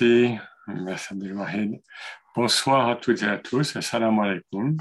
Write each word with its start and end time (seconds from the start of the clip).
Merci, 0.00 0.38
merci 0.66 1.12
Abdelwahid. 1.12 1.80
Bonsoir 2.34 2.88
à 2.88 2.96
toutes 2.96 3.22
et 3.22 3.26
à 3.26 3.36
tous, 3.36 3.76
assalamu 3.76 4.20
alaikum, 4.20 4.78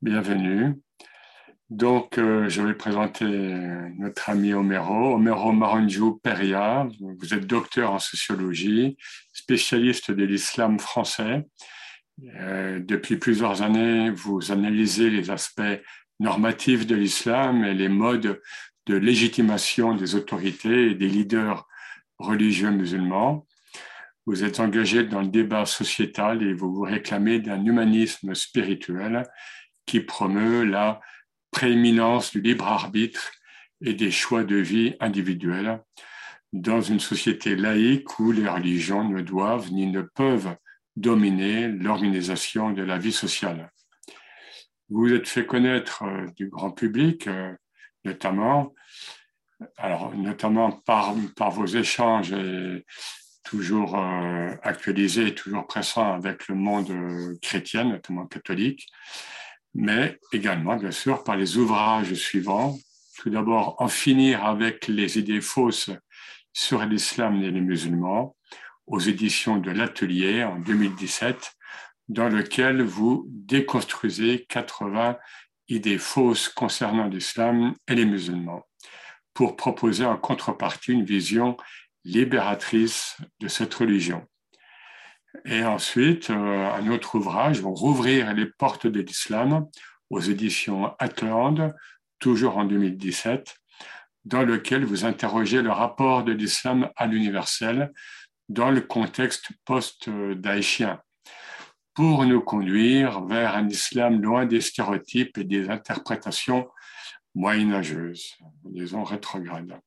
bienvenue. 0.00 0.80
Donc, 1.68 2.16
euh, 2.16 2.48
je 2.48 2.62
vais 2.62 2.72
présenter 2.72 3.26
notre 3.98 4.30
ami 4.30 4.54
Omero, 4.54 5.16
Omero 5.16 5.52
Maranjou 5.52 6.20
Peria. 6.22 6.88
Vous 7.00 7.34
êtes 7.34 7.46
docteur 7.46 7.92
en 7.92 7.98
sociologie, 7.98 8.96
spécialiste 9.34 10.10
de 10.10 10.24
l'islam 10.24 10.78
français. 10.78 11.46
Euh, 12.36 12.80
depuis 12.80 13.16
plusieurs 13.16 13.60
années, 13.60 14.08
vous 14.10 14.52
analysez 14.52 15.10
les 15.10 15.30
aspects 15.30 15.82
normatifs 16.18 16.86
de 16.86 16.94
l'islam 16.94 17.62
et 17.64 17.74
les 17.74 17.90
modes 17.90 18.40
de 18.86 18.94
légitimation 18.94 19.94
des 19.94 20.14
autorités 20.14 20.92
et 20.92 20.94
des 20.94 21.08
leaders 21.08 21.68
religieux 22.18 22.70
musulmans. 22.70 23.46
Vous 24.30 24.44
êtes 24.44 24.60
engagé 24.60 25.02
dans 25.02 25.22
le 25.22 25.26
débat 25.26 25.66
sociétal 25.66 26.44
et 26.44 26.52
vous 26.52 26.72
vous 26.72 26.82
réclamez 26.82 27.40
d'un 27.40 27.64
humanisme 27.64 28.32
spirituel 28.36 29.24
qui 29.86 29.98
promeut 29.98 30.62
la 30.62 31.00
prééminence 31.50 32.30
du 32.30 32.40
libre 32.40 32.68
arbitre 32.68 33.32
et 33.84 33.92
des 33.92 34.12
choix 34.12 34.44
de 34.44 34.54
vie 34.54 34.94
individuels 35.00 35.82
dans 36.52 36.80
une 36.80 37.00
société 37.00 37.56
laïque 37.56 38.20
où 38.20 38.30
les 38.30 38.48
religions 38.48 39.02
ne 39.02 39.20
doivent 39.20 39.72
ni 39.72 39.88
ne 39.88 40.02
peuvent 40.02 40.54
dominer 40.94 41.66
l'organisation 41.66 42.70
de 42.70 42.84
la 42.84 42.98
vie 42.98 43.10
sociale. 43.10 43.72
Vous 44.90 45.08
vous 45.08 45.12
êtes 45.12 45.26
fait 45.26 45.44
connaître 45.44 46.04
euh, 46.04 46.26
du 46.36 46.48
grand 46.48 46.70
public, 46.70 47.26
euh, 47.26 47.52
notamment, 48.04 48.74
alors, 49.76 50.14
notamment 50.14 50.70
par, 50.70 51.16
par 51.34 51.50
vos 51.50 51.66
échanges 51.66 52.32
toujours 53.42 53.98
euh, 53.98 54.54
actualisés, 54.62 55.34
toujours 55.34 55.66
pressants 55.66 56.14
avec 56.14 56.48
le 56.48 56.54
monde 56.54 57.38
chrétien, 57.40 57.84
notamment 57.84 58.26
catholique, 58.26 58.86
mais 59.74 60.18
également, 60.32 60.76
bien 60.76 60.90
sûr, 60.90 61.24
par 61.24 61.36
les 61.36 61.56
ouvrages 61.56 62.14
suivants. 62.14 62.78
Tout 63.18 63.30
d'abord, 63.30 63.76
en 63.78 63.88
finir 63.88 64.44
avec 64.44 64.88
les 64.88 65.18
idées 65.18 65.40
fausses 65.40 65.90
sur 66.52 66.84
l'islam 66.84 67.42
et 67.42 67.50
les 67.50 67.60
musulmans, 67.60 68.36
aux 68.86 68.98
éditions 68.98 69.58
de 69.58 69.70
l'Atelier 69.70 70.42
en 70.42 70.58
2017, 70.58 71.52
dans 72.08 72.28
lequel 72.28 72.82
vous 72.82 73.24
déconstruisez 73.28 74.46
80 74.48 75.16
idées 75.68 75.98
fausses 75.98 76.48
concernant 76.48 77.06
l'islam 77.06 77.74
et 77.86 77.94
les 77.94 78.04
musulmans, 78.04 78.66
pour 79.32 79.56
proposer 79.56 80.04
en 80.04 80.16
contrepartie 80.16 80.92
une 80.92 81.04
vision 81.04 81.56
libératrice 82.04 83.16
de 83.40 83.48
cette 83.48 83.74
religion. 83.74 84.26
Et 85.44 85.62
ensuite, 85.64 86.30
euh, 86.30 86.70
un 86.72 86.88
autre 86.88 87.14
ouvrage, 87.16 87.60
Rouvrir 87.62 88.32
les 88.34 88.46
portes 88.46 88.86
de 88.86 89.00
l'islam 89.00 89.66
aux 90.10 90.20
éditions 90.20 90.92
Atland, 90.98 91.72
toujours 92.18 92.58
en 92.58 92.64
2017, 92.64 93.54
dans 94.24 94.42
lequel 94.42 94.84
vous 94.84 95.04
interrogez 95.04 95.62
le 95.62 95.70
rapport 95.70 96.24
de 96.24 96.32
l'islam 96.32 96.90
à 96.96 97.06
l'universel 97.06 97.92
dans 98.48 98.70
le 98.70 98.80
contexte 98.80 99.48
post-daïchien 99.64 101.00
pour 101.94 102.24
nous 102.24 102.40
conduire 102.40 103.24
vers 103.24 103.56
un 103.56 103.68
islam 103.68 104.20
loin 104.20 104.46
des 104.46 104.60
stéréotypes 104.60 105.38
et 105.38 105.44
des 105.44 105.68
interprétations 105.68 106.68
moyenâgeuses, 107.34 108.36
disons 108.64 109.04
rétrogrades. 109.04 109.78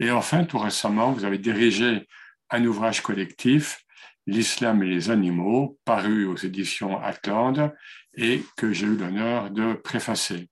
Et 0.00 0.10
enfin, 0.10 0.44
tout 0.44 0.58
récemment, 0.58 1.12
vous 1.12 1.24
avez 1.24 1.38
dirigé 1.38 2.06
un 2.50 2.64
ouvrage 2.64 3.00
collectif 3.00 3.84
L'islam 4.26 4.82
et 4.82 4.86
les 4.86 5.10
animaux, 5.10 5.78
paru 5.84 6.24
aux 6.24 6.36
éditions 6.36 6.98
Atland 6.98 7.74
et 8.14 8.42
que 8.56 8.72
j'ai 8.72 8.86
eu 8.86 8.96
l'honneur 8.96 9.50
de 9.50 9.74
préfacer. 9.74 10.48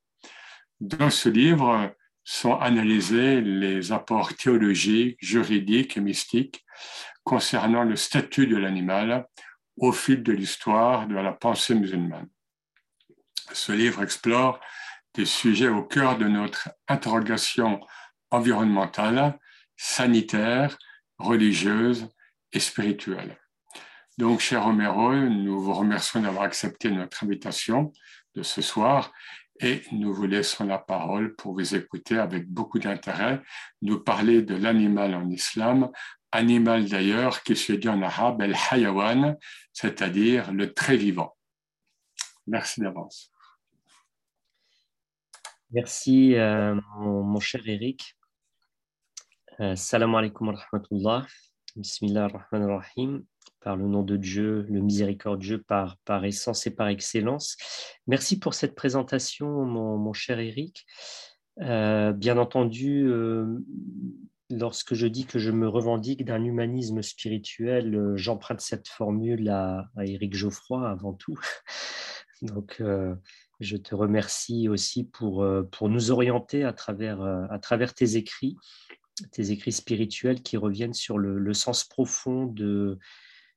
Dans 0.80 1.08
ce 1.08 1.30
livre 1.30 1.94
sont 2.22 2.54
analysés 2.54 3.40
les 3.40 3.92
apports 3.92 4.34
théologiques, 4.36 5.16
juridiques 5.20 5.96
et 5.96 6.00
mystiques 6.00 6.64
concernant 7.24 7.84
le 7.84 7.96
statut 7.96 8.46
de 8.46 8.56
l'animal 8.56 9.26
au 9.78 9.92
fil 9.92 10.22
de 10.22 10.32
l'histoire 10.32 11.06
de 11.06 11.14
la 11.14 11.32
pensée 11.32 11.74
musulmane. 11.74 12.28
Ce 13.52 13.72
livre 13.72 14.02
explore 14.02 14.60
des 15.14 15.26
sujets 15.26 15.68
au 15.68 15.82
cœur 15.82 16.18
de 16.18 16.26
notre 16.26 16.70
interrogation 16.88 17.80
environnementale, 18.30 19.38
sanitaire, 19.76 20.78
religieuse 21.18 22.08
et 22.52 22.60
spirituelle. 22.60 23.38
Donc, 24.18 24.40
cher 24.40 24.64
Romero, 24.64 25.14
nous 25.14 25.60
vous 25.60 25.72
remercions 25.72 26.20
d'avoir 26.20 26.44
accepté 26.44 26.90
notre 26.90 27.24
invitation 27.24 27.92
de 28.34 28.42
ce 28.42 28.62
soir 28.62 29.12
et 29.60 29.82
nous 29.92 30.12
vous 30.12 30.26
laissons 30.26 30.66
la 30.66 30.78
parole 30.78 31.34
pour 31.34 31.54
vous 31.54 31.74
écouter 31.74 32.18
avec 32.18 32.48
beaucoup 32.48 32.78
d'intérêt, 32.78 33.42
nous 33.80 34.00
parler 34.00 34.42
de 34.42 34.54
l'animal 34.54 35.14
en 35.14 35.28
islam, 35.30 35.90
animal 36.30 36.88
d'ailleurs 36.88 37.42
qui 37.42 37.56
se 37.56 37.72
dit 37.72 37.88
en 37.88 38.02
arabe 38.02 38.42
el-hayawan, 38.42 39.36
c'est-à-dire 39.72 40.52
le 40.52 40.72
très 40.72 40.96
vivant. 40.96 41.36
Merci 42.46 42.80
d'avance. 42.80 43.31
Merci, 45.72 46.34
euh, 46.34 46.74
mon, 46.98 47.40
cher 47.40 47.62
Eric. 47.64 48.14
Euh, 49.58 49.74
salam 49.74 50.14
alaikum 50.14 50.48
wa 50.48 50.54
rahmatullah. 50.54 51.26
Bismillah 51.76 52.24
ar-Rahman 52.24 52.68
ar-Rahim 52.68 53.24
par 53.60 53.76
le 53.76 53.86
nom 53.86 54.02
de 54.02 54.18
Dieu, 54.18 54.66
le 54.68 54.82
miséricordieux 54.82 55.62
par, 55.62 55.96
par 56.04 56.26
essence 56.26 56.66
et 56.66 56.72
par 56.72 56.88
excellence. 56.88 57.56
Merci 58.06 58.38
pour 58.38 58.52
cette 58.52 58.74
présentation, 58.74 59.64
mon, 59.64 60.12
cher 60.12 60.40
Eric. 60.40 60.84
Euh, 61.62 62.12
bien 62.12 62.36
entendu, 62.36 63.06
euh, 63.06 63.46
lorsque 64.50 64.92
je 64.92 65.06
dis 65.06 65.24
que 65.24 65.38
je 65.38 65.50
me 65.50 65.68
revendique 65.68 66.26
d'un 66.26 66.44
humanisme 66.44 67.00
spirituel, 67.00 68.12
j'emprunte 68.14 68.60
cette 68.60 68.88
formule 68.88 69.48
à, 69.48 69.88
à, 69.96 70.04
Éric 70.04 70.34
Geoffroy 70.34 70.86
avant 70.86 71.14
tout. 71.14 71.38
Donc, 72.42 72.82
je 73.62 73.76
te 73.76 73.94
remercie 73.94 74.68
aussi 74.68 75.04
pour, 75.04 75.46
pour 75.70 75.88
nous 75.88 76.10
orienter 76.10 76.64
à 76.64 76.72
travers, 76.72 77.22
à 77.22 77.58
travers 77.58 77.94
tes 77.94 78.16
écrits, 78.16 78.56
tes 79.30 79.50
écrits 79.50 79.72
spirituels 79.72 80.42
qui 80.42 80.56
reviennent 80.56 80.94
sur 80.94 81.18
le, 81.18 81.38
le 81.38 81.54
sens 81.54 81.84
profond 81.84 82.46
de, 82.46 82.98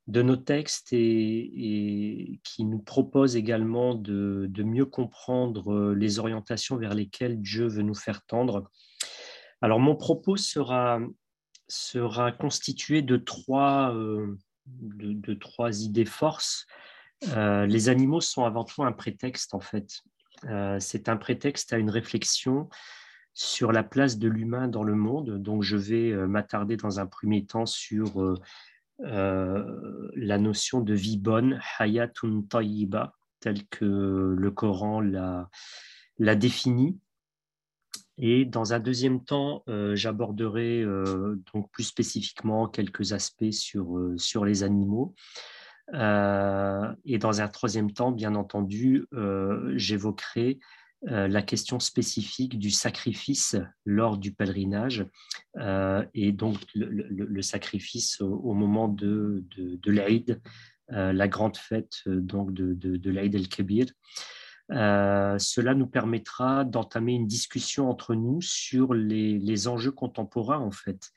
de 0.07 0.21
nos 0.21 0.35
textes 0.35 0.93
et, 0.93 2.39
qui 2.43 2.63
nous 2.63 2.79
propose 2.79 3.35
également 3.35 3.95
de, 3.95 4.63
mieux 4.63 4.85
comprendre 4.85 5.73
euh, 5.73 5.95
les 5.95 6.19
orientations 6.19 6.77
vers 6.77 6.93
lesquelles 6.93 7.41
Dieu 7.41 7.67
veut 7.67 7.81
nous 7.81 7.95
faire 7.95 8.23
tendre. 8.25 8.69
Alors 9.61 9.79
mon 9.79 9.95
propos 9.95 10.37
sera, 10.37 10.99
sera 11.67 12.31
constitué 12.31 13.01
de 13.01 13.17
trois, 13.17 13.95
euh, 13.95 14.37
de, 14.67 15.33
trois 15.33 15.81
idées 15.81 16.05
forces. 16.05 16.67
Euh, 17.29 17.65
les 17.65 17.89
animaux 17.89 18.21
sont 18.21 18.45
avant 18.45 18.63
tout 18.63 18.83
un 18.83 18.91
prétexte 18.91 19.53
en 19.53 19.59
fait. 19.59 20.01
C'est 20.79 21.09
un 21.09 21.17
prétexte 21.17 21.73
à 21.73 21.77
une 21.77 21.89
réflexion 21.89 22.69
sur 23.33 23.71
la 23.71 23.83
place 23.83 24.19
de 24.19 24.27
l'humain 24.27 24.67
dans 24.67 24.83
le 24.83 24.93
monde. 24.93 25.41
Donc 25.41 25.63
je 25.63 25.75
vais 25.75 26.11
m'attarder 26.27 26.77
dans 26.77 26.99
un 26.99 27.07
premier 27.07 27.45
temps 27.45 27.65
sur 27.65 28.37
euh, 29.01 30.09
la 30.15 30.37
notion 30.37 30.79
de 30.79 30.93
vie 30.93 31.17
bonne, 31.17 31.59
hayatun 31.79 32.43
tayyiba, 32.49 33.13
telle 33.39 33.65
que 33.67 33.85
le 34.37 34.51
Coran 34.51 35.01
l'a, 35.01 35.49
l'a 36.17 36.35
définie. 36.35 36.97
Et 38.17 38.45
dans 38.45 38.73
un 38.73 38.79
deuxième 38.79 39.25
temps, 39.25 39.63
euh, 39.67 39.95
j'aborderai 39.95 40.81
euh, 40.81 41.35
donc 41.53 41.69
plus 41.71 41.83
spécifiquement 41.83 42.67
quelques 42.67 43.11
aspects 43.11 43.51
sur, 43.51 43.99
sur 44.15 44.45
les 44.45 44.63
animaux. 44.63 45.13
Et 45.93 47.17
dans 47.19 47.41
un 47.41 47.47
troisième 47.47 47.91
temps, 47.91 48.11
bien 48.11 48.35
entendu, 48.35 49.05
j'évoquerai 49.75 50.59
euh, 51.09 51.27
la 51.27 51.43
question 51.43 51.79
spécifique 51.79 52.57
du 52.57 52.71
sacrifice 52.71 53.55
lors 53.85 54.17
du 54.17 54.33
pèlerinage 54.33 55.05
euh, 55.57 56.03
et 56.15 56.31
donc 56.31 56.57
le, 56.73 57.41
sacrifice 57.43 58.21
au, 58.21 58.53
moment 58.53 58.87
de, 58.87 59.43
de, 59.55 59.91
l'Aïd, 59.91 60.41
euh, 60.93 61.13
la 61.13 61.27
grande 61.27 61.57
fête 61.57 61.99
donc 62.07 62.53
de, 62.53 62.73
de, 62.73 63.11
l'Aïd 63.11 63.35
el-Kébir. 63.35 63.85
cela 64.69 65.75
nous 65.75 65.85
permettra 65.85 66.63
d'entamer 66.63 67.13
une 67.13 67.27
discussion 67.27 67.87
entre 67.87 68.15
nous 68.15 68.41
sur 68.41 68.95
les, 68.95 69.37
les 69.37 69.67
enjeux 69.67 69.91
contemporains 69.91 70.59
en 70.59 70.71
fait. 70.71 71.11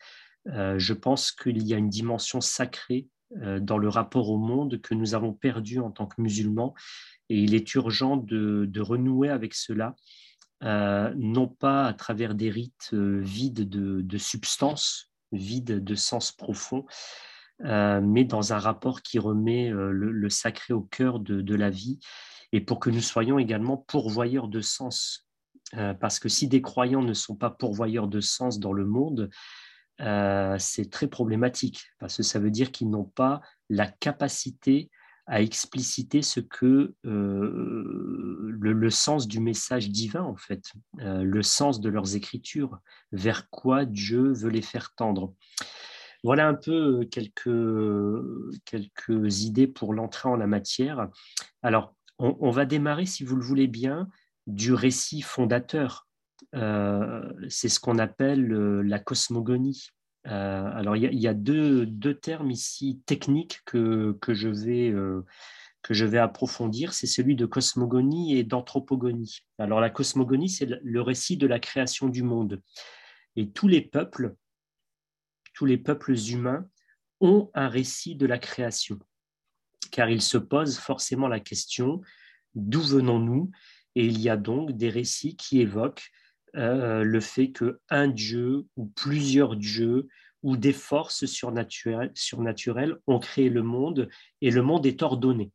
je 0.45 0.93
pense 0.93 1.33
qu'il 1.33 1.67
y 1.67 1.73
a 1.73 1.79
une 1.79 1.89
dimension 1.89 2.43
sacrée 2.43 3.07
dans 3.31 3.79
le 3.79 3.89
rapport 3.89 4.31
au 4.31 4.39
monde 4.39 4.81
que 4.81 4.95
nous 4.95 5.15
avons 5.15 5.33
perdu 5.33 5.81
en 5.81 5.91
tant 5.91 6.07
que 6.07 6.21
musulmans 6.21 6.75
et 7.29 7.39
il 7.39 7.55
est 7.55 7.75
urgent 7.75 8.17
de, 8.17 8.81
renouer 8.81 9.29
avec 9.29 9.55
cela, 9.55 9.95
euh, 10.65 11.13
non 11.17 11.47
pas 11.47 11.87
à 11.87 11.93
travers 11.93 12.35
des 12.35 12.51
rites 12.51 12.91
euh, 12.93 13.21
vides 13.21 13.69
de, 13.69 14.19
substance, 14.19 15.13
vides 15.33 15.83
de 15.85 15.95
sens 15.95 16.33
profond, 16.33 16.85
mais 17.61 18.25
dans 18.25 18.53
un 18.53 18.59
rapport 18.59 19.03
qui 19.03 19.19
remet 19.19 19.71
le, 19.71 20.31
sacré 20.31 20.73
au 20.73 20.83
cœur 20.83 21.19
de, 21.19 21.55
la 21.55 21.71
vie, 21.71 21.99
et 22.53 22.61
pour 22.61 22.79
que 22.79 22.89
nous 22.89 23.01
soyons 23.01 23.39
également 23.39 23.77
pourvoyeurs 23.77 24.49
de 24.49 24.61
sens. 24.61 25.27
parce 25.73 26.19
que 26.21 26.29
si 26.29 26.47
des 26.49 26.63
croyants 26.63 27.03
ne 27.03 27.15
sont 27.15 27.35
pas 27.35 27.51
pourvoyeurs 27.51 28.09
de 28.09 28.21
sens 28.21 28.61
dans 28.61 28.73
le 28.73 28.87
monde, 28.87 29.29
c'est 29.99 30.91
très 30.91 31.09
problématique, 31.09 31.87
parce 31.99 32.17
que 32.17 32.23
ça 32.23 32.39
veut 32.39 32.51
dire 32.51 32.71
qu'ils 32.71 32.91
n'ont 32.91 33.05
pas 33.05 33.41
la 33.69 33.87
capacité 33.87 34.91
à 35.29 35.43
expliciter 35.43 36.23
ce 36.23 36.41
que 36.41 36.95
euh, 37.05 38.57
le, 38.59 38.91
sens 38.91 39.29
du 39.29 39.41
message 39.41 39.91
divin, 39.91 40.23
en 40.23 40.37
fait, 40.37 40.73
euh, 41.01 41.23
le 41.23 41.43
sens 41.43 41.81
de 41.81 41.91
leurs 41.91 42.17
écritures, 42.17 42.79
vers 43.13 43.51
quoi 43.51 43.85
Dieu 43.85 44.33
veut 44.33 44.49
les 44.49 44.63
faire 44.63 44.95
tendre. 44.95 45.35
Voilà 46.25 46.49
un 46.49 46.55
peu 46.55 47.05
quelques, 47.11 47.51
quelques 48.65 49.43
idées 49.43 49.67
pour 49.67 49.93
l'entrée 49.93 50.31
en 50.31 50.37
la 50.37 50.47
matière. 50.47 51.09
Alors, 51.63 51.95
on, 52.19 52.51
va 52.51 52.65
démarrer, 52.65 53.07
si 53.07 53.23
vous 53.23 53.37
le 53.37 53.45
voulez 53.45 53.69
bien, 53.69 54.09
du 54.49 54.73
récit 54.73 55.21
fondateur. 55.21 56.08
Euh, 56.55 57.31
c'est 57.49 57.69
ce 57.69 57.81
qu'on 57.81 57.99
appelle 57.99 58.49
la 58.49 58.99
cosmogonie. 58.99 59.89
Euh, 60.27 60.71
alors, 60.75 60.97
il 60.97 61.15
y, 61.15 61.29
a, 61.29 61.35
deux, 61.35 61.87
termes 62.21 62.51
ici 62.51 63.01
techniques 63.07 63.61
que, 63.65 64.17
que, 64.21 64.35
je 64.35 64.49
vais, 64.49 64.91
euh, 64.91 65.25
que 65.83 65.95
je 65.95 66.05
vais 66.05 66.19
approfondir. 66.19 66.93
C'est 66.93 67.07
celui 67.07 67.37
de 67.37 67.47
cosmogonie 67.47 68.37
et 68.37 68.45
d'anthropogonie. 68.45 69.41
Alors, 69.59 69.81
la 69.81 69.91
cosmogonie, 69.91 70.49
c'est 70.49 70.67
le 70.67 71.01
récit 71.01 71.37
de 71.37 71.47
la 71.47 71.59
création 71.59 72.09
du 72.09 72.23
monde. 72.23 72.61
Et 73.37 73.51
tous 73.51 73.69
les 73.69 73.81
peuples, 73.81 74.35
tous 75.55 75.65
les 75.65 75.79
peuples 75.79 76.15
humains 76.15 76.69
ont 77.21 77.51
un 77.55 77.69
récit 77.69 78.15
de 78.15 78.27
la 78.27 78.39
création, 78.39 78.99
car 79.91 80.09
ils 80.09 80.23
se 80.23 80.39
posent 80.39 80.79
forcément 80.79 81.29
la 81.29 81.41
question 81.41 82.01
d'où 82.55 82.81
venons-nous? 82.81 83.51
Et 83.95 84.07
il 84.07 84.21
y 84.21 84.29
a 84.29 84.37
donc 84.37 84.73
des 84.73 84.91
récits 84.91 85.37
qui 85.37 85.61
évoquent 85.61 86.11
euh, 86.57 87.03
le 87.03 87.21
fait 87.21 87.53
qu'un 87.53 88.09
dieu 88.09 88.67
ou 88.77 88.87
plusieurs 88.87 89.57
dieux 89.57 90.09
ou 90.43 90.57
des 90.57 90.73
forces 90.73 91.27
surnaturelles, 91.27 92.13
surnaturelles 92.15 92.97
ont 93.07 93.19
créé 93.19 93.49
le 93.49 93.63
monde 93.63 94.09
et 94.41 94.51
le 94.51 94.63
monde 94.63 94.87
est 94.87 95.03
ordonné. 95.03 95.53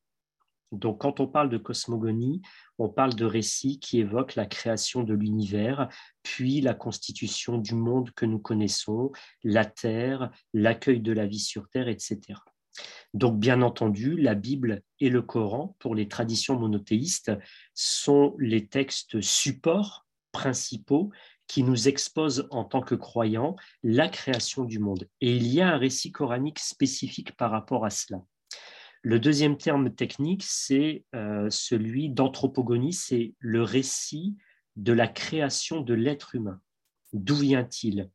Donc 0.72 1.02
quand 1.02 1.20
on 1.20 1.28
parle 1.28 1.50
de 1.50 1.58
cosmogonie, 1.58 2.42
on 2.80 2.90
parle 2.90 3.14
de 3.14 3.26
récits 3.26 3.80
qui 3.80 4.00
évoquent 4.00 4.36
la 4.36 4.48
création 4.48 5.04
de 5.04 5.14
l'univers, 5.14 5.88
puis 6.24 6.62
la 6.62 6.74
constitution 6.74 7.60
du 7.60 7.76
monde 7.76 8.12
que 8.12 8.26
nous 8.26 8.40
connaissons, 8.40 9.12
la 9.44 9.66
Terre, 9.66 10.32
l'accueil 10.54 11.00
de 11.00 11.14
la 11.14 11.28
vie 11.28 11.40
sur 11.40 11.70
Terre, 11.70 11.88
etc. 11.88 12.40
Donc, 13.14 13.40
bien 13.40 13.62
entendu, 13.62 14.18
la 14.18 14.34
Bible 14.34 14.82
et 15.00 15.10
le 15.10 15.22
Coran, 15.22 15.76
pour 15.78 15.94
les 15.94 16.08
traditions 16.08 16.60
monothéistes, 16.60 17.32
sont 17.76 18.36
les 18.40 18.68
textes 18.68 19.22
supports 19.22 20.08
principaux 20.34 21.12
qui 21.48 21.64
nous 21.64 21.88
exposent 21.88 22.48
en 22.52 22.66
tant 22.66 22.82
que 22.82 22.96
croyants 22.96 23.56
la 23.84 24.10
création 24.10 24.66
du 24.66 24.80
monde. 24.80 25.08
Et 25.22 25.36
il 25.38 25.48
y 25.48 25.62
a 25.62 25.70
un 25.74 25.78
récit 25.78 26.12
coranique 26.12 26.60
spécifique 26.60 27.38
par 27.38 27.52
rapport 27.52 27.86
à 27.86 27.90
cela. 27.90 28.22
Le 29.02 29.20
deuxième 29.20 29.58
terme 29.58 29.94
technique, 29.94 30.44
c'est 30.46 31.06
euh, 31.14 31.50
celui 31.50 32.10
d'anthropogonie, 32.10 32.94
c'est 32.94 33.34
le 33.40 33.62
récit 33.62 34.36
de 34.76 34.94
la 34.94 35.08
création 35.08 35.82
de 35.82 35.94
l'être 35.94 36.36
humain. 36.36 36.60
D'où 37.12 37.36
vient-il? 37.36 38.10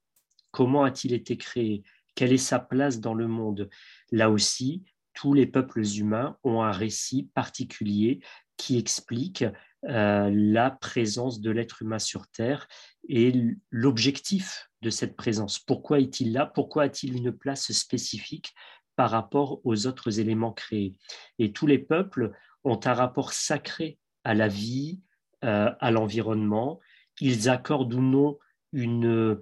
Comment 0.50 0.85
a-t-il 0.85 1.12
été 1.12 1.37
créé? 1.37 1.82
Quelle 2.14 2.32
est 2.32 2.38
sa 2.38 2.59
place 2.59 3.00
dans 3.00 3.14
le 3.14 3.29
monde? 3.29 3.69
Là 4.11 4.31
aussi, 4.31 4.82
tous 5.12 5.35
les 5.35 5.47
peuples 5.47 5.85
humains 5.85 6.37
ont 6.43 6.62
un 6.62 6.73
récit 6.73 7.29
particulier 7.35 8.21
qui 8.56 8.79
explique 8.79 9.44
euh, 9.84 10.30
la 10.32 10.70
présence 10.70 11.40
de 11.40 11.50
l'être 11.50 11.82
humain 11.82 11.98
sur 12.00 12.26
Terre 12.28 12.66
et 13.08 13.32
l'objectif 13.70 14.69
de 14.82 14.90
cette 14.90 15.16
présence. 15.16 15.58
Pourquoi 15.58 16.00
est-il 16.00 16.32
là? 16.32 16.46
Pourquoi 16.46 16.84
a-t-il 16.84 17.16
une 17.16 17.32
place 17.32 17.70
spécifique 17.72 18.54
par 18.96 19.10
rapport 19.10 19.60
aux 19.64 19.86
autres 19.86 20.19
éléments 20.19 20.52
créés? 20.52 20.94
Et 21.38 21.52
tous 21.52 21.66
les 21.66 21.78
peuples 21.78 22.32
ont 22.64 22.80
un 22.84 22.94
rapport 22.94 23.32
sacré 23.32 23.98
à 24.25 24.34
la 24.34 24.48
vie, 24.48 25.00
euh, 25.44 25.70
à 25.78 25.90
l'environnement. 25.90 26.80
Ils 27.20 27.48
accordent 27.48 27.94
ou 27.94 28.02
non 28.02 28.38
une, 28.72 29.38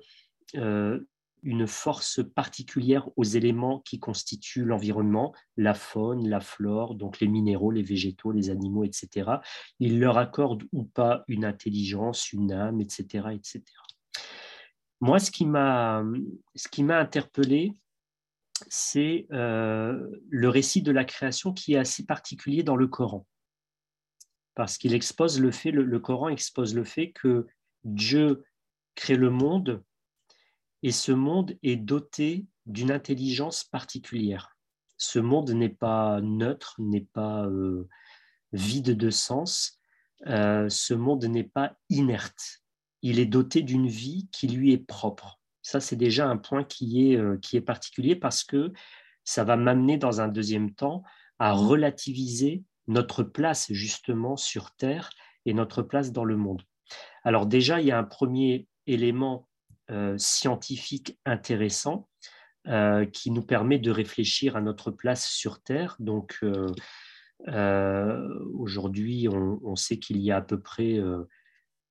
euh, 0.54 1.06
une 1.46 1.68
force 1.68 2.20
particulière 2.34 3.08
aux 3.16 3.22
éléments 3.22 3.78
qui 3.80 4.00
constituent 4.00 4.64
l'environnement, 4.64 5.32
la 5.56 5.74
faune, 5.74 6.28
la 6.28 6.40
flore, 6.40 6.96
donc 6.96 7.20
les 7.20 7.28
minéraux, 7.28 7.70
les 7.70 7.84
végétaux, 7.84 8.32
les 8.32 8.50
animaux, 8.50 8.82
etc. 8.82 9.30
Il 9.78 10.00
leur 10.00 10.18
accorde 10.18 10.64
ou 10.72 10.82
pas 10.82 11.22
une 11.28 11.44
intelligence, 11.44 12.32
une 12.32 12.50
âme, 12.50 12.80
etc. 12.80 13.28
etc. 13.32 13.62
Moi, 15.00 15.20
ce 15.20 15.30
qui 15.30 15.46
m'a 15.46 16.02
interpellé, 16.98 17.72
c'est 18.66 19.28
euh, 19.30 20.04
le 20.28 20.48
récit 20.48 20.82
de 20.82 20.90
la 20.90 21.04
création 21.04 21.52
qui 21.52 21.74
est 21.74 21.78
assez 21.78 22.04
particulier 22.04 22.64
dans 22.64 22.76
le 22.76 22.88
Coran. 22.88 23.24
Parce 24.56 24.78
qu'il 24.78 24.94
expose 24.94 25.40
le 25.40 25.52
fait, 25.52 25.70
le 25.70 26.00
Coran 26.00 26.28
expose 26.28 26.74
le 26.74 26.82
fait 26.82 27.12
que 27.12 27.46
Dieu 27.84 28.42
crée 28.96 29.16
le 29.16 29.30
monde 29.30 29.84
et 30.86 30.92
ce 30.92 31.10
monde 31.10 31.58
est 31.64 31.74
doté 31.74 32.46
d'une 32.64 32.92
intelligence 32.92 33.64
particulière. 33.64 34.56
Ce 34.98 35.18
monde 35.18 35.50
n'est 35.50 35.68
pas 35.68 36.20
neutre, 36.20 36.76
n'est 36.78 37.08
pas 37.12 37.44
euh, 37.46 37.88
vide 38.52 38.96
de 38.96 39.10
sens, 39.10 39.80
euh, 40.28 40.68
ce 40.68 40.94
monde 40.94 41.24
n'est 41.24 41.42
pas 41.42 41.76
inerte. 41.90 42.62
Il 43.02 43.18
est 43.18 43.26
doté 43.26 43.62
d'une 43.62 43.88
vie 43.88 44.28
qui 44.30 44.46
lui 44.46 44.72
est 44.72 44.78
propre. 44.78 45.40
Ça, 45.60 45.80
c'est 45.80 45.96
déjà 45.96 46.28
un 46.28 46.36
point 46.36 46.62
qui 46.62 47.10
est, 47.10 47.16
euh, 47.16 47.36
qui 47.38 47.56
est 47.56 47.62
particulier 47.62 48.14
parce 48.14 48.44
que 48.44 48.72
ça 49.24 49.42
va 49.42 49.56
m'amener 49.56 49.98
dans 49.98 50.20
un 50.20 50.28
deuxième 50.28 50.72
temps 50.72 51.02
à 51.40 51.52
relativiser 51.52 52.62
notre 52.86 53.24
place 53.24 53.72
justement 53.72 54.36
sur 54.36 54.70
Terre 54.76 55.10
et 55.46 55.52
notre 55.52 55.82
place 55.82 56.12
dans 56.12 56.24
le 56.24 56.36
monde. 56.36 56.62
Alors 57.24 57.46
déjà, 57.46 57.80
il 57.80 57.88
y 57.88 57.90
a 57.90 57.98
un 57.98 58.04
premier 58.04 58.68
élément 58.86 59.48
scientifique 60.16 61.18
intéressant 61.24 62.08
euh, 62.68 63.06
qui 63.06 63.30
nous 63.30 63.42
permet 63.42 63.78
de 63.78 63.92
réfléchir 63.92 64.56
à 64.56 64.60
notre 64.60 64.90
place 64.90 65.28
sur 65.28 65.62
Terre. 65.62 65.94
Donc, 66.00 66.40
euh, 66.42 68.34
aujourd'hui, 68.54 69.28
on, 69.28 69.76
sait 69.76 70.00
qu'il 70.00 70.18
y 70.18 70.32
a 70.32 70.38
à 70.38 70.42
peu 70.42 70.60
près 70.60 70.98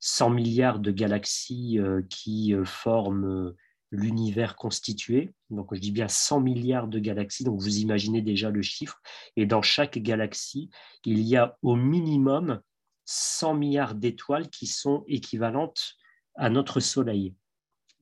100 0.01 0.31
milliards 0.31 0.79
de 0.79 0.91
galaxies 0.91 1.79
qui 2.09 2.53
forment 2.65 3.53
l'univers 3.89 4.57
constitué. 4.57 5.33
Donc, 5.49 5.73
je 5.73 5.79
dis 5.79 5.91
bien 5.91 6.09
100 6.09 6.41
milliards 6.41 6.89
de 6.89 6.99
galaxies, 6.99 7.45
donc 7.45 7.61
vous 7.61 7.77
imaginez 7.77 8.21
déjà 8.21 8.49
le 8.49 8.61
chiffre. 8.61 9.01
Et 9.37 9.45
dans 9.45 9.61
chaque 9.61 9.97
galaxie, 9.99 10.69
il 11.05 11.21
y 11.21 11.37
a 11.37 11.57
au 11.61 11.77
minimum 11.77 12.59
100 13.05 13.53
milliards 13.53 13.95
d'étoiles 13.95 14.49
qui 14.49 14.67
sont 14.67 15.05
équivalentes 15.07 15.95
à 16.35 16.49
notre 16.49 16.81
Soleil. 16.81 17.33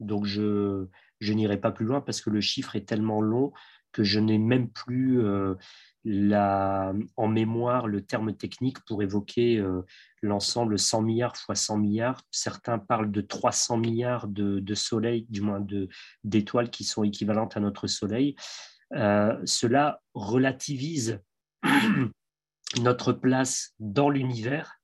Donc, 0.03 0.25
je, 0.25 0.88
n'irai 1.22 1.57
pas 1.57 1.72
plus 1.72 1.86
loin 1.86 2.01
parce 2.01 2.22
que 2.22 2.29
le 2.29 2.41
chiffre 2.41 2.75
est 2.75 2.88
tellement 2.88 3.22
long 3.22 3.53
que 3.91 4.03
je 4.03 4.19
n'ai 4.19 4.39
même 4.39 4.69
plus 4.69 5.22
euh, 5.22 5.55
en 7.15 7.27
mémoire 7.27 7.88
le 7.88 8.01
terme 8.01 8.36
technique 8.36 8.79
pour 8.86 9.03
évoquer 9.03 9.57
euh, 9.57 9.81
l'ensemble 10.22 10.77
100 10.77 11.01
milliards 11.03 11.38
fois 11.38 11.55
100 11.55 11.77
milliards. 11.77 12.22
Certains 12.31 12.79
parlent 12.79 13.12
de 13.12 13.22
300 13.22 13.77
milliards 13.77 14.27
de, 14.27 14.74
soleils, 14.74 15.25
du 15.29 15.41
moins 15.41 15.65
d'étoiles 16.24 16.69
qui 16.69 16.83
sont 16.83 17.03
équivalentes 17.03 17.55
à 17.55 17.60
notre 17.60 17.88
soleil. 17.88 18.36
Euh, 18.95 19.39
cela 19.45 20.01
relativise 20.13 21.22
notre 22.81 23.13
place 23.13 23.74
dans 23.79 24.10
l'univers 24.10 24.79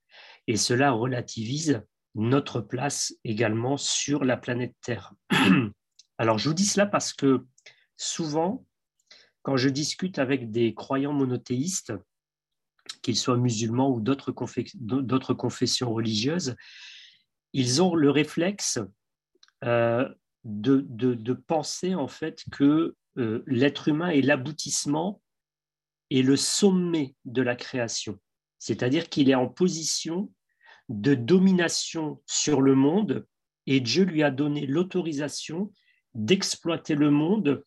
et 0.47 0.55
cela 0.55 0.91
relativise 0.91 1.83
notre 2.15 2.61
place 2.61 3.13
également 3.23 3.77
sur 3.77 4.23
la 4.23 4.37
planète 4.37 4.75
Terre. 4.81 5.13
Alors, 6.17 6.37
je 6.37 6.49
vous 6.49 6.55
dis 6.55 6.65
cela 6.65 6.85
parce 6.85 7.13
que 7.13 7.45
souvent, 7.97 8.65
quand 9.41 9.57
je 9.57 9.69
discute 9.69 10.19
avec 10.19 10.51
des 10.51 10.73
croyants 10.73 11.13
monothéistes, 11.13 11.93
qu'ils 13.01 13.17
soient 13.17 13.37
musulmans 13.37 13.89
ou 13.89 14.01
d'autres 14.01 15.33
confessions 15.33 15.93
religieuses, 15.93 16.55
ils 17.53 17.81
ont 17.81 17.95
le 17.95 18.09
réflexe 18.09 18.79
euh, 19.63 20.07
de, 20.43 21.33
penser 21.33 21.95
en 21.95 22.07
fait 22.07 22.43
que 22.51 22.95
euh, 23.17 23.43
l'être 23.47 23.87
humain 23.87 24.09
est 24.09 24.21
l'aboutissement 24.21 25.21
et 26.09 26.23
le 26.23 26.35
sommet 26.35 27.15
de 27.25 27.41
la 27.41 27.55
création. 27.55 28.19
C'est-à-dire 28.57 29.09
qu'il 29.09 29.29
est 29.29 29.35
en 29.35 29.47
position 29.47 30.31
de 30.89 31.15
domination 31.15 32.21
sur 32.25 32.61
le 32.61 32.75
monde 32.75 33.25
et 33.67 33.79
Dieu 33.79 34.03
lui 34.03 34.23
a 34.23 34.31
donné 34.31 34.65
l'autorisation 34.65 35.71
d'exploiter 36.15 36.95
le 36.95 37.11
monde. 37.11 37.63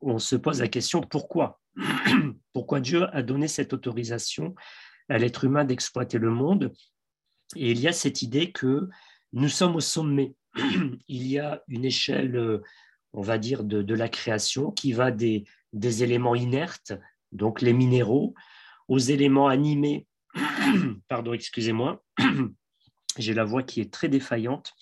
On 0.00 0.18
se 0.18 0.36
pose 0.36 0.60
la 0.60 0.68
question 0.68 1.00
pourquoi? 1.00 1.60
Pourquoi 2.52 2.78
Dieu 2.78 3.04
a 3.12 3.22
donné 3.22 3.48
cette 3.48 3.72
autorisation 3.72 4.54
à 5.08 5.18
l'être 5.18 5.42
humain 5.42 5.64
d'exploiter 5.64 6.18
le 6.18 6.30
monde? 6.30 6.72
Et 7.56 7.72
il 7.72 7.80
y 7.80 7.88
a 7.88 7.92
cette 7.92 8.22
idée 8.22 8.52
que 8.52 8.88
nous 9.32 9.48
sommes 9.48 9.74
au 9.74 9.80
sommet. 9.80 10.36
Il 11.08 11.26
y 11.26 11.40
a 11.40 11.64
une 11.66 11.84
échelle, 11.84 12.60
on 13.12 13.22
va 13.22 13.38
dire, 13.38 13.64
de, 13.64 13.94
la 13.94 14.08
création 14.08 14.70
qui 14.70 14.92
va 14.92 15.10
des, 15.10 15.44
des 15.72 16.04
éléments 16.04 16.36
inertes, 16.36 16.92
donc 17.32 17.60
les 17.60 17.72
minéraux, 17.72 18.34
aux 18.86 18.98
éléments 18.98 19.48
animés, 19.48 20.06
pardon, 21.08 21.32
excusez-moi, 21.32 22.02
j'ai 23.18 23.34
la 23.34 23.44
voix 23.44 23.62
qui 23.62 23.80
est 23.80 23.92
très 23.92 24.08
défaillante, 24.08 24.72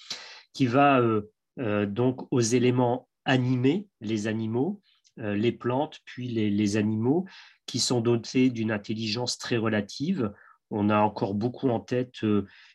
qui 0.52 0.66
va 0.66 1.00
euh, 1.00 1.30
euh, 1.58 1.86
donc 1.86 2.26
aux 2.30 2.40
éléments 2.40 3.08
animés, 3.24 3.86
les 4.00 4.26
animaux, 4.26 4.80
euh, 5.18 5.34
les 5.34 5.52
plantes, 5.52 6.00
puis 6.04 6.28
les, 6.28 6.76
animaux, 6.76 7.26
qui 7.66 7.78
sont 7.78 8.00
dotés 8.00 8.50
d'une 8.50 8.72
intelligence 8.72 9.38
très 9.38 9.56
relative. 9.56 10.32
On 10.70 10.88
a 10.88 10.98
encore 10.98 11.34
beaucoup 11.34 11.68
en 11.68 11.80
tête 11.80 12.22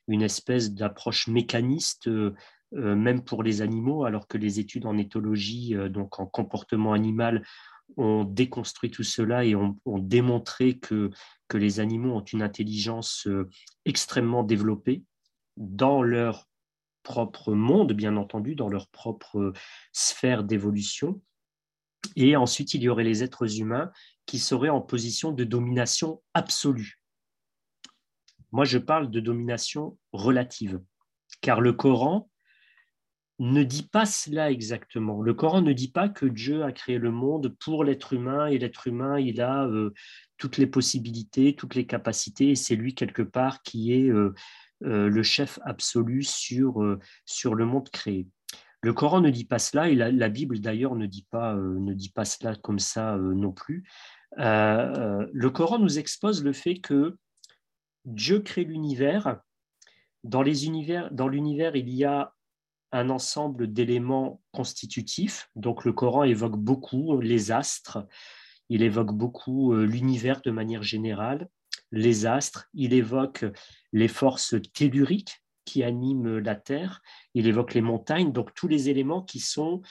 une 0.07 0.22
espèce 0.22 0.72
d'approche 0.72 1.27
mécaniste, 1.27 2.07
même 2.72 3.24
pour 3.24 3.41
les 3.41 3.63
animaux, 3.63 4.05
alors 4.05 4.27
que 4.27 4.38
les 4.38 4.60
études 4.60 4.86
en 4.86 5.00
éthologie, 5.00 5.75
donc 5.89 6.19
en 6.19 6.27
comportement 6.27 6.93
animal, 6.93 7.43
ont 7.96 8.24
déconstruit 8.24 8.91
tout 8.91 9.03
cela 9.03 9.46
et 9.46 9.56
ont, 9.56 9.77
démontré 9.86 10.77
que, 10.77 11.10
que 11.48 11.58
les 11.58 11.79
animaux 11.79 12.15
ont 12.15 12.24
une 12.24 12.41
intelligence 12.41 13.27
extrêmement 13.86 14.44
développée 14.44 15.03
dans 15.56 16.03
leur 16.03 16.48
propre 17.03 17.53
monde, 17.53 17.94
bien 17.94 18.17
entendu, 18.17 18.56
dans 18.56 18.67
leur 18.67 18.89
propre 18.89 19.53
sphère 19.94 20.44
d'évolution. 20.44 21.22
Et 22.15 22.36
ensuite, 22.36 22.74
il 22.74 22.84
y 22.84 22.89
aurait 22.89 23.03
les 23.03 23.24
êtres 23.24 23.60
humains 23.60 23.91
qui 24.25 24.39
seraient 24.39 24.70
en 24.70 24.82
position 24.82 25.32
de 25.32 25.44
domination 25.44 26.22
absolue. 26.34 27.01
Moi, 28.51 28.65
je 28.65 28.77
parle 28.77 29.10
de 29.10 29.20
domination 29.20 29.98
relative, 30.12 30.82
car 31.41 31.62
le 31.62 31.74
Coran 31.74 32.29
ne 33.39 33.63
dit 33.63 33.84
pas 33.84 34.06
cela 34.06 34.51
exactement. 34.51 35.22
Le 35.22 35.34
Coran 35.34 35.62
ne 35.62 35.74
dit 35.74 35.91
pas 35.91 36.10
que 36.10 36.25
Dieu 36.25 36.63
a 36.63 36.72
créé 36.72 36.98
le 36.98 37.12
monde 37.12 37.56
pour 37.60 37.84
l'être 37.84 38.13
humain 38.13 38.48
et 38.48 38.58
l'être 38.58 38.88
humain, 38.88 39.20
il 39.20 39.41
a 39.41 39.65
euh, 39.65 39.94
toutes 40.38 40.58
les 40.58 40.67
possibilités, 40.67 41.56
toutes 41.56 41.75
les 41.75 41.86
capacités 41.86 42.50
et 42.51 42.56
c'est 42.56 42.75
lui 42.75 42.96
quelque 42.96 43.22
part 43.22 43.62
qui 43.62 43.94
est 43.94 44.10
euh, 44.10 44.34
euh, 44.84 45.08
le 45.08 45.24
chef 45.24 45.60
absolu 45.63 46.24
sur, 46.24 46.98
sur 47.25 47.53
le 47.53 47.65
monde 47.65 47.89
créé. 47.89 48.27
Le 48.82 48.94
Coran 48.94 49.22
ne 49.22 49.29
dit 49.29 49.46
pas 49.46 49.60
cela 49.60 49.89
et 49.89 49.96
la, 49.96 50.29
Bible 50.29 50.60
d'ailleurs 50.60 50.96
ne, 50.96 51.06
dit 51.06 51.27
pas, 51.29 51.56
ne 51.56 51.94
dit 51.94 52.12
pas 52.12 52.25
cela 52.25 52.56
comme 52.56 52.79
ça 52.79 53.17
non 53.17 53.51
plus. 53.51 53.84
le 54.38 55.48
Coran 55.48 55.79
nous 55.79 55.98
expose 55.98 56.44
le 56.44 56.53
fait 56.53 56.75
que 56.75 57.17
Dieu 58.06 58.39
crée 58.39 58.63
l'univers, 58.63 59.41
dans 60.24 60.44
l'univers, 60.44 61.10
il 61.75 61.89
y 61.89 62.06
a 62.06 62.34
un 62.91 63.10
ensemble 63.10 63.72
d'éléments 63.72 64.41
constitutifs. 64.51 65.50
Donc 65.56 65.86
le 65.86 65.94
Coran 65.94 66.24
évoque 66.24 66.58
beaucoup 66.58 67.20
les 67.20 67.51
astres, 67.51 68.06
il 68.70 68.84
évoque 68.84 69.13
beaucoup 69.13 69.74
l'univers 69.75 70.41
de 70.41 70.51
manière 70.51 70.84
générale 70.84 71.48
les 71.91 72.25
astres, 72.25 72.70
il 72.74 72.94
évoque 72.94 73.46
les 73.94 74.08
forces 74.08 74.56
telluriques 74.74 75.44
qui 75.65 75.84
animent 75.84 76.38
la 76.38 76.56
Terre, 76.56 77.01
il 77.34 77.48
évoque 77.48 77.74
les 77.74 77.82
montagnes, 77.82 78.32
donc 78.32 78.53
tous 78.53 78.67
les 78.67 78.89
éléments 78.89 79.22
qui 79.22 79.39
sont 79.39 79.82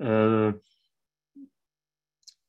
euh, 0.00 0.52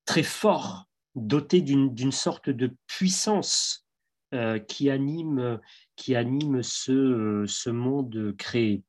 très 0.05 0.23
forts, 0.23 0.85
dotés 1.15 1.61
d'une 1.61 2.11
sorte 2.11 2.49
de 2.49 2.75
puissance 2.85 3.87
euh, 4.33 4.59
qui 4.59 4.89
anime, 4.89 5.59
qui 5.95 6.15
anime 6.15 6.63
ce, 6.63 7.45
ce, 7.47 7.69
monde 7.69 8.35
créé. 8.37 8.83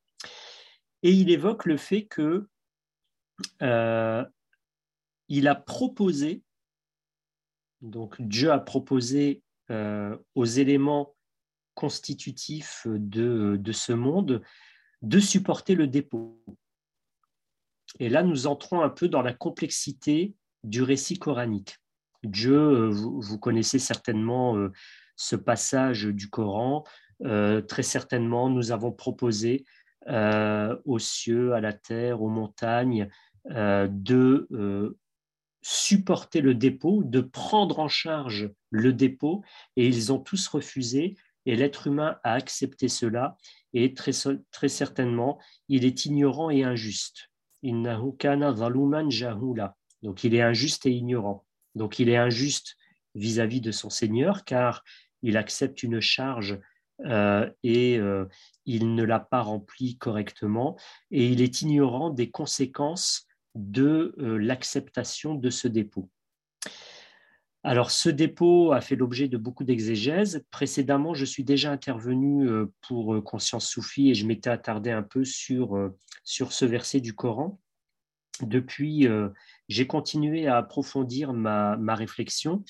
Et 1.02 1.12
il 1.12 1.30
évoque 1.30 1.64
le 1.64 1.76
fait 1.76 2.06
que 2.06 2.48
euh, 3.62 4.24
a 5.30 5.54
proposé, 5.54 6.42
donc 7.80 8.20
Dieu 8.20 8.50
a 8.50 8.58
proposé 8.58 9.42
euh, 9.70 10.16
aux 10.34 10.44
éléments 10.44 11.14
constitutifs 11.74 12.86
de, 12.88 13.60
ce 13.72 13.92
monde 13.92 14.42
de 15.02 15.20
supporter 15.20 15.76
le 15.76 15.86
dépôt. 15.86 16.42
Et 18.00 18.08
là, 18.08 18.24
nous 18.24 18.48
entrons 18.48 18.80
un 18.80 18.90
peu 18.90 19.08
dans 19.08 19.22
la 19.22 19.32
complexité 19.32 20.34
du 20.64 20.82
récit 20.82 21.18
coranique. 21.18 21.76
Dieu, 22.24 22.58
euh, 22.58 22.88
vous, 22.88 23.38
connaissez 23.38 23.78
certainement 23.78 24.56
ce 25.14 25.36
passage 25.36 26.04
du 26.06 26.28
Coran. 26.28 26.82
très 27.20 27.82
certainement, 27.84 28.50
nous 28.50 28.72
avons 28.72 28.90
proposé 28.90 29.64
aux 30.06 30.98
cieux, 30.98 31.54
à 31.54 31.60
la 31.60 31.72
terre, 31.72 32.22
aux 32.22 32.28
montagnes, 32.28 33.08
de 33.44 34.96
supporter 35.60 36.40
le 36.40 36.54
dépôt, 36.54 37.02
de 37.04 37.20
prendre 37.20 37.80
en 37.80 37.88
charge 37.88 38.50
le 38.70 38.92
dépôt, 38.92 39.42
et 39.76 39.86
ils 39.86 40.12
ont 40.12 40.18
tous 40.18 40.46
refusé, 40.48 41.16
et 41.46 41.56
l'être 41.56 41.86
humain 41.88 42.18
a 42.22 42.34
accepté 42.34 42.88
cela, 42.88 43.36
et 43.72 43.92
très, 43.94 44.12
très 44.50 44.68
certainement, 44.68 45.40
il 45.68 45.84
est 45.84 46.06
ignorant 46.06 46.50
et 46.50 46.62
injuste. 46.64 47.30
Donc 47.62 48.24
il 50.24 50.34
est 50.34 50.42
injuste 50.42 50.86
et 50.86 50.92
ignorant. 50.92 51.44
Donc 51.74 51.98
il 51.98 52.08
est 52.08 52.16
injuste 52.16 52.76
vis-à-vis 53.14 53.60
de 53.60 53.72
son 53.72 53.90
Seigneur, 53.90 54.44
car 54.44 54.84
il 55.22 55.36
accepte 55.36 55.82
une 55.82 56.00
charge 56.00 56.60
euh, 57.04 57.48
et 57.62 57.98
euh, 57.98 58.26
il 58.64 58.94
ne 58.94 59.02
l'a 59.04 59.20
pas 59.20 59.42
remplie 59.42 59.96
correctement, 59.98 60.76
et 61.10 61.26
il 61.28 61.40
est 61.40 61.62
ignorant 61.62 62.10
des 62.10 62.30
conséquences 62.30 63.26
de 63.54 64.14
euh, 64.18 64.36
l'acceptation 64.36 65.34
de 65.34 65.50
ce 65.50 65.68
dépôt. 65.68 66.10
Alors, 67.64 67.90
ce 67.90 68.08
dépôt 68.08 68.72
a 68.72 68.80
fait 68.80 68.96
l'objet 68.96 69.28
de 69.28 69.36
beaucoup 69.36 69.64
d'exégèses. 69.64 70.44
Précédemment, 70.50 71.12
je 71.14 71.24
suis 71.24 71.44
déjà 71.44 71.72
intervenu 71.72 72.48
pour 72.86 73.22
Conscience 73.24 73.68
Soufie 73.68 74.10
et 74.10 74.14
je 74.14 74.26
m'étais 74.26 74.48
attardé 74.48 74.92
un 74.92 75.02
peu 75.02 75.24
sur, 75.24 75.90
sur 76.22 76.52
ce 76.52 76.64
verset 76.64 77.00
du 77.00 77.14
Coran. 77.14 77.60
Depuis, 78.42 79.08
j'ai 79.68 79.86
continué 79.88 80.46
à 80.46 80.56
approfondir 80.56 81.32
ma, 81.32 81.76
ma 81.76 81.96
réflexion. 81.96 82.62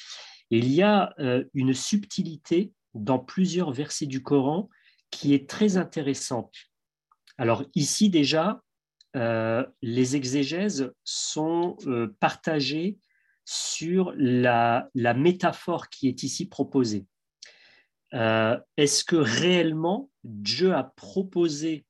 il 0.51 0.73
y 0.73 0.83
a 0.83 1.15
une 1.53 1.75
subtilité 1.75 2.73
dans 2.99 3.19
plusieurs 3.19 3.73
versets 3.73 4.07
du 4.07 4.23
Coran 4.23 4.69
qui 5.11 5.35
est 5.35 5.49
très 5.49 5.77
intéressante. 5.77 6.55
Alors 7.39 7.65
ici 7.75 8.11
déjà, 8.11 8.63
euh, 9.17 9.65
les 9.81 10.17
exégèses 10.17 10.93
sont 11.05 11.77
euh, 11.87 12.15
partagées 12.21 12.99
sur 13.45 14.13
la, 14.17 14.91
métaphore 14.95 15.89
qui 15.89 16.09
est 16.09 16.23
ici 16.23 16.47
proposée. 16.47 17.07
Euh, 18.15 18.59
est-ce 18.77 19.05
que 19.05 19.17
réellement 19.17 20.11
Dieu 20.25 20.75
a 20.75 20.85
proposé 20.85 21.87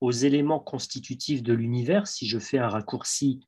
aux 0.00 0.10
éléments 0.10 0.60
constitutifs 0.60 1.42
de 1.42 1.54
l'univers, 1.54 2.06
si 2.06 2.26
je 2.26 2.38
fais 2.38 2.58
un 2.58 2.68
raccourci, 2.68 3.46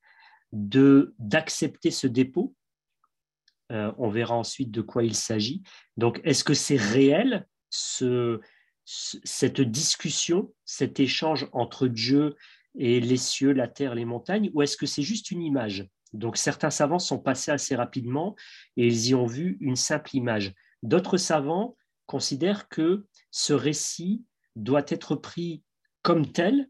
d'accepter 0.53 1.91
ce 1.91 2.07
dépôt? 2.07 2.55
On 3.70 4.08
verra 4.08 4.37
ensuite 4.37 4.70
de 4.70 4.80
quoi 4.80 5.02
il 5.02 5.14
s'agit. 5.14 5.62
Donc, 5.96 6.20
est-ce 6.23 6.44
que 6.44 6.54
c'est 6.54 6.76
réel 6.76 7.46
ce, 7.70 8.40
cette 8.87 9.61
discussion, 9.61 10.52
cet 10.64 11.00
échange 11.00 11.49
entre 11.52 11.88
Dieu 11.88 12.37
et 12.78 13.00
les 13.00 13.16
cieux, 13.16 13.52
la 13.52 13.68
terre, 13.68 13.94
les 13.94 14.04
montagnes, 14.04 14.50
ou 14.54 14.62
est-ce 14.62 14.76
que 14.76 14.87
c'est 14.87 15.02
juste 15.02 15.30
une 15.30 15.42
image? 15.42 15.88
Donc 16.12 16.37
certains 16.37 16.70
savants 16.70 16.99
sont 16.99 17.18
passés 17.18 17.50
assez 17.50 17.75
rapidement 17.75 18.37
et 18.76 18.87
ils 18.87 19.08
y 19.08 19.14
ont 19.14 19.26
vu 19.26 19.58
une 19.61 19.76
simple 19.76 20.14
image. 20.14 20.54
D'autres 20.82 21.16
savants 21.16 21.76
considèrent 22.06 22.68
que 22.68 23.06
ce 23.30 23.52
récit 23.52 24.25
doit 24.54 24.85
être 24.88 25.16
pris 25.16 25.62
comme 26.02 26.30
tel 26.30 26.68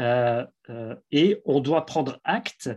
euh, 0.00 0.44
euh, 0.70 0.96
et 1.10 1.40
on 1.44 1.60
doit 1.60 1.86
prendre 1.86 2.20
acte 2.24 2.70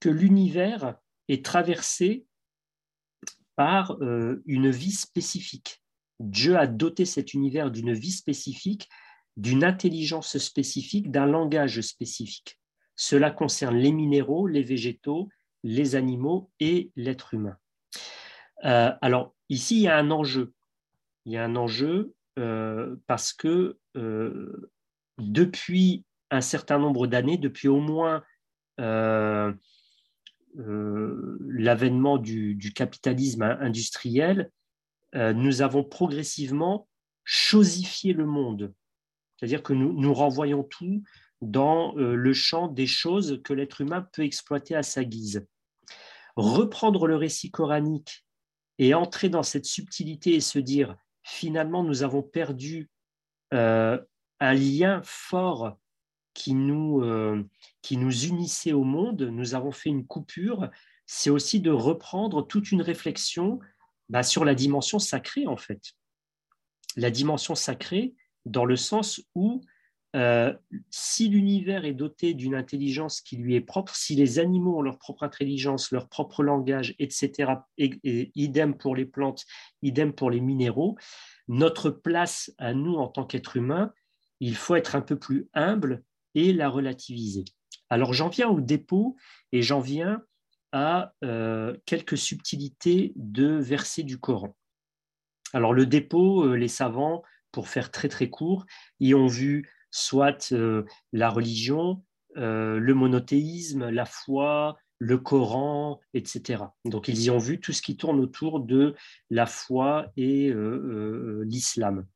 que 0.00 0.08
l'univers 0.08 0.96
est 1.28 1.44
traversé 1.44 2.26
par 3.56 3.96
euh, 4.02 4.42
une 4.46 4.70
vie 4.70 4.92
spécifique. 4.92 5.82
Dieu 6.20 6.56
a 6.56 6.66
doté 6.66 7.04
cet 7.04 7.34
univers 7.34 7.70
d'une 7.70 7.92
vie 7.92 8.12
spécifique, 8.12 8.88
d'une 9.36 9.64
intelligence 9.64 10.38
spécifique, 10.38 11.10
d'un 11.10 11.26
langage 11.26 11.80
spécifique. 11.80 12.58
Cela 12.96 13.30
concerne 13.30 13.76
les 13.76 13.92
minéraux, 13.92 14.46
les 14.46 14.62
végétaux, 14.62 15.28
les 15.64 15.96
animaux 15.96 16.50
et 16.60 16.90
l'être 16.96 17.34
humain. 17.34 17.56
Euh, 18.64 18.92
alors 19.00 19.34
ici, 19.48 19.76
il 19.76 19.82
y 19.82 19.88
a 19.88 19.96
un 19.96 20.10
enjeu. 20.10 20.52
Il 21.24 21.32
y 21.32 21.36
a 21.36 21.44
un 21.44 21.56
enjeu 21.56 22.14
euh, 22.38 22.96
parce 23.06 23.32
que 23.32 23.78
depuis 25.18 26.04
un 26.30 26.40
certain 26.40 26.78
nombre 26.78 27.06
d'années, 27.06 27.36
depuis 27.36 27.68
au 27.68 27.80
moins 27.80 28.22
l'avènement 30.54 32.18
du, 32.18 32.72
capitalisme 32.74 33.42
industriel, 33.42 34.50
nous 35.14 35.62
avons 35.62 35.84
progressivement 35.84 36.88
chosifié 37.24 38.12
le 38.12 38.26
monde. 38.26 38.72
C'est-à-dire 39.36 39.62
que 39.62 39.72
nous, 39.72 39.92
nous 39.92 40.14
renvoyons 40.14 40.62
tout 40.62 41.02
dans 41.40 41.94
le 41.96 42.32
champ 42.32 42.68
des 42.68 42.86
choses 42.86 43.40
que 43.44 43.52
l'être 43.52 43.80
humain 43.80 44.06
peut 44.12 44.22
exploiter 44.22 44.74
à 44.74 44.82
sa 44.82 45.04
guise. 45.04 45.46
Reprendre 46.36 47.06
le 47.06 47.16
récit 47.16 47.50
coranique 47.50 48.24
et 48.78 48.94
entrer 48.94 49.28
dans 49.28 49.42
cette 49.42 49.66
subtilité 49.66 50.34
et 50.34 50.40
se 50.40 50.58
dire 50.58 50.96
finalement 51.22 51.84
nous 51.84 52.02
avons 52.02 52.22
perdu 52.22 52.90
un 53.50 54.54
lien 54.54 55.00
fort 55.04 55.76
qui 56.34 56.54
nous, 56.54 57.02
euh, 57.02 57.42
qui 57.82 57.96
nous 57.96 58.26
unissait 58.26 58.72
au 58.72 58.84
monde, 58.84 59.22
nous 59.22 59.54
avons 59.54 59.72
fait 59.72 59.90
une 59.90 60.06
coupure, 60.06 60.68
c'est 61.06 61.30
aussi 61.30 61.60
de 61.60 61.70
reprendre 61.70 62.46
toute 62.46 62.72
une 62.72 62.82
réflexion 62.82 63.60
bah, 64.08 64.22
sur 64.22 64.44
la 64.44 64.54
dimension 64.54 64.98
sacrée, 64.98 65.46
en 65.46 65.56
fait. 65.56 65.92
La 66.96 67.10
dimension 67.10 67.54
sacrée 67.54 68.14
dans 68.44 68.64
le 68.64 68.76
sens 68.76 69.22
où 69.34 69.62
euh, 70.14 70.52
si 70.90 71.28
l'univers 71.28 71.86
est 71.86 71.94
doté 71.94 72.34
d'une 72.34 72.54
intelligence 72.54 73.22
qui 73.22 73.36
lui 73.36 73.54
est 73.54 73.62
propre, 73.62 73.94
si 73.94 74.14
les 74.14 74.38
animaux 74.38 74.78
ont 74.78 74.82
leur 74.82 74.98
propre 74.98 75.22
intelligence, 75.22 75.90
leur 75.90 76.08
propre 76.08 76.42
langage, 76.42 76.94
etc., 76.98 77.52
et 77.78 78.30
idem 78.34 78.76
pour 78.76 78.94
les 78.94 79.06
plantes, 79.06 79.46
idem 79.80 80.12
pour 80.12 80.30
les 80.30 80.40
minéraux, 80.40 80.96
notre 81.48 81.90
place 81.90 82.52
à 82.58 82.74
nous 82.74 82.96
en 82.96 83.08
tant 83.08 83.24
qu'être 83.24 83.56
humain, 83.56 83.92
il 84.40 84.54
faut 84.54 84.74
être 84.74 84.96
un 84.96 85.00
peu 85.00 85.18
plus 85.18 85.48
humble 85.54 86.02
et 86.34 86.52
la 86.52 86.68
relativiser. 86.68 87.44
Alors 87.90 88.14
j'en 88.14 88.28
viens 88.28 88.48
au 88.48 88.60
dépôt 88.60 89.16
et 89.52 89.62
j'en 89.62 89.80
viens 89.80 90.22
à 90.72 91.12
euh, 91.22 91.76
quelques 91.84 92.16
subtilités 92.16 93.12
de 93.16 93.46
versets 93.58 94.02
du 94.02 94.18
Coran. 94.18 94.56
Alors 95.52 95.74
le 95.74 95.84
dépôt, 95.84 96.44
euh, 96.44 96.54
les 96.54 96.68
savants, 96.68 97.22
pour 97.52 97.68
faire 97.68 97.90
très 97.90 98.08
très 98.08 98.30
court, 98.30 98.64
y 98.98 99.14
ont 99.14 99.26
vu 99.26 99.70
soit 99.90 100.52
euh, 100.52 100.84
la 101.12 101.28
religion, 101.28 102.02
le 102.34 102.92
monothéisme, 102.94 103.90
la 103.90 104.06
foi, 104.06 104.78
le 104.98 105.18
Coran, 105.18 106.00
etc. 106.14 106.64
Donc 106.86 107.08
ils 107.08 107.24
y 107.24 107.30
ont 107.30 107.36
vu 107.36 107.60
tout 107.60 107.74
ce 107.74 107.82
qui 107.82 107.98
tourne 107.98 108.20
autour 108.20 108.60
de 108.60 108.96
la 109.28 109.44
foi 109.44 110.06
et 110.16 110.50
l'islam. 111.44 112.06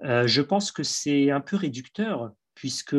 je 0.00 0.40
pense 0.42 0.70
que 0.70 0.84
c'est 0.84 1.32
un 1.32 1.40
peu 1.40 1.56
réducteur 1.56 2.30
puisque 2.54 2.94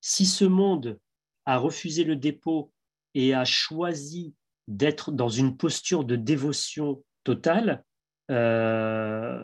si 0.00 0.26
ce 0.26 0.44
monde 0.44 0.98
a 1.44 1.58
refusé 1.58 2.04
le 2.04 2.16
dépôt 2.16 2.72
et 3.14 3.34
a 3.34 3.44
choisi 3.44 4.34
d'être 4.66 5.12
dans 5.12 5.28
une 5.28 5.56
posture 5.56 6.04
de 6.04 6.16
dévotion 6.16 7.02
totale, 7.24 7.84
euh, 8.30 9.40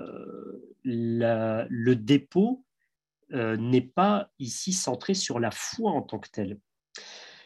le 0.85 1.95
dépôt 1.95 2.65
euh, 3.33 3.57
n'est 3.57 3.81
pas 3.81 4.31
ici 4.39 4.73
centré 4.73 5.15
sur 5.15 5.41
la 5.41 5.51
foi 5.51 5.91
en 5.91 6.03
tant 6.03 6.19
que 6.19 6.29
telle. 6.29 6.59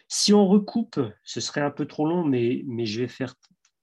Si 0.09 0.33
on 0.33 0.47
recoupe, 0.47 1.01
ce 1.23 1.41
serait 1.41 1.61
un 1.61 1.71
peu 1.71 1.87
trop 1.87 2.07
long, 2.07 2.25
mais, 2.25 2.63
mais 2.67 2.87
je 2.87 3.01
vais 3.01 3.09
faire 3.09 3.35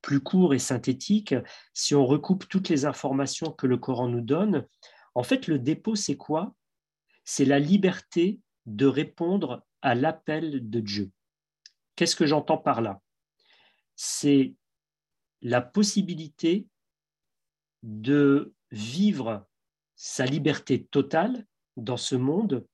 plus 0.02 0.20
court 0.20 0.54
et 0.54 0.60
synthétique, 0.60 1.34
si 1.74 1.96
on 1.96 2.06
recoupe 2.06 2.48
toutes 2.48 2.70
les 2.70 2.86
informations 2.86 3.52
que 3.52 3.66
le 3.66 3.78
Coran 3.78 4.08
nous 4.08 4.22
donne, 4.22 4.68
en 5.16 5.24
fait, 5.24 5.48
le 5.48 5.58
dépôt, 5.58 5.96
c'est 5.96 6.18
quoi? 6.18 6.54
C'est 7.24 7.46
la 7.46 7.60
liberté 7.60 8.40
de 8.66 8.86
répondre 8.86 9.66
à 9.82 9.96
l'appel 9.96 10.70
de 10.70 10.80
Dieu. 10.80 11.12
Qu'est-ce 11.96 12.16
que 12.16 12.26
j'entends 12.26 12.58
par 12.58 12.82
là? 12.82 13.02
C'est 13.96 14.56
la 15.42 15.62
possibilité 15.62 16.68
de 17.84 18.54
vivre 18.72 19.48
sa 19.96 20.26
liberté 20.26 20.86
totale 20.86 21.46
dans 21.78 21.98
ce 21.98 22.16
monde 22.16 22.66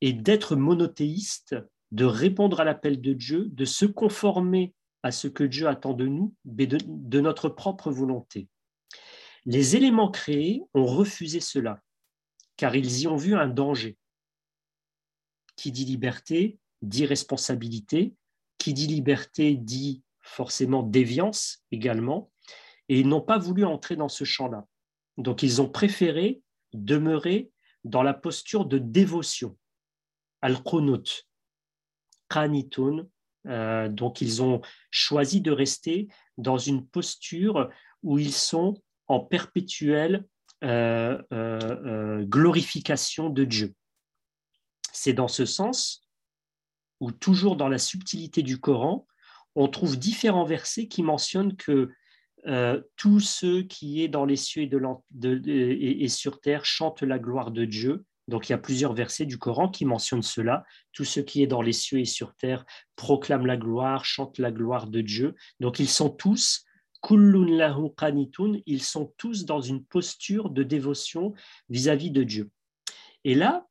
et 0.00 0.12
d'être 0.12 0.56
monothéiste, 0.56 1.56
de 1.90 2.04
répondre 2.04 2.60
à 2.60 2.64
l'appel 2.64 3.00
de 3.00 3.12
Dieu, 3.12 3.46
de 3.46 3.64
se 3.64 3.86
conformer 3.86 4.74
à 5.02 5.10
ce 5.10 5.28
que 5.28 5.44
Dieu 5.44 5.68
attend 5.68 5.94
de 5.94 6.06
nous, 6.06 6.34
de, 6.44 6.78
de 6.84 7.20
notre 7.20 7.48
propre 7.48 7.90
volonté. 7.90 8.48
Les 9.44 9.76
éléments 9.76 10.10
créés 10.10 10.62
ont 10.74 10.84
refusé 10.84 11.40
cela, 11.40 11.80
car 12.56 12.74
ils 12.76 13.02
y 13.02 13.06
ont 13.06 13.16
vu 13.16 13.36
un 13.36 13.48
danger. 13.48 13.96
Qui 15.56 15.72
dit 15.72 15.84
liberté 15.84 16.58
dit 16.82 17.06
responsabilité. 17.06 18.14
Qui 18.58 18.74
dit 18.74 18.86
liberté 18.86 19.56
dit 19.56 20.02
forcément 20.20 20.82
déviance 20.82 21.64
également. 21.70 22.30
Et 22.88 23.00
ils 23.00 23.08
n'ont 23.08 23.20
pas 23.20 23.38
voulu 23.38 23.64
entrer 23.64 23.96
dans 23.96 24.08
ce 24.08 24.24
champ-là. 24.24 24.66
Donc 25.16 25.42
ils 25.42 25.60
ont 25.62 25.68
préféré 25.68 26.42
demeurer 26.72 27.50
dans 27.84 28.02
la 28.02 28.14
posture 28.14 28.66
de 28.66 28.78
dévotion, 28.78 29.56
al-qunut. 30.42 31.26
Euh, 33.46 33.88
donc 33.88 34.20
ils 34.20 34.42
ont 34.42 34.60
choisi 34.90 35.40
de 35.40 35.52
rester 35.52 36.08
dans 36.36 36.58
une 36.58 36.86
posture 36.86 37.70
où 38.02 38.18
ils 38.18 38.32
sont 38.32 38.82
en 39.06 39.20
perpétuelle 39.20 40.26
euh, 40.64 41.22
euh, 41.32 42.24
glorification 42.24 43.30
de 43.30 43.44
Dieu. 43.44 43.74
C'est 44.96 45.12
dans 45.12 45.28
ce 45.28 45.44
sens 45.44 46.08
où, 47.00 47.12
toujours 47.12 47.56
dans 47.56 47.68
la 47.68 47.76
subtilité 47.76 48.42
du 48.42 48.58
Coran, 48.58 49.06
on 49.54 49.68
trouve 49.68 49.98
différents 49.98 50.46
versets 50.46 50.88
qui 50.88 51.02
mentionnent 51.02 51.54
que 51.54 51.90
euh, 52.46 52.80
tous 52.96 53.20
ceux 53.20 53.62
qui 53.62 54.02
est 54.02 54.08
dans 54.08 54.24
les 54.24 54.36
cieux 54.36 54.62
et, 54.62 56.04
et, 56.04 56.08
sur 56.08 56.40
terre 56.40 56.64
chantent 56.64 57.02
la 57.02 57.18
gloire 57.18 57.50
de 57.50 57.66
Dieu. 57.66 58.06
Donc 58.26 58.48
il 58.48 58.52
y 58.52 58.54
a 58.54 58.58
plusieurs 58.58 58.94
versets 58.94 59.26
du 59.26 59.36
Coran 59.36 59.68
qui 59.68 59.84
mentionnent 59.84 60.22
cela. 60.22 60.64
Tous 60.92 61.04
ceux 61.04 61.22
qui 61.22 61.42
est 61.42 61.46
dans 61.46 61.62
les 61.62 61.72
cieux 61.72 62.00
et 62.00 62.06
sur 62.06 62.34
terre 62.34 62.64
proclament 62.94 63.46
la 63.46 63.58
gloire, 63.58 64.06
chantent 64.06 64.38
la 64.38 64.50
gloire 64.50 64.86
de 64.86 65.02
Dieu. 65.02 65.34
Donc 65.60 65.78
ils 65.78 65.88
sont 65.88 66.08
tous 66.08 66.64
ils 68.66 68.82
sont 68.82 69.14
tous 69.16 69.44
dans 69.44 69.60
une 69.60 69.84
posture 69.84 70.50
de 70.50 70.62
dévotion 70.64 71.34
vis 71.68 71.88
à 71.88 71.94
-vis 71.94 72.10
de 72.10 72.24
Dieu. 72.24 72.50
Et 73.22 73.36
là, 73.36 73.66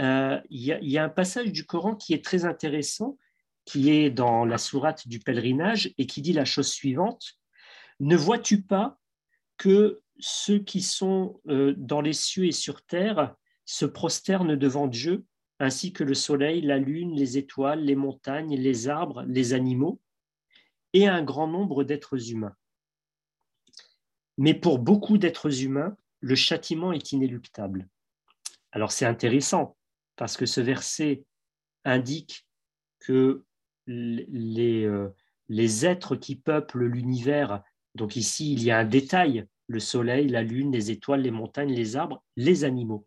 il 0.00 0.62
y, 0.62 0.98
a 0.98 1.04
un 1.04 1.08
passage 1.08 1.52
du 1.52 1.66
Coran 1.66 1.94
qui 1.94 2.14
est 2.14 2.24
très 2.24 2.44
intéressant, 2.44 3.18
qui 3.64 3.90
est 3.90 4.10
dans 4.10 4.44
la 4.44 4.58
sourate 4.58 5.06
du 5.06 5.18
pèlerinage 5.18 5.92
et 5.98 6.06
qui 6.06 6.22
dit 6.22 6.32
la 6.32 6.44
chose 6.44 6.68
suivante 6.68 7.38
Ne 7.98 8.16
vois-tu 8.16 8.62
pas 8.62 8.98
que 9.58 10.00
ceux 10.18 10.58
qui 10.58 10.80
sont 10.80 11.40
euh, 11.48 11.74
dans 11.76 12.00
les 12.00 12.12
cieux 12.12 12.46
et 12.46 12.52
sur 12.52 12.82
terre 12.82 13.34
se 13.64 13.84
prosternent 13.84 14.56
devant 14.56 14.86
Dieu, 14.86 15.24
ainsi 15.58 15.92
que 15.92 16.04
le 16.04 16.14
soleil, 16.14 16.62
la 16.62 16.78
lune, 16.78 17.14
les 17.14 17.36
étoiles, 17.36 17.84
les 17.84 17.94
montagnes, 17.94 18.56
les 18.56 18.88
arbres, 18.88 19.24
les 19.26 19.52
animaux, 19.52 20.00
et 20.92 21.06
un 21.06 21.22
grand 21.22 21.46
nombre 21.46 21.84
d'êtres 21.84 22.30
humains? 22.30 22.56
Mais 24.38 24.54
pour 24.54 24.78
beaucoup 24.78 25.18
d'êtres 25.18 25.62
humains, 25.62 25.96
le 26.20 26.34
châtiment 26.34 26.92
est 26.92 27.12
inéluctable. 27.12 27.88
Alors 28.72 28.92
c'est 28.92 29.06
intéressant 29.06 29.76
parce 30.20 30.36
que 30.36 30.44
ce 30.44 30.60
verset 30.60 31.24
indique 31.86 32.46
que 32.98 33.42
les, 33.86 34.84
euh, 34.84 35.08
les 35.48 35.86
êtres 35.86 36.14
qui 36.14 36.36
peuplent 36.36 36.84
l'univers, 36.84 37.62
donc 37.94 38.16
ici 38.16 38.52
il 38.52 38.62
y 38.62 38.70
a 38.70 38.76
un 38.76 38.84
détail, 38.84 39.46
le 39.66 39.80
soleil, 39.80 40.28
la 40.28 40.42
lune, 40.42 40.72
les 40.72 40.90
étoiles, 40.90 41.22
les 41.22 41.30
montagnes, 41.30 41.72
les 41.72 41.96
arbres, 41.96 42.22
les 42.36 42.64
animaux. 42.64 43.06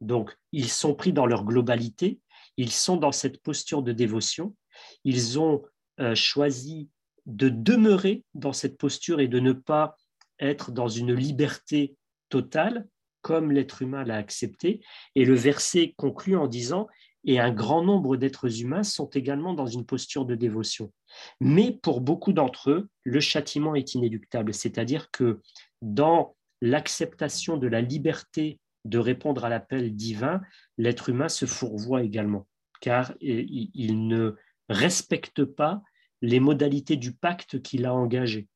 Donc 0.00 0.36
ils 0.50 0.68
sont 0.68 0.92
pris 0.92 1.12
dans 1.12 1.24
leur 1.24 1.44
globalité, 1.44 2.18
ils 2.56 2.72
sont 2.72 2.96
dans 2.96 3.12
cette 3.12 3.40
posture 3.40 3.84
de 3.84 3.92
dévotion, 3.92 4.56
ils 5.04 5.38
ont 5.38 5.62
euh, 6.00 6.16
choisi 6.16 6.90
de 7.26 7.48
demeurer 7.48 8.24
dans 8.34 8.52
cette 8.52 8.76
posture 8.76 9.20
et 9.20 9.28
de 9.28 9.38
ne 9.38 9.52
pas 9.52 9.96
être 10.40 10.72
dans 10.72 10.88
une 10.88 11.14
liberté 11.14 11.94
totale, 12.28 12.88
comme 13.22 13.52
l'être 13.52 13.82
humain 13.82 14.04
l'a 14.04 14.16
accepté. 14.16 14.80
Et 15.14 15.24
le 15.24 15.34
verset 15.34 15.94
conclut 15.96 16.36
en 16.36 16.46
disant 16.46 16.88
Et 17.24 17.38
un 17.38 17.52
grand 17.52 17.82
nombre 17.82 18.16
d'êtres 18.16 18.60
humains 18.60 18.82
sont 18.82 19.08
également 19.10 19.54
dans 19.54 19.66
une 19.66 19.86
posture 19.86 20.24
de 20.24 20.34
dévotion. 20.34 20.92
Mais 21.40 21.78
pour 21.82 22.00
beaucoup 22.00 22.32
d'entre 22.32 22.70
eux, 22.70 22.88
le 23.04 23.20
châtiment 23.20 23.74
est 23.74 23.94
inéluctable, 23.94 24.54
c'est-à-dire 24.54 25.10
que 25.10 25.40
dans 25.82 26.36
l'acceptation 26.60 27.56
de 27.56 27.66
la 27.66 27.80
liberté 27.80 28.58
de 28.84 28.98
répondre 28.98 29.44
à 29.44 29.48
l'appel 29.48 29.94
divin, 29.94 30.40
l'être 30.78 31.08
humain 31.08 31.28
se 31.28 31.46
fourvoie 31.46 32.02
également, 32.02 32.46
car 32.80 33.12
il 33.20 34.08
ne 34.08 34.36
respecte 34.68 35.44
pas 35.44 35.82
les 36.22 36.40
modalités 36.40 36.96
du 36.96 37.12
pacte 37.12 37.60
qu'il 37.62 37.86
a 37.86 37.94
engagé. 37.94 38.48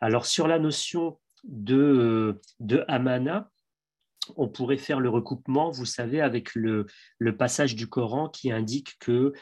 Alors 0.00 0.26
sur 0.26 0.48
la 0.48 0.58
notion 0.58 1.18
de, 1.44 2.40
de 2.58 2.84
amana, 2.88 3.50
on 4.36 4.48
pourrait 4.48 4.78
faire 4.78 5.00
le 5.00 5.08
recoupement, 5.08 5.70
vous 5.70 5.84
savez, 5.84 6.20
avec 6.20 6.54
le, 6.54 6.86
passage 7.38 7.74
du 7.74 7.86
Coran 7.88 8.28
qui 8.28 8.50
indique 8.50 8.98
que 8.98 9.32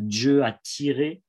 Dieu 0.00 0.44
a 0.44 0.52
tiré 0.62 1.22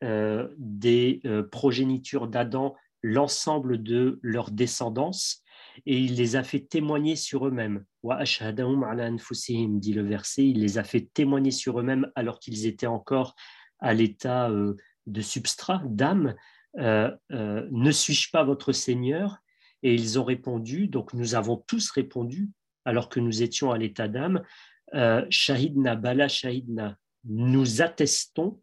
des 0.00 1.22
progénitures 1.50 2.28
d'Adam 2.28 2.74
l'ensemble 3.02 3.82
de 3.82 4.18
leur 4.22 4.50
descendance 4.50 5.42
et 5.86 5.98
il 5.98 6.16
les 6.16 6.36
a 6.36 6.42
fait 6.42 6.60
témoigner 6.60 7.16
sur 7.16 7.46
eux-mêmes. 7.46 7.84
dit 9.80 9.92
le 9.92 10.02
verset, 10.02 10.48
il 10.48 10.60
les 10.60 10.78
a 10.78 10.84
fait 10.84 11.08
témoigner 11.12 11.50
sur 11.50 11.80
eux-mêmes 11.80 12.10
alors 12.14 12.38
qu'ils 12.38 12.66
étaient 12.66 12.86
encore 12.86 13.34
à 13.78 13.94
l'état 13.94 14.50
euh, 14.50 14.74
de 15.06 15.20
substrat, 15.20 15.82
d'âme. 15.86 16.34
Euh, 16.78 17.10
euh, 17.32 17.66
ne 17.70 17.90
suis-je 17.90 18.30
pas 18.30 18.44
votre 18.44 18.72
Seigneur? 18.72 19.41
Et 19.82 19.94
ils 19.94 20.18
ont 20.18 20.24
répondu, 20.24 20.88
donc 20.88 21.12
nous 21.14 21.34
avons 21.34 21.56
tous 21.56 21.90
répondu, 21.90 22.50
alors 22.84 23.08
que 23.08 23.20
nous 23.20 23.42
étions 23.42 23.70
à 23.70 23.78
l'état 23.78 24.08
d'âme, 24.08 24.42
Shahidna 25.30 25.96
Bala 25.96 26.28
Shahidna, 26.28 26.96
nous 27.24 27.80
attestons 27.82 28.60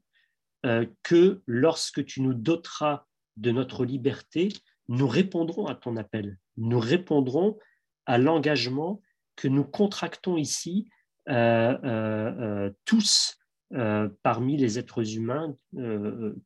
que 1.03 1.41
lorsque 1.47 2.05
tu 2.05 2.21
nous 2.21 2.33
doteras 2.33 3.05
de 3.37 3.51
notre 3.51 3.85
liberté, 3.85 4.49
nous 4.89 5.07
répondrons 5.07 5.67
à 5.67 5.75
ton 5.75 5.97
appel, 5.97 6.37
nous 6.57 6.79
répondrons 6.79 7.57
à 8.05 8.17
l'engagement 8.17 9.01
que 9.35 9.47
nous 9.47 9.63
contractons 9.63 10.35
ici 10.35 10.89
euh, 11.29 11.77
euh, 11.83 12.33
euh, 12.39 12.71
tous 12.85 13.35
parmi 14.23 14.57
les 14.57 14.79
êtres 14.79 15.15
humains 15.15 15.55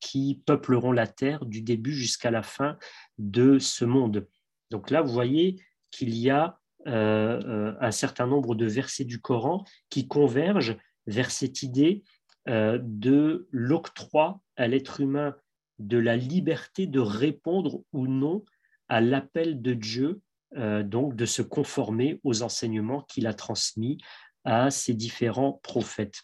qui 0.01 0.43
peupleront 0.45 0.91
la 0.91 1.07
terre 1.07 1.45
du 1.45 1.61
début 1.61 1.93
jusqu'à 1.93 2.31
la 2.31 2.43
fin 2.43 2.77
de 3.17 3.59
ce 3.59 3.85
monde. 3.85 4.27
Donc 4.73 4.89
là, 4.89 5.01
vous 5.01 5.13
voyez 5.13 5.55
qu'il 5.91 6.17
y 6.17 6.31
a 6.31 6.59
un 6.85 7.91
certain 7.91 8.27
nombre 8.27 8.55
de 8.55 8.65
versets 8.65 9.05
du 9.05 9.21
Coran 9.21 9.63
qui 9.89 10.07
convergent 10.09 10.75
vers 11.07 11.31
cette 11.31 11.63
idée 11.63 12.03
de 12.47 13.47
l'octroi 13.51 14.41
à 14.57 14.67
l'être 14.67 14.99
humain 14.99 15.33
de 15.79 15.97
la 15.97 16.17
liberté 16.17 16.87
de 16.87 16.99
répondre 16.99 17.83
ou 17.93 18.07
non 18.07 18.43
à 18.89 19.01
l'appel 19.01 19.61
de 19.61 19.73
Dieu, 19.73 20.21
euh, 20.57 20.83
donc 20.83 21.15
de 21.15 21.25
se 21.25 21.41
conformer 21.41 22.19
aux 22.23 22.43
enseignements 22.43 23.01
qu'il 23.01 23.27
a 23.27 23.33
transmis 23.33 23.97
à 24.43 24.71
ses 24.71 24.93
différents 24.93 25.59
prophètes. 25.63 26.23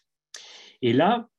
Et 0.81 0.93
là, 0.93 1.29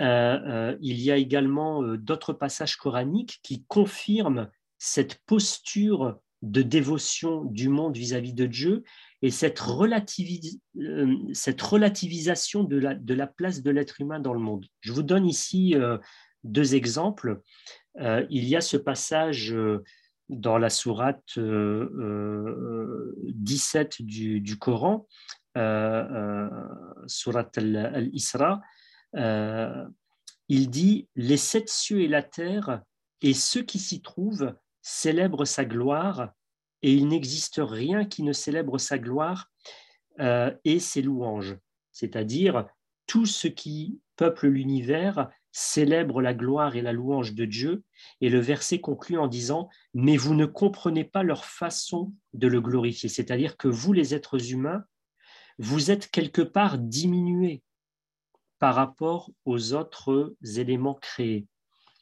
euh, 0.00 0.04
euh, 0.04 0.76
il 0.80 1.00
y 1.00 1.10
a 1.10 1.16
également 1.16 1.82
d'autres 1.96 2.32
passages 2.32 2.76
coraniques 2.76 3.40
qui 3.42 3.64
confirment 3.64 4.50
cette 4.80 5.20
posture 5.26 6.18
de 6.42 6.62
dévotion 6.62 7.44
du 7.44 7.68
monde 7.68 7.96
vis-à-vis 7.96 8.32
de 8.32 8.46
Dieu 8.46 8.82
et 9.20 9.30
cette, 9.30 9.60
cette 11.34 11.60
relativisation 11.62 12.64
de 12.64 12.78
la, 13.14 13.26
place 13.26 13.62
de 13.62 13.70
l'être 13.70 14.00
humain 14.00 14.18
dans 14.20 14.32
le 14.32 14.40
monde. 14.40 14.64
Je 14.80 14.92
vous 14.92 15.02
donne 15.02 15.26
ici 15.26 15.76
deux 16.42 16.74
exemples. 16.74 17.42
Euh, 17.98 18.26
il 18.30 18.44
y 18.44 18.56
a 18.56 18.60
ce 18.60 18.76
passage 18.76 19.52
euh, 19.52 19.82
dans 20.28 20.58
la 20.58 20.70
sourate 20.70 21.38
17 21.38 21.38
euh, 24.00 24.04
du, 24.04 24.58
Coran, 24.58 25.06
sourate 27.06 27.58
al-Isra, 27.58 28.60
il 30.48 30.70
dit 30.70 31.08
Les 31.16 31.36
sept 31.36 31.68
cieux 31.68 32.00
et 32.00 32.08
la 32.08 32.22
terre 32.22 32.82
et 33.22 33.34
ceux 33.34 33.62
qui 33.62 33.78
s'y 33.78 34.00
trouvent 34.02 34.54
célèbrent 34.82 35.44
sa 35.44 35.64
gloire, 35.64 36.32
et 36.82 36.92
il 36.92 37.08
n'existe 37.08 37.60
rien 37.62 38.04
qui 38.04 38.22
ne 38.22 38.32
célèbre 38.32 38.78
sa 38.78 38.98
gloire 38.98 39.50
et 40.64 40.80
ses 40.80 41.02
louanges. 41.02 41.56
C'est-à-dire, 41.92 42.66
tout 43.06 43.26
ce 43.26 43.48
qui 43.48 44.00
peuple 44.16 44.48
l'univers 44.48 45.30
célèbre 45.52 46.22
la 46.22 46.32
gloire 46.32 46.76
et 46.76 46.82
la 46.82 46.92
louange 46.92 47.34
de 47.34 47.44
Dieu, 47.44 47.82
et 48.20 48.28
le 48.28 48.38
verset 48.38 48.80
conclut 48.80 49.18
en 49.18 49.26
disant, 49.26 49.68
mais 49.94 50.16
vous 50.16 50.34
ne 50.34 50.46
comprenez 50.46 51.04
pas 51.04 51.22
leur 51.22 51.44
façon 51.44 52.12
de 52.34 52.46
le 52.46 52.60
glorifier, 52.60 53.08
c'est-à-dire 53.08 53.56
que 53.56 53.66
vous, 53.66 53.92
les 53.92 54.14
êtres 54.14 54.52
humains, 54.52 54.84
vous 55.58 55.90
êtes 55.90 56.10
quelque 56.10 56.42
part 56.42 56.78
diminués 56.78 57.62
par 58.58 58.74
rapport 58.74 59.30
aux 59.44 59.72
autres 59.72 60.34
éléments 60.56 60.94
créés. 60.94 61.46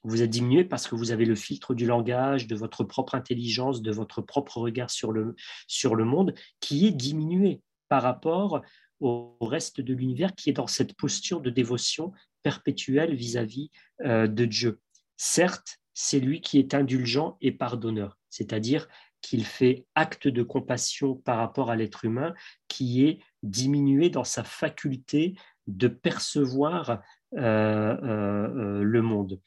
Vous 0.09 0.23
êtes 0.23 0.31
diminué 0.31 0.65
parce 0.65 0.89
que 0.89 0.95
vous 0.95 1.11
avez 1.11 1.27
le 1.27 1.35
filtre 1.35 1.75
du 1.75 1.87
langage, 1.87 2.47
de 2.47 2.57
votre 2.57 2.83
propre 2.83 3.15
intelligence, 3.15 3.83
de 3.83 3.93
votre 3.93 4.23
propre 4.23 4.59
regard 4.59 4.91
sur 4.91 5.13
le, 5.13 5.37
sur 5.67 5.95
le 5.95 6.05
monde, 6.05 6.35
qui 6.61 6.87
est 6.87 6.93
diminué 6.93 7.61
par 7.89 8.03
rapport 8.03 8.63
au 9.01 9.37
reste 9.41 9.81
de 9.81 9.95
l'univers 9.95 10.35
qui 10.35 10.51
est 10.51 10.55
dans 10.55 10.67
cette 10.67 10.97
posture 10.97 11.41
de 11.41 11.51
dévotion 11.51 12.13
perpétuelle 12.43 13.15
vis-à-vis 13.15 13.71
euh, 14.05 14.27
de 14.27 14.45
Dieu. 14.45 14.81
Certes, 15.17 15.79
c'est 15.95 16.21
lui 16.21 16.41
qui 16.41 16.59
est 16.59 16.75
indulgent 16.75 17.37
et 17.41 17.53
pardonneur, 17.53 18.17
c'est-à-dire 18.31 18.89
qu'il 19.21 19.45
fait 19.45 19.85
acte 19.95 20.29
de 20.29 20.43
compassion 20.43 21.17
par 21.17 21.39
rapport 21.39 21.71
à 21.71 21.77
l'être 21.77 22.05
humain 22.05 22.35
qui 22.69 23.05
est 23.05 23.19
diminué 23.43 24.09
dans 24.11 24.25
sa 24.25 24.45
faculté 24.45 25.35
de 25.67 25.89
percevoir 25.89 27.03
euh, 27.37 27.97
euh, 28.03 28.83
le 28.83 29.03
monde. 29.03 29.41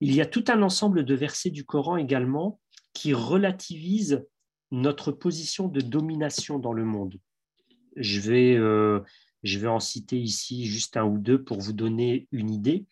Il 0.00 0.14
y 0.14 0.20
a 0.20 0.26
tout 0.26 0.44
un 0.48 0.62
ensemble 0.62 1.04
de 1.04 1.14
versets 1.14 1.50
du 1.50 1.64
Coran 1.64 1.96
également 1.96 2.60
qui 2.92 3.12
relativisent 3.12 4.24
notre 4.70 5.12
position 5.12 5.68
de 5.68 5.80
domination 5.80 6.58
dans 6.58 6.72
le 6.72 6.84
monde. 6.84 7.18
Je 7.96 8.20
vais, 8.20 8.56
euh, 8.56 9.00
je 9.42 9.58
vais 9.58 9.68
en 9.68 9.80
citer 9.80 10.18
ici 10.18 10.66
juste 10.66 10.96
un 10.96 11.04
ou 11.04 11.18
deux 11.18 11.42
pour 11.42 11.60
vous 11.60 11.72
donner 11.72 12.28
une 12.30 12.50
idée. 12.50 12.86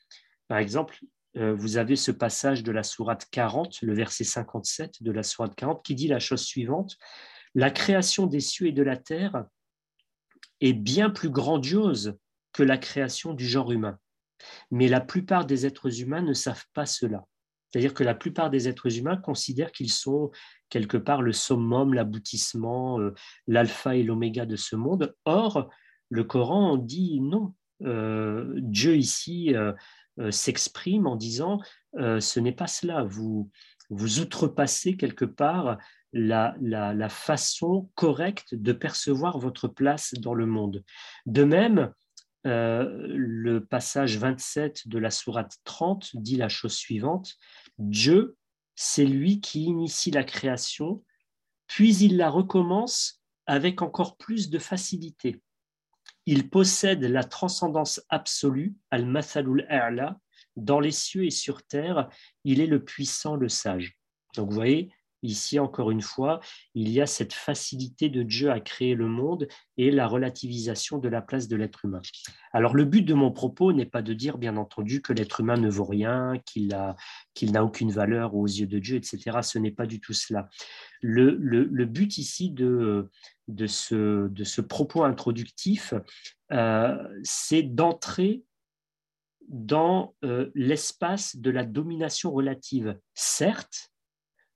Par 0.48 0.58
exemple, 0.58 0.98
euh, 1.36 1.54
vous 1.54 1.76
avez 1.76 1.94
ce 1.94 2.10
passage 2.10 2.62
de 2.62 2.72
la 2.72 2.82
sourate 2.82 3.26
40, 3.30 3.82
le 3.82 3.94
verset 3.94 4.24
57 4.24 5.02
de 5.02 5.12
la 5.12 5.22
sourate 5.22 5.54
40, 5.54 5.84
qui 5.84 5.94
dit 5.94 6.08
la 6.08 6.18
chose 6.18 6.42
suivante 6.42 6.96
La 7.54 7.70
création 7.70 8.26
des 8.26 8.40
cieux 8.40 8.66
et 8.66 8.72
de 8.72 8.82
la 8.82 8.96
terre 8.96 9.44
est 10.60 10.72
bien 10.72 11.10
plus 11.10 11.30
grandiose 11.30 12.18
que 12.52 12.62
la 12.62 12.78
création 12.78 13.34
du 13.34 13.46
genre 13.46 13.70
humain. 13.70 13.98
Mais 14.70 14.88
la 14.88 15.00
plupart 15.00 15.46
des 15.46 15.66
êtres 15.66 16.00
humains 16.00 16.22
ne 16.22 16.34
savent 16.34 16.66
pas 16.74 16.86
cela. 16.86 17.24
C'est-à-dire 17.70 17.94
que 17.94 18.04
la 18.04 18.14
plupart 18.14 18.50
des 18.50 18.68
êtres 18.68 18.98
humains 18.98 19.16
considèrent 19.16 19.72
qu'ils 19.72 19.92
sont 19.92 20.30
quelque 20.70 20.96
part 20.96 21.22
le 21.22 21.32
summum, 21.32 21.94
l'aboutissement, 21.94 22.98
euh, 23.00 23.14
l'alpha 23.46 23.96
et 23.96 24.02
l'oméga 24.02 24.46
de 24.46 24.56
ce 24.56 24.76
monde. 24.76 25.14
Or, 25.24 25.68
le 26.08 26.24
Coran 26.24 26.76
dit 26.76 27.20
non. 27.20 27.54
Euh, 27.84 28.54
Dieu 28.56 28.96
ici 28.96 29.54
euh, 29.54 29.72
s'exprime 30.30 31.06
en 31.06 31.14
disant 31.16 31.60
ce 31.94 32.40
n'est 32.40 32.52
pas 32.52 32.66
cela. 32.66 33.04
Vous, 33.04 33.50
vous 33.90 34.20
outrepassez 34.20 34.96
quelque 34.96 35.24
part 35.24 35.78
la, 36.12 36.56
la, 36.60 37.08
façon 37.08 37.90
correcte 37.94 38.54
de 38.54 38.72
percevoir 38.72 39.38
votre 39.38 39.68
place 39.68 40.14
dans 40.14 40.34
le 40.34 40.46
monde. 40.46 40.82
De 41.26 41.44
même, 41.44 41.92
le 42.48 43.60
passage 43.60 44.18
27 44.18 44.88
de 44.88 44.98
la 44.98 45.10
sourate 45.10 45.56
30 45.64 46.10
dit 46.14 46.36
la 46.36 46.48
chose 46.48 46.74
suivante 46.74 47.36
Dieu 47.78 48.36
c'est 48.80 49.06
lui 49.06 49.40
qui 49.40 49.64
initie 49.64 50.12
la 50.12 50.22
création, 50.22 51.04
puis 51.66 51.96
il 51.96 52.16
la 52.16 52.30
recommence 52.30 53.20
avec 53.44 53.82
encore 53.82 54.16
plus 54.16 54.50
de 54.50 54.60
facilité. 54.60 55.42
Il 56.26 56.48
possède 56.48 57.02
la 57.02 57.24
transcendance 57.24 58.00
absolue, 58.08 58.76
al-mathalul 58.92 59.66
a'la, 59.68 60.20
dans 60.54 60.78
les 60.78 60.92
cieux 60.92 61.24
et 61.24 61.30
sur 61.30 61.64
terre, 61.64 62.08
il 62.44 62.60
est 62.60 62.68
le 62.68 62.84
puissant, 62.84 63.34
le 63.34 63.48
sage. 63.48 63.98
Donc 64.36 64.50
vous 64.50 64.54
voyez, 64.54 64.92
Ici, 65.22 65.58
encore 65.58 65.90
une 65.90 66.02
fois, 66.02 66.40
il 66.74 66.88
y 66.90 67.00
a 67.00 67.06
cette 67.06 67.32
facilité 67.32 68.08
de 68.08 68.22
Dieu 68.22 68.50
à 68.50 68.60
créer 68.60 68.94
le 68.94 69.08
monde 69.08 69.48
et 69.76 69.90
la 69.90 70.06
relativisation 70.06 70.98
de 70.98 71.08
la 71.08 71.22
place 71.22 71.48
de 71.48 71.56
l'être 71.56 71.84
humain. 71.84 72.02
Alors, 72.52 72.74
le 72.74 72.84
but 72.84 73.02
de 73.02 73.14
mon 73.14 73.32
propos 73.32 73.72
n'est 73.72 73.86
pas 73.86 74.02
de 74.02 74.12
dire, 74.12 74.38
bien 74.38 74.56
entendu, 74.56 75.02
que 75.02 75.12
l'être 75.12 75.40
humain 75.40 75.56
ne 75.56 75.68
vaut 75.68 75.84
rien, 75.84 76.34
qu'il 76.44 76.68
n'a 76.68 77.64
aucune 77.64 77.90
valeur 77.90 78.34
aux 78.34 78.46
yeux 78.46 78.66
de 78.66 78.78
Dieu, 78.78 78.96
etc. 78.96 79.38
Ce 79.42 79.58
n'est 79.58 79.72
pas 79.72 79.86
du 79.86 80.00
tout 80.00 80.12
cela. 80.12 80.48
Le, 81.00 81.84
but 81.84 82.18
ici 82.18 82.50
de, 82.50 83.10
ce, 83.66 84.60
propos 84.60 85.04
introductif, 85.04 85.94
euh, 86.52 86.96
c'est 87.24 87.62
d'entrer 87.62 88.42
dans 89.48 90.14
euh, 90.24 90.50
l'espace 90.54 91.36
de 91.36 91.50
la 91.50 91.64
domination 91.64 92.30
relative. 92.30 92.98
Certes, 93.14 93.90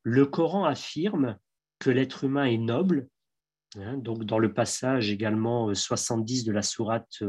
le 0.03 0.27
Coran 0.27 0.65
affirme 0.65 1.37
que 1.79 1.91
l'être 1.91 2.25
humain 2.25 2.45
est 2.45 2.59
noble. 2.59 3.09
Hein, 3.77 3.97
donc, 3.97 4.25
dans 4.25 4.39
le 4.39 4.53
passage 4.53 5.11
également 5.11 5.75
70 5.75 6.43
euh, 6.43 6.47
de 6.47 6.53
la 6.53 6.63
sourate 6.63 7.23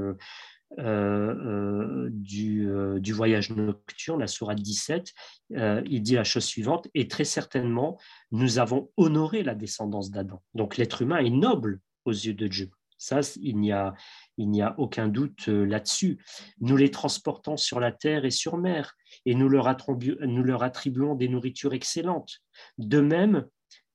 du, 2.09 2.67
du, 2.99 3.13
voyage 3.13 3.51
nocturne, 3.51 4.19
la 4.19 4.27
sourate 4.27 4.59
17, 4.59 5.13
il 5.51 6.01
dit 6.01 6.15
la 6.15 6.23
chose 6.23 6.45
suivante, 6.45 6.88
et 6.95 7.07
très 7.07 7.25
certainement, 7.25 7.99
nous 8.31 8.57
avons 8.57 8.89
honoré 8.97 9.43
la 9.43 9.53
descendance 9.53 10.09
d'Adam. 10.09 10.41
Donc 10.55 10.77
l'être 10.77 11.03
humain 11.03 11.19
est 11.19 11.29
noble 11.29 11.79
aux 12.05 12.12
yeux 12.12 12.33
de 12.33 12.47
Dieu. 12.47 12.71
Ça, 13.04 13.20
il 13.42 13.58
n'y 13.60 13.72
a, 13.74 14.76
aucun 14.78 15.10
doute 15.10 15.48
là-dessus. 15.48 16.24
Nous 16.62 16.78
les 16.78 16.89
transportons 16.89 17.58
sur 17.58 17.82
la 17.82 17.92
terre 17.92 18.24
et 18.24 18.32
sur 18.32 18.56
mer, 18.56 18.96
et 19.26 19.36
nous 19.36 19.50
leur, 19.50 19.76
nous 20.22 20.44
leur 20.44 20.63
attribuons 20.63 21.13
des 21.13 21.28
nourritures 21.28 21.74
excellentes. 21.74 22.39
De 22.78 23.02
même 23.02 23.46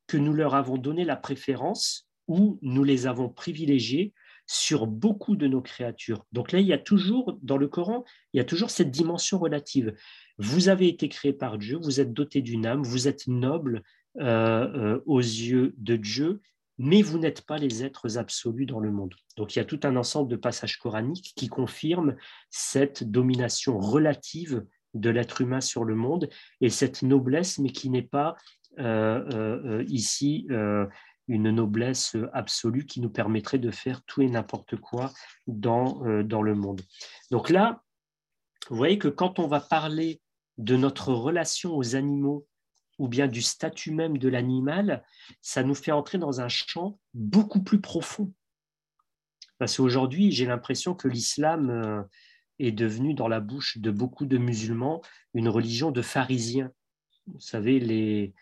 que 0.09 0.19
nous 0.19 0.35
leur 0.35 0.55
avons 0.55 0.77
donné 0.77 1.07
la 1.07 1.17
préférence 1.17 2.07
ou 2.27 2.59
nous 2.61 2.85
les 2.85 3.07
avons 3.07 3.31
privilégiés 3.31 4.13
sur 4.47 4.87
beaucoup 4.87 5.37
de 5.37 5.47
nos 5.47 5.63
créatures. 5.63 6.27
Donc 6.33 6.53
là, 6.53 6.61
il 6.61 6.67
y 6.67 6.75
a 6.75 6.79
toujours, 6.79 7.39
dans 7.41 7.57
le 7.57 7.67
Coran, 7.67 8.05
il 8.35 8.37
y 8.37 8.41
a 8.41 8.45
toujours 8.45 8.69
cette 8.69 8.91
dimension 8.91 9.39
relative. 9.39 9.95
Vous 10.37 10.69
avez 10.69 10.87
été 10.89 11.09
créé 11.09 11.33
par 11.33 11.57
Dieu, 11.57 11.79
vous 11.81 11.99
êtes 11.99 12.13
doté 12.13 12.43
d'une 12.43 12.67
âme, 12.67 12.83
vous 12.83 13.09
êtes 13.09 13.27
noble 13.27 13.83
euh, 14.21 14.69
euh, 14.75 15.01
aux 15.07 15.21
yeux 15.21 15.75
de 15.79 15.97
Dieu, 15.97 16.43
mais 16.79 17.03
vous 17.03 17.19
n'êtes 17.19 17.43
pas 17.43 17.59
les 17.59 17.85
êtres 17.85 18.19
absolus 18.19 18.67
dans 18.67 18.81
le 18.81 18.91
monde. 18.91 19.15
Donc 19.37 19.55
il 19.55 19.59
y 19.59 19.63
a 19.63 19.65
tout 19.65 19.81
un 19.83 19.97
ensemble 19.97 20.31
de 20.31 20.37
passages 20.37 20.79
coraniques 20.79 21.33
qui 21.37 21.49
confirment 21.49 22.17
cette 22.51 23.05
domination 23.05 23.79
relative 23.79 24.65
de 24.95 25.11
l'être 25.11 25.41
humain 25.41 25.61
sur 25.61 25.85
le 25.85 25.95
monde 25.95 26.29
et 26.61 26.71
cette 26.71 27.03
noblesse, 27.03 27.59
mais 27.59 27.71
qui 27.71 27.91
n'est 27.91 28.03
pas 28.03 28.37
euh, 28.79 29.85
ici 29.89 30.47
une 31.29 31.51
noblesse 31.51 32.17
absolue 32.33 32.87
qui 32.87 33.01
nous 33.01 33.11
permettrait 33.11 33.59
de 33.59 33.71
faire 33.71 34.03
tout 34.05 34.23
et 34.23 34.29
n'importe 34.29 34.77
quoi 34.77 35.13
dans, 35.47 36.05
euh, 36.07 36.23
dans 36.25 36.43
le 36.43 36.55
monde. 36.55 36.81
Donc 37.31 37.51
là, 37.51 37.83
vous 38.71 38.77
voyez 38.77 38.99
que 38.99 39.09
quand 39.09 39.39
on 39.39 39.47
va 39.47 39.61
parler 39.61 40.21
de 40.57 40.77
notre 40.77 41.13
relation 41.13 41.77
aux 41.77 41.95
animaux 41.95 42.47
ou 42.99 43.09
bien 43.09 43.29
du 43.29 43.43
statut 43.43 43.93
même 43.93 44.19
de 44.19 44.29
l'animal, 44.29 45.05
ça 45.41 45.63
nous 45.63 45.75
fait 45.75 45.93
entrer 45.93 46.19
dans 46.19 46.41
un 46.41 46.49
champ 46.49 46.99
beaucoup 47.15 47.63
plus 47.63 47.81
profond. 47.81 48.33
Parce 49.59 49.77
qu'aujourd'hui, 49.77 50.31
j'ai 50.31 50.47
l'impression 50.47 50.95
que 50.95 51.09
l'islam 51.09 51.71
euh, 51.71 52.03
est 52.59 52.73
devenu 52.73 53.15
dans 53.15 53.29
la 53.29 53.41
bouche 53.41 53.79
de 53.79 53.91
beaucoup 53.91 54.27
de 54.27 54.39
musulmans 54.39 55.03
une 55.35 55.49
religion 55.49 55.91
de 55.91 56.03
pharisiens. 56.03 56.71
Vous 57.27 57.41
savez, 57.41 57.79
les, 57.81 58.35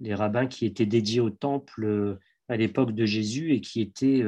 les 0.00 0.14
rabbins 0.14 0.46
qui 0.46 0.66
étaient 0.66 0.86
dédiés 0.86 1.20
au 1.20 1.30
temple 1.30 1.84
euh, 1.84 2.18
à 2.48 2.56
l'époque 2.56 2.92
de 2.92 3.04
Jésus 3.04 3.52
et 3.52 3.60
qui 3.60 3.80
étaient 3.80 4.22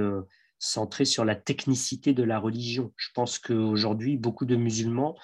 euh, 0.61 0.66
centrés 0.81 1.05
sur 1.05 1.25
la 1.25 1.35
technicité 1.35 2.12
de 2.12 2.23
la 2.23 2.38
religion. 2.38 2.92
Je 2.96 3.09
pense 3.14 3.38
qu'aujourd'hui, 3.38 4.16
beaucoup 4.16 4.44
de 4.44 4.57
musulmans 4.57 5.16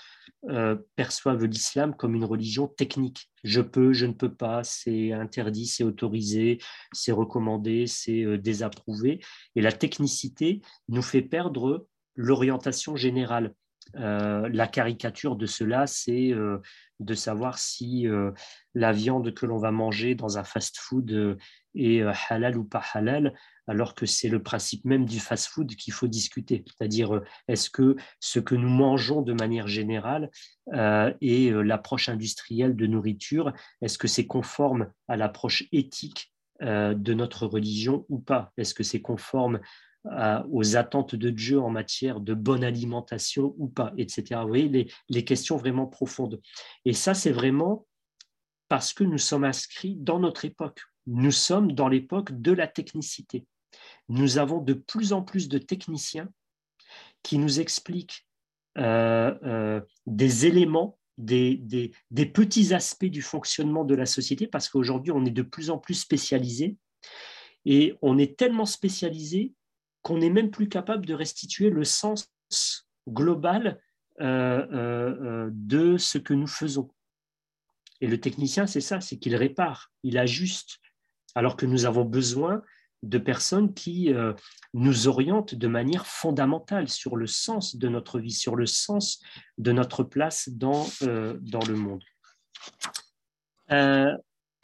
euh, 0.48 0.76
perçoivent 0.96 1.44
l'islam 1.44 1.94
comme 1.94 2.14
une 2.14 2.24
religion 2.24 2.66
technique. 2.66 3.30
Je 3.44 3.60
peux, 3.60 3.92
je 3.92 4.06
ne 4.06 4.12
peux 4.12 4.32
pas, 4.32 4.64
c'est 4.64 5.12
interdit, 5.12 5.66
c'est 5.66 5.84
autorisé, 5.84 6.58
c'est 6.92 7.12
recommandé, 7.12 7.86
c'est 7.86 8.38
désapprouvé. 8.38 9.20
Et 9.54 9.60
la 9.60 9.72
technicité 9.72 10.62
nous 10.88 11.02
fait 11.02 11.22
perdre 11.22 11.86
l'orientation 12.14 12.96
générale. 12.96 13.54
la 13.94 14.66
caricature 14.66 15.36
de 15.36 15.46
cela, 15.46 15.86
c'est 15.86 16.32
de 17.00 17.14
savoir 17.14 17.58
si 17.58 18.08
euh, 18.08 18.32
la 18.74 18.92
viande 18.92 19.34
que 19.34 19.46
l'on 19.46 19.58
va 19.58 19.70
manger 19.70 20.14
dans 20.14 20.38
un 20.38 20.44
fast-food 20.44 21.10
euh, 21.12 21.36
est 21.74 22.00
euh, 22.00 22.12
halal 22.28 22.56
ou 22.56 22.64
pas 22.64 22.82
halal, 22.94 23.34
alors 23.66 23.94
que 23.94 24.06
c'est 24.06 24.28
le 24.28 24.42
principe 24.42 24.84
même 24.84 25.04
du 25.04 25.20
fast-food 25.20 25.74
qu'il 25.74 25.92
faut 25.92 26.08
discuter. 26.08 26.64
C'est-à-dire, 26.66 27.22
est-ce 27.48 27.70
que 27.70 27.96
ce 28.20 28.38
que 28.38 28.54
nous 28.54 28.68
mangeons 28.68 29.22
de 29.22 29.32
manière 29.32 29.68
générale 29.68 30.30
et 31.20 31.50
l'approche 31.50 32.08
industrielle 32.08 32.76
de 32.76 32.86
nourriture, 32.86 33.52
est-ce 33.80 33.98
que 33.98 34.08
c'est 34.08 34.26
conforme 34.26 34.90
à 35.08 35.16
l'approche 35.16 35.64
éthique 35.72 36.32
de 36.60 37.14
notre 37.14 37.46
religion 37.46 38.04
ou 38.08 38.18
pas? 38.18 38.52
Est-ce 38.56 38.74
que 38.74 38.82
c'est 38.82 39.00
conforme 39.00 39.60
aux 40.50 40.76
attentes 40.76 41.14
de 41.14 41.30
Dieu 41.30 41.60
en 41.60 41.70
matière 41.70 42.20
de 42.20 42.34
bonne 42.34 42.64
alimentation 42.64 43.54
ou 43.58 43.68
pas, 43.68 43.92
etc. 43.96 44.40
Vous 44.42 44.48
voyez, 44.48 44.88
les, 45.08 45.24
questions 45.24 45.56
vraiment 45.56 45.86
profondes. 45.86 46.40
Et 46.84 46.92
ça, 46.92 47.14
c'est 47.14 47.32
vraiment 47.32 47.86
parce 48.68 48.92
que 48.92 49.04
nous 49.04 49.18
sommes 49.18 49.44
inscrits 49.44 49.96
dans 49.96 50.18
notre 50.18 50.44
époque. 50.44 50.80
Nous 51.06 51.32
sommes 51.32 51.72
dans 51.72 51.88
l'époque 51.88 52.40
de 52.40 52.52
la 52.52 52.66
technicité. 52.66 53.46
Nous 54.08 54.38
avons 54.38 54.60
de 54.60 54.74
plus 54.74 55.12
en 55.12 55.22
plus 55.22 55.48
de 55.48 55.58
techniciens 55.58 56.28
qui 57.22 57.38
nous 57.38 57.60
expliquent 57.60 58.26
euh, 58.78 59.34
euh, 59.42 59.80
des 60.06 60.46
éléments, 60.46 60.98
des, 61.18 61.90
petits 62.34 62.74
aspects 62.74 63.06
du 63.06 63.22
fonctionnement 63.22 63.84
de 63.84 63.94
la 63.94 64.06
société, 64.06 64.46
parce 64.46 64.68
qu'aujourd'hui, 64.68 65.12
on 65.12 65.24
est 65.24 65.30
de 65.30 65.42
plus 65.42 65.70
en 65.70 65.78
plus 65.78 65.94
spécialisé. 65.94 66.76
Et 67.64 67.94
on 68.02 68.18
est 68.18 68.38
tellement 68.38 68.66
spécialisé 68.66 69.54
qu'on 70.02 70.18
n'est 70.18 70.30
même 70.30 70.50
plus 70.50 70.68
capable 70.68 71.04
de 71.04 71.14
restituer 71.14 71.70
le 71.70 71.84
sens 71.84 72.30
global 73.08 73.80
euh, 74.20 75.50
de 75.52 75.96
ce 75.96 76.18
que 76.18 76.34
nous 76.34 76.46
faisons. 76.46 76.90
Et 78.00 78.06
le 78.06 78.20
technicien, 78.20 78.66
c'est 78.66 78.80
ça, 78.80 79.00
c'est 79.00 79.18
qu'il 79.18 79.34
répare, 79.34 79.90
il 80.02 80.18
ajuste, 80.18 80.78
alors 81.34 81.56
que 81.56 81.66
nous 81.66 81.86
avons 81.86 82.04
besoin 82.04 82.62
de 83.02 83.18
personnes 83.18 83.74
qui 83.74 84.12
nous 84.74 85.08
orientent 85.08 85.54
de 85.54 85.68
manière 85.68 86.06
fondamentale 86.06 86.88
sur 86.88 87.16
le 87.16 87.26
sens 87.26 87.76
de 87.76 87.88
notre 87.88 88.18
vie, 88.18 88.32
sur 88.32 88.56
le 88.56 88.66
sens 88.66 89.20
de 89.58 89.72
notre 89.72 90.02
place 90.02 90.48
dans, 90.48 90.86
dans 91.02 91.64
le 91.66 91.74
monde. 91.74 92.02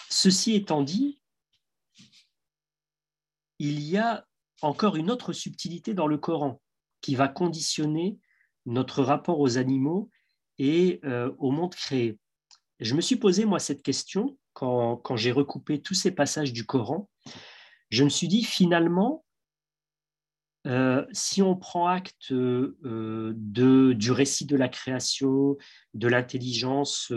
ceci 0.09 0.55
étant 0.55 0.83
dit, 0.83 1.21
il 3.59 3.81
y 3.81 3.97
a 3.97 4.27
encore 4.61 4.97
une 4.97 5.11
autre 5.11 5.33
subtilité 5.33 5.95
dans 5.95 6.09
le 6.09 6.19
Coran 6.19 6.61
qui 7.01 7.15
va 7.15 7.29
conditionner 7.29 8.19
notre 8.67 9.03
rapport 9.03 9.41
aux 9.41 9.59
animaux 9.59 10.11
et 10.59 11.01
euh, 11.05 11.33
au 11.39 11.51
monde 11.51 11.75
créé. 11.75 12.19
Je 12.81 12.95
me 12.95 13.01
suis 13.01 13.17
posé, 13.17 13.45
moi, 13.45 13.59
cette 13.59 13.83
question 13.83 14.37
quand 14.53 15.17
j'ai 15.17 15.33
recoupé 15.33 15.81
tous 15.81 15.95
ces 15.95 16.11
passages 16.11 16.53
du 16.53 16.67
Coran. 16.67 17.09
Je 17.93 18.05
me 18.05 18.09
suis 18.09 18.27
dit, 18.27 18.43
finalement, 18.43 19.23
euh, 20.67 21.05
si 21.13 21.43
on 21.43 21.57
prend 21.57 21.87
acte 21.87 22.33
euh, 22.33 23.35
du 23.37 24.11
récit 24.11 24.47
de 24.47 24.57
la 24.57 24.69
création, 24.69 25.59
de 25.93 26.09
l'intelligence, 26.09 27.13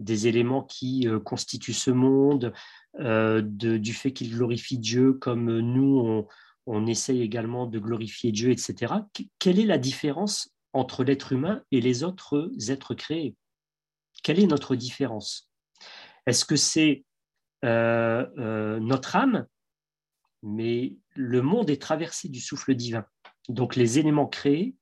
des 0.00 0.26
éléments 0.26 0.62
qui 0.62 1.06
constituent 1.24 1.74
ce 1.74 1.90
monde, 1.90 2.54
de, 2.98 3.76
du 3.76 3.92
fait 3.92 4.12
qu'il 4.12 4.30
glorifie 4.30 4.78
Dieu 4.78 5.12
comme 5.12 5.60
nous, 5.60 5.98
on, 5.98 6.26
on 6.66 6.86
essaye 6.86 7.20
également 7.20 7.66
de 7.66 7.78
glorifier 7.78 8.32
Dieu, 8.32 8.50
etc. 8.50 8.94
Quelle 9.38 9.58
est 9.58 9.66
la 9.66 9.78
différence 9.78 10.54
entre 10.72 11.04
l'être 11.04 11.32
humain 11.32 11.62
et 11.70 11.82
les 11.82 12.02
autres 12.02 12.50
êtres 12.68 12.94
créés? 12.94 13.36
Quelle 14.22 14.40
est 14.40 14.46
notre 14.46 14.74
différence? 14.74 15.50
Est-ce 16.26 16.46
que 16.46 16.56
c'est 16.56 17.04
euh, 17.64 18.26
euh, 18.38 18.80
notre 18.80 19.16
âme 19.16 19.46
Mais 20.44 20.96
le 21.16 21.42
monde 21.42 21.70
est 21.70 21.82
traversé 21.82 22.28
du 22.28 22.40
souffle 22.40 22.74
divin. 22.74 23.04
Donc 23.48 23.74
les 23.74 23.98
éléments 23.98 24.28
créés 24.28 24.76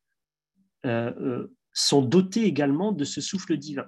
euh, 0.85 1.47
sont 1.73 2.03
dotés 2.03 2.45
également 2.45 2.93
de 2.93 3.05
ce 3.05 3.21
souffle 3.21 3.57
divin. 3.57 3.87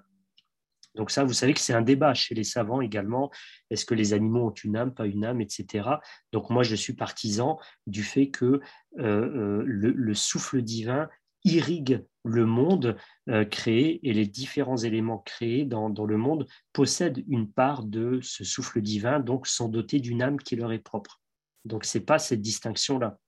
Donc 0.94 1.10
ça, 1.10 1.24
vous 1.24 1.32
savez 1.32 1.54
que 1.54 1.60
c'est 1.60 1.74
un 1.74 1.82
débat 1.82 2.14
chez 2.14 2.34
les 2.34 2.44
savants 2.44 2.80
également. 2.80 3.30
Est-ce 3.70 3.84
que 3.84 3.94
les 3.94 4.12
animaux 4.12 4.46
ont 4.46 4.54
une 4.54 4.76
âme, 4.76 4.94
pas 4.94 5.06
une 5.06 5.24
âme, 5.24 5.40
etc. 5.40 5.88
Donc 6.32 6.50
moi, 6.50 6.62
je 6.62 6.76
suis 6.76 6.92
partisan 6.92 7.58
du 7.87 8.02
fait 8.02 8.30
que 8.30 8.44
euh, 8.44 8.60
euh, 9.00 9.62
le, 9.66 10.14
souffle 10.14 10.62
divin 10.62 11.08
irrigue 11.44 12.04
le 12.24 12.46
monde 12.46 12.96
euh, 13.28 13.44
créé 13.44 14.00
et 14.08 14.12
les 14.12 14.26
différents 14.26 14.78
éléments 14.78 15.18
créés 15.18 15.64
dans, 15.64 15.88
le 15.88 16.16
monde 16.16 16.46
possèdent 16.72 17.24
une 17.28 17.50
part 17.50 17.82
de 17.82 18.20
ce 18.22 18.44
souffle 18.44 18.80
divin, 18.80 19.20
donc 19.20 19.46
sont 19.46 19.68
dotés 19.68 20.00
d'une 20.00 20.22
âme 20.22 20.38
qui 20.38 20.56
leur 20.56 20.72
est 20.72 20.78
propre. 20.78 21.20
Donc 21.64 21.85
ce 21.85 21.98
n'est 21.98 22.05
pas 22.05 22.18
cette 22.18 22.40
distinction-là. 22.40 23.18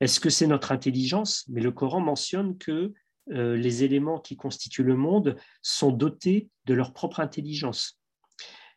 Est-ce 0.00 0.20
que 0.20 0.30
c'est 0.30 0.46
notre 0.46 0.72
intelligence? 0.72 1.44
Mais 1.48 1.60
le 1.60 1.72
Coran 1.72 2.00
mentionne 2.00 2.56
que 2.56 2.92
euh, 3.32 3.56
les 3.56 3.84
éléments 3.84 4.20
qui 4.20 4.36
constituent 4.36 4.84
le 4.84 4.96
monde 4.96 5.36
sont 5.62 5.90
dotés 5.90 6.48
de 6.66 6.74
leur 6.74 6.92
propre 6.92 7.20
intelligence. 7.20 8.00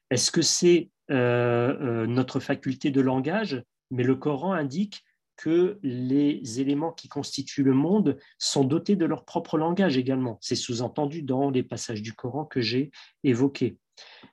Est-ce 0.09 0.31
que 0.31 0.41
c'est 0.41 0.89
euh, 1.09 1.77
euh, 1.79 2.07
notre 2.07 2.39
faculté 2.39 2.91
de 2.91 3.01
langage? 3.01 3.63
Mais 3.91 4.03
le 4.03 4.15
Coran 4.15 4.53
indique 4.53 5.03
que 5.37 5.79
les 5.83 6.59
éléments 6.59 6.91
qui 6.91 7.07
constituent 7.07 7.63
le 7.63 7.73
monde 7.73 8.17
sont 8.37 8.63
dotés 8.63 8.95
de 8.95 9.05
leur 9.05 9.25
propre 9.25 9.57
langage 9.57 9.97
également. 9.97 10.37
C'est 10.41 10.55
sous-entendu 10.55 11.23
dans 11.23 11.49
les 11.49 11.63
passages 11.63 12.01
du 12.01 12.13
Coran 12.13 12.45
que 12.45 12.61
j'ai 12.61 12.91
évoqués. 13.23 13.77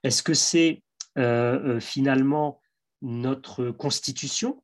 Est-ce 0.02 0.22
que 0.22 0.34
c'est 0.34 0.82
finalement 1.80 2.60
notre 3.02 3.70
constitution 3.70 4.62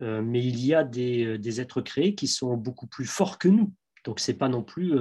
Mais 0.00 0.44
il 0.44 0.64
y 0.64 0.74
a 0.74 0.84
des, 0.84 1.60
êtres 1.60 1.80
créés 1.80 2.14
qui 2.14 2.28
sont 2.28 2.56
beaucoup 2.56 2.86
plus 2.86 3.06
forts 3.06 3.38
que 3.38 3.48
nous 3.48 3.72
Donc, 4.04 4.20
ce 4.20 4.30
n'est 4.30 4.38
pas 4.38 4.48
non 4.48 4.62
plus 4.62 4.94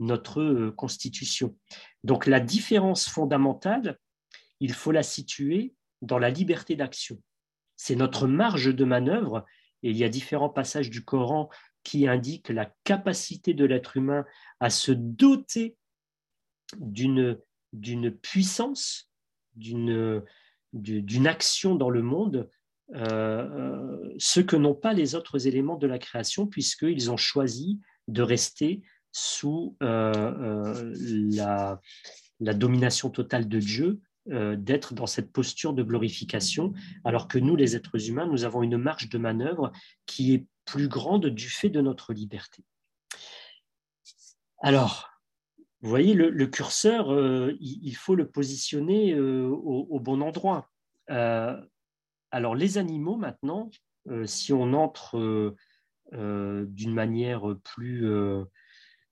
notre 0.00 0.70
constitution. 0.70 1.56
Donc, 2.04 2.26
la 2.26 2.40
différence 2.40 3.08
fondamentale, 3.08 3.98
il 4.60 4.72
faut 4.72 4.92
la 4.92 5.02
situer 5.02 5.74
dans 6.02 6.18
la 6.18 6.30
liberté 6.30 6.76
d'action. 6.76 7.20
C'est 7.76 7.96
notre 7.96 8.26
marge 8.26 8.74
de 8.74 8.84
manœuvre, 8.84 9.46
et 9.82 9.90
il 9.90 9.96
y 9.96 10.04
a 10.04 10.08
différents 10.08 10.50
passages 10.50 10.90
du 10.90 11.04
Coran 11.04 11.48
qui 11.82 12.06
indiquent 12.06 12.50
la 12.50 12.72
capacité 12.84 13.54
de 13.54 13.64
l'être 13.64 13.96
humain 13.96 14.26
à 14.60 14.68
se 14.68 14.92
doter 14.92 15.76
d'une 16.76 17.38
puissance, 18.22 19.10
d'une 19.54 20.22
action 21.26 21.74
dans 21.74 21.90
le 21.90 22.02
monde, 22.02 22.48
euh, 22.94 24.12
ce 24.18 24.40
que 24.40 24.56
n'ont 24.56 24.74
pas 24.74 24.92
les 24.92 25.14
autres 25.14 25.46
éléments 25.46 25.76
de 25.76 25.86
la 25.86 25.98
création, 25.98 26.46
puisqu'ils 26.46 27.10
ont 27.10 27.16
choisi 27.16 27.80
de 28.08 28.22
rester 28.22 28.82
sous 29.12 29.76
euh, 29.82 30.12
euh, 30.14 31.78
la, 32.40 32.54
domination 32.54 33.10
totale 33.10 33.48
de 33.48 33.58
Dieu 33.58 34.00
euh, 34.30 34.56
d'être 34.56 34.94
dans 34.94 35.06
cette 35.06 35.32
posture 35.32 35.72
de 35.72 35.82
glorification, 35.82 36.72
alors 37.04 37.28
que 37.28 37.38
nous, 37.38 37.56
les 37.56 37.76
êtres 37.76 38.08
humains, 38.08 38.26
nous 38.26 38.44
avons 38.44 38.62
une 38.62 38.76
marge 38.76 39.08
de 39.08 39.18
manœuvre 39.18 39.72
qui 40.06 40.34
est 40.34 40.46
plus 40.64 40.88
grande 40.88 41.26
du 41.26 41.48
fait 41.48 41.70
de 41.70 41.80
notre 41.80 42.12
liberté. 42.12 42.62
Alors, 44.62 45.09
vous 45.82 45.88
voyez, 45.88 46.14
le, 46.14 46.46
curseur, 46.46 47.12
euh, 47.12 47.56
il, 47.60 47.94
faut 47.94 48.14
le 48.14 48.28
positionner 48.28 49.14
euh, 49.14 49.48
au, 49.48 49.98
bon 49.98 50.20
endroit. 50.20 50.70
alors, 51.08 52.54
les 52.54 52.78
animaux, 52.78 53.16
maintenant, 53.16 53.70
si 54.24 54.52
on 54.52 54.72
entre 54.72 55.54
d'une 56.12 56.94
manière 56.94 57.56
plus, 57.64 58.06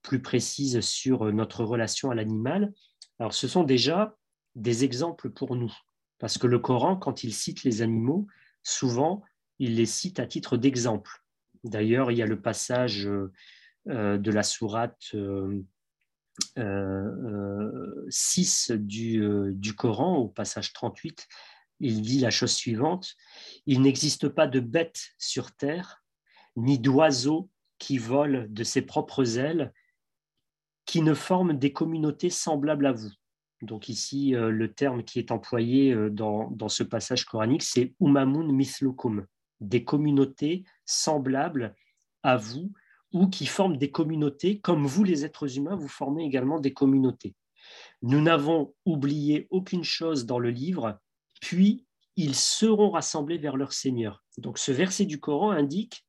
plus 0.03 0.21
précise 0.21 0.81
sur 0.81 1.33
notre 1.33 1.65
relation 1.65 2.11
à 2.11 2.15
l'animal, 2.15 2.73
alors 3.19 3.35
ce 3.35 3.49
sont 3.49 3.65
déjà 3.65 4.17
des 4.55 4.85
exemples 4.85 5.31
pour 5.31 5.57
nous. 5.57 5.73
Parce 6.19 6.39
que 6.39 6.47
le 6.47 6.59
Coran, 6.59 6.97
quand 6.97 7.25
il 7.25 7.33
cite 7.33 7.65
les 7.65 7.83
animaux, 7.83 8.27
souvent, 8.63 9.23
il 9.59 9.77
les 9.77 9.87
cite 9.87 10.19
à 10.21 10.27
titre 10.27 10.57
d'exemple. 10.57 11.23
D'ailleurs, 11.65 12.11
il 12.11 12.19
y 12.19 12.23
a 12.23 12.27
le 12.27 12.41
passage 12.41 13.07
euh, 13.07 13.33
euh, 13.89 14.19
de 14.19 14.31
la 14.31 14.43
sourate 14.43 15.15
6 16.57 18.71
euh, 18.71 18.79
du, 18.79 19.53
du 19.53 19.75
Coran, 19.75 20.17
au 20.17 20.29
passage 20.29 20.73
38, 20.73 21.29
il 21.81 22.03
dit 22.03 22.21
la 22.21 22.31
chose 22.31 22.53
suivante, 22.53 23.15
Il 23.67 23.83
n'existe 23.83 24.29
pas 24.29 24.47
de 24.47 24.61
bête 24.61 25.11
sur 25.19 25.53
terre, 25.53 26.05
ni 26.57 26.79
d'oiseau 26.79 27.51
qui 27.79 27.99
vole 27.99 28.53
de 28.53 28.65
ses 28.65 28.83
propres 28.83 29.39
ailes, 29.39 29.73
qui 30.85 31.03
ne 31.03 31.15
forment 31.15 31.53
des 31.53 31.73
communautés 31.73 32.31
semblables 32.31 32.87
à 32.87 32.93
vous. 32.93 33.11
Donc 33.63 33.89
ici, 33.89 34.35
euh, 34.35 34.51
le 34.51 34.73
terme 34.73 35.03
qui 35.03 35.19
est 35.19 35.31
employé 35.31 35.93
euh, 35.93 36.11
dans, 36.11 36.69
ce 36.69 36.83
passage 36.83 37.25
coranique, 37.25 37.63
c'est 37.63 37.95
umamun 38.01 38.53
mithlukum, 38.53 39.27
des 39.61 39.85
communautés 39.85 40.65
semblables 40.85 41.75
à 42.23 42.37
vous 42.37 42.73
ou 43.13 43.29
qui 43.29 43.47
forment 43.47 43.77
des 43.77 43.91
communautés 43.91 44.61
comme 44.61 44.87
vous, 44.87 45.05
les 45.05 45.25
êtres 45.25 45.57
humains, 45.57 45.77
vous 45.77 45.89
formez 45.89 46.25
également 46.25 46.61
des 46.61 46.73
communautés. 46.73 47.35
Nous 48.03 48.21
n'avons 48.21 48.75
oublié 48.85 49.47
aucune 49.51 49.85
chose 49.85 50.27
dans 50.27 50.39
le 50.39 50.51
livre, 50.51 50.99
puis 51.41 51.87
ils 52.17 52.35
seront 52.35 52.91
rassemblés 52.91 53.39
vers 53.39 53.57
leur 53.57 53.73
Seigneur. 53.73 54.25
Donc 54.39 54.59
ce 54.59 54.73
verset 54.73 55.07
du 55.07 55.21
Coran 55.21 55.51
indique 55.51 56.07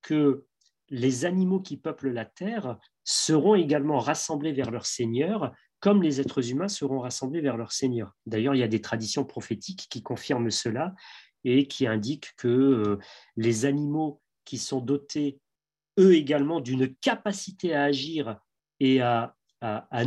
que 0.00 0.46
les 0.88 1.24
animaux 1.24 1.60
qui 1.60 1.76
peuplent 1.76 2.10
la 2.10 2.24
terre 2.24 2.78
seront 3.04 3.54
également 3.54 3.98
rassemblés 3.98 4.52
vers 4.52 4.70
leur 4.70 4.86
Seigneur 4.86 5.52
comme 5.82 6.02
les 6.02 6.20
êtres 6.20 6.48
humains 6.48 6.68
seront 6.68 7.00
rassemblés 7.00 7.40
vers 7.40 7.56
leur 7.56 7.72
Seigneur. 7.72 8.12
D'ailleurs, 8.24 8.54
il 8.54 8.60
y 8.60 8.62
a 8.62 8.68
des 8.68 8.80
traditions 8.80 9.24
prophétiques 9.24 9.88
qui 9.90 10.00
confirment 10.00 10.50
cela 10.50 10.94
et 11.42 11.66
qui 11.66 11.88
indiquent 11.88 12.34
que 12.36 12.48
euh, 12.48 12.98
les 13.36 13.64
animaux 13.64 14.22
qui 14.44 14.58
sont 14.58 14.80
dotés, 14.80 15.40
eux 15.98 16.14
également, 16.14 16.60
d'une 16.60 16.94
capacité 16.96 17.74
à 17.74 17.84
agir 17.84 18.38
et 18.80 19.00
à, 19.00 19.34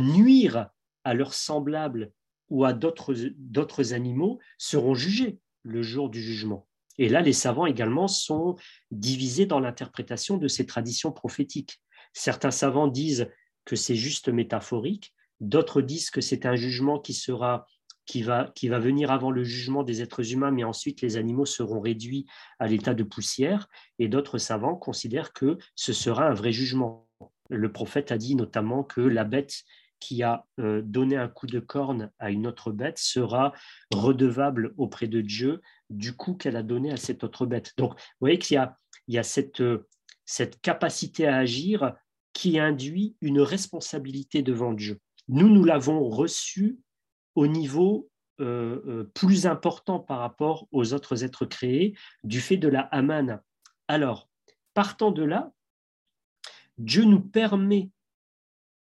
nuire 0.00 0.68
à 1.04 1.14
leurs 1.14 1.34
semblables 1.34 2.12
ou 2.48 2.64
à 2.64 2.72
d'autres 2.72 3.92
animaux 3.92 4.38
seront 4.58 4.94
jugés 4.94 5.38
le 5.62 5.82
jour 5.82 6.10
du 6.10 6.22
jugement. 6.22 6.68
Et 6.98 7.08
là, 7.08 7.20
les 7.20 7.32
savants 7.32 7.66
également 7.66 8.08
sont 8.08 8.56
divisés 8.90 9.46
dans 9.46 9.60
l'interprétation 9.60 10.36
de 10.36 10.48
ces 10.48 10.66
traditions 10.66 11.12
prophétiques. 11.12 11.80
Certains 12.12 12.50
savants 12.50 12.88
disent 12.88 13.28
que 13.64 13.76
c'est 13.76 13.96
juste 13.96 14.28
métaphorique, 14.28 15.14
D'autres 15.40 15.82
disent 15.82 16.10
que 16.10 16.20
c'est 16.20 16.46
un 16.46 16.56
jugement 16.56 16.98
qui 16.98 17.12
sera 17.12 17.66
qui 18.06 18.22
va, 18.22 18.50
qui 18.54 18.68
va 18.68 18.78
venir 18.78 19.10
avant 19.10 19.30
le 19.30 19.44
jugement 19.44 19.82
des 19.82 20.00
êtres 20.00 20.32
humains, 20.32 20.50
mais 20.50 20.64
ensuite 20.64 21.02
les 21.02 21.16
animaux 21.16 21.44
seront 21.44 21.80
réduits 21.80 22.26
à 22.58 22.66
l'état 22.66 22.94
de 22.94 23.02
poussière. 23.02 23.68
Et 23.98 24.08
d'autres 24.08 24.38
savants 24.38 24.76
considèrent 24.76 25.32
que 25.32 25.58
ce 25.74 25.92
sera 25.92 26.28
un 26.28 26.34
vrai 26.34 26.52
jugement. 26.52 27.08
Le 27.50 27.70
prophète 27.70 28.12
a 28.12 28.18
dit 28.18 28.34
notamment 28.34 28.84
que 28.84 29.00
la 29.00 29.24
bête 29.24 29.64
qui 29.98 30.22
a 30.22 30.46
euh, 30.60 30.82
donné 30.82 31.16
un 31.16 31.28
coup 31.28 31.46
de 31.46 31.58
corne 31.58 32.10
à 32.18 32.30
une 32.30 32.46
autre 32.46 32.70
bête 32.70 32.98
sera 32.98 33.52
redevable 33.92 34.74
auprès 34.76 35.06
de 35.06 35.20
Dieu 35.20 35.62
du 35.90 36.14
coup 36.14 36.34
qu'elle 36.34 36.56
a 36.56 36.62
donné 36.62 36.92
à 36.92 36.96
cette 36.96 37.24
autre 37.24 37.46
bête. 37.46 37.72
Donc, 37.76 37.92
vous 37.92 38.20
voyez 38.20 38.38
qu'il 38.38 38.54
y 38.54 38.58
a, 38.58 38.76
il 39.08 39.14
y 39.14 39.18
a 39.18 39.22
cette, 39.22 39.62
cette 40.24 40.60
capacité 40.60 41.26
à 41.26 41.36
agir 41.36 41.94
qui 42.32 42.58
induit 42.58 43.16
une 43.22 43.40
responsabilité 43.40 44.42
devant 44.42 44.74
Dieu. 44.74 45.00
Nous, 45.28 45.48
nous 45.48 45.64
l'avons 45.64 46.08
reçu 46.08 46.78
au 47.36 47.46
niveau 47.46 48.10
euh, 48.40 48.82
euh, 48.86 49.04
plus 49.14 49.46
important 49.46 50.00
par 50.00 50.18
rapport 50.18 50.66
aux 50.72 50.92
autres 50.92 51.24
êtres 51.24 51.46
créés 51.46 51.96
du 52.24 52.40
fait 52.40 52.56
de 52.56 52.68
la 52.68 52.80
Amana. 52.80 53.42
Alors, 53.88 54.28
partant 54.74 55.10
de 55.10 55.22
là, 55.22 55.52
Dieu 56.76 57.04
nous 57.04 57.20
permet 57.20 57.90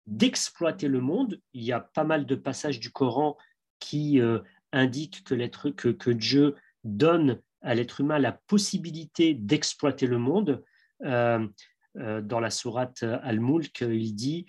d'exploiter 0.07 0.89
le 0.89 1.01
monde. 1.01 1.41
Il 1.53 1.63
y 1.63 1.73
a 1.73 1.81
pas 1.81 2.05
mal 2.05 2.27
de 2.27 2.35
passages 2.35 2.81
du 2.81 2.91
Coran 2.91 3.37
qui 3.79 4.21
euh, 4.21 4.41
indiquent 4.73 5.23
que, 5.25 5.71
que, 5.71 5.89
que, 5.89 6.11
Dieu 6.11 6.57
donne 6.83 7.41
à 7.61 7.75
l'être 7.75 8.01
humain 8.01 8.19
la 8.19 8.33
possibilité 8.33 9.35
d'exploiter 9.35 10.07
le 10.07 10.19
monde. 10.19 10.65
dans 11.01 12.41
la 12.41 12.51
sourate 12.51 13.03
Al-Mulk, 13.03 13.81
il 13.81 14.15
dit 14.15 14.47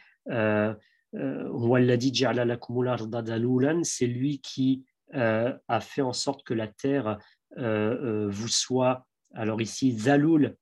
c'est 3.83 4.07
lui 4.07 4.39
qui 4.41 4.85
euh, 5.15 5.57
a 5.67 5.79
fait 5.79 6.01
en 6.01 6.13
sorte 6.13 6.43
que 6.43 6.53
la 6.53 6.67
terre 6.67 7.17
euh, 7.57 8.27
vous 8.29 8.47
soit, 8.47 9.07
alors 9.33 9.61
ici, 9.61 9.97
zaloul, 9.97 10.55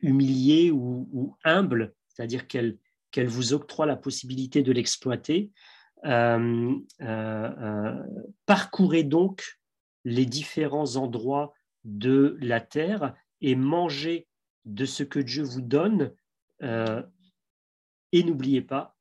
humiliée 0.00 0.70
ou, 0.70 1.36
humble, 1.44 1.94
c'est-à-dire 2.08 2.46
qu'elle 2.46 2.78
vous 3.16 3.54
octroie 3.54 3.86
la 3.86 3.96
possibilité 3.96 4.62
de 4.62 4.72
l'exploiter. 4.72 5.50
parcourez 8.46 9.04
donc 9.04 9.58
les 10.04 10.26
différents 10.26 10.96
endroits 10.96 11.52
de 11.84 12.36
la 12.40 12.60
terre 12.60 13.14
et 13.40 13.54
mangez 13.54 14.26
de 14.64 14.84
ce 14.84 15.02
que 15.02 15.18
Dieu 15.18 15.42
vous 15.42 15.62
donne 15.62 16.12
et 18.12 18.22
n'oubliez 18.22 18.62
pas, 18.62 18.96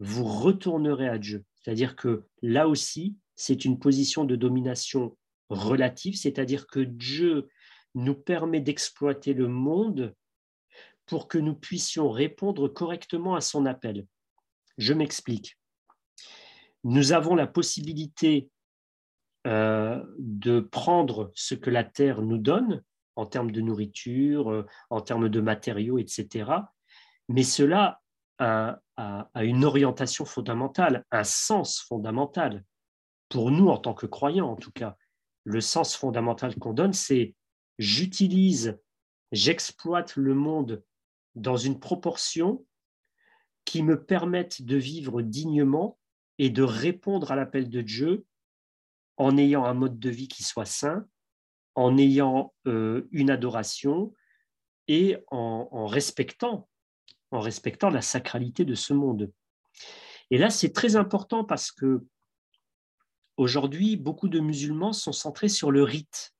vous 0.00 0.24
retournerez 0.24 1.08
à 1.08 1.18
Dieu. 1.18 1.44
C'est-à-dire 1.60 1.96
que 1.96 2.24
là 2.42 2.68
aussi, 2.68 3.16
c'est 3.36 3.64
une 3.64 3.78
position 3.78 4.24
de 4.24 4.36
domination 4.36 5.16
relative, 5.48 6.16
c'est-à-dire 6.16 6.66
que 6.66 6.80
Dieu 6.80 7.48
nous 7.94 8.14
permet 8.14 8.60
d'exploiter 8.60 9.34
le 9.34 9.48
monde 9.48 10.14
pour 11.06 11.28
que 11.28 11.38
nous 11.38 11.54
puissions 11.54 12.10
répondre 12.10 12.68
correctement 12.68 13.34
à 13.34 13.40
son 13.40 13.66
appel. 13.66 14.06
Je 14.78 14.94
m'explique. 14.94 15.58
Nous 16.84 17.12
avons 17.12 17.34
la 17.34 17.46
possibilité 17.46 18.48
euh, 19.46 20.02
de 20.18 20.60
prendre 20.60 21.30
ce 21.34 21.54
que 21.54 21.70
la 21.70 21.84
terre 21.84 22.22
nous 22.22 22.38
donne 22.38 22.82
en 23.16 23.26
termes 23.26 23.50
de 23.50 23.60
nourriture, 23.60 24.50
euh, 24.50 24.66
en 24.88 25.00
termes 25.00 25.28
de 25.28 25.40
matériaux, 25.40 25.98
etc., 25.98 26.50
mais 27.28 27.42
cela 27.42 28.00
a, 28.38 28.80
une 29.36 29.64
orientation 29.64 30.24
fondamentale, 30.24 31.04
un 31.10 31.24
sens 31.24 31.80
fondamental. 31.80 32.64
Pour 33.28 33.50
nous, 33.50 33.68
en 33.68 33.78
tant 33.78 33.94
que 33.94 34.06
croyants, 34.06 34.50
en 34.50 34.56
tout 34.56 34.72
cas, 34.72 34.96
le 35.44 35.60
sens 35.60 35.96
fondamental 35.96 36.54
qu'on 36.56 36.72
donne, 36.72 36.92
c'est 36.92 37.34
j'utilise, 37.78 38.78
j'exploite 39.32 40.16
le 40.16 40.34
monde 40.34 40.84
dans 41.34 41.56
une 41.56 41.80
proportion 41.80 42.64
qui 43.64 43.82
me 43.82 44.04
permette 44.04 44.62
de 44.62 44.76
vivre 44.76 45.22
dignement 45.22 45.98
et 46.38 46.50
de 46.50 46.62
répondre 46.62 47.32
à 47.32 47.36
l'appel 47.36 47.70
de 47.70 47.80
Dieu 47.80 48.26
en 49.16 49.36
ayant 49.38 49.64
un 49.64 49.74
mode 49.74 49.98
de 49.98 50.10
vie 50.10 50.28
qui 50.28 50.42
soit 50.42 50.66
sain, 50.66 51.06
en 51.74 51.96
ayant 51.96 52.52
euh, 52.66 53.08
une 53.12 53.30
adoration, 53.30 54.12
et 54.88 55.16
en, 55.30 55.86
respectant, 55.86 56.68
en 57.32 57.40
respectant 57.40 57.90
la 57.90 58.02
sacralité 58.02 58.64
de 58.64 58.74
ce 58.74 58.92
monde. 58.92 59.30
Et 60.30 60.38
là, 60.38 60.50
c'est 60.50 60.72
très 60.72 60.96
important 60.96 61.44
parce 61.44 61.72
que 61.72 62.04
aujourd'hui, 63.36 63.96
beaucoup 63.96 64.28
de 64.28 64.40
musulmans 64.40 64.92
sont 64.92 65.12
centrés 65.12 65.48
sur 65.48 65.70
le 65.70 65.82
rite. 65.82 66.34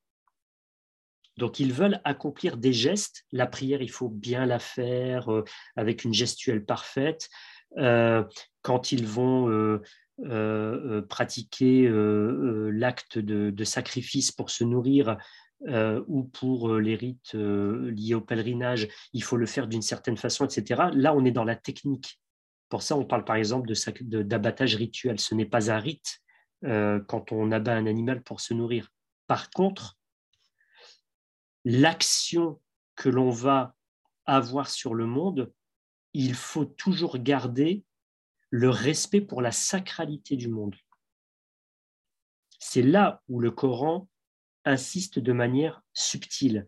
Donc, 1.37 1.59
ils 1.59 1.73
veulent 1.73 1.99
accomplir 2.03 2.57
des 2.57 2.73
gestes. 2.73 3.25
La 3.31 3.47
prière, 3.47 3.81
il 3.81 3.89
faut 3.89 4.09
bien 4.09 4.45
la 4.45 4.59
faire 4.59 5.31
euh, 5.31 5.43
avec 5.75 6.03
une 6.03 6.13
gestuelle 6.13 6.63
parfaite. 6.63 7.29
Euh, 7.77 8.23
quand 8.61 8.91
ils 8.91 9.05
vont 9.07 9.47
euh, 9.49 11.01
pratiquer 11.09 11.89
l'acte 11.89 13.17
de, 13.17 13.63
sacrifice 13.63 14.31
pour 14.31 14.51
se 14.51 14.63
nourrir, 14.63 15.17
euh, 15.67 16.03
ou 16.07 16.23
pour 16.23 16.69
euh, 16.69 16.79
les 16.79 16.95
rites 16.95 17.35
euh, 17.35 17.89
liés 17.91 18.15
au 18.15 18.21
pèlerinage, 18.21 18.89
il 19.13 19.23
faut 19.23 19.37
le 19.37 19.45
faire 19.45 19.67
d'une 19.67 19.81
certaine 19.81 20.17
façon, 20.17 20.45
etc. 20.45 20.89
Là, 20.93 21.15
on 21.15 21.23
est 21.23 21.31
dans 21.31 21.45
la 21.45 21.55
technique. 21.55 22.19
Pour 22.67 22.81
ça, 22.81 22.97
on 22.97 23.05
parle 23.05 23.23
par 23.23 23.37
exemple 23.37 23.71
d'abattage 24.01 24.75
rituel. 24.75 25.19
Ce 25.19 25.35
n'est 25.35 25.45
pas 25.45 25.71
un 25.71 25.79
rite 25.79 26.19
quand 26.63 27.33
on 27.33 27.51
abat 27.51 27.75
un 27.75 27.87
animal 27.87 28.23
pour 28.23 28.39
se 28.39 28.53
nourrir. 28.53 28.87
Par 29.27 29.49
contre, 29.49 29.97
l'action 31.65 32.61
que 32.95 33.09
l'on 33.09 33.29
va 33.29 33.75
avoir 34.25 34.69
sur 34.69 34.95
le 34.95 35.05
monde, 35.05 35.51
il 36.13 36.33
faut 36.33 36.63
toujours 36.63 37.17
garder 37.17 37.83
le 38.49 38.69
respect 38.69 39.19
pour 39.19 39.41
la 39.41 39.51
sacralité 39.51 40.37
du 40.37 40.47
monde. 40.47 40.75
C'est 42.59 42.81
là 42.81 43.21
où 43.27 43.41
le 43.41 43.51
Coran 43.51 44.07
insiste 44.65 45.19
de 45.19 45.33
manière 45.33 45.81
subtile. 45.93 46.67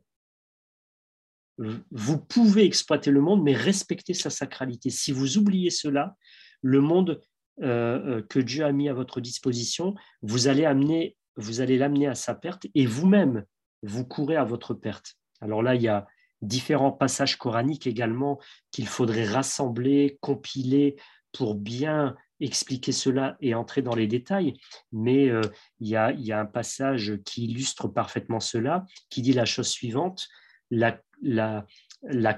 Vous 1.57 2.17
pouvez 2.19 2.65
exploiter 2.65 3.11
le 3.11 3.21
monde, 3.21 3.43
mais 3.43 3.53
respecter 3.53 4.13
sa 4.13 4.29
sacralité. 4.29 4.89
Si 4.89 5.11
vous 5.11 5.37
oubliez 5.37 5.69
cela, 5.69 6.15
le 6.61 6.81
monde 6.81 7.21
euh, 7.61 8.17
euh, 8.17 8.21
que 8.21 8.39
Dieu 8.39 8.65
a 8.65 8.71
mis 8.73 8.89
à 8.89 8.93
votre 8.93 9.21
disposition, 9.21 9.95
vous 10.21 10.47
allez 10.47 10.65
amener, 10.65 11.15
vous 11.37 11.61
allez 11.61 11.77
l'amener 11.77 12.07
à 12.07 12.15
sa 12.15 12.35
perte 12.35 12.67
et 12.75 12.85
vous-même, 12.85 13.45
vous 13.83 14.05
courez 14.05 14.35
à 14.35 14.43
votre 14.43 14.73
perte. 14.73 15.15
Alors 15.39 15.63
là, 15.63 15.75
il 15.75 15.81
y 15.81 15.87
a 15.87 16.05
différents 16.41 16.91
passages 16.91 17.37
coraniques 17.37 17.87
également 17.87 18.39
qu'il 18.71 18.87
faudrait 18.87 19.25
rassembler, 19.25 20.17
compiler 20.21 20.97
pour 21.31 21.55
bien 21.55 22.15
expliquer 22.39 22.91
cela 22.91 23.37
et 23.39 23.53
entrer 23.53 23.81
dans 23.81 23.95
les 23.95 24.07
détails, 24.07 24.53
mais 24.91 25.29
euh, 25.29 25.41
il, 25.79 25.87
y 25.87 25.95
a, 25.95 26.39
un 26.39 26.45
passage 26.45 27.17
qui 27.25 27.45
illustre 27.45 27.87
parfaitement 27.87 28.39
cela, 28.39 28.85
qui 29.09 29.21
dit 29.21 29.33
la 29.33 29.45
chose 29.45 29.67
suivante, 29.67 30.27
la, 30.71 31.01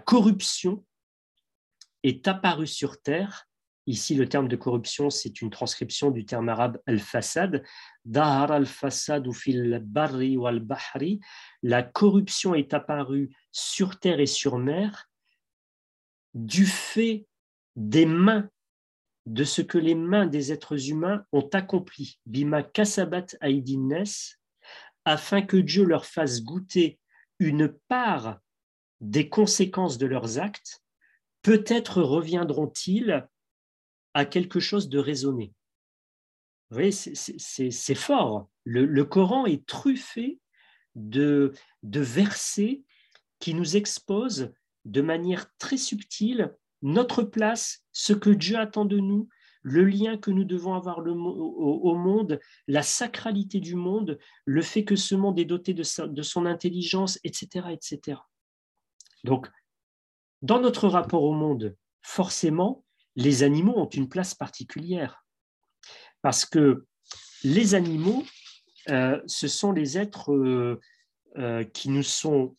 corruption 0.06 0.86
est 2.04 2.28
apparue 2.28 2.68
sur 2.68 3.02
terre. 3.02 3.45
Ici, 3.88 4.16
le 4.16 4.28
terme 4.28 4.50
de 4.50 4.58
corruption, 4.58 5.10
c'est 5.10 5.41
une 5.41 5.50
transcription 5.50 6.12
du 6.12 6.26
terme 6.26 6.50
arabe 6.50 6.78
al-fasad. 6.86 7.64
Dahar 8.04 8.52
al-fasad 8.52 9.26
ou 9.28 9.34
fil 9.34 9.80
barri 9.82 10.36
ou 10.36 10.45
al-bahri. 10.45 11.22
La 11.64 11.84
corruption 11.84 12.54
est 12.54 12.74
apparue 12.74 13.30
sur 13.52 13.98
terre 13.98 14.20
et 14.20 14.26
sur 14.26 14.58
mer 14.58 15.10
du 16.34 16.66
fait 16.66 17.28
des 17.78 18.06
mains 18.06 18.50
de 19.28 19.44
ce 19.44 19.62
que 19.62 19.78
les 19.78 19.94
mains 19.94 20.26
des 20.26 20.54
êtres 20.54 20.90
humains 20.90 21.26
ont 21.34 21.48
accompli, 21.52 22.18
bima 22.26 22.64
kasabat 22.64 23.26
aidinnes, 23.42 24.06
afin 25.04 25.42
que 25.42 25.58
Dieu 25.58 25.84
leur 25.84 26.06
fasse 26.06 26.44
goûter 26.44 26.98
une 27.40 27.68
part 27.90 28.40
des 29.02 29.28
conséquences 29.28 29.98
de 29.98 30.08
leurs 30.08 30.40
actes, 30.40 30.82
peut-être 31.42 32.02
reviendront-ils 32.02 33.28
à 34.14 34.26
quelque 34.26 34.62
chose 34.62 34.88
de 34.88 34.98
raisonné. 34.98 35.54
Vous 36.70 36.76
voyez, 36.76 36.92
c'est 36.92 37.96
fort. 37.96 38.50
Le, 38.64 39.04
Coran 39.04 39.46
est 39.46 39.66
truffé 39.66 40.40
de 40.96 41.54
versets 41.84 42.82
qui 43.40 43.54
nous 43.54 43.76
exposent 43.76 44.54
de 44.86 45.02
manière 45.02 45.54
très 45.58 45.78
subtile 45.78 46.56
notre 46.82 47.24
place, 47.24 47.86
ce 47.98 48.14
que 48.14 48.30
Dieu 48.30 48.58
attend 48.58 48.86
de 48.86 49.00
nous, 49.00 49.28
le 49.64 49.84
lien 49.84 50.20
que 50.20 50.30
nous 50.30 50.43
devons 50.43 50.76
avoir 50.76 51.00
au, 51.00 51.95
monde, 51.95 52.39
la 52.68 52.84
sacralité 52.84 53.60
du 53.60 53.74
monde, 53.74 54.20
le 54.45 54.62
fait 54.62 54.86
que 54.86 54.95
ce 54.95 55.16
monde 55.16 55.39
est 55.39 55.45
doté 55.45 55.74
de, 55.74 55.82
son 55.82 56.45
intelligence, 56.45 57.20
etc., 57.24 57.70
etc. 57.72 58.20
Donc, 59.24 59.50
dans 60.43 60.62
notre 60.62 60.88
rapport 60.88 61.24
au 61.24 61.34
monde, 61.34 61.76
forcément, 62.04 62.86
les 63.16 63.41
animaux 63.41 63.74
ont 63.76 63.89
une 63.89 64.10
place 64.10 64.36
particulière. 64.36 65.26
Parce 66.22 66.45
que 66.45 66.86
les 67.43 67.74
animaux, 67.74 68.24
euh, 68.89 69.20
ce 69.26 69.48
sont 69.48 69.72
les 69.72 69.98
êtres 69.98 70.32
euh, 70.32 70.80
euh, 71.38 71.64
qui 71.64 71.89
nous 71.89 72.04
sont, 72.04 72.56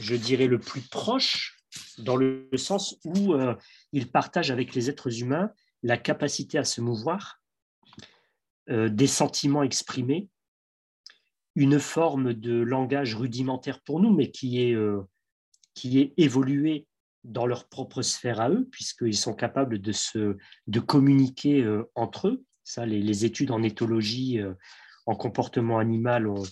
je 0.00 0.16
dirais, 0.16 0.46
le 0.46 0.58
plus 0.58 0.80
proches 0.80 1.58
dans 1.98 2.16
le 2.16 2.48
sens 2.56 2.98
où 3.04 3.34
il 3.92 4.10
partage 4.10 4.50
avec 4.50 4.74
les 4.74 4.90
êtres 4.90 5.22
humains 5.22 5.52
la 5.82 5.96
capacité 5.96 6.58
à 6.58 6.64
se 6.64 6.80
mouvoir, 6.80 7.40
euh, 8.68 8.88
des 8.88 9.06
sentiments 9.06 9.62
exprimés, 9.62 10.28
une 11.54 11.78
forme 11.78 12.34
de 12.34 12.60
langage 12.60 13.14
rudimentaire 13.14 13.80
pour 13.80 14.00
nous, 14.00 14.14
mais 14.14 14.30
qui 14.30 14.62
est, 14.62 14.74
euh, 14.74 15.02
qui 15.74 15.98
est 15.98 16.14
évolué 16.16 16.86
dans 17.24 17.46
leur 17.46 17.68
propre 17.68 18.02
sphère 18.02 18.40
à 18.40 18.50
eux, 18.50 18.68
puisqu'ils 18.70 19.16
sont 19.16 19.34
capables 19.34 19.80
de, 19.80 20.80
communiquer 20.80 21.66
entre 21.94 22.28
eux. 22.28 22.44
Les, 22.86 23.24
études 23.24 23.50
en 23.50 23.62
éthologie, 23.62 24.40
en 25.04 25.16
comportement 25.16 25.78
animal 25.78 26.28
ont, 26.28 26.44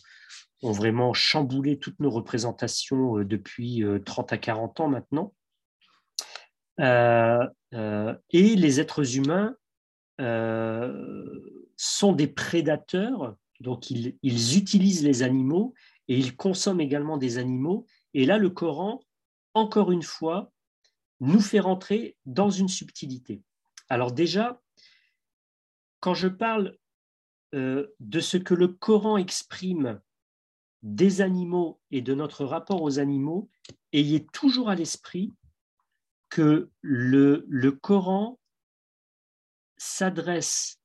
ont 0.62 0.72
vraiment 0.72 1.14
chamboulé 1.14 1.78
toutes 1.78 2.00
nos 2.00 2.10
représentations 2.10 3.18
depuis 3.18 3.84
30 4.04 4.32
à 4.32 4.38
40 4.38 4.80
ans 4.80 4.88
maintenant. 4.88 5.34
Euh, 6.80 7.46
euh, 7.74 8.14
et 8.30 8.54
les 8.54 8.80
êtres 8.80 9.16
humains 9.16 9.56
euh, 10.20 11.40
sont 11.76 12.12
des 12.12 12.26
prédateurs, 12.26 13.36
donc 13.60 13.90
ils, 13.90 14.16
utilisent 14.22 15.04
les 15.04 15.22
animaux 15.22 15.74
et 16.08 16.18
ils 16.18 16.36
consomment 16.36 16.80
également 16.80 17.16
des 17.16 17.38
animaux. 17.38 17.86
Et 18.14 18.26
là, 18.26 18.38
le 18.38 18.50
Coran, 18.50 19.00
encore 19.54 19.90
une 19.90 20.02
fois, 20.02 20.52
nous 21.20 21.40
fait 21.40 21.60
rentrer 21.60 22.16
dans 22.26 22.50
une 22.50 22.68
subtilité. 22.68 23.42
Alors 23.88 24.12
déjà, 24.12 24.60
quand 26.00 26.14
je 26.14 26.28
parle 26.28 26.76
de 27.52 28.20
ce 28.20 28.36
que 28.36 28.52
le 28.52 28.68
Coran 28.68 29.16
exprime 29.16 30.00
des 30.82 31.22
animaux 31.22 31.80
et 31.90 32.02
de 32.02 32.14
notre 32.14 32.44
rapport 32.44 32.82
aux 32.82 32.98
animaux, 32.98 33.48
ayez 33.94 34.26
toujours 34.26 34.68
à 34.68 34.74
l'esprit 34.74 35.32
que 36.28 36.70
le, 36.80 37.70
Coran 37.70 38.38
s'adresse 39.76 40.80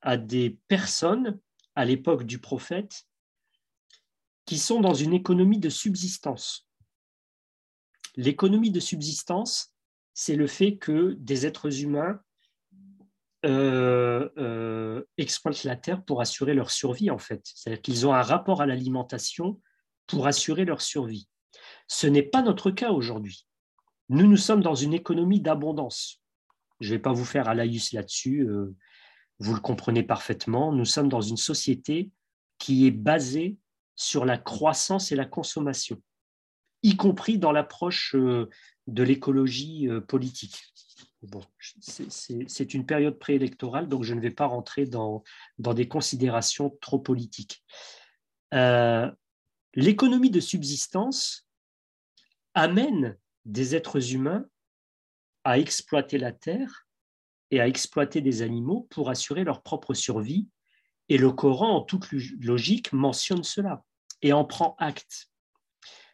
à 0.00 0.16
des 0.16 0.58
personnes 0.68 1.40
à 1.74 1.84
l'époque 1.84 2.24
du 2.24 2.38
prophète 2.38 3.06
qui 4.44 4.58
sont 4.58 4.80
dans 4.80 4.94
une 4.94 5.12
économie 5.12 5.58
de 5.58 5.68
subsistance. 5.68 6.66
L'économie 8.16 8.70
de 8.70 8.80
subsistance, 8.80 9.74
c'est 10.14 10.36
le 10.36 10.46
fait 10.46 10.78
que 10.78 11.14
des 11.18 11.46
êtres 11.46 11.82
humains 11.82 12.20
euh, 13.44 14.28
euh, 14.38 15.04
exploitent 15.16 15.64
la 15.64 15.76
terre 15.76 16.04
pour 16.04 16.20
assurer 16.20 16.54
leur 16.54 16.70
survie, 16.70 17.10
en 17.10 17.18
fait. 17.18 17.42
C'est-à-dire 17.44 17.82
qu'ils 17.82 18.06
ont 18.06 18.14
un 18.14 18.22
rapport 18.22 18.60
à 18.60 18.66
l'alimentation 18.66 19.60
pour 20.06 20.26
assurer 20.26 20.64
leur 20.64 20.80
survie. 20.80 21.28
Ce 21.86 22.06
n'est 22.06 22.22
pas 22.22 22.42
notre 22.42 22.70
cas 22.70 22.90
aujourd'hui. 22.90 23.47
Nous, 24.08 24.26
nous 24.26 24.36
sommes 24.36 24.62
dans 24.62 24.74
une 24.74 24.94
économie 24.94 25.40
d'abondance. 25.40 26.22
Je 26.80 26.88
ne 26.88 26.94
vais 26.94 27.02
pas 27.02 27.12
vous 27.12 27.24
faire 27.24 27.48
à 27.48 27.54
laïus 27.54 27.92
là-dessus, 27.92 28.48
euh, 28.48 28.74
vous 29.38 29.54
le 29.54 29.60
comprenez 29.60 30.02
parfaitement. 30.02 30.72
Nous 30.72 30.84
sommes 30.84 31.08
dans 31.08 31.20
une 31.20 31.36
société 31.36 32.10
qui 32.58 32.86
est 32.86 32.92
basée 32.92 33.56
sur 33.96 34.24
la 34.24 34.38
croissance 34.38 35.12
et 35.12 35.16
la 35.16 35.24
consommation, 35.24 36.00
y 36.82 36.96
compris 36.96 37.38
dans 37.38 37.52
l'approche 37.52 38.14
euh, 38.14 38.48
de 38.86 39.02
l'écologie 39.02 39.88
euh, 39.88 40.00
politique. 40.00 40.62
Bon, 41.22 41.42
c'est 41.58 42.74
une 42.74 42.86
période 42.86 43.18
préélectorale, 43.18 43.88
donc 43.88 44.04
je 44.04 44.14
ne 44.14 44.20
vais 44.20 44.30
pas 44.30 44.46
rentrer 44.46 44.86
dans, 44.86 45.24
dans 45.58 45.74
des 45.74 45.88
considérations 45.88 46.70
trop 46.80 47.00
politiques. 47.00 47.64
L'économie 49.74 50.30
de 50.30 50.38
subsistance 50.38 51.48
amène 52.54 53.18
des 53.48 53.74
êtres 53.74 54.14
humains 54.14 54.46
à 55.42 55.58
exploiter 55.58 56.18
la 56.18 56.32
terre 56.32 56.86
et 57.50 57.60
à 57.60 57.66
exploiter 57.66 58.20
des 58.20 58.42
animaux 58.42 58.86
pour 58.90 59.08
assurer 59.08 59.42
leur 59.42 59.62
propre 59.62 59.94
survie. 59.94 60.48
Et 61.08 61.16
le 61.16 61.32
Coran, 61.32 61.76
en 61.76 61.80
toute 61.80 62.12
logique, 62.40 62.92
mentionne 62.92 63.42
cela 63.42 63.82
et 64.20 64.34
en 64.34 64.44
prend 64.44 64.76
acte. 64.78 65.30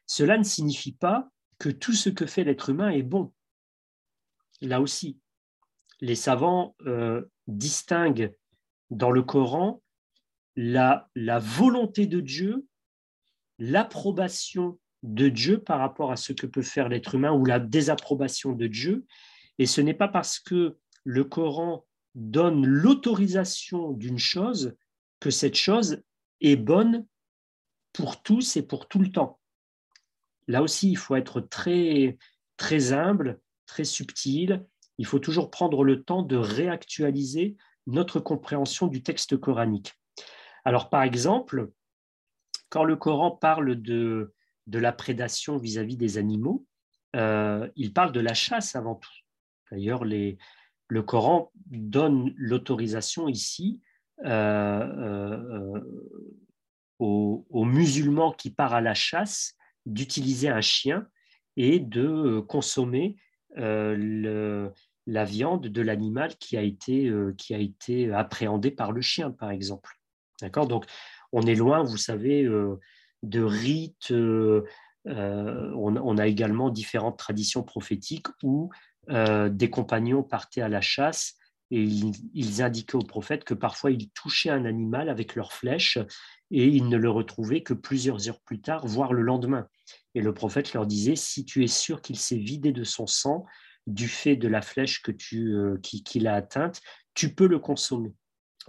Cela 0.06 0.38
ne 0.38 0.44
signifie 0.44 0.92
pas 0.92 1.28
que 1.58 1.68
tout 1.68 1.92
ce 1.92 2.08
que 2.08 2.26
fait 2.26 2.44
l'être 2.44 2.70
humain 2.70 2.90
est 2.90 3.02
bon. 3.02 3.32
Là 4.60 4.80
aussi, 4.80 5.18
les 6.00 6.14
savants 6.14 6.76
euh, 6.86 7.24
distinguent 7.48 8.32
dans 8.90 9.10
le 9.10 9.22
Coran 9.22 9.82
la, 10.54 11.10
la 11.16 11.40
volonté 11.40 12.06
de 12.06 12.20
Dieu, 12.20 12.64
l'approbation 13.58 14.78
de 15.04 15.28
Dieu 15.28 15.58
par 15.58 15.78
rapport 15.80 16.10
à 16.10 16.16
ce 16.16 16.32
que 16.32 16.46
peut 16.46 16.62
faire 16.62 16.88
l'être 16.88 17.14
humain 17.14 17.30
ou 17.30 17.44
la 17.44 17.60
désapprobation 17.60 18.52
de 18.52 18.66
Dieu. 18.66 19.04
Et 19.58 19.66
ce 19.66 19.82
n'est 19.82 19.94
pas 19.94 20.08
parce 20.08 20.40
que 20.40 20.78
le 21.04 21.24
Coran 21.24 21.84
donne 22.14 22.66
l'autorisation 22.66 23.92
d'une 23.92 24.18
chose 24.18 24.74
que 25.20 25.30
cette 25.30 25.56
chose 25.56 26.02
est 26.40 26.56
bonne 26.56 27.06
pour 27.92 28.22
tous 28.22 28.56
et 28.56 28.62
pour 28.62 28.88
tout 28.88 28.98
le 28.98 29.12
temps. 29.12 29.38
Là 30.48 30.62
aussi, 30.62 30.90
il 30.90 30.96
faut 30.96 31.16
être 31.16 31.40
très, 31.40 32.16
très 32.56 32.94
humble, 32.94 33.40
très 33.66 33.84
subtil. 33.84 34.64
Il 34.96 35.04
faut 35.04 35.18
toujours 35.18 35.50
prendre 35.50 35.84
le 35.84 36.02
temps 36.02 36.22
de 36.22 36.36
réactualiser 36.36 37.56
notre 37.86 38.20
compréhension 38.20 38.86
du 38.86 39.02
texte 39.02 39.36
coranique. 39.36 39.92
Alors, 40.64 40.88
par 40.88 41.02
exemple, 41.02 41.70
quand 42.70 42.84
le 42.84 42.96
Coran 42.96 43.32
parle 43.32 43.80
de, 43.80 44.32
de 44.66 44.78
la 44.78 44.92
prédation 44.92 45.58
vis-à-vis 45.58 45.96
des 45.96 46.18
animaux, 46.18 46.64
euh, 47.14 47.68
il 47.76 47.92
parle 47.92 48.12
de 48.12 48.20
la 48.20 48.34
chasse 48.34 48.74
avant 48.74 48.96
tout. 48.96 49.12
D'ailleurs, 49.70 50.04
le 50.04 51.02
Coran 51.02 51.50
donne 51.66 52.32
l'autorisation 52.36 53.28
ici 53.28 53.80
euh, 54.24 54.28
euh, 54.28 55.80
aux, 56.98 57.64
musulmans 57.64 58.32
qui 58.32 58.50
partent 58.50 58.74
à 58.74 58.80
la 58.80 58.94
chasse 58.94 59.54
d'utiliser 59.86 60.48
un 60.48 60.60
chien 60.60 61.06
et 61.56 61.78
de 61.78 62.40
consommer 62.40 63.16
la 63.56 65.24
viande 65.24 65.66
de 65.68 65.82
l'animal 65.82 66.36
qui, 66.36 66.56
a 66.56 66.62
été, 66.62 68.12
appréhendé 68.12 68.70
par 68.70 68.92
le 68.92 69.00
chien, 69.00 69.30
par 69.30 69.50
exemple. 69.50 69.98
D'accord? 70.40 70.66
Donc, 70.66 70.86
on 71.32 71.42
est 71.42 71.54
loin, 71.54 71.82
vous 71.82 71.96
savez, 71.96 72.48
de 73.28 73.42
rites. 73.42 74.12
on, 75.06 76.18
a 76.18 76.26
également 76.26 76.70
différentes 76.70 77.18
traditions 77.18 77.62
prophétiques 77.62 78.28
où 78.42 78.70
des 79.08 79.70
compagnons 79.70 80.22
partaient 80.22 80.62
à 80.62 80.68
la 80.68 80.80
chasse 80.80 81.36
et 81.70 81.82
ils, 81.82 82.62
indiquaient 82.62 82.96
au 82.96 83.02
prophète 83.02 83.44
que 83.44 83.54
parfois 83.54 83.90
ils 83.90 84.10
touchaient 84.10 84.50
un 84.50 84.64
animal 84.64 85.08
avec 85.08 85.34
leurs 85.34 85.52
flèches 85.52 85.98
et 86.50 86.66
ils 86.66 86.88
ne 86.88 86.96
le 86.96 87.10
retrouvaient 87.10 87.62
que 87.62 87.74
plusieurs 87.74 88.28
heures 88.28 88.40
plus 88.40 88.60
tard, 88.60 88.86
voire 88.86 89.12
le 89.12 89.22
lendemain. 89.22 89.66
Et 90.14 90.20
le 90.20 90.32
prophète 90.32 90.72
leur 90.72 90.86
disait, 90.86 91.16
si 91.16 91.44
tu 91.44 91.64
es 91.64 91.68
sûr 91.68 92.00
qu'il 92.00 92.16
s'est 92.16 92.36
vidé 92.36 92.70
de 92.70 92.84
son 92.84 93.06
sang 93.06 93.44
du 93.86 94.08
fait 94.08 94.36
de 94.36 94.48
la 94.48 94.62
flèche 94.62 95.02
qu'il 95.02 96.26
a 96.26 96.34
atteinte, 96.34 96.80
tu 97.14 97.34
peux 97.34 97.46
le 97.46 97.58
consommer. 97.58 98.14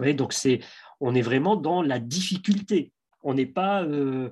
donc 0.00 0.32
c'est, 0.32 0.60
on 1.00 1.14
est 1.14 1.22
vraiment 1.22 1.56
dans 1.56 1.82
la 1.82 1.98
difficulté. 1.98 2.92
On 3.26 3.34
n'est 3.34 3.44
pas, 3.44 3.82
euh, 3.82 4.30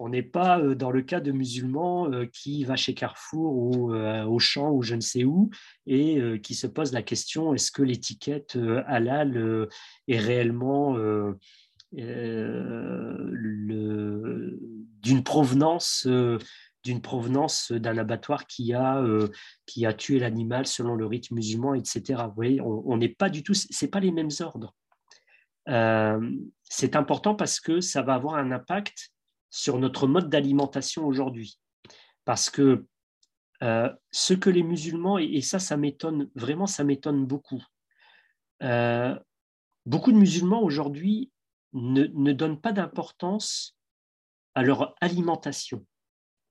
euh, 0.00 0.74
dans 0.74 0.90
le 0.90 1.02
cas 1.02 1.20
de 1.20 1.30
musulmans 1.30 2.10
euh, 2.10 2.24
qui 2.24 2.64
va 2.64 2.74
chez 2.74 2.94
Carrefour 2.94 3.54
ou 3.54 3.92
au 3.92 4.38
champ 4.38 4.72
ou 4.72 4.82
je 4.82 4.94
ne 4.94 5.00
sais 5.00 5.24
où 5.24 5.50
et 5.86 6.18
qui 6.42 6.54
se 6.54 6.66
pose 6.66 6.92
la 6.92 7.02
question 7.02 7.54
est-ce 7.54 7.70
que 7.70 7.82
l'étiquette 7.82 8.58
halal 8.86 9.68
est 10.08 10.18
réellement 10.18 10.96
d'une 11.92 13.02
provenance 17.02 17.72
d'un 17.72 17.98
abattoir 17.98 18.46
qui 18.46 18.72
a, 18.72 19.04
qui 19.66 19.84
a 19.84 19.92
tué 19.92 20.18
l'animal 20.18 20.66
selon 20.66 20.94
le 20.94 21.04
rite 21.04 21.30
musulman, 21.30 21.74
etc. 21.74 22.22
Vous 22.34 22.42
on 22.64 22.96
n'est 22.96 23.10
pas 23.10 23.28
du 23.28 23.42
tout, 23.42 23.52
c'est 23.52 23.88
pas 23.88 24.00
les 24.00 24.12
mêmes 24.12 24.30
ordres. 24.40 24.74
C'est 26.70 26.94
important 26.94 27.34
parce 27.34 27.60
que 27.60 27.80
ça 27.80 28.00
va 28.00 28.14
avoir 28.14 28.36
un 28.36 28.52
impact 28.52 29.10
sur 29.50 29.78
notre 29.78 30.06
mode 30.06 30.30
d'alimentation 30.30 31.04
aujourd'hui. 31.04 31.58
Parce 32.24 32.48
que 32.48 32.86
euh, 33.62 33.90
ce 34.12 34.34
que 34.34 34.48
les 34.48 34.62
musulmans, 34.62 35.18
et, 35.18 35.40
ça, 35.42 35.58
ça 35.58 35.76
m'étonne, 35.76 36.30
vraiment, 36.36 36.66
ça 36.66 36.84
m'étonne 36.84 37.26
beaucoup. 37.26 37.62
Euh, 38.62 39.18
beaucoup 39.84 40.12
de 40.12 40.16
musulmans 40.16 40.62
aujourd'hui 40.62 41.32
ne, 41.72 42.32
donnent 42.32 42.60
pas 42.60 42.72
d'importance 42.72 43.76
à 44.54 44.62
leur 44.62 44.94
alimentation. 45.00 45.84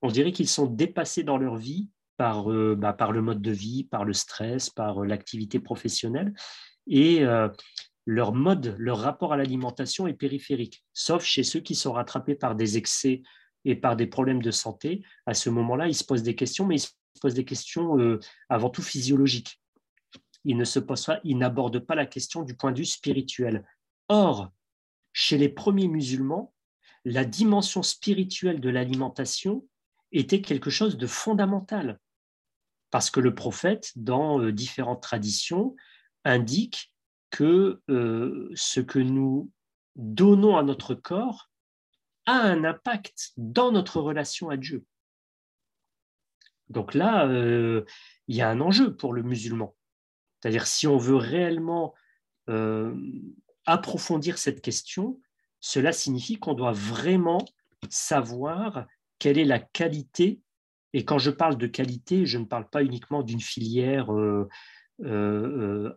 On 0.02 0.08
dirait 0.08 0.32
qu'ils 0.32 0.48
sont 0.48 0.66
dépassés 0.66 1.24
dans 1.24 1.38
leur 1.38 1.56
vie 1.56 1.88
par, 2.18 2.44
bah, 2.76 2.92
par 2.92 3.12
le 3.12 3.22
mode 3.22 3.40
de 3.40 3.50
vie, 3.50 3.84
par 3.84 4.04
le 4.04 4.12
stress, 4.12 4.68
par 4.68 5.00
l'activité 5.00 5.60
professionnelle. 5.60 6.34
Et 6.86 7.24
leur 8.06 8.32
mode, 8.32 8.74
leur 8.78 8.98
rapport 8.98 9.32
à 9.32 9.36
l'alimentation 9.36 10.06
est 10.06 10.14
périphérique, 10.14 10.84
sauf 10.92 11.24
chez 11.24 11.42
ceux 11.42 11.60
qui 11.60 11.74
sont 11.74 11.92
rattrapés 11.92 12.34
par 12.34 12.54
des 12.54 12.76
excès 12.76 13.22
et 13.64 13.76
par 13.76 13.96
des 13.96 14.06
problèmes 14.06 14.42
de 14.42 14.50
santé. 14.50 15.04
À 15.26 15.34
ce 15.34 15.50
moment-là, 15.50 15.88
ils 15.88 15.94
se 15.94 16.04
posent 16.04 16.22
des 16.22 16.34
questions, 16.34 16.66
mais 16.66 16.76
ils 16.76 16.80
se 16.80 16.90
posent 17.20 17.34
des 17.34 17.44
questions 17.44 17.98
euh, 17.98 18.18
avant 18.48 18.70
tout 18.70 18.82
physiologiques. 18.82 19.60
Ils 20.44 20.56
ne 20.56 20.64
se 20.64 20.78
posent 20.78 21.10
ils 21.24 21.36
n'abordent 21.36 21.80
pas 21.80 21.94
la 21.94 22.06
question 22.06 22.42
du 22.42 22.56
point 22.56 22.72
de 22.72 22.78
vue 22.78 22.86
spirituel. 22.86 23.66
Or, 24.08 24.50
chez 25.12 25.36
les 25.36 25.48
premiers 25.48 25.88
musulmans, 25.88 26.54
la 27.04 27.24
dimension 27.24 27.82
spirituelle 27.82 28.60
de 28.60 28.70
l'alimentation 28.70 29.66
était 30.12 30.40
quelque 30.40 30.70
chose 30.70 30.96
de 30.96 31.06
fondamental. 31.06 31.98
Parce 32.90 33.10
que 33.10 33.20
le 33.20 33.34
prophète, 33.34 33.92
dans 33.96 34.40
euh, 34.40 34.52
différentes 34.52 35.02
traditions, 35.02 35.76
indique 36.24 36.92
que 37.30 37.80
euh, 37.88 38.50
ce 38.54 38.80
que 38.80 38.98
nous 38.98 39.50
donnons 39.96 40.56
à 40.56 40.62
notre 40.62 40.94
corps 40.94 41.50
a 42.26 42.32
un 42.32 42.64
impact 42.64 43.32
dans 43.36 43.72
notre 43.72 44.00
relation 44.00 44.50
à 44.50 44.56
Dieu. 44.56 44.84
Donc 46.68 46.94
là, 46.94 47.26
euh, 47.26 47.84
il 48.28 48.36
y 48.36 48.42
a 48.42 48.48
un 48.48 48.60
enjeu 48.60 48.94
pour 48.94 49.12
le 49.12 49.22
musulman. 49.22 49.74
C'est-à-dire 50.40 50.66
si 50.66 50.86
on 50.86 50.96
veut 50.96 51.16
réellement 51.16 51.94
euh, 52.48 52.94
approfondir 53.66 54.38
cette 54.38 54.62
question, 54.62 55.20
cela 55.60 55.92
signifie 55.92 56.38
qu'on 56.38 56.54
doit 56.54 56.72
vraiment 56.72 57.44
savoir 57.88 58.86
quelle 59.18 59.38
est 59.38 59.44
la 59.44 59.58
qualité. 59.58 60.40
Et 60.92 61.04
quand 61.04 61.18
je 61.18 61.30
parle 61.30 61.56
de 61.56 61.66
qualité, 61.66 62.24
je 62.24 62.38
ne 62.38 62.44
parle 62.44 62.68
pas 62.68 62.82
uniquement 62.82 63.22
d'une 63.22 63.40
filière 63.40 64.10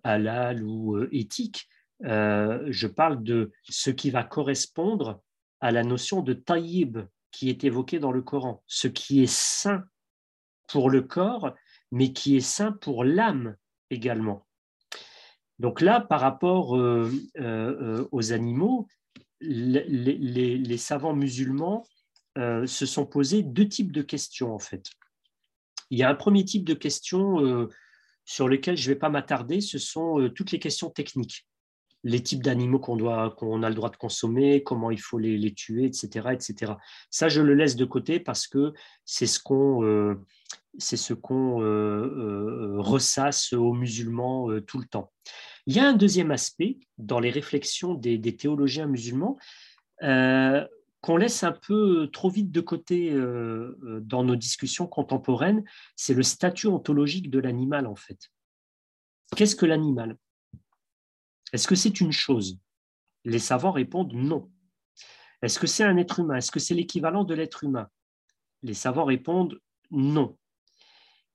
halal 0.03 0.63
ou 0.63 0.95
euh, 0.95 1.09
éthique. 1.11 1.67
je 2.01 2.87
parle 2.87 3.23
de 3.23 3.51
ce 3.63 3.89
qui 3.89 4.09
va 4.09 4.23
correspondre 4.23 5.21
à 5.59 5.71
la 5.71 5.83
notion 5.83 6.21
de 6.21 6.33
taïb 6.33 6.99
qui 7.31 7.49
est 7.49 7.63
évoquée 7.63 7.99
dans 7.99 8.11
le 8.11 8.21
Coran, 8.21 8.63
ce 8.67 8.87
qui 8.87 9.23
est 9.23 9.31
sain 9.31 9.83
pour 10.67 10.89
le 10.89 11.01
corps, 11.01 11.53
mais 11.91 12.13
qui 12.13 12.35
est 12.35 12.41
sain 12.41 12.71
pour 12.71 13.03
l'âme 13.03 13.55
également. 13.89 14.45
Donc 15.59 15.81
là, 15.81 16.01
par 16.01 16.19
rapport 16.19 16.71
aux 16.71 18.33
animaux, 18.33 18.87
les, 19.39 20.77
savants 20.77 21.15
musulmans 21.15 21.85
se 22.35 22.85
sont 22.85 23.05
posés 23.05 23.43
deux 23.43 23.67
types 23.67 23.91
de 23.91 24.01
questions 24.01 24.53
en 24.53 24.59
fait. 24.59 24.89
Il 25.89 25.99
y 25.99 26.03
a 26.03 26.09
un 26.09 26.15
premier 26.15 26.43
type 26.43 26.65
de 26.65 26.73
question 26.73 27.67
sur 28.25 28.47
lesquels 28.47 28.77
je 28.77 28.89
ne 28.89 28.93
vais 28.93 28.99
pas 28.99 29.09
m'attarder, 29.09 29.61
ce 29.61 29.77
sont 29.77 30.19
euh, 30.19 30.29
toutes 30.29 30.51
les 30.51 30.59
questions 30.59 30.89
techniques. 30.89 31.45
Les 32.03 32.21
types 32.21 32.43
d'animaux 32.43 32.79
qu'on 32.79 32.97
qu'on 33.29 33.63
a 33.63 33.69
le 33.69 33.75
droit 33.75 33.89
de 33.89 33.95
consommer, 33.95 34.61
comment 34.61 34.91
il 34.91 34.99
faut 34.99 35.19
les, 35.19 35.53
tuer, 35.53 35.85
etc., 35.85 36.29
etc. 36.33 36.73
Ça, 37.09 37.29
je 37.29 37.41
le 37.41 37.53
laisse 37.53 37.77
de 37.77 37.85
côté 37.85 38.19
parce 38.19 38.45
que 38.45 38.73
c'est 39.05 39.25
ce 39.25 39.39
qu'on, 39.39 39.85
euh, 39.85 40.15
ce 40.79 41.13
qu'on 41.13 41.61
euh, 41.61 42.75
ressasse 42.79 43.53
aux 43.53 43.71
musulmans 43.71 44.49
tout 44.67 44.79
le 44.79 44.85
temps. 44.85 45.13
Il 45.65 45.73
y 45.73 45.79
a 45.79 45.87
un 45.87 45.93
deuxième 45.93 46.31
aspect 46.31 46.77
dans 46.97 47.21
les 47.21 47.29
réflexions 47.29 47.93
des 47.93 48.35
théologiens 48.35 48.87
musulmans 48.87 49.37
qu'on 51.03 51.17
laisse 51.17 51.43
un 51.43 51.51
peu 51.51 52.09
trop 52.13 52.29
vite 52.29 52.49
de 52.49 52.61
côté 52.61 53.11
euh, 53.11 53.77
euh, 53.83 53.99
dans 53.99 54.23
nos 54.23 54.37
discussions 54.37 54.87
contemporaines, 54.87 55.65
c'est 55.97 56.13
le 56.13 56.23
statut 56.23 56.67
ontologique 56.67 57.29
de 57.29 57.39
l'animal 57.39 57.87
en 57.87 57.95
fait. 57.95 58.31
Qu'est-ce 59.35 59.57
que 59.57 59.65
l'animal? 59.65 60.17
Est-ce 61.51 61.67
que 61.67 61.75
c'est 61.75 61.99
une 61.99 62.13
chose? 62.13 62.57
Les 63.25 63.39
savants 63.39 63.73
répondent 63.73 64.13
non. 64.13 64.49
Est-ce 65.41 65.59
que 65.59 65.67
c'est 65.67 65.83
un 65.83 65.97
être 65.97 66.21
humain? 66.21 66.37
Est-ce 66.37 66.51
que 66.51 66.61
c'est 66.61 66.73
l'équivalent 66.73 67.25
de 67.25 67.33
l'être 67.33 67.65
humain? 67.65 67.89
Les 68.61 68.73
savants 68.73 69.03
répondent 69.03 69.59
non. 69.91 70.37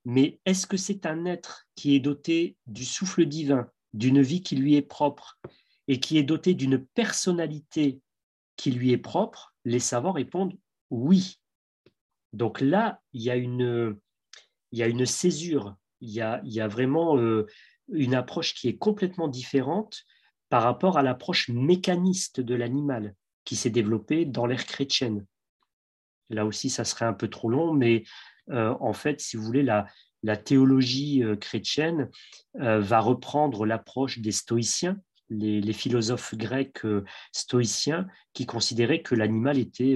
Mais 0.06 0.40
est-ce 0.46 0.66
que 0.66 0.78
c'est 0.78 1.04
un 1.04 1.26
être 1.26 1.68
qui 1.74 1.94
est 1.94 2.00
doté 2.00 2.56
du 2.66 2.86
souffle 2.86 3.26
divin, 3.26 3.70
d'une 3.92 4.22
vie 4.22 4.42
qui 4.42 4.56
lui 4.56 4.76
est 4.76 4.82
propre 4.82 5.38
et 5.88 6.00
qui 6.00 6.16
est 6.16 6.22
doté 6.22 6.54
d'une 6.54 6.82
personnalité 6.86 8.00
qui 8.56 8.70
lui 8.70 8.92
est 8.92 8.98
propre? 8.98 9.54
Les 9.68 9.80
savants 9.80 10.12
répondent 10.12 10.56
oui. 10.90 11.38
Donc 12.32 12.60
là, 12.60 13.00
il 13.12 13.22
y 13.22 13.30
a 13.30 13.36
une, 13.36 13.98
il 14.72 14.78
y 14.78 14.82
a 14.82 14.88
une 14.88 15.06
césure, 15.06 15.76
il 16.00 16.10
y 16.10 16.20
a, 16.20 16.40
il 16.44 16.52
y 16.52 16.60
a 16.60 16.68
vraiment 16.68 17.16
une 17.92 18.14
approche 18.14 18.54
qui 18.54 18.68
est 18.68 18.76
complètement 18.78 19.28
différente 19.28 20.04
par 20.48 20.62
rapport 20.62 20.96
à 20.96 21.02
l'approche 21.02 21.48
mécaniste 21.48 22.40
de 22.40 22.54
l'animal 22.54 23.14
qui 23.44 23.56
s'est 23.56 23.70
développée 23.70 24.24
dans 24.24 24.46
l'ère 24.46 24.66
chrétienne. 24.66 25.26
Là 26.30 26.44
aussi, 26.44 26.70
ça 26.70 26.84
serait 26.84 27.06
un 27.06 27.14
peu 27.14 27.28
trop 27.28 27.48
long, 27.48 27.72
mais 27.72 28.04
euh, 28.50 28.74
en 28.80 28.92
fait, 28.92 29.20
si 29.20 29.36
vous 29.36 29.44
voulez, 29.44 29.62
la, 29.62 29.86
la 30.22 30.36
théologie 30.36 31.22
euh, 31.22 31.36
chrétienne 31.36 32.10
euh, 32.60 32.80
va 32.80 33.00
reprendre 33.00 33.66
l'approche 33.66 34.18
des 34.18 34.32
stoïciens, 34.32 34.98
les, 35.30 35.72
philosophes 35.72 36.34
grecs 36.34 36.82
stoïciens, 37.32 38.06
qui 38.32 38.46
considéraient 38.46 39.02
que 39.02 39.14
l'animal 39.14 39.58
était 39.58 39.92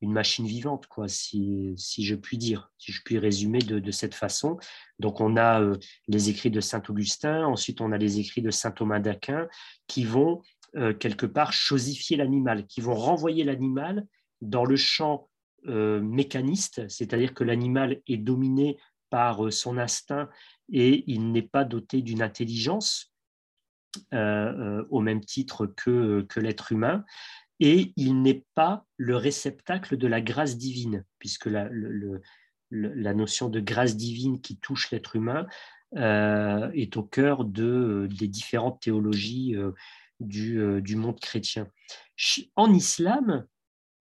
une 0.00 0.12
machine 0.12 0.46
vivante, 0.46 0.86
quoi, 0.86 1.08
si, 1.08 1.74
je 1.76 2.14
puis 2.14 2.38
dire, 2.38 2.70
si 2.78 2.92
je 2.92 3.02
puis 3.02 3.18
résumer 3.18 3.58
de, 3.58 3.90
cette 3.90 4.14
façon. 4.14 4.58
Donc, 4.98 5.20
on 5.20 5.36
a 5.36 5.62
les 6.08 6.28
écrits 6.30 6.50
de 6.50 6.60
saint 6.60 6.82
Augustin, 6.88 7.44
ensuite 7.46 7.80
on 7.80 7.92
a 7.92 7.98
les 7.98 8.18
écrits 8.18 8.42
de 8.42 8.50
saint 8.50 8.70
Thomas 8.70 9.00
d'Aquin, 9.00 9.48
qui 9.86 10.04
vont 10.04 10.42
quelque 10.98 11.26
part 11.26 11.52
chosifier 11.52 12.16
l'animal, 12.16 12.66
qui 12.66 12.80
vont 12.80 12.94
renvoyer 12.94 13.44
l'animal 13.44 14.06
dans 14.40 14.64
le 14.64 14.76
champ 14.76 15.30
euh, 15.68 16.00
mécaniste, 16.00 16.88
c'est-à-dire 16.88 17.34
que 17.34 17.44
l'animal 17.44 18.00
est 18.06 18.16
dominé 18.16 18.78
par 19.10 19.44
euh, 19.44 19.50
son 19.50 19.76
instinct 19.76 20.30
et 20.72 21.04
il 21.06 21.32
n'est 21.32 21.42
pas 21.42 21.64
doté 21.64 22.00
d'une 22.00 22.22
intelligence 22.22 23.12
euh, 23.12 23.19
au 24.12 25.00
même 25.00 25.24
titre 25.24 25.66
que, 25.66 26.22
que 26.22 26.40
l'être 26.40 26.72
humain, 26.72 27.04
et 27.58 27.92
il 27.96 28.22
n'est 28.22 28.44
pas 28.54 28.86
le 28.96 29.16
réceptacle 29.16 29.96
de 29.96 30.06
la 30.06 30.20
grâce 30.20 30.56
divine, 30.56 31.04
puisque 31.18 31.46
la, 31.46 31.68
la 32.70 33.14
notion 33.14 33.48
de 33.48 33.60
grâce 33.60 33.96
divine 33.96 34.40
qui 34.40 34.58
touche 34.58 34.90
l'être 34.90 35.16
humain 35.16 35.46
est 35.94 36.96
au 36.96 37.02
cœur 37.02 37.44
de, 37.44 38.08
des 38.18 38.28
différentes 38.28 38.80
théologies 38.80 39.56
du, 40.20 40.80
du 40.80 40.96
monde 40.96 41.20
chrétien. 41.20 41.68
En 42.56 42.72
islam, 42.72 43.46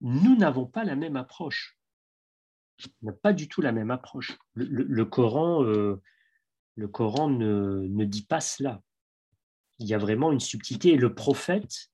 nous 0.01 0.35
n'avons 0.35 0.65
pas 0.65 0.83
la 0.83 0.95
même 0.95 1.15
approche. 1.15 1.77
Pas 3.21 3.33
du 3.33 3.47
tout 3.47 3.61
la 3.61 3.71
même 3.71 3.91
approche. 3.91 4.37
Le, 4.53 5.03
Coran, 5.03 5.63
euh, 5.63 6.01
le 6.75 6.87
Coran 6.87 7.29
ne, 7.29 7.85
ne, 7.89 8.05
dit 8.05 8.25
pas 8.25 8.39
cela. 8.39 8.81
Il 9.79 9.87
y 9.87 9.93
a 9.93 9.97
vraiment 9.97 10.31
une 10.31 10.39
subtilité. 10.39 10.89
Et 10.89 10.97
le 10.97 11.13
prophète 11.13 11.89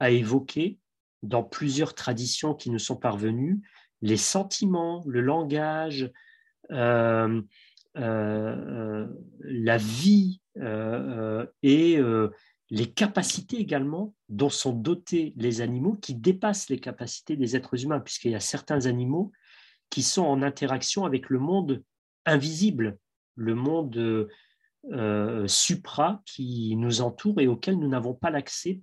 a 0.00 0.10
évoqué 0.10 0.78
dans 1.22 1.42
plusieurs 1.42 1.94
traditions 1.94 2.54
qui 2.54 2.70
nous 2.70 2.78
sont 2.78 2.96
parvenues 2.96 3.60
les 4.00 4.16
sentiments, 4.16 5.02
le 5.06 5.20
langage, 5.20 6.12
euh, 6.70 7.42
euh, 7.96 9.06
la 9.40 9.76
vie 9.76 10.40
et 11.62 11.98
les 12.70 12.86
capacités 12.86 13.56
également 13.56 14.14
dont 14.28 14.50
sont 14.50 14.72
dotés 14.72 15.32
les 15.36 15.60
animaux 15.60 15.94
qui 15.94 16.14
dépassent 16.14 16.68
les 16.68 16.80
capacités 16.80 17.36
des 17.36 17.56
êtres 17.56 17.82
humains, 17.82 18.00
puisqu'il 18.00 18.32
y 18.32 18.36
a 18.36 18.40
certains 18.40 18.86
animaux 18.86 19.32
qui 19.90 20.02
sont 20.02 20.24
en 20.24 20.42
interaction 20.42 21.04
avec 21.04 21.30
le 21.30 21.38
monde 21.38 21.82
invisible, 22.26 22.98
le 23.36 23.54
monde 23.54 24.28
euh, 24.92 25.46
supra 25.48 26.22
qui 26.24 26.74
nous 26.76 27.00
entoure 27.00 27.40
et 27.40 27.46
auquel 27.46 27.78
nous 27.78 27.88
n'avons 27.88 28.14
pas 28.14 28.30
l'accès 28.30 28.80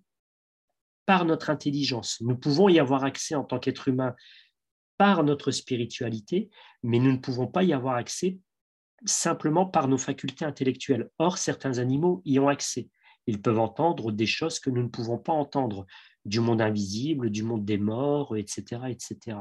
par 1.06 1.26
notre 1.26 1.50
intelligence. 1.50 2.20
Nous 2.22 2.36
pouvons 2.36 2.70
y 2.70 2.80
avoir 2.80 3.04
accès 3.04 3.36
en 3.36 3.44
tant 3.44 3.60
qu'être 3.60 3.88
humain 3.88 4.16
par 4.98 5.24
notre 5.24 5.52
spiritualité, 5.52 6.50
mais 6.84 7.00
nous 7.00 7.12
ne 7.12 7.18
pouvons 7.18 7.48
pas 7.48 7.64
y 7.64 7.74
avoir 7.74 7.96
accès 7.96 8.38
simplement 9.06 9.66
par 9.66 9.88
nos 9.88 9.98
facultés 9.98 10.46
intellectuelles. 10.46 11.10
Or, 11.20 11.38
certains 11.38 11.80
animaux 11.80 12.22
y 12.26 12.40
ont 12.40 12.48
accès. 12.48 12.90
Ils 13.28 13.42
peuvent 13.42 13.60
entendre 13.60 14.12
des 14.12 14.26
choses 14.26 14.60
que 14.60 14.70
nous 14.70 14.84
ne 14.84 14.90
pouvons 14.90 15.18
pas 15.18 15.34
entendre, 15.34 15.86
du 16.26 16.40
monde 16.40 16.62
invisible, 16.62 17.30
du 17.30 17.44
monde 17.44 17.66
des 17.66 17.78
morts, 17.78 18.36
etc. 18.36 18.84
etc. 18.90 19.38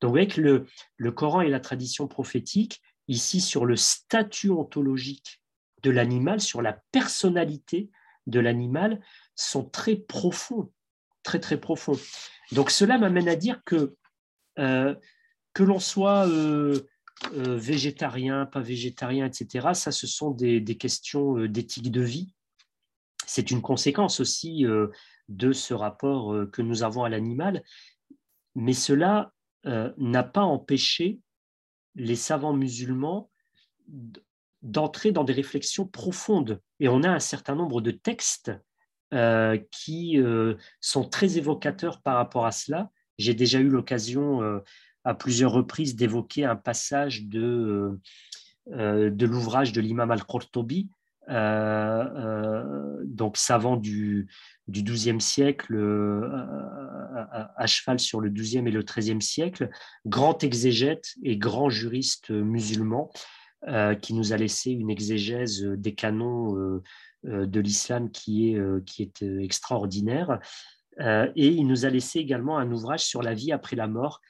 Donc, 0.00 0.16
avec 0.16 0.36
le, 0.36 0.66
le 0.96 1.12
Coran 1.12 1.40
et 1.40 1.48
la 1.48 1.60
tradition 1.60 2.08
prophétique, 2.08 2.80
ici 3.08 3.40
sur 3.40 3.64
le 3.64 3.76
statut 3.76 4.50
ontologique 4.50 5.39
de 5.82 5.90
l'animal, 5.90 6.40
sur 6.40 6.62
la 6.62 6.80
personnalité 6.92 7.90
de 8.26 8.40
l'animal, 8.40 9.00
sont 9.34 9.64
très 9.64 9.96
profonds, 9.96 10.72
très 11.22 11.40
très 11.40 11.58
profonds. 11.58 11.98
Donc 12.52 12.70
cela 12.70 12.98
m'amène 12.98 13.28
à 13.28 13.36
dire 13.36 13.62
que 13.64 13.96
euh, 14.58 14.94
que 15.52 15.62
l'on 15.62 15.78
soit 15.78 16.28
euh, 16.28 16.80
euh, 17.34 17.56
végétarien, 17.56 18.46
pas 18.46 18.60
végétarien, 18.60 19.26
etc., 19.26 19.68
ça 19.74 19.92
ce 19.92 20.06
sont 20.06 20.30
des 20.30 20.76
questions 20.76 21.46
d'éthique 21.46 21.90
de 21.90 22.02
vie 22.02 22.32
c'est 23.26 23.52
une 23.52 23.62
conséquence 23.62 24.18
aussi 24.18 24.64
de 25.28 25.52
ce 25.52 25.72
rapport 25.72 26.34
que 26.50 26.62
nous 26.62 26.82
avons 26.82 27.04
à 27.04 27.08
l'animal, 27.08 27.62
mais 28.56 28.72
cela 28.72 29.32
n'a 29.64 30.24
pas 30.24 30.42
empêché 30.42 31.20
les 31.94 32.16
savants 32.16 32.54
musulmans 32.54 33.30
d'entrer 34.62 35.12
dans 35.12 35.24
des 35.24 35.32
réflexions 35.32 35.86
profondes. 35.86 36.60
Et 36.80 36.88
on 36.88 37.02
a 37.02 37.08
un 37.08 37.20
certain 37.20 37.54
nombre 37.54 37.80
de 37.80 37.90
textes 37.90 38.52
qui 39.72 40.22
sont 40.80 41.04
très 41.04 41.36
évocateurs 41.36 42.00
par 42.00 42.14
rapport 42.14 42.46
à 42.46 42.52
cela. 42.52 42.90
J'ai 43.18 43.34
déjà 43.34 43.58
eu 43.58 43.68
l'occasion 43.68 44.62
à 45.02 45.14
plusieurs 45.14 45.50
reprises 45.50 45.96
d'évoquer 45.96 46.44
un 46.44 46.54
passage 46.54 47.24
de, 47.24 47.98
de 48.68 49.26
l'ouvrage 49.26 49.72
de 49.72 49.80
l'imam 49.80 50.12
al-Qurtubi 50.12 50.90
euh, 51.30 52.04
euh, 52.16 53.00
donc 53.04 53.36
savant 53.36 53.76
du, 53.76 54.28
du 54.66 54.82
XIIe 54.82 55.20
siècle, 55.20 55.74
euh, 55.76 56.28
à, 57.56 57.66
cheval 57.66 58.00
sur 58.00 58.20
le 58.20 58.30
XIIe 58.30 58.66
et 58.66 58.72
le 58.72 58.82
XIIIe 58.82 59.22
siècle, 59.22 59.70
grand 60.06 60.42
exégète 60.42 61.14
et 61.22 61.36
grand 61.36 61.70
juriste 61.70 62.30
musulman, 62.30 63.10
qui 64.00 64.14
nous 64.14 64.32
a 64.32 64.36
laissé 64.36 64.70
une 64.70 64.90
exégèse 64.90 65.62
des 65.62 65.94
canons 65.94 66.80
de 67.24 67.60
l'islam 67.60 68.10
qui 68.10 68.54
est, 68.54 68.84
qui 68.86 69.02
est 69.02 69.22
extraordinaire. 69.22 70.38
et 70.98 71.48
il 71.48 71.66
nous 71.66 71.84
a 71.84 71.90
laissé 71.90 72.20
également 72.20 72.58
un 72.58 72.72
ouvrage 72.72 73.04
sur 73.04 73.22
la 73.22 73.34
vie 73.34 73.52
après 73.52 73.76
la 73.76 73.86
mort, 73.86 74.20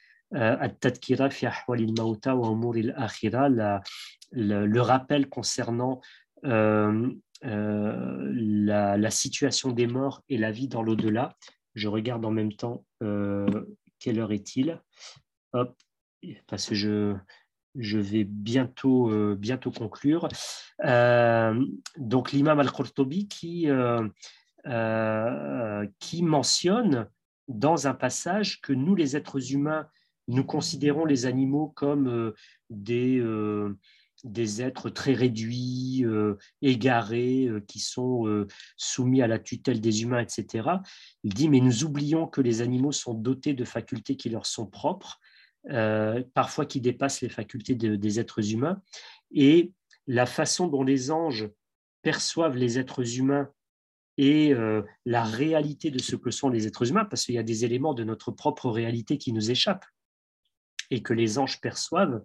le 4.31 4.79
rappel 4.79 5.29
concernant 5.29 6.01
euh, 6.45 7.11
euh, 7.43 8.31
la, 8.33 9.09
situation 9.09 9.71
des 9.71 9.87
morts 9.87 10.23
et 10.29 10.37
la 10.37 10.51
vie 10.51 10.67
dans 10.67 10.83
l'au-delà. 10.83 11.35
Je 11.73 11.87
regarde 11.87 12.25
en 12.25 12.31
même 12.31 12.53
temps 12.53 12.85
euh, 13.01 13.65
quelle 13.99 14.19
heure 14.19 14.31
est-il? 14.31 14.79
Hop, 15.53 15.75
parce 16.47 16.67
que 16.67 16.75
je, 16.75 17.15
je 17.77 17.97
vais 17.97 18.23
bientôt, 18.23 19.35
bientôt 19.35 19.71
conclure. 19.71 20.27
donc 20.79 22.31
l'imam 22.31 22.59
al-Qurtubi 22.59 23.27
qui, 23.27 23.67
qui 25.99 26.23
mentionne 26.23 27.07
dans 27.47 27.87
un 27.87 27.93
passage 27.93 28.61
que 28.61 28.73
nous, 28.73 28.95
les 28.95 29.15
êtres 29.15 29.53
humains, 29.53 29.87
nous 30.27 30.43
considérons 30.43 31.05
les 31.05 31.25
animaux 31.25 31.69
comme 31.75 32.33
des, 32.69 33.21
des 34.23 34.61
êtres 34.61 34.89
très 34.89 35.13
réduits, 35.13 36.01
euh, 36.05 36.35
égarés, 36.61 37.47
euh, 37.47 37.59
qui 37.61 37.79
sont 37.79 38.27
euh, 38.27 38.47
soumis 38.77 39.21
à 39.21 39.27
la 39.27 39.39
tutelle 39.39 39.81
des 39.81 40.03
humains, 40.03 40.19
etc. 40.19 40.69
Il 41.23 41.33
dit, 41.33 41.49
mais 41.49 41.59
nous 41.59 41.83
oublions 41.83 42.27
que 42.27 42.41
les 42.41 42.61
animaux 42.61 42.91
sont 42.91 43.13
dotés 43.13 43.53
de 43.53 43.65
facultés 43.65 44.15
qui 44.15 44.29
leur 44.29 44.45
sont 44.45 44.67
propres, 44.67 45.19
parfois 46.33 46.65
qui 46.65 46.81
dépassent 46.81 47.21
les 47.21 47.29
facultés 47.29 47.75
des 47.75 48.19
êtres 48.19 48.53
humains, 48.53 48.81
et 49.31 49.71
la 50.07 50.25
façon 50.25 50.67
dont 50.67 50.83
les 50.83 51.11
anges 51.11 51.49
perçoivent 52.01 52.57
les 52.57 52.79
êtres 52.79 53.17
humains 53.17 53.49
et 54.17 54.53
la 55.05 55.23
réalité 55.23 55.91
de 55.91 55.99
ce 55.99 56.15
que 56.15 56.31
sont 56.31 56.49
les 56.49 56.67
êtres 56.67 56.89
humains, 56.89 57.05
parce 57.05 57.25
qu'il 57.25 57.35
y 57.35 57.39
a 57.39 57.43
des 57.43 57.65
éléments 57.65 57.93
de 57.93 58.03
notre 58.03 58.31
propre 58.31 58.69
réalité 58.69 59.17
qui 59.17 59.33
nous 59.33 59.51
échappent 59.51 59.85
et 60.89 61.01
que 61.01 61.13
les 61.13 61.37
anges 61.37 61.61
perçoivent, 61.61 62.23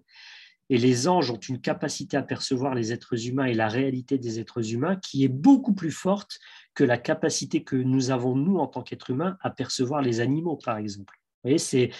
et 0.68 0.78
les 0.78 1.07
anges 1.07 1.30
ont 1.30 1.39
une 1.39 1.61
capacité 1.61 2.16
à 2.16 2.22
percevoir 2.22 2.74
les 2.74 2.93
êtres 2.93 3.28
humains 3.28 3.45
et 3.45 3.55
la 3.55 3.68
réalité 3.68 4.18
des 4.18 4.41
êtres 4.41 4.72
humains 4.72 4.97
qui 4.97 5.22
est 5.22 5.28
beaucoup 5.28 5.74
plus 5.74 5.93
forte 5.93 6.41
que 6.74 6.82
la 6.82 6.99
capacité 6.99 7.62
que 7.62 7.76
nous 7.76 8.11
avons, 8.11 8.34
nous, 8.34 8.57
en 8.57 8.66
tant 8.66 8.82
qu'êtres 8.82 9.11
humains, 9.11 9.39
à 9.43 9.51
percevoir 9.51 10.03
les 10.03 10.18
animaux, 10.18 10.57
par 10.57 10.78
exemple. 10.78 11.14
Vous 11.45 11.51
voyez, 11.51 11.59
c'est... 11.59 11.91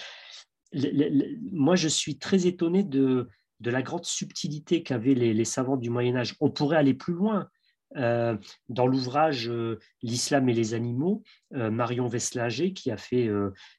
Moi, 0.73 1.75
je 1.75 1.87
suis 1.87 2.17
très 2.17 2.47
étonné 2.47 2.83
de, 2.83 3.27
la 3.63 3.81
grande 3.81 4.05
subtilité 4.05 4.83
qu'avaient 4.83 5.13
les, 5.13 5.45
savants 5.45 5.77
du 5.77 5.89
Moyen 5.89 6.15
Âge. 6.15 6.35
On 6.39 6.49
pourrait 6.49 6.77
aller 6.77 6.93
plus 6.93 7.13
loin. 7.13 7.49
Euh, 7.95 8.35
dans 8.67 8.85
l'ouvrage 8.85 9.47
euh, 9.47 9.79
L'islam 10.01 10.49
et 10.49 10.53
les 10.53 10.73
animaux, 10.73 11.23
euh, 11.53 11.71
Marion 11.71 12.07
Veslager, 12.07 12.73
qui 12.73 12.91
a 12.91 12.97
fait 12.97 13.29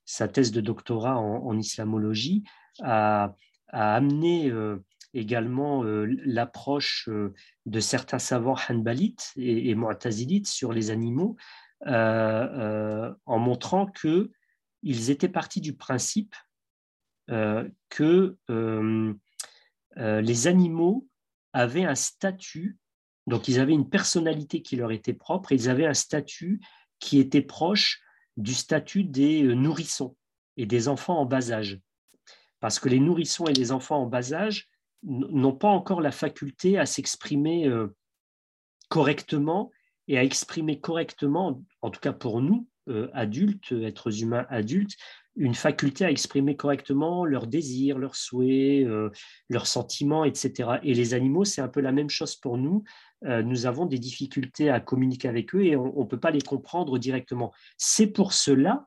sa 0.07 0.29
thèse 0.29 0.51
de 0.51 0.61
doctorat 0.61 1.19
en, 1.19 1.59
islamologie, 1.59 2.45
a, 2.83 3.35
amené 3.71 4.51
également 5.13 5.83
l'approche 5.83 7.09
de 7.67 7.81
certains 7.81 8.19
savants 8.19 8.57
hanbalites 8.71 9.33
et, 9.37 9.69
et 9.69 9.75
mu'tazilites 9.75 10.47
sur 10.47 10.73
les 10.73 10.91
animaux, 10.91 11.37
en 11.85 13.15
montrant 13.27 13.87
qu'ils 13.87 15.11
étaient 15.11 15.29
partis 15.29 15.61
du 15.61 15.75
principe 15.75 16.35
que 17.29 18.37
les 19.97 20.47
animaux 20.47 21.07
avaient 21.53 21.85
un 21.85 21.95
statut, 21.95 22.79
donc 23.27 23.49
ils 23.49 23.61
avaient 23.61 23.75
une 23.75 23.89
personnalité 23.89 24.63
qui 24.63 24.77
leur 24.77 24.93
était 24.93 25.13
propre, 25.13 25.53
et 25.53 25.57
ils 25.57 25.69
avaient 25.69 25.87
un 25.87 25.95
statut 25.95 26.61
qui 26.99 27.19
était 27.19 27.43
proche 27.43 28.01
du 28.37 28.55
statut 28.55 29.05
des 29.05 29.43
nourrissons 29.43 30.17
et 30.57 30.67
des 30.67 30.89
enfants 30.89 31.19
en 31.19 31.27
bas 31.27 31.53
âge. 31.53 31.81
Parce 32.61 32.79
que 32.79 32.89
les 32.89 33.01
nourrissons 33.01 33.47
et 33.47 33.53
les 33.53 33.73
enfants 33.73 34.03
en 34.03 34.07
bas 34.07 34.33
âge 34.33 34.69
n'ont 35.03 35.55
pas 35.55 35.69
encore 35.69 36.01
la 36.01 36.11
faculté 36.11 36.79
à 36.79 36.87
s'exprimer 36.87 37.67
euh, 37.67 37.89
correctement 38.89 39.71
et 40.09 40.19
à 40.19 40.25
exprimer 40.25 40.81
correctement, 40.81 41.63
en 41.83 41.91
tout 41.91 42.01
cas 42.01 42.13
pour 42.13 42.41
nous, 42.41 42.67
euh, 42.89 43.09
adultes, 43.13 43.73
êtres 43.73 44.23
humains 44.23 44.47
adultes, 44.49 44.97
une 45.39 45.55
faculté 45.55 46.05
à 46.05 46.11
exprimer 46.11 46.57
correctement 46.57 47.25
leurs 47.25 47.47
désirs, 47.47 47.99
leurs 47.99 48.17
souhaits, 48.17 48.87
euh, 48.87 49.11
leurs 49.49 49.67
sentiments, 49.67 50.25
etc. 50.25 50.79
Et 50.83 50.95
les 50.95 51.15
animaux, 51.15 51.45
c'est 51.45 51.61
un 51.61 51.69
peu 51.69 51.81
la 51.81 51.93
même 51.93 52.11
chose 52.11 52.37
pour 52.37 52.59
nous. 52.59 52.85
nous 53.23 53.67
avons 53.67 53.87
des 53.87 53.99
difficultés 53.99 54.71
à 54.71 54.79
communiquer 54.79 55.29
avec 55.29 55.55
eux 55.55 55.65
et 55.65 55.75
on 55.77 56.03
ne 56.03 56.09
peut 56.09 56.21
pas 56.21 56.31
les 56.31 56.41
comprendre 56.41 56.99
directement. 56.99 57.53
C'est 57.77 58.07
pour 58.07 58.33
cela 58.33 58.87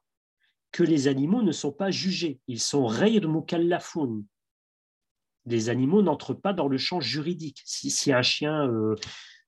que 0.72 0.84
les 0.84 1.08
animaux 1.08 1.42
ne 1.42 1.52
sont 1.52 1.72
pas 1.72 1.92
jugés. 1.92 2.40
Ils 2.48 2.60
sont 2.60 2.90
ghayr 2.90 3.28
mukallafoun. 3.28 4.26
Les 5.46 5.70
animaux 5.70 6.02
n'entrent 6.02 6.34
pas 6.34 6.54
dans 6.54 6.68
le 6.68 6.78
champ 6.78 7.00
juridique. 7.00 7.62
Si, 7.66 8.14
un 8.14 8.22
chien 8.22 8.68
euh, 8.68 8.96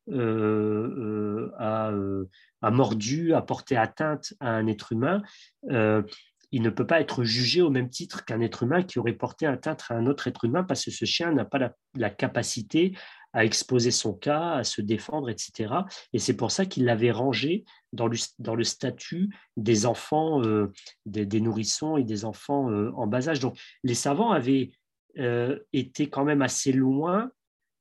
euh, 0.09 1.51
euh, 1.59 2.29
a, 2.61 2.71
mordu, 2.71 3.33
a 3.33 3.41
porté 3.41 3.77
atteinte 3.77 4.33
à 4.39 4.49
un 4.49 4.67
être 4.67 4.91
humain, 4.91 5.21
il 6.53 6.61
ne 6.61 6.69
peut 6.69 6.85
pas 6.85 7.01
être 7.01 7.23
jugé 7.23 7.63
au 7.63 7.71
même 7.71 7.89
titre 7.89 8.25
qu'un 8.25 8.39
être 8.39 8.61
humain 8.61 8.83
qui 8.83 8.99
aurait 8.99 9.13
porté 9.13 9.47
atteinte 9.47 9.85
à 9.89 9.95
un 9.95 10.05
autre 10.05 10.27
être 10.27 10.45
humain 10.45 10.63
parce 10.63 10.85
que 10.85 10.91
ce 10.91 11.03
chien 11.03 11.31
n'a 11.31 11.45
pas 11.45 11.73
la, 11.95 12.09
capacité 12.11 12.95
à 13.33 13.43
exposer 13.43 13.89
son 13.89 14.13
cas, 14.13 14.51
à 14.51 14.63
se 14.63 14.79
défendre, 14.79 15.31
etc. 15.31 15.73
Et 16.13 16.19
c'est 16.19 16.37
pour 16.37 16.51
ça 16.51 16.67
qu'il 16.67 16.85
l'avait 16.85 17.11
rangé 17.11 17.65
dans 17.91 18.05
le, 18.07 18.63
statut 18.63 19.35
des 19.57 19.87
enfants, 19.87 20.43
euh, 20.43 20.71
des, 21.07 21.41
nourrissons 21.41 21.97
et 21.97 22.03
des 22.03 22.23
enfants 22.23 22.69
euh, 22.69 22.91
en 22.95 23.07
bas 23.07 23.29
âge. 23.29 23.39
Donc 23.39 23.59
les 23.83 23.95
savants 23.95 24.29
avaient 24.29 24.69
euh, 25.17 25.57
été 25.73 26.07
quand 26.07 26.23
même 26.23 26.43
assez 26.43 26.71
loin 26.71 27.31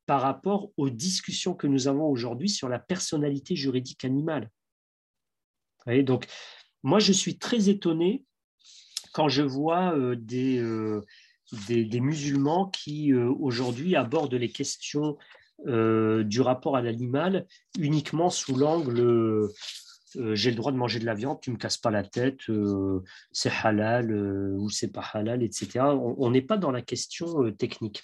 par 0.07 0.23
rapport 0.23 0.71
aux 0.79 0.89
discussions 0.89 1.55
que 1.55 1.67
nous 1.67 1.89
avons 1.89 2.07
aujourd'hui 2.07 2.49
sur 2.49 2.71
la 2.71 2.79
personnalité 2.79 3.55
juridique 3.55 4.07
animale. 4.07 4.51
donc, 5.87 6.27
moi, 6.83 6.99
je 6.99 7.13
suis 7.13 7.39
très 7.39 7.69
étonné 7.69 8.25
quand 9.13 9.29
je 9.29 9.43
vois 9.43 9.95
des, 10.17 10.63
des, 11.69 11.85
des, 11.85 12.01
musulmans 12.01 12.67
qui 12.67 13.15
aujourd'hui 13.15 13.97
abordent 13.97 14.35
les 14.35 14.51
questions 14.51 15.17
euh, 15.69 16.25
du 16.25 16.41
rapport 16.41 16.77
à 16.77 16.83
l'animal 16.83 17.47
uniquement 17.79 18.31
sous 18.31 18.57
l'angle 18.57 19.01
euh, 19.01 20.35
j'ai 20.35 20.51
le 20.51 20.57
droit 20.57 20.73
de 20.73 20.77
manger 20.77 20.99
de 20.99 21.07
la 21.07 21.15
viande, 21.15 21.41
tu 21.41 21.53
me 21.53 21.57
casses 21.57 21.79
pas 21.79 21.93
la 21.93 22.03
tête, 22.03 22.41
euh, 22.51 23.01
c'est 23.31 23.53
halal 23.63 24.13
ou 24.13 24.69
c'est 24.69 24.93
pas 24.93 25.05
halal, 25.13 25.43
etc. 25.43 25.79
On 25.79 26.31
n'est 26.31 26.43
pas 26.43 26.59
dans 26.59 26.73
la 26.73 26.83
question 26.83 27.51
technique. 27.53 28.03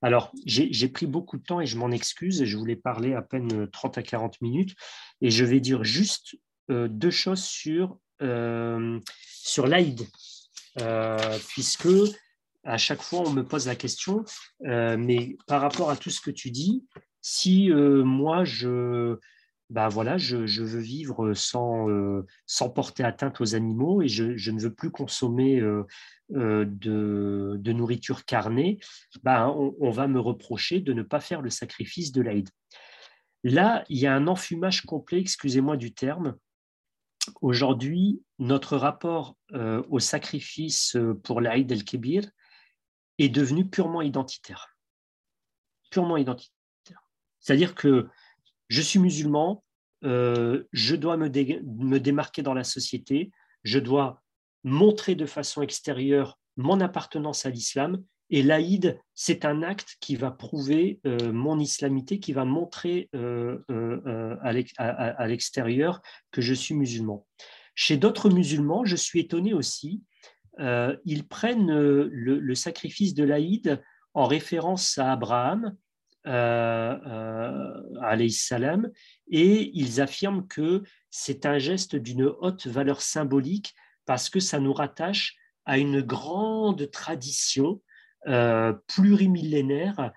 Alors, 0.00 0.32
j'ai 0.46 0.88
pris 0.88 1.06
beaucoup 1.06 1.36
de 1.36 1.42
temps 1.42 1.60
et 1.60 1.66
je 1.66 1.76
m'en 1.76 1.90
excuse. 1.90 2.44
Je 2.44 2.56
voulais 2.56 2.76
parler 2.76 3.12
à 3.12 3.20
peine 3.20 3.68
30 3.68 3.98
à 3.98 4.02
40 4.02 4.40
minutes 4.40 4.74
et 5.20 5.30
je 5.30 5.44
vais 5.44 5.60
dire 5.60 5.84
juste 5.84 6.36
deux 6.70 7.10
choses 7.10 7.42
sur, 7.42 7.98
sur 8.20 9.66
l'Aïd, 9.66 10.00
puisque 11.48 11.88
à 12.64 12.76
chaque 12.76 13.02
fois, 13.02 13.20
on 13.26 13.30
me 13.30 13.42
pose 13.42 13.66
la 13.66 13.76
question, 13.76 14.24
euh, 14.66 14.96
mais 14.96 15.36
par 15.46 15.60
rapport 15.60 15.90
à 15.90 15.96
tout 15.96 16.10
ce 16.10 16.20
que 16.20 16.30
tu 16.30 16.50
dis, 16.50 16.86
si 17.22 17.70
euh, 17.70 18.04
moi, 18.04 18.44
je, 18.44 19.18
bah 19.70 19.88
voilà, 19.88 20.18
je, 20.18 20.36
veux 20.62 20.80
vivre 20.80 21.32
sans, 21.32 21.88
euh, 21.88 22.26
sans 22.46 22.68
porter 22.68 23.02
atteinte 23.02 23.40
aux 23.40 23.54
animaux 23.54 24.02
et 24.02 24.08
je, 24.08 24.50
ne 24.50 24.60
veux 24.60 24.74
plus 24.74 24.90
consommer 24.90 25.60
de, 26.28 27.72
nourriture 27.72 28.24
carnée, 28.24 28.78
bah, 29.22 29.48
on, 29.48 29.74
on, 29.80 29.90
va 29.90 30.06
me 30.06 30.20
reprocher 30.20 30.80
de 30.80 30.92
ne 30.92 31.02
pas 31.02 31.20
faire 31.20 31.40
le 31.40 31.50
sacrifice 31.50 32.12
de 32.12 32.20
l'Aïd. 32.20 32.50
Là, 33.42 33.84
il 33.88 33.98
y 33.98 34.06
a 34.06 34.14
un 34.14 34.26
enfumage 34.26 34.82
complet, 34.82 35.20
excusez-moi 35.20 35.78
du 35.78 35.94
terme. 35.94 36.36
Aujourd'hui, 37.40 38.22
notre 38.38 38.76
rapport 38.76 39.36
au 39.52 39.98
sacrifice 39.98 40.96
pour 41.24 41.40
l'Aïd 41.40 41.70
el-Kébir, 41.70 42.30
est 43.18 43.28
devenu 43.28 43.68
purement 43.68 44.02
identitaire. 44.02 44.74
Purement 45.90 46.16
identitaire. 46.16 46.50
C'est-à-dire 47.40 47.74
que 47.74 48.08
je 48.68 48.80
suis 48.80 48.98
musulman, 48.98 49.62
euh, 50.04 50.64
je 50.72 50.96
dois 50.96 51.16
me, 51.16 51.28
démarquer 51.28 52.42
dans 52.42 52.54
la 52.54 52.64
société, 52.64 53.30
je 53.62 53.78
dois 53.78 54.22
montrer 54.64 55.14
de 55.14 55.26
façon 55.26 55.62
extérieure 55.62 56.38
mon 56.56 56.80
appartenance 56.80 57.46
à 57.46 57.50
l'islam, 57.50 58.02
et 58.30 58.42
l'Aïd, 58.42 58.98
c'est 59.14 59.44
un 59.44 59.62
acte 59.62 59.96
qui 60.00 60.16
va 60.16 60.30
prouver 60.30 61.00
euh, 61.06 61.32
mon 61.32 61.58
islamité, 61.58 62.20
qui 62.20 62.32
va 62.32 62.44
montrer 62.44 63.08
euh, 63.14 63.58
à 64.40 65.26
l'extérieur 65.26 66.00
que 66.30 66.40
je 66.40 66.54
suis 66.54 66.74
musulman. 66.74 67.26
Chez 67.74 67.96
d'autres 67.96 68.30
musulmans, 68.30 68.84
je 68.84 68.96
suis 68.96 69.20
étonné 69.20 69.54
aussi 69.54 70.02
euh, 70.60 70.96
ils 71.04 71.26
prennent 71.26 71.70
euh, 71.70 72.08
le, 72.12 72.54
sacrifice 72.54 73.14
de 73.14 73.24
l'Aïd 73.24 73.82
en 74.14 74.26
référence 74.26 74.98
à 74.98 75.12
Abraham, 75.12 75.76
euh, 76.26 78.28
salam, 78.28 78.90
et 79.28 79.70
ils 79.72 80.00
affirment 80.00 80.46
que 80.46 80.82
c'est 81.08 81.46
un 81.46 81.58
geste 81.58 81.96
d'une 81.96 82.24
haute 82.24 82.66
valeur 82.66 83.00
symbolique 83.00 83.74
parce 84.04 84.28
que 84.28 84.40
ça 84.40 84.60
nous 84.60 84.72
rattache 84.72 85.36
à 85.64 85.78
une 85.78 86.02
grande 86.02 86.90
tradition 86.90 87.80
plurimillénaire, 88.86 90.12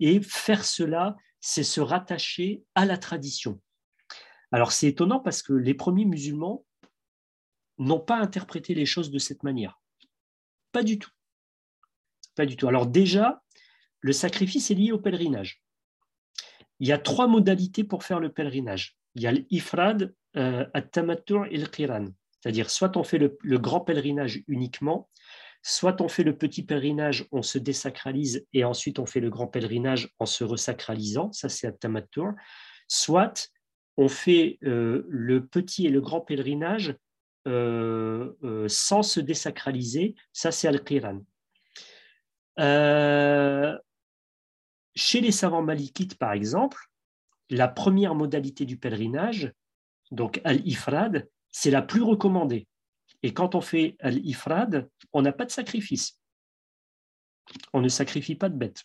et 0.00 0.20
faire 0.22 0.64
cela, 0.64 1.16
c'est 1.40 1.64
se 1.64 1.80
rattacher 1.80 2.62
à 2.74 2.84
la 2.84 2.98
tradition. 2.98 3.60
Alors 4.52 4.72
c'est 4.72 4.88
étonnant 4.88 5.20
parce 5.20 5.42
que 5.42 5.52
les 5.52 5.74
premiers 5.74 6.04
musulmans 6.04 6.64
n'ont 7.78 8.00
pas 8.00 8.16
interprété 8.16 8.74
les 8.74 8.86
choses 8.86 9.10
de 9.10 9.18
cette 9.18 9.42
manière. 9.42 9.80
Pas 10.72 10.82
du 10.82 10.98
tout. 10.98 11.10
Pas 12.36 12.46
du 12.46 12.56
tout. 12.56 12.68
Alors 12.68 12.86
déjà, 12.86 13.42
le 14.00 14.12
sacrifice 14.12 14.70
est 14.70 14.74
lié 14.74 14.92
au 14.92 14.98
pèlerinage. 14.98 15.62
Il 16.78 16.88
y 16.88 16.92
a 16.92 16.98
trois 16.98 17.26
modalités 17.26 17.84
pour 17.84 18.04
faire 18.04 18.20
le 18.20 18.32
pèlerinage. 18.32 18.96
Il 19.14 19.22
y 19.22 19.26
a 19.26 19.32
l'ifrad, 19.32 20.14
euh, 20.36 20.64
et 20.74 21.58
le 21.58 21.66
qiran. 21.66 22.06
C'est-à-dire, 22.40 22.70
soit 22.70 22.96
on 22.96 23.04
fait 23.04 23.18
le, 23.18 23.58
grand 23.58 23.80
pèlerinage 23.80 24.42
uniquement, 24.48 25.10
soit 25.62 26.00
on 26.00 26.08
fait 26.08 26.24
le 26.24 26.36
petit 26.36 26.62
pèlerinage, 26.62 27.26
on 27.32 27.42
se 27.42 27.58
désacralise 27.58 28.46
et 28.52 28.64
ensuite 28.64 28.98
on 28.98 29.06
fait 29.06 29.20
le 29.20 29.30
grand 29.30 29.46
pèlerinage 29.46 30.08
en 30.18 30.26
se 30.26 30.44
resacralisant. 30.44 31.32
Ça, 31.32 31.48
c'est 31.48 31.66
at 31.66 31.76
Soit 32.88 33.50
on 33.96 34.08
fait 34.08 34.58
euh, 34.64 35.04
le 35.08 35.46
petit 35.46 35.86
et 35.86 35.90
le 35.90 36.00
grand 36.00 36.20
pèlerinage 36.20 36.96
euh, 37.46 38.32
euh, 38.44 38.66
sans 38.68 39.02
se 39.02 39.20
désacraliser, 39.20 40.14
ça 40.32 40.52
c'est 40.52 40.68
Al-Qiran. 40.68 41.20
Chez 44.96 45.20
les 45.20 45.32
savants 45.32 45.62
malikites, 45.62 46.18
par 46.18 46.32
exemple, 46.32 46.78
la 47.48 47.68
première 47.68 48.14
modalité 48.14 48.64
du 48.64 48.76
pèlerinage, 48.76 49.52
donc 50.10 50.40
Al-Ifrad, 50.44 51.28
c'est 51.50 51.70
la 51.70 51.82
plus 51.82 52.02
recommandée. 52.02 52.66
Et 53.22 53.32
quand 53.34 53.54
on 53.54 53.60
fait 53.60 53.96
Al-Ifrad, 54.00 54.88
on 55.12 55.22
n'a 55.22 55.32
pas 55.32 55.44
de 55.44 55.50
sacrifice. 55.50 56.18
On 57.72 57.80
ne 57.80 57.88
sacrifie 57.88 58.34
pas 58.34 58.48
de 58.48 58.56
bête. 58.56 58.84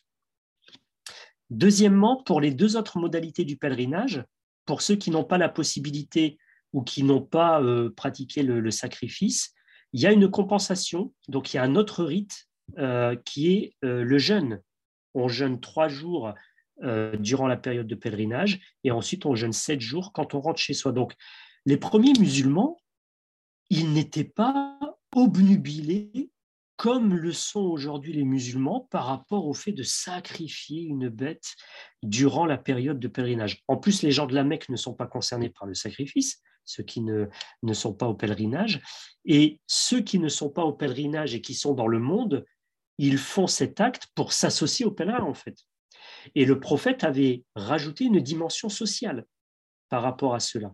Deuxièmement, 1.49 2.23
pour 2.23 2.41
les 2.41 2.51
deux 2.51 2.75
autres 2.75 2.97
modalités 2.97 3.45
du 3.45 3.57
pèlerinage, 3.57 4.23
pour 4.65 4.81
ceux 4.81 4.95
qui 4.95 5.11
n'ont 5.11 5.23
pas 5.23 5.37
la 5.37 5.49
possibilité 5.49 6.37
ou 6.73 6.81
qui 6.81 7.03
n'ont 7.03 7.21
pas 7.21 7.61
euh, 7.61 7.91
pratiqué 7.95 8.43
le, 8.43 8.71
sacrifice, 8.71 9.53
il 9.93 10.01
y 10.01 10.07
a 10.07 10.11
une 10.11 10.29
compensation. 10.29 11.13
Donc 11.27 11.53
il 11.53 11.57
y 11.57 11.59
a 11.59 11.63
un 11.63 11.75
autre 11.75 12.03
rite 12.03 12.47
euh, 12.77 13.15
qui 13.25 13.53
est 13.53 13.75
euh, 13.83 14.03
le 14.03 14.17
jeûne. 14.17 14.61
On 15.13 15.27
jeûne 15.27 15.59
trois 15.59 15.87
jours 15.87 16.33
durant 17.19 17.47
la 17.47 17.55
période 17.55 17.87
de 17.87 17.95
pèlerinage 17.95 18.59
et 18.83 18.91
ensuite 18.91 19.25
on 19.25 19.33
jeûne 19.33 19.53
sept 19.53 19.79
jours 19.79 20.11
quand 20.11 20.33
on 20.33 20.41
rentre 20.41 20.59
chez 20.59 20.73
soi. 20.73 20.91
Donc 20.91 21.13
les 21.65 21.77
premiers 21.77 22.11
musulmans, 22.19 22.81
ils 23.69 23.91
n'étaient 23.93 24.23
pas 24.23 24.79
obnubilés 25.13 26.29
comme 26.77 27.15
le 27.15 27.31
sont 27.31 27.61
aujourd'hui 27.61 28.13
les 28.13 28.25
musulmans 28.25 28.87
par 28.91 29.05
rapport 29.05 29.47
au 29.47 29.53
fait 29.53 29.71
de 29.71 29.83
sacrifier 29.83 30.81
une 30.81 31.07
bête 31.07 31.55
durant 32.03 32.45
la 32.45 32.57
période 32.57 32.99
de 32.99 33.07
pèlerinage. 33.07 33.63
En 33.67 33.77
plus, 33.77 34.03
les 34.03 34.11
gens 34.11 34.27
de 34.27 34.35
la 34.35 34.43
Mecque 34.43 34.67
ne 34.69 34.75
sont 34.75 34.93
pas 34.93 35.07
concernés 35.07 35.49
par 35.49 35.67
le 35.67 35.73
sacrifice, 35.73 36.41
ceux 36.65 36.83
qui 36.83 37.01
ne, 37.01 37.27
ne 37.63 37.73
sont 37.73 37.93
pas 37.93 38.07
au 38.07 38.13
pèlerinage, 38.13 38.81
et 39.23 39.61
ceux 39.67 40.01
qui 40.01 40.19
ne 40.19 40.27
sont 40.27 40.49
pas 40.49 40.63
au 40.63 40.73
pèlerinage 40.73 41.33
et 41.33 41.41
qui 41.41 41.53
sont 41.53 41.73
dans 41.73 41.87
le 41.87 41.99
monde, 41.99 42.45
ils 42.97 43.17
font 43.17 43.47
cet 43.47 43.79
acte 43.79 44.07
pour 44.15 44.33
s'associer 44.33 44.85
aux 44.85 44.91
pèlerins, 44.91 45.23
en 45.23 45.33
fait. 45.33 45.57
Et 46.33 46.45
le 46.45 46.59
prophète 46.59 47.03
avait 47.03 47.43
rajouté 47.55 48.05
une 48.05 48.19
dimension 48.19 48.67
sociale 48.67 49.25
par 49.89 50.01
rapport 50.01 50.33
à 50.33 50.39
cela. 50.39 50.73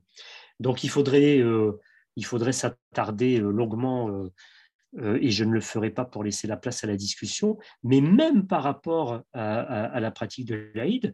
Donc 0.59 0.83
il 0.83 0.89
faudrait, 0.89 1.37
euh, 1.39 1.79
il 2.15 2.25
faudrait 2.25 2.53
s'attarder 2.53 3.39
euh, 3.39 3.51
longuement, 3.51 4.09
euh, 4.09 5.17
et 5.21 5.31
je 5.31 5.45
ne 5.45 5.51
le 5.51 5.61
ferai 5.61 5.89
pas 5.89 6.03
pour 6.03 6.23
laisser 6.23 6.47
la 6.47 6.57
place 6.57 6.83
à 6.83 6.87
la 6.87 6.97
discussion, 6.97 7.57
mais 7.83 8.01
même 8.01 8.45
par 8.45 8.63
rapport 8.63 9.21
à, 9.31 9.99
la 10.01 10.11
pratique 10.11 10.45
de 10.47 10.69
l'Aïd, 10.75 11.13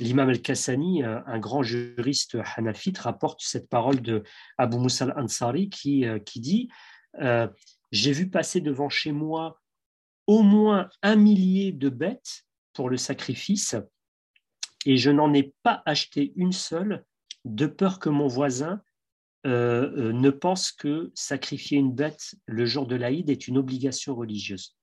l'imam 0.00 0.30
al-Kassani, 0.30 1.02
un 1.04 1.38
grand 1.38 1.62
juriste 1.62 2.38
hanafite, 2.56 2.96
rapporte 2.96 3.42
cette 3.42 3.68
parole 3.68 4.00
de 4.00 4.22
Abu 4.56 4.78
Musa 4.78 5.04
al-Ansari 5.04 5.68
qui, 5.68 6.06
qui 6.24 6.40
dit 6.40 6.70
J'ai 7.92 8.12
vu 8.12 8.30
passer 8.30 8.62
devant 8.62 8.88
chez 8.88 9.12
moi 9.12 9.60
au 10.26 10.40
moins 10.40 10.88
un 11.02 11.16
millier 11.16 11.72
de 11.72 11.90
bêtes 11.90 12.46
pour 12.72 12.88
le 12.88 12.96
sacrifice 12.96 13.76
et 14.86 14.96
je 14.96 15.10
n'en 15.10 15.32
ai 15.32 15.54
pas 15.62 15.82
acheté 15.86 16.32
une 16.36 16.52
seule 16.52 17.04
de 17.44 17.66
peur 17.66 17.98
que 17.98 18.08
mon 18.08 18.26
voisin 18.26 18.82
euh, 19.44 19.90
euh, 19.96 20.12
ne 20.12 20.30
pense 20.30 20.70
que 20.70 21.10
sacrifier 21.14 21.76
une 21.76 21.92
bête 21.92 22.36
le 22.46 22.64
jour 22.64 22.86
de 22.86 22.94
l'Aïd 22.94 23.28
est 23.28 23.48
une 23.48 23.58
obligation 23.58 24.14
religieuse. 24.14 24.76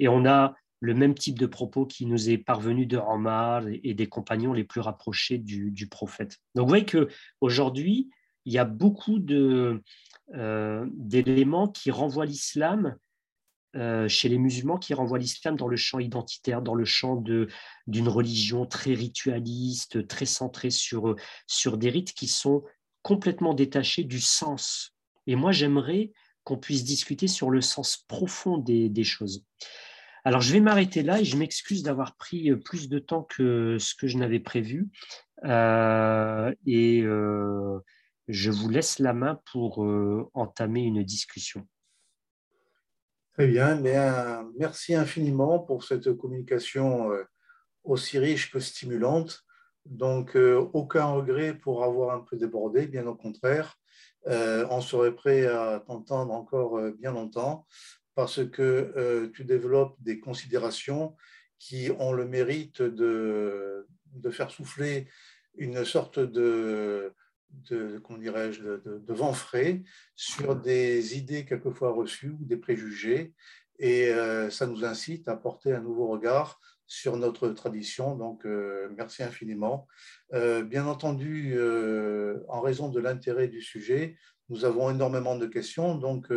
Et 0.00 0.08
on 0.08 0.26
a 0.26 0.54
le 0.80 0.92
même 0.92 1.14
type 1.14 1.38
de 1.38 1.46
propos 1.46 1.86
qui 1.86 2.04
nous 2.04 2.28
est 2.28 2.38
parvenu 2.38 2.86
de 2.86 2.98
Omar 2.98 3.62
et 3.68 3.94
des 3.94 4.08
compagnons 4.08 4.52
les 4.52 4.64
plus 4.64 4.80
rapprochés 4.80 5.38
du, 5.38 5.88
prophète. 5.88 6.38
Donc 6.54 6.64
vous 6.64 6.68
voyez 6.68 6.84
qu'aujourd'hui, 6.84 8.10
il 8.44 8.52
y 8.52 8.58
a 8.58 8.64
beaucoup 8.64 9.20
euh, 9.30 10.86
d'éléments 10.92 11.68
qui 11.68 11.90
renvoient 11.90 12.26
l'islam 12.26 12.96
chez 14.08 14.30
les 14.30 14.38
musulmans 14.38 14.78
qui 14.78 14.94
renvoient 14.94 15.18
l'islam 15.18 15.54
dans 15.54 15.68
le 15.68 15.76
champ 15.76 15.98
identitaire, 15.98 16.62
dans 16.62 16.74
le 16.74 16.86
champ 16.86 17.16
d'une 17.16 18.08
religion 18.08 18.64
très 18.64 18.94
ritualiste, 18.94 20.08
très 20.08 20.24
centrée 20.24 20.70
sur, 20.70 21.14
sur 21.46 21.76
des 21.76 21.90
rites 21.90 22.14
qui 22.14 22.26
sont 22.26 22.64
complètement 23.06 23.54
détachés 23.54 24.02
du 24.02 24.20
sens. 24.20 24.92
Et 25.28 25.36
moi, 25.36 25.52
j'aimerais 25.52 26.10
qu'on 26.42 26.58
puisse 26.58 26.82
discuter 26.82 27.28
sur 27.28 27.50
le 27.50 27.60
sens 27.60 27.98
profond 28.08 28.58
des, 28.58 29.04
choses. 29.04 29.46
Alors, 30.24 30.40
je 30.40 30.52
vais 30.52 30.58
m'arrêter 30.58 31.04
là 31.04 31.20
et 31.20 31.24
je 31.24 31.36
m'excuse 31.36 31.84
d'avoir 31.84 32.16
pris 32.16 32.52
plus 32.56 32.88
de 32.88 32.98
temps 32.98 33.22
que 33.22 33.78
ce 33.78 33.94
que 33.94 34.08
je 34.08 34.18
n'avais 34.18 34.40
prévu. 34.40 34.88
Euh, 35.44 36.52
et 36.66 37.02
euh, 37.02 37.78
je 38.26 38.50
vous 38.50 38.68
laisse 38.70 38.98
la 38.98 39.12
main 39.12 39.40
pour 39.52 39.86
entamer 40.34 40.82
une 40.82 41.04
discussion. 41.04 41.64
Très 43.34 43.46
bien, 43.46 43.80
merci 44.58 44.96
infiniment 44.96 45.60
pour 45.60 45.84
cette 45.84 46.12
communication 46.14 47.12
euh, 47.12 47.22
aussi 47.84 48.18
riche 48.18 48.50
que 48.50 48.58
stimulante. 48.58 49.45
Donc, 49.88 50.36
euh, 50.36 50.68
aucun 50.72 51.06
regret 51.06 51.54
pour 51.54 51.84
avoir 51.84 52.14
un 52.16 52.20
peu 52.20 52.36
débordé, 52.36 52.86
bien 52.86 53.06
au 53.06 53.14
contraire. 53.14 53.78
Euh, 54.26 54.66
on 54.70 54.80
serait 54.80 55.14
prêt 55.14 55.46
à 55.46 55.82
t'entendre 55.86 56.32
encore 56.32 56.80
bien 56.98 57.12
longtemps 57.12 57.66
parce 58.14 58.44
que 58.44 59.30
tu 59.34 59.44
développes 59.44 59.94
des 60.00 60.18
considérations 60.18 61.14
qui 61.58 61.90
ont 61.98 62.12
le 62.12 62.26
mérite 62.26 62.82
de, 62.82 63.86
de 64.12 64.30
faire 64.30 64.50
souffler 64.50 65.06
une 65.56 65.84
sorte 65.84 66.18
de, 66.18 67.14
de, 67.50 68.02
dirais-je, 68.18 68.62
de, 68.62 69.12
vent 69.12 69.32
frais 69.32 69.82
sur 70.14 70.56
des 70.56 71.16
idées 71.16 71.44
quelquefois 71.44 71.92
reçues 71.92 72.30
ou 72.30 72.44
des 72.44 72.56
préjugés. 72.56 73.34
Et 73.78 74.08
euh, 74.08 74.50
ça 74.50 74.66
nous 74.66 74.84
incite 74.84 75.28
à 75.28 75.36
porter 75.36 75.72
un 75.72 75.80
nouveau 75.80 76.08
regard 76.08 76.60
sur 76.86 77.16
notre 77.16 77.48
tradition. 77.48 78.16
Donc, 78.16 78.46
euh, 78.46 78.88
merci 78.96 79.22
infiniment. 79.22 79.86
Euh, 80.32 80.62
bien 80.62 80.86
entendu, 80.86 81.58
en 82.48 82.60
raison 82.60 82.88
de 82.88 83.00
l'intérêt 83.00 83.48
du 83.48 83.60
sujet, 83.60 84.16
nous 84.48 84.64
avons 84.64 84.90
énormément 84.90 85.36
de 85.36 85.46
questions. 85.46 85.96
Donc, 85.96 86.32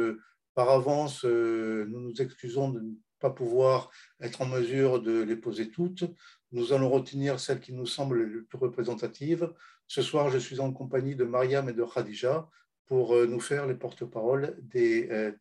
par 0.56 0.70
avance, 0.70 1.24
nous 1.24 2.00
nous 2.00 2.22
excusons 2.22 2.70
de 2.70 2.80
ne 2.80 2.92
pas 3.20 3.30
pouvoir 3.30 3.92
être 4.22 4.42
en 4.42 4.46
mesure 4.46 5.02
de 5.02 5.22
les 5.22 5.36
poser 5.36 5.70
toutes. 5.70 6.04
Nous 6.52 6.74
allons 6.74 6.90
retenir 6.90 7.40
celles 7.40 7.60
qui 7.60 7.74
nous 7.74 7.86
semblent 7.86 8.24
les 8.24 8.42
plus 8.42 8.58
représentatives. 8.58 9.54
Ce 9.88 10.02
soir, 10.02 10.30
je 10.30 10.38
suis 10.38 10.60
en 10.60 10.72
compagnie 10.74 11.16
de 11.16 11.24
Mariam 11.24 11.70
et 11.70 11.74
de 11.74 11.84
Khadija 11.84 12.50
pour 12.90 13.16
euh, 13.16 13.28
nous 13.28 13.40
faire 13.40 13.68
les 13.68 13.76
porte-paroles 13.76 14.58
des 14.62 15.08
euh, 15.12 15.32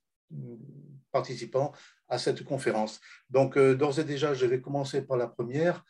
participants 1.11 1.73
à 2.09 2.19
cette 2.19 2.45
conférence. 2.45 3.01
Donc, 3.31 3.57
euh, 3.57 3.75
d'ores 3.75 3.99
et 3.99 4.05
déjà, 4.05 4.35
je 4.35 4.47
vais 4.47 4.61
commencer 4.61 5.03
par 5.03 5.17
la 5.17 5.27
première. 5.27 5.85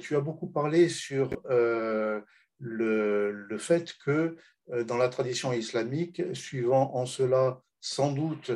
Tu 0.00 0.14
as 0.14 0.20
beaucoup 0.20 0.46
parlé 0.46 0.88
sur 0.88 1.30
le, 1.48 2.22
le 2.60 3.58
fait 3.58 3.94
que 4.04 4.36
dans 4.84 4.96
la 4.96 5.08
tradition 5.08 5.52
islamique, 5.52 6.22
suivant 6.34 6.94
en 6.94 7.04
cela 7.04 7.60
sans 7.80 8.12
doute 8.12 8.52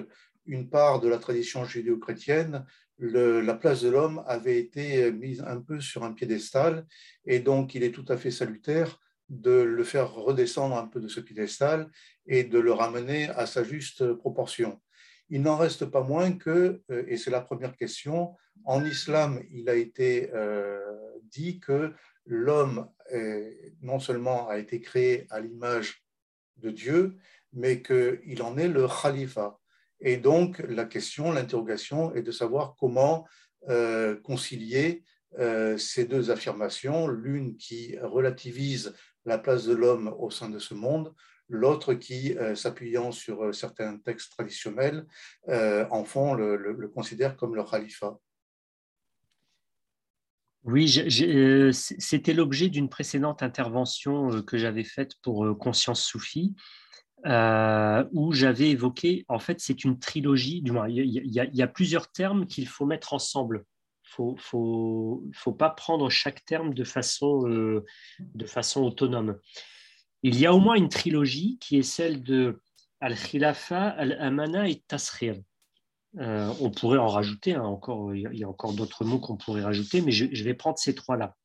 une 0.47 0.69
part 0.69 1.01
de 1.01 1.09
la 1.09 1.19
tradition 1.19 1.65
judéo-chrétienne, 1.65 2.65
la 3.01 3.55
place 3.55 3.83
de 3.83 3.89
l'homme 3.89 4.23
avait 4.27 4.59
été 4.59 5.11
mise 5.11 5.43
un 5.47 5.61
peu 5.61 5.81
sur 5.81 6.05
un 6.05 6.13
piédestal 6.13 6.87
et 7.25 7.41
donc 7.41 7.75
il 7.75 7.83
est 7.83 7.93
tout 7.93 8.05
à 8.09 8.17
fait 8.17 8.31
salutaire 8.31 9.01
de 9.31 9.63
le 9.63 9.85
faire 9.85 10.13
redescendre 10.13 10.77
un 10.77 10.87
peu 10.87 11.01
de 11.01 11.09
ce 11.09 11.21
piédestal 11.21 11.89
et 12.27 12.45
de 12.45 12.59
le 12.59 12.73
ramener 12.73 13.29
à 13.31 13.47
sa 13.47 13.63
juste 13.63 14.13
proportion. 14.15 14.81
Il 15.31 15.43
n'en 15.43 15.57
reste 15.57 15.87
pas 15.87 16.03
moins 16.03 16.33
que, 16.33 16.83
euh, 16.91 17.05
et 17.07 17.17
c'est 17.17 17.31
la 17.31 17.41
première 17.41 17.77
question, 17.77 18.37
en 18.65 18.85
islam, 18.85 19.41
il 19.53 19.69
a 19.71 19.75
été 19.75 20.31
euh, 20.35 20.81
dit 21.23 21.61
que 21.61 21.93
l'homme 22.27 22.89
non 23.83 23.99
seulement 23.99 24.49
a 24.49 24.59
été 24.59 24.81
créé 24.81 25.27
à 25.31 25.41
l'image 25.41 26.05
de 26.59 26.71
Dieu, 26.71 27.17
mais 27.53 27.83
qu'il 27.83 28.41
en 28.43 28.57
est 28.57 28.69
le 28.69 28.87
khalifa. 28.87 29.59
Et 29.99 30.17
donc, 30.17 30.61
la 30.69 30.85
question, 30.85 31.33
l'interrogation 31.33 32.15
est 32.15 32.23
de 32.23 32.31
savoir 32.31 32.77
comment 32.79 33.27
euh, 33.69 34.15
concilier 34.21 35.03
ces 35.77 36.07
deux 36.07 36.31
affirmations, 36.31 37.07
l'une 37.07 37.57
qui 37.57 37.97
relativise 37.99 38.95
la 39.25 39.39
place 39.39 39.65
de 39.65 39.75
l'homme 39.75 40.15
au 40.19 40.31
sein 40.31 40.51
de 40.51 40.59
ce 40.59 40.75
monde, 40.75 41.15
l'autre 41.51 41.95
qui, 41.95 42.37
euh, 42.39 42.55
s'appuyant 42.55 43.13
sur 43.13 43.45
euh, 43.45 43.53
certains 43.53 43.99
textes 43.99 44.33
traditionnels, 44.33 45.07
euh, 45.49 45.87
en 45.91 46.05
font 46.05 46.35
le, 46.35 46.89
considère 46.89 47.37
comme 47.37 47.55
le 47.55 47.65
khalifa. 47.65 48.19
Oui, 50.63 50.89
c'était 51.73 52.35
l'objet 52.35 52.69
d'une 52.69 52.91
précédente 52.91 53.43
intervention 53.43 54.43
que 54.43 54.59
j'avais 54.59 54.85
faite 54.85 55.15
pour 55.23 55.57
Conscience 55.59 56.03
Soufie, 56.03 56.55
où 57.25 58.33
j'avais 58.33 58.69
évoqué, 58.69 59.25
en 59.29 59.39
fait, 59.39 59.59
c'est 59.59 59.85
une 59.85 59.99
trilogie, 59.99 60.61
du 60.61 60.73
moins, 60.73 60.87
il 60.87 61.33
y 61.33 61.63
a 61.63 61.67
plusieurs 61.67 62.13
termes 62.13 62.47
qu'il 62.47 62.69
faut 62.69 62.85
mettre 62.85 63.15
ensemble 63.15 63.65
faut, 64.11 64.37
faut, 64.39 65.25
faut 65.33 65.53
pas 65.53 65.71
prendre 65.71 66.11
chaque 66.11 66.45
terme 66.45 66.75
de 66.75 66.85
façon 66.85 67.41
autonome. 68.83 69.39
Il 70.23 70.39
y 70.39 70.47
a 70.47 70.53
au 70.53 70.59
moins 70.59 70.75
une 70.75 70.89
trilogie 70.89 71.59
qui 71.61 71.79
est 71.79 71.83
celle 71.83 72.23
de 72.23 72.61
Al-Khilafa, 73.01 73.89
Al-Amana 73.89 74.69
et 74.69 74.83
Tasrir. 74.87 75.37
Euh, 76.19 76.53
on 76.61 76.71
pourrait 76.71 76.99
en 76.99 77.07
rajouter, 77.07 77.55
hein, 77.55 77.63
encore, 77.63 78.15
il 78.15 78.29
y 78.33 78.45
a 78.45 78.49
encore 78.49 78.73
d'autres 78.75 79.05
mots 79.05 79.21
qu'on 79.21 79.37
pourrait 79.37 79.63
rajouter, 79.63 80.03
mais 80.03 80.11
je, 80.11 80.45
vais 80.45 80.55
prendre 80.55 80.79
ces 80.79 80.95
trois-là. 80.95 81.37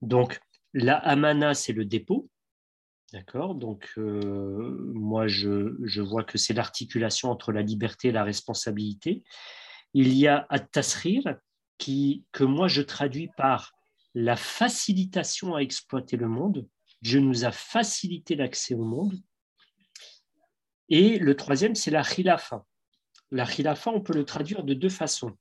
Donc, 0.00 0.40
la 0.72 0.96
Amana, 0.96 1.54
c'est 1.54 1.72
le 1.72 1.84
dépôt. 1.84 2.28
D'accord 3.12 3.56
Donc, 3.56 3.90
euh, 3.98 4.90
moi, 4.94 5.26
je, 5.26 5.76
je, 5.82 6.00
vois 6.00 6.22
que 6.22 6.38
c'est 6.38 6.54
l'articulation 6.54 7.30
entre 7.30 7.50
la 7.50 7.62
liberté 7.62 8.08
et 8.08 8.12
la 8.12 8.22
responsabilité. 8.22 9.24
Il 9.92 10.14
y 10.14 10.28
a 10.28 10.46
At-Tasrir, 10.48 11.24
que 12.32 12.44
moi 12.44 12.68
je 12.68 12.82
traduis 12.82 13.30
par 13.36 13.72
la 14.14 14.36
facilitation 14.36 15.54
à 15.54 15.60
exploiter 15.60 16.16
le 16.16 16.28
monde. 16.28 16.66
Dieu 17.02 17.20
nous 17.20 17.44
a 17.44 17.52
facilité 17.52 18.36
l'accès 18.36 18.74
au 18.74 18.84
monde. 18.84 19.14
Et 20.88 21.18
le 21.18 21.36
troisième, 21.36 21.74
c'est 21.74 21.90
la 21.90 22.02
khilafa. 22.02 22.64
La 23.30 23.46
khilafa, 23.46 23.90
on 23.90 24.00
peut 24.00 24.12
le 24.14 24.24
traduire 24.24 24.64
de 24.64 24.74
deux 24.74 24.88
façons. 24.88 25.36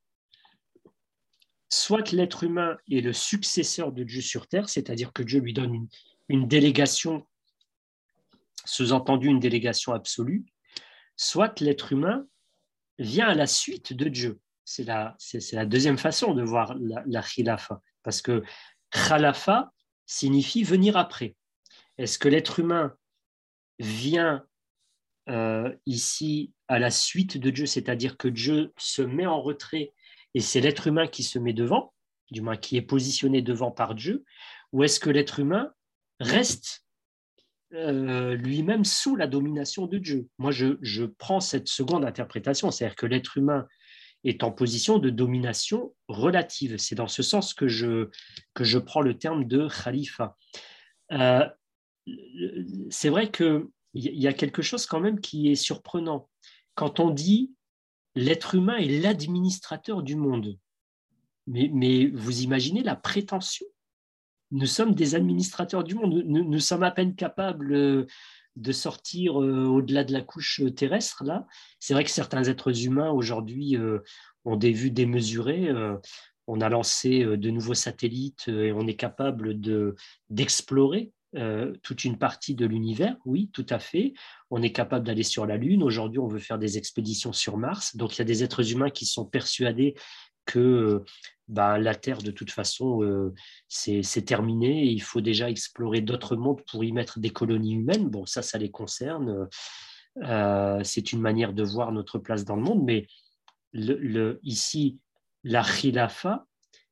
Soit 1.70 2.12
l'être 2.12 2.43
humain 2.43 2.78
est 2.89 3.01
le 3.01 3.14
successeur 3.14 3.91
de 3.91 4.03
Dieu 4.03 4.22
sur 4.22 4.47
terre, 4.47 4.70
c'est-à-dire 4.70 5.12
que 5.12 5.24
Dieu 5.24 5.39
lui 5.39 5.53
donne 5.53 5.88
une, 6.30 6.47
délégation, 6.47 7.28
sous-entendu 8.66 9.28
une 9.28 9.39
délégation 9.39 9.93
absolue, 9.93 10.45
soit 11.16 11.60
l'être 11.62 11.93
humain 11.93 12.28
vient 12.97 13.28
à 13.28 13.36
la 13.36 13.47
suite 13.47 13.93
de 13.93 14.07
Dieu. 14.07 14.39
C'est 14.66 14.84
la, 14.84 15.18
la, 15.51 15.66
deuxième 15.66 15.97
façon 15.97 16.34
de 16.34 16.43
voir 16.43 16.76
la, 16.80 17.03
la 17.07 17.22
khilafa, 17.24 17.82
parce 18.03 18.22
que 18.22 18.43
khalafa 18.91 19.72
signifie 20.05 20.64
venir 20.64 20.95
après. 20.97 21.36
Est-ce 22.00 22.18
que 22.18 22.30
l'être 22.30 22.60
humain 22.60 22.95
vient 23.78 24.45
euh, 25.30 25.72
ici 25.86 26.54
à 26.68 26.80
la 26.80 26.89
suite 26.89 27.38
de 27.38 27.50
Dieu, 27.52 27.66
c'est-à-dire 27.66 28.18
que 28.18 28.28
Dieu 28.28 28.74
se 28.78 29.02
met 29.02 29.28
en 29.28 29.41
retrait 29.41 29.93
et 30.34 30.39
c'est 30.39 30.62
l'être 30.62 30.88
humain 30.88 31.08
qui 31.08 31.24
se 31.24 31.38
met 31.39 31.54
devant, 31.54 31.93
du 32.32 32.41
moins 32.41 32.58
qui 32.58 32.78
est 32.78 32.82
positionné 32.82 33.41
devant 33.41 33.72
par 33.72 33.95
Dieu, 33.95 34.24
ou 34.72 34.84
est-ce 34.84 35.00
que 35.00 35.10
l'être 35.10 35.39
humain 35.39 35.74
reste 36.20 36.86
euh, 37.74 38.36
lui-même 38.36 38.86
sous 38.86 39.16
la 39.16 39.28
domination 39.28 39.86
de 39.86 39.97
Dieu? 39.97 40.30
Moi, 40.38 40.52
je, 40.52 41.06
prends 41.06 41.41
cette 41.41 41.68
seconde 41.68 42.06
interprétation, 42.06 42.72
c'est-à-dire 42.72 42.95
que 42.95 43.08
l'être 43.08 43.38
humain 43.38 43.68
est 44.24 44.43
en 44.43 44.52
position 44.52 45.00
de 45.00 45.10
domination 45.10 45.93
relative. 46.08 46.78
C'est 46.78 46.95
dans 46.95 47.08
ce 47.08 47.24
sens 47.24 47.54
que 47.54 47.68
je, 47.68 48.08
prends 48.78 49.02
le 49.02 49.18
terme 49.18 49.45
de 49.45 49.68
khalifa. 49.68 50.38
Euh, 51.12 51.45
c'est 52.89 53.10
vrai 53.10 53.30
que 53.30 53.70
il 53.93 54.20
y 54.20 54.28
a 54.28 54.34
quelque 54.34 54.62
chose 54.62 54.86
quand 54.86 54.99
même 54.99 55.20
qui 55.20 55.49
est 55.49 55.55
surprenant. 55.55 56.30
Quand 56.76 56.99
on 56.99 57.10
dit 57.10 57.51
l'être 58.16 58.55
humain 58.55 58.78
est 58.78 59.01
l'administrateur 59.01 60.03
du 60.03 60.16
monde, 60.16 60.57
mais, 61.47 62.07
vous 62.14 62.41
imaginez 62.41 62.84
la 62.84 62.95
prétention? 62.95 63.66
Nous 64.51 64.68
sommes 64.68 64.93
des 64.93 65.16
administrateurs 65.16 65.84
du 65.84 65.95
monde, 65.95 66.24
nous, 66.26 66.60
sommes 66.60 66.84
à 66.84 66.91
peine 66.91 67.16
capables 67.16 67.74
euh, 67.74 68.05
de 68.55 68.72
sortir 68.72 69.41
euh, 69.41 69.66
au-delà 69.66 70.03
de 70.03 70.14
la 70.14 70.22
couche 70.22 70.62
terrestre. 70.76 71.24
Là, 71.24 71.47
c'est 71.80 71.93
vrai 71.93 72.03
que 72.03 72.10
certains 72.12 72.43
êtres 72.43 72.86
humains 72.86 73.12
aujourd'hui 73.12 73.78
euh, 73.78 73.99
ont 74.45 74.55
des 74.55 74.72
vues 74.72 74.91
démesurées. 74.91 75.70
On 76.47 76.62
a 76.62 76.70
lancé 76.70 77.24
de 77.24 77.49
nouveaux 77.51 77.76
satellites 77.76 78.47
et 78.47 78.72
on 78.72 78.88
est 78.88 78.95
capable 78.95 79.60
d'explorer 80.30 81.12
euh, 81.36 81.73
toute 81.84 82.05
une 82.05 82.17
partie 82.17 82.55
de 82.55 82.65
l'univers, 82.65 83.15
oui, 83.25 83.49
tout 83.53 83.65
à 83.69 83.80
fait. 83.80 84.13
On 84.49 84.61
est 84.61 84.71
capable 84.71 85.05
d'aller 85.05 85.23
sur 85.23 85.45
la 85.45 85.57
Lune. 85.57 85.84
Aujourd'hui, 85.84 86.19
on 86.19 86.27
veut 86.27 86.39
faire 86.39 86.57
des 86.57 86.77
expéditions 86.77 87.34
sur 87.34 87.57
Mars. 87.57 87.95
Donc, 87.95 88.15
il 88.15 88.19
y 88.19 88.21
a 88.21 88.25
des 88.25 88.43
êtres 88.43 88.71
humains 88.71 88.89
qui 88.89 89.05
sont 89.05 89.25
persuadés 89.25 89.95
que 90.45 91.03
bah, 91.47 91.77
la 91.77 91.93
Terre, 91.93 92.23
de 92.23 92.32
toute 92.32 92.49
façon, 92.49 93.03
euh, 93.03 93.34
c'est 93.67 94.25
terminé. 94.25 94.86
il 94.86 95.01
faut 95.01 95.21
déjà 95.21 95.49
explorer 95.49 96.01
d'autres 96.01 96.36
mondes 96.36 96.61
pour 96.71 96.84
y 96.84 96.91
mettre 96.91 97.19
des 97.19 97.30
colonies 97.30 97.73
humaines. 97.73 98.09
Bon, 98.09 98.25
ça, 98.25 98.41
ça 98.41 98.57
les 98.57 98.71
concerne. 98.71 99.47
Euh, 100.23 100.80
c'est 100.84 101.11
une 101.11 101.21
manière 101.21 101.53
de 101.53 101.63
voir 101.63 101.91
notre 101.91 102.17
place 102.17 102.43
dans 102.43 102.55
le 102.55 102.63
monde. 102.63 102.84
Mais 102.84 103.05
ici, 104.43 104.99
la 105.43 105.63
khilafa 105.63 106.47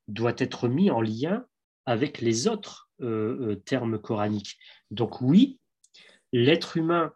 doit 0.06 0.34
être 0.38 0.68
mis 0.68 0.90
en 0.90 1.00
lien 1.00 1.44
avec 1.86 2.20
les 2.20 2.46
autres 2.46 2.87
euh, 3.00 3.52
euh, 3.52 3.54
terme 3.56 3.98
coranique. 3.98 4.58
Donc 4.90 5.20
oui, 5.20 5.58
l'être 6.32 6.76
humain, 6.76 7.12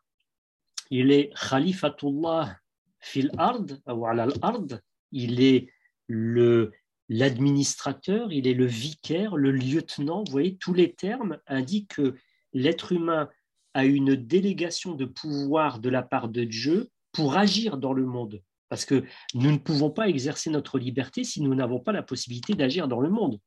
il 0.91 1.11
est 1.11 1.33
khalifatullah 1.35 2.57
fil 3.01 3.31
ard, 3.37 3.63
ou 3.89 4.07
ard, 4.07 4.67
il 5.11 5.43
est 5.43 5.69
le 6.07 6.73
l'administrateur, 7.09 8.33
il 8.33 8.47
est 8.47 8.55
le 8.55 8.65
vicaire, 8.65 9.37
le 9.37 9.51
lieutenant. 9.51 10.25
Vous 10.25 10.33
voyez, 10.33 10.57
tous 10.57 10.73
les 10.73 10.95
termes 10.95 11.39
indiquent 11.47 11.97
que 11.97 12.15
l'être 12.55 12.93
humain 12.93 13.29
a 13.75 13.85
une 13.85 14.15
délégation 14.15 14.95
de 14.95 15.05
pouvoir 15.05 15.79
de 15.79 15.91
la 15.91 16.03
part 16.03 16.29
de 16.29 16.45
Dieu 16.45 16.89
pour 17.13 17.37
agir 17.37 17.77
dans 17.77 17.93
le 17.93 18.07
monde. 18.07 18.43
Parce 18.69 18.87
que 18.87 19.05
nous 19.35 19.53
ne 19.53 19.59
pouvons 19.59 19.91
pas 19.91 20.09
exercer 20.09 20.49
notre 20.49 20.79
liberté 20.79 21.25
si 21.25 21.43
nous 21.43 21.55
n'avons 21.55 21.81
pas 21.81 21.93
la 21.93 22.03
possibilité 22.03 22.55
d'agir 22.55 22.89
dans 22.89 23.01
le 23.01 23.11
monde. 23.11 23.39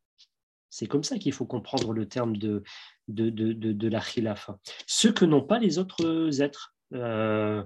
C'est 0.76 0.88
comme 0.88 1.06
ça 1.06 1.18
qu'il 1.18 1.32
faut 1.32 1.46
comprendre 1.46 1.94
le 1.94 2.06
terme 2.06 2.36
de, 2.36 2.62
de, 3.08 3.30
de, 3.30 3.54
de, 3.54 3.88
la 3.88 4.02
khilafa. 4.02 4.60
Ce 4.86 5.08
que 5.08 5.24
n'ont 5.24 5.42
pas 5.42 5.58
les 5.58 5.80
autres 5.80 6.42
êtres. 6.42 6.76
Euh, 6.94 7.64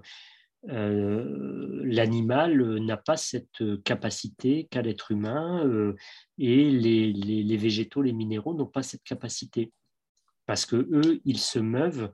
euh, 0.69 1.81
l'animal 1.85 2.77
n'a 2.77 2.97
pas 2.97 3.17
cette 3.17 3.63
capacité 3.83 4.67
qu'a 4.69 4.83
l'être 4.83 5.09
humain 5.09 5.65
euh, 5.65 5.95
et 6.37 6.69
les, 6.69 7.11
les, 7.11 7.41
les, 7.41 7.57
végétaux, 7.57 8.03
les 8.03 8.13
minéraux 8.13 8.53
n'ont 8.53 8.67
pas 8.67 8.83
cette 8.83 9.03
capacité 9.03 9.73
parce 10.45 10.67
que 10.67 10.75
eux, 10.75 11.19
ils 11.25 11.39
se 11.39 11.57
meuvent 11.57 12.11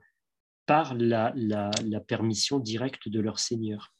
par 0.64 0.94
la, 0.94 1.30
la, 1.36 1.72
la 1.84 2.00
permission 2.00 2.58
directe 2.58 3.10
de 3.10 3.20
leur 3.20 3.38
Seigneur. 3.38 3.92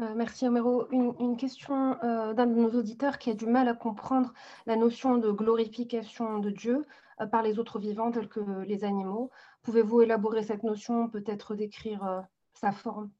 Euh, 0.00 0.14
merci 0.14 0.46
Homero. 0.46 0.88
Une, 0.92 1.36
question 1.36 1.96
euh, 2.04 2.32
d'un 2.32 2.46
de 2.46 2.54
nos 2.54 2.70
auditeurs 2.78 3.18
qui 3.18 3.30
a 3.30 3.34
du 3.34 3.46
mal 3.46 3.68
à 3.68 3.74
comprendre 3.74 4.32
la 4.66 4.76
notion 4.76 5.18
de 5.18 5.30
glorification 5.30 6.38
de 6.38 6.50
Dieu 6.50 6.86
euh, 7.20 7.26
par 7.26 7.42
les 7.42 7.58
autres 7.58 7.78
vivants 7.78 8.12
tels 8.12 8.28
que 8.28 8.40
les 8.64 8.84
animaux. 8.84 9.30
Pouvez-vous 9.62 10.02
élaborer 10.02 10.44
cette 10.44 10.62
notion, 10.62 11.08
peut-être 11.08 11.54
décrire 11.54 12.24
sa 12.54 12.70
forme? 12.70 13.10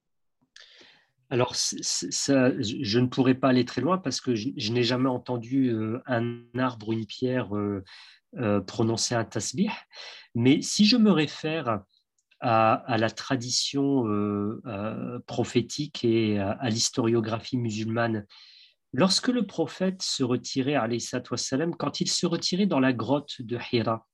Alors, 1.31 1.53
je 1.55 2.99
ne 2.99 3.07
pourrais 3.07 3.35
pas 3.35 3.49
aller 3.49 3.65
très 3.65 3.83
loin 3.83 3.99
parce 3.99 4.21
que 4.21 4.35
je, 4.35 4.73
n'ai 4.73 4.85
jamais 4.85 5.11
entendu 5.11 5.75
un 6.07 6.39
arbre 6.57 6.89
ou 6.89 6.93
une 6.95 7.05
pierre 7.05 7.51
prononcer 8.67 9.15
un 9.15 9.25
tasbih. 9.25 9.71
Mais 10.35 10.63
si 10.63 10.87
je 10.87 10.97
me 10.97 11.11
réfère 11.11 11.83
à, 12.41 12.97
la 12.99 13.11
tradition 13.11 14.07
euh, 14.07 14.61
euh, 14.67 15.19
prophétique 15.27 16.05
et 16.05 16.39
à, 16.39 16.69
l'historiographie 16.69 17.57
musulmane. 17.57 18.27
Lorsque 18.93 19.29
le 19.29 19.47
prophète 19.47 20.03
se 20.03 20.23
retirait, 20.23 20.77
wassalam, 20.77 21.75
quand 21.75 22.01
il 22.01 22.09
se 22.09 22.27
retirait 22.27 22.67
dans 22.67 22.81
la 22.81 22.93
grotte 22.93 23.43
de 23.43 23.59
Hira, 23.73 24.07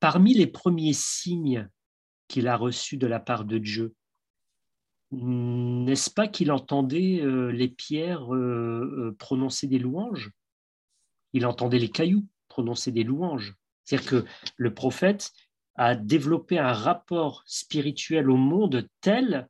parmi 0.00 0.34
les 0.34 0.46
premiers 0.46 0.92
signes 0.92 1.68
qu'il 2.28 2.48
a 2.48 2.56
reçus 2.56 2.96
de 2.96 3.06
la 3.06 3.20
part 3.20 3.44
de 3.44 3.58
Dieu, 3.58 3.94
n'est-ce 5.12 6.10
pas 6.10 6.28
qu'il 6.28 6.52
entendait 6.52 7.20
euh, 7.20 7.50
les 7.50 7.68
pierres 7.68 8.28
prononcer 9.18 9.66
des 9.66 9.78
louanges? 9.78 10.30
Il 11.32 11.46
entendait 11.46 11.78
les 11.78 11.90
cailloux 11.90 12.26
prononcer 12.48 12.92
des 12.92 13.04
louanges. 13.04 13.54
C'est-à-dire 13.84 14.08
que 14.10 14.24
le 14.56 14.74
prophète, 14.74 15.32
a 15.80 15.94
développé 15.94 16.58
un 16.58 16.74
rapport 16.74 17.42
spirituel 17.46 18.28
au 18.28 18.36
monde 18.36 18.86
tel, 19.00 19.48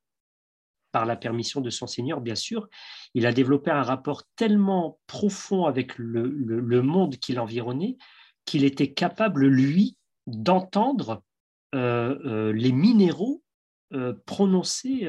par 0.92 1.04
la 1.04 1.16
permission 1.16 1.60
de 1.60 1.70
son 1.70 1.88
Seigneur, 1.88 2.20
bien 2.20 2.36
sûr, 2.36 2.68
il 3.14 3.26
a 3.26 3.32
développé 3.32 3.72
un 3.72 3.82
rapport 3.82 4.22
tellement 4.36 5.00
profond 5.08 5.64
avec 5.64 5.98
le, 5.98 6.82
monde 6.82 7.16
qui 7.16 7.32
l'environnait 7.32 7.96
qu'il 8.44 8.62
était 8.62 8.92
capable, 8.92 9.48
lui, 9.48 9.96
d'entendre 10.28 11.24
euh, 11.74 12.16
euh, 12.24 12.52
les 12.52 12.70
minéraux 12.70 13.42
euh, 13.92 14.14
prononcer 14.24 15.08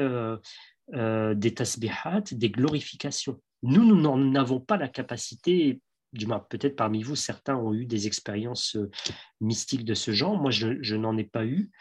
des 0.92 1.54
tasbihat, 1.54 2.22
des 2.32 2.50
glorifications. 2.50 3.40
Nous, 3.62 3.86
nous 3.86 3.96
n'en 3.96 4.34
avons 4.34 4.60
pas 4.60 4.78
la 4.78 4.88
capacité 4.88 5.82
peut-être 6.50 6.76
parmi 6.76 7.04
vous, 7.04 7.16
certains 7.16 7.56
ont 7.56 7.74
eu 7.74 7.86
des 7.86 8.08
expériences 8.08 8.76
euh, 8.76 8.90
mystiques 9.40 9.86
de 9.86 9.94
ce 9.94 10.12
genre. 10.12 10.38
Moi, 10.38 10.52
je, 10.52 10.96
n'en 10.96 11.18
ai 11.18 11.24
pas 11.24 11.46
eu. 11.46 11.72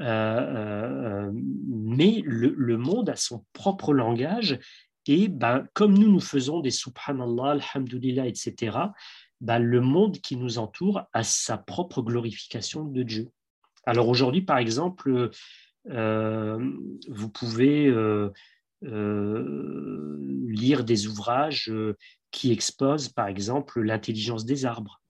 Euh, 0.00 0.04
euh, 0.04 1.30
mais 1.32 2.22
le, 2.24 2.76
monde 2.76 3.10
a 3.10 3.16
son 3.16 3.44
propre 3.52 3.92
langage 3.92 4.58
et 5.06 5.28
ben, 5.28 5.66
comme 5.72 5.96
nous, 5.96 6.10
nous 6.10 6.20
faisons 6.20 6.60
des 6.60 6.70
subhanallah, 6.70 7.52
alhamdulillah, 7.52 8.26
etc., 8.26 8.76
ben, 9.40 9.58
le 9.58 9.80
monde 9.80 10.18
qui 10.18 10.36
nous 10.36 10.58
entoure 10.58 11.02
a 11.12 11.24
sa 11.24 11.56
propre 11.56 12.02
glorification 12.02 12.84
de 12.84 13.02
Dieu. 13.02 13.30
Alors 13.84 14.08
aujourd'hui, 14.08 14.42
par 14.42 14.58
exemple, 14.58 15.30
vous 15.86 17.28
pouvez 17.32 17.90
lire 18.82 20.84
des 20.84 21.06
ouvrages 21.06 21.72
qui 22.30 22.52
expose, 22.52 23.08
par 23.08 23.28
exemple, 23.28 23.80
l'intelligence 23.80 24.44
des 24.44 24.64
arbres. 24.64 25.00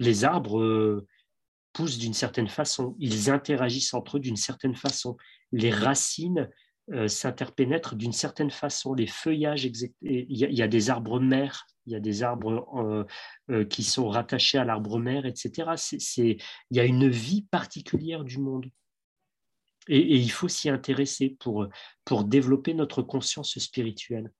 Les 0.00 0.24
arbres 0.24 0.60
euh, 0.60 1.06
poussent 1.72 1.98
d'une 1.98 2.14
certaine 2.14 2.48
façon, 2.48 2.96
ils 2.98 3.30
interagissent 3.30 3.94
entre 3.94 4.16
eux 4.16 4.20
d'une 4.20 4.36
certaine 4.36 4.74
façon, 4.74 5.16
les 5.52 5.70
racines 5.70 6.48
euh, 6.92 7.08
s'interpénètrent 7.08 7.96
d'une 7.96 8.12
certaine 8.12 8.50
façon, 8.50 8.94
les 8.94 9.06
feuillages, 9.06 9.64
il 9.64 9.86
y, 10.02 10.62
a 10.62 10.68
des 10.68 10.90
arbres 10.90 11.20
mères, 11.20 11.66
il 11.86 11.92
y 11.92 11.96
a 11.96 12.00
des 12.00 12.22
arbres 12.22 13.06
euh, 13.50 13.64
qui 13.64 13.82
sont 13.82 14.08
rattachés 14.08 14.58
à 14.58 14.64
l'arbre 14.64 14.98
mère, 14.98 15.26
etc. 15.26 15.72
il 16.16 16.38
y 16.70 16.80
a 16.80 16.84
une 16.84 17.08
vie 17.08 17.42
particulière 17.50 18.24
du 18.24 18.38
monde. 18.38 18.66
Et, 19.86 19.98
et 19.98 20.16
il 20.16 20.30
faut 20.30 20.48
s'y 20.48 20.68
intéresser 20.68 21.36
pour, 21.40 21.66
pour 22.04 22.24
développer 22.24 22.74
notre 22.74 23.02
conscience 23.02 23.58
spirituelle. 23.58 24.32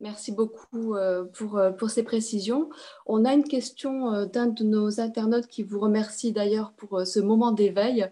Merci 0.00 0.30
beaucoup 0.30 0.94
euh, 0.94 1.24
pour, 1.24 1.58
euh, 1.58 1.72
pour, 1.72 1.90
ces 1.90 2.04
précisions. 2.04 2.70
On 3.04 3.24
a 3.24 3.34
une 3.34 3.42
question 3.42 4.12
euh, 4.12 4.26
d'un 4.26 4.46
de 4.46 4.62
nos 4.62 5.00
internautes 5.00 5.48
qui 5.48 5.64
vous 5.64 5.80
remercie 5.80 6.32
d'ailleurs 6.32 6.72
pour 6.74 7.04
ce 7.04 7.18
moment 7.18 7.50
d'éveil. 7.50 8.08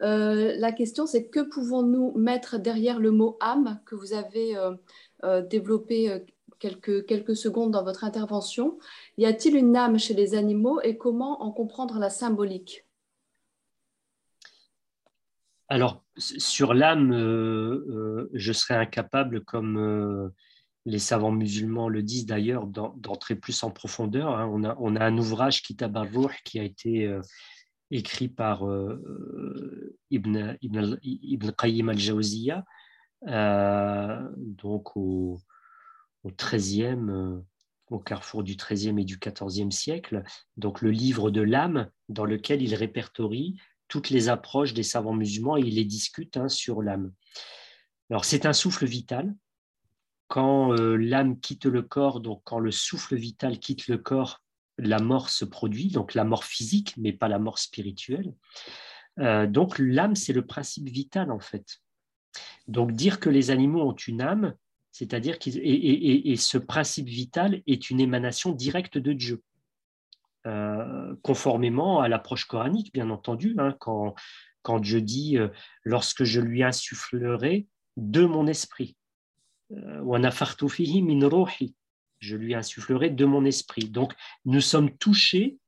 la 0.00 0.72
question, 0.72 1.06
c'est 1.06 1.28
que 1.28 1.40
pouvons-nous 1.40 2.12
mettre 2.16 2.58
derrière 2.58 2.98
le 2.98 3.10
mot 3.10 3.36
âme 3.40 3.80
que 3.84 3.94
vous 3.94 4.14
avez 4.14 4.56
développé 5.50 6.24
quelques, 6.58 7.36
secondes 7.36 7.72
dans 7.72 7.84
votre 7.84 8.04
intervention? 8.04 8.78
Y 9.18 9.26
a-t-il 9.26 9.56
une 9.56 9.76
âme 9.76 9.98
chez 9.98 10.14
les 10.14 10.34
animaux 10.34 10.80
et 10.80 10.96
comment 10.96 11.42
en 11.42 11.52
comprendre 11.52 11.98
la 11.98 12.08
symbolique? 12.08 12.86
Alors, 15.68 16.02
sur 16.16 16.72
l'âme, 16.72 17.12
je 18.32 18.52
serais 18.54 18.76
incapable, 18.76 19.44
comme 19.44 20.32
les 20.90 20.98
savants 20.98 21.32
musulmans 21.32 21.88
le 21.88 22.02
disent 22.02 22.26
d'ailleurs, 22.26 22.66
d'entrer 22.66 23.36
plus 23.36 23.62
en 23.62 23.70
profondeur. 23.70 24.36
Hein. 24.36 24.50
On, 24.78 24.96
a, 24.96 25.04
un 25.04 25.16
ouvrage, 25.18 25.62
Kitab 25.62 25.96
al-Ruh, 25.96 26.34
qui 26.44 26.58
a 26.58 26.64
été 26.64 27.16
écrit 27.90 28.28
par 28.28 28.62
Ibn, 30.10 30.56
Ibn, 30.60 30.98
Ibn, 31.02 31.50
Qayyim 31.52 31.88
al-Jawziyya, 31.88 32.64
donc 34.36 34.96
au, 34.96 35.38
au 36.24 36.30
13e, 36.30 37.42
au 37.90 37.98
carrefour 37.98 38.42
du 38.42 38.56
XIIIe 38.56 39.00
et 39.00 39.04
du 39.04 39.18
XIVe 39.18 39.70
siècle, 39.70 40.22
donc 40.56 40.80
le 40.80 40.90
livre 40.90 41.30
de 41.30 41.40
l'âme, 41.40 41.90
dans 42.08 42.24
lequel 42.24 42.62
il 42.62 42.74
répertorie 42.74 43.60
toutes 43.88 44.10
les 44.10 44.28
approches 44.28 44.72
des 44.72 44.84
savants 44.84 45.14
musulmans 45.14 45.56
et 45.56 45.62
ils 45.62 45.74
les 45.74 45.84
discutent 45.84 46.36
hein, 46.36 46.48
sur 46.48 46.82
l'âme. 46.82 47.12
Alors 48.08 48.24
c'est 48.24 48.46
un 48.46 48.52
souffle 48.52 48.86
vital. 48.86 49.34
Quand 50.30 50.72
euh, 50.72 50.94
l'âme 50.94 51.40
quitte 51.40 51.66
le 51.66 51.82
corps, 51.82 52.20
donc 52.20 52.42
quand 52.44 52.60
le 52.60 52.70
souffle 52.70 53.16
vital 53.16 53.58
quitte 53.58 53.88
le 53.88 53.98
corps, 53.98 54.40
la 54.78 55.00
mort 55.00 55.28
se 55.28 55.44
produit, 55.44 55.88
donc 55.88 56.14
la 56.14 56.22
mort 56.22 56.44
physique, 56.44 56.94
mais 56.96 57.12
pas 57.12 57.26
la 57.26 57.40
mort 57.40 57.58
spirituelle. 57.58 58.32
Euh, 59.18 59.48
donc 59.48 59.80
l'âme, 59.80 60.14
c'est 60.14 60.32
le 60.32 60.46
principe 60.46 60.88
vital 60.88 61.32
en 61.32 61.40
fait. 61.40 61.80
Donc 62.68 62.92
dire 62.92 63.18
que 63.18 63.28
les 63.28 63.50
animaux 63.50 63.82
ont 63.82 63.96
une 63.96 64.22
âme, 64.22 64.54
c'est-à-dire 64.92 65.40
que 65.40 65.50
et, 65.50 66.36
ce 66.36 66.58
principe 66.58 67.08
vital 67.08 67.60
est 67.66 67.90
une 67.90 67.98
émanation 67.98 68.52
directe 68.52 68.98
de 68.98 69.12
Dieu. 69.12 69.42
Euh, 70.46 71.12
conformément 71.22 72.02
à 72.02 72.08
l'approche 72.08 72.44
coranique, 72.44 72.92
bien 72.92 73.10
entendu, 73.10 73.56
hein, 73.58 73.74
quand, 73.80 74.14
quand 74.62 74.78
Dieu 74.78 75.00
dit 75.00 75.38
lorsque 75.82 76.22
je 76.22 76.40
lui 76.40 76.62
insufflerai 76.62 77.66
de 77.96 78.24
mon 78.24 78.46
esprit. 78.46 78.96
Euh, 79.72 80.00
je 82.18 82.36
lui 82.36 82.54
insufflerai 82.54 83.10
de 83.10 83.24
mon 83.24 83.44
esprit. 83.44 83.88
Donc, 83.88 84.12
nous 84.44 84.60
sommes 84.60 84.90
touchés 84.96 85.58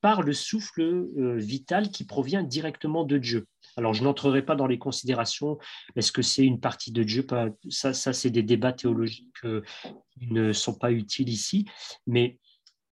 par 0.00 0.22
le 0.22 0.32
souffle 0.32 1.06
vital 1.36 1.90
qui 1.90 2.04
provient 2.04 2.42
directement 2.42 3.04
de 3.04 3.18
Dieu. 3.18 3.46
Alors, 3.76 3.94
je 3.94 4.02
n'entrerai 4.02 4.42
pas 4.42 4.56
dans 4.56 4.66
les 4.66 4.78
considérations. 4.78 5.58
Est-ce 5.94 6.10
que 6.10 6.22
c'est 6.22 6.44
une 6.44 6.60
partie 6.60 6.92
de 6.92 7.02
Dieu? 7.04 7.26
Ça, 7.68 7.92
ça 7.92 8.12
c'est 8.12 8.30
des 8.30 8.42
débats 8.42 8.72
théologiques 8.72 9.28
qui 9.42 10.26
ne 10.32 10.52
sont 10.52 10.74
pas 10.74 10.90
utiles 10.90 11.28
ici. 11.28 11.66
Mais 12.06 12.38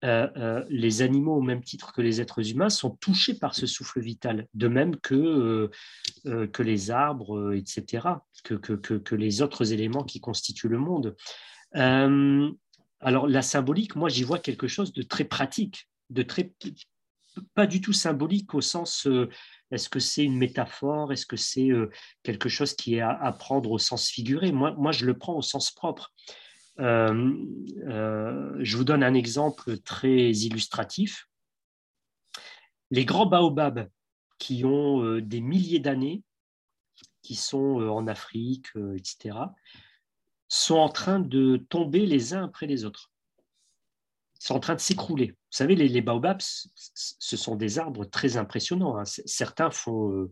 euh, 0.02 0.28
euh, 0.36 0.64
les 0.70 1.02
animaux, 1.02 1.36
au 1.36 1.42
même 1.42 1.62
titre 1.62 1.92
que 1.92 2.00
les 2.00 2.22
êtres 2.22 2.50
humains, 2.50 2.70
sont 2.70 2.90
touchés 2.90 3.34
par 3.34 3.54
ce 3.54 3.66
souffle 3.66 4.00
vital, 4.00 4.46
de 4.54 4.68
même 4.68 4.96
que, 4.96 5.70
euh, 6.26 6.46
que 6.46 6.62
les 6.62 6.90
arbres, 6.90 7.52
etc., 7.54 8.08
que, 8.42 8.54
que, 8.54 8.72
que, 8.72 9.14
les 9.14 9.42
autres 9.42 9.72
éléments 9.72 10.04
qui 10.04 10.20
constituent 10.20 10.68
le 10.68 10.78
monde. 10.78 11.16
alors 11.72 13.28
la 13.28 13.42
symbolique, 13.42 13.94
moi 13.96 14.08
j'y 14.08 14.22
vois 14.22 14.38
quelque 14.38 14.68
chose 14.68 14.92
de 14.92 15.02
très 15.02 15.24
pratique, 15.24 15.88
de 16.08 16.22
très 16.22 16.52
pas 17.54 17.66
du 17.66 17.80
tout 17.80 17.92
symbolique 17.92 18.54
au 18.54 18.60
sens 18.60 19.06
est-ce 19.70 19.88
que 19.88 20.00
c'est 20.00 20.24
une 20.24 20.36
métaphore 20.36 21.12
Est-ce 21.12 21.26
que 21.26 21.36
c'est 21.36 21.70
quelque 22.22 22.48
chose 22.48 22.74
qui 22.74 22.96
est 22.96 23.00
à, 23.00 23.10
à, 23.10 23.32
prendre 23.32 23.70
au 23.70 23.78
sens 23.78 24.08
figuré? 24.08 24.50
Moi, 24.50 24.74
moi, 24.76 24.92
je 24.92 25.06
le 25.06 25.16
prends 25.16 25.36
au 25.36 25.42
sens 25.42 25.70
propre. 25.70 26.12
Euh, 26.80 27.34
euh, 27.86 28.56
je 28.60 28.76
vous 28.76 28.84
donne 28.84 29.02
un 29.02 29.14
exemple 29.14 29.78
très 29.78 30.30
illustratif. 30.30 31.28
Les 32.90 33.04
grands 33.04 33.26
baobabs 33.26 33.88
qui 34.38 34.64
ont 34.64 35.04
euh, 35.04 35.20
des 35.20 35.40
milliers 35.40 35.78
d'années, 35.78 36.22
qui 37.22 37.34
sont 37.34 37.76
en 37.82 38.06
Afrique, 38.06 38.68
etc., 38.96 39.36
sont 40.48 40.76
en 40.76 40.88
train 40.88 41.20
de 41.20 41.58
tomber 41.68 42.06
les 42.06 42.34
uns 42.34 42.44
après 42.44 42.66
les 42.66 42.84
autres. 42.84 43.12
Ils 44.40 44.46
sont 44.46 44.54
en 44.54 44.60
train 44.60 44.74
de 44.74 44.80
s'écrouler. 44.80 45.26
Vous 45.26 45.56
savez, 45.56 45.76
les, 45.76 46.00
baobabs, 46.00 46.40
ce 46.40 47.36
sont 47.36 47.56
des 47.56 47.78
arbres 47.78 48.06
très 48.06 48.38
impressionnants. 48.38 48.96
Hein. 48.96 49.04
Certains 49.04 49.70
font 49.70 50.30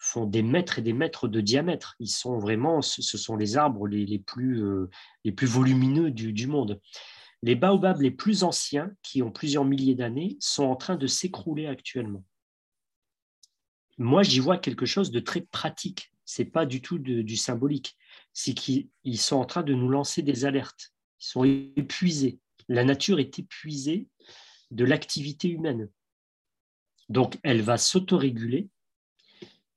font 0.00 0.24
des 0.24 0.42
mètres 0.42 0.78
et 0.78 0.82
des 0.82 0.94
mètres 0.94 1.28
de 1.28 1.40
diamètre. 1.40 1.94
Ils 2.00 2.08
sont 2.08 2.38
vraiment, 2.38 2.80
ce 2.80 3.18
sont 3.18 3.36
les 3.36 3.58
arbres 3.58 3.86
les, 3.86 4.18
plus, 4.18 4.64
euh, 4.64 4.88
plus 5.36 5.46
volumineux 5.46 6.10
du, 6.10 6.46
monde. 6.46 6.80
Les 7.42 7.54
baobabs 7.54 8.00
les 8.00 8.10
plus 8.10 8.42
anciens, 8.42 8.90
qui 9.02 9.22
ont 9.22 9.30
plusieurs 9.30 9.64
milliers 9.64 9.94
d'années, 9.94 10.38
sont 10.40 10.64
en 10.64 10.74
train 10.74 10.96
de 10.96 11.06
s'écrouler 11.06 11.66
actuellement. 11.66 12.24
Moi, 13.98 14.22
j'y 14.22 14.40
vois 14.40 14.56
quelque 14.56 14.86
chose 14.86 15.10
de 15.10 15.20
très 15.20 15.42
pratique. 15.42 16.10
C'est 16.24 16.46
pas 16.46 16.64
du 16.64 16.80
tout 16.80 16.98
du 16.98 17.36
symbolique. 17.36 17.96
C'est 18.32 18.54
qu'ils 18.54 18.88
sont 19.18 19.36
en 19.36 19.44
train 19.44 19.62
de 19.62 19.74
nous 19.74 19.90
lancer 19.90 20.22
des 20.22 20.46
alertes. 20.46 20.94
Ils 21.20 21.26
sont 21.26 21.44
épuisés. 21.44 22.38
La 22.68 22.84
nature 22.84 23.18
est 23.18 23.38
épuisée 23.38 24.08
de 24.70 24.84
l'activité 24.84 25.48
humaine. 25.48 25.90
Donc, 27.10 27.38
elle 27.42 27.60
va 27.60 27.76
s'autoréguler 27.76 28.70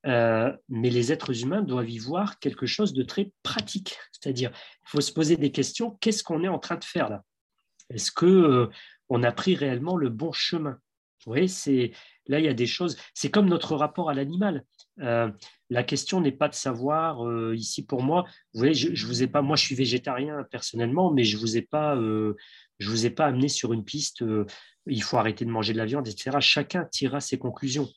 euh, 0.06 0.56
mais 0.70 0.90
les 0.90 1.12
êtres 1.12 1.44
humains 1.44 1.62
doivent 1.62 1.90
y 1.90 1.98
voir 1.98 2.40
quelque 2.40 2.66
chose 2.66 2.94
de 2.94 3.04
très 3.04 3.32
pratique. 3.42 3.98
C'est-à-dire, 4.12 4.52
il 4.54 4.90
faut 4.90 5.02
se 5.02 5.14
poser 5.14 5.38
des 5.38 5.52
questions. 5.52 5.98
Qu'est-ce 6.02 6.24
qu'on 6.24 6.44
est 6.44 6.50
en 6.50 6.60
train 6.60 6.76
de 6.76 6.84
faire 6.84 7.10
là? 7.10 7.24
Est-ce 7.90 8.12
que 8.12 8.26
euh, 8.26 8.68
on 9.10 9.24
a 9.24 9.32
pris 9.32 9.56
réellement 9.56 9.96
le 9.96 10.10
bon 10.10 10.32
chemin? 10.32 10.78
Vous 11.26 11.32
voyez, 11.32 11.48
c'est 11.48 11.92
là 12.28 12.40
il 12.40 12.46
y 12.46 12.50
a 12.50 12.54
des 12.54 12.68
choses. 12.68 12.98
C'est 13.14 13.32
comme 13.32 13.48
notre 13.48 13.76
rapport 13.76 14.10
à 14.10 14.14
l'animal. 14.14 14.66
Euh, 15.00 15.32
la 15.74 15.84
question 15.84 16.22
n'est 16.22 16.32
pas 16.32 16.48
de 16.48 16.54
savoir 16.54 17.22
ici 17.54 17.86
pour 17.86 18.04
moi. 18.04 18.26
Vous 18.54 18.60
voyez, 18.60 18.74
je, 18.74 19.06
vous 19.08 19.24
ai 19.24 19.28
pas. 19.28 19.42
Moi, 19.42 19.56
je 19.56 19.64
suis 19.64 19.76
végétarien 19.76 20.44
personnellement, 20.52 21.12
mais 21.12 21.24
je 21.24 21.38
vous 21.38 21.48
je 21.48 22.90
vous 22.90 23.06
ai 23.06 23.10
pas 23.10 23.26
amené 23.26 23.48
sur 23.48 23.74
une 23.74 23.84
piste 23.84 24.24
il 24.88 25.04
faut 25.04 25.18
arrêter 25.18 25.46
de 25.46 25.50
manger 25.50 25.74
de 25.74 25.78
la 25.78 25.86
viande, 25.86 26.08
etc. 26.08 26.38
Chacun 26.40 26.86
tirera 26.86 27.22
ses 27.22 27.38
conclusions. 27.38 27.90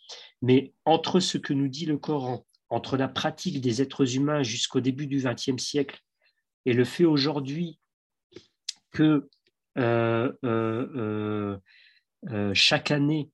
Mais 0.42 0.72
entre 0.84 1.20
ce 1.20 1.38
que 1.38 1.52
nous 1.52 1.68
dit 1.68 1.86
le 1.86 1.98
Coran, 1.98 2.46
entre 2.68 2.96
la 2.96 3.08
pratique 3.08 3.60
des 3.60 3.82
êtres 3.82 4.16
humains 4.16 4.42
jusqu'au 4.42 4.80
début 4.80 5.06
du 5.06 5.18
XXe 5.18 5.62
siècle 5.62 6.00
et 6.64 6.72
le 6.72 6.84
fait 6.84 7.04
aujourd'hui 7.04 7.78
que 8.90 9.28
euh, 9.78 10.32
euh, 10.44 11.58
euh, 12.30 12.54
chaque 12.54 12.90
année 12.90 13.30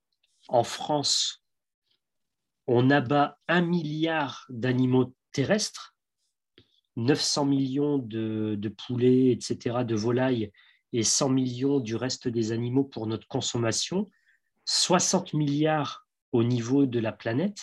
en 0.48 0.64
France, 0.64 1.41
on 2.74 2.88
abat 2.88 3.38
un 3.48 3.60
milliard 3.60 4.46
d'animaux 4.48 5.14
terrestres, 5.32 5.94
900 6.96 7.44
millions 7.44 7.98
de, 7.98 8.74
poulets, 8.86 9.30
etc., 9.30 9.84
de 9.84 9.94
volailles, 9.94 10.50
et 10.94 11.02
100 11.02 11.28
millions 11.28 11.80
du 11.80 11.96
reste 11.96 12.28
des 12.28 12.50
animaux 12.50 12.84
pour 12.84 13.06
notre 13.06 13.28
consommation, 13.28 14.10
60 14.64 15.34
milliards 15.34 16.06
au 16.32 16.44
niveau 16.44 16.86
de 16.86 16.98
la 16.98 17.12
planète. 17.12 17.58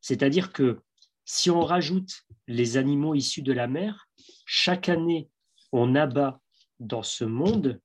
C'est-à-dire 0.00 0.52
que 0.52 0.80
si 1.24 1.50
on 1.50 1.62
rajoute 1.62 2.22
les 2.46 2.76
animaux 2.76 3.16
issus 3.16 3.42
de 3.42 3.52
la 3.52 3.66
mer, 3.66 4.06
chaque 4.46 4.88
année, 4.88 5.28
on 5.72 5.96
abat 5.96 6.40
dans 6.78 7.02
ce 7.02 7.24
monde 7.24 7.80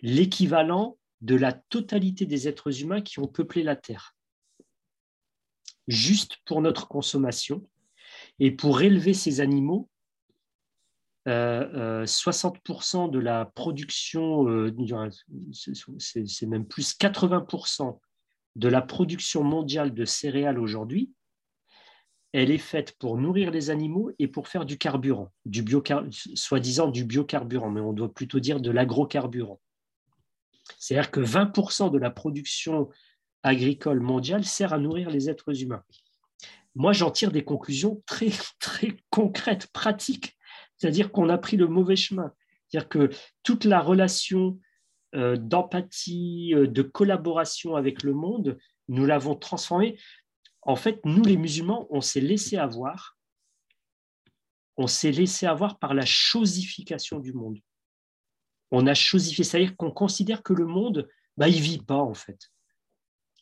l'équivalent 0.00 0.98
de 1.20 1.36
la 1.36 1.52
totalité 1.52 2.26
des 2.26 2.48
êtres 2.48 2.82
humains 2.82 3.02
qui 3.02 3.20
ont 3.20 3.28
peuplé 3.28 3.62
la 3.62 3.76
Terre. 3.76 4.16
Juste 5.88 6.38
pour 6.44 6.60
notre 6.62 6.88
consommation. 6.88 7.66
Et 8.38 8.50
pour 8.50 8.82
élever 8.82 9.14
ces 9.14 9.40
animaux, 9.40 9.88
60% 11.26 11.28
euh, 11.28 12.04
euh, 12.04 13.08
de 13.08 13.18
la 13.18 13.44
production, 13.46 14.48
euh, 14.48 14.74
c'est 15.98 16.46
même 16.46 16.66
plus 16.66 16.96
80% 16.96 17.98
de 18.56 18.68
la 18.68 18.82
production 18.82 19.42
mondiale 19.42 19.94
de 19.94 20.04
céréales 20.04 20.58
aujourd'hui, 20.58 21.10
elle 22.32 22.50
est 22.50 22.58
faite 22.58 22.96
pour 22.98 23.16
nourrir 23.16 23.52
les 23.52 23.70
animaux 23.70 24.10
et 24.18 24.26
pour 24.26 24.48
faire 24.48 24.64
du 24.64 24.76
carburant, 24.76 25.32
du 25.44 25.62
bio, 25.62 25.82
soi-disant 26.34 26.88
du 26.88 27.04
biocarburant, 27.04 27.70
mais 27.70 27.80
on 27.80 27.92
doit 27.92 28.12
plutôt 28.12 28.40
dire 28.40 28.60
de 28.60 28.70
l'agrocarburant. 28.70 29.60
C'est-à-dire 30.78 31.10
que 31.10 31.20
20% 31.20 31.92
de 31.92 31.98
la 31.98 32.10
production 32.10 32.90
agricole 33.44 34.00
mondiale 34.00 34.44
sert 34.44 34.72
à 34.72 34.78
nourrir 34.78 35.10
les 35.10 35.30
êtres 35.30 35.62
humains. 35.62 35.84
Moi, 36.74 36.92
j'en 36.92 37.12
tire 37.12 37.30
des 37.30 37.44
conclusions 37.44 38.02
très, 38.06 38.30
très 38.58 38.96
concrètes, 39.10 39.68
pratiques 39.68 40.36
c'est-à-dire 40.76 41.12
qu'on 41.12 41.28
a 41.28 41.38
pris 41.38 41.56
le 41.56 41.66
mauvais 41.66 41.96
chemin. 41.96 42.32
C'est-à-dire 42.68 42.88
que 42.88 43.10
toute 43.42 43.64
la 43.64 43.80
relation 43.80 44.58
euh, 45.14 45.36
d'empathie, 45.36 46.52
euh, 46.54 46.66
de 46.66 46.82
collaboration 46.82 47.76
avec 47.76 48.02
le 48.02 48.12
monde, 48.12 48.58
nous 48.88 49.06
l'avons 49.06 49.34
transformée. 49.34 49.98
En 50.62 50.76
fait, 50.76 51.00
nous 51.04 51.24
les 51.24 51.36
musulmans, 51.36 51.86
on 51.90 52.00
s'est 52.00 52.20
laissé 52.20 52.56
avoir, 52.56 53.16
on 54.76 54.86
s'est 54.86 55.12
laissé 55.12 55.46
avoir 55.46 55.78
par 55.78 55.94
la 55.94 56.04
chosification 56.04 57.20
du 57.20 57.32
monde. 57.32 57.58
On 58.70 58.86
a 58.86 58.94
chosifié, 58.94 59.44
c'est-à-dire 59.44 59.76
qu'on 59.76 59.90
considère 59.90 60.42
que 60.42 60.52
le 60.52 60.66
monde, 60.66 61.08
bah, 61.36 61.48
il 61.48 61.60
vit 61.60 61.78
pas 61.78 61.98
en 61.98 62.14
fait. 62.14 62.50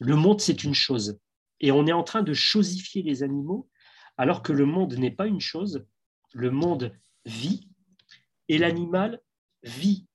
Le 0.03 0.17
monde, 0.17 0.41
c'est 0.41 0.65
une 0.65 0.75
chose. 0.75 1.21
Et 1.61 1.71
on 1.71 1.87
est 1.87 1.93
en 1.93 2.03
train 2.03 2.23
de 2.23 2.35
chosifier 2.35 3.03
les 3.03 3.23
animaux, 3.23 3.71
alors 4.17 4.43
que 4.43 4.53
le 4.53 4.67
monde 4.67 4.95
n'est 4.95 5.13
pas 5.13 5.29
une 5.29 5.41
chose. 5.41 5.87
Le 6.33 6.51
monde 6.51 6.93
vit 7.25 7.69
et 8.49 8.59
l'animal 8.59 9.23
vit. 9.63 10.09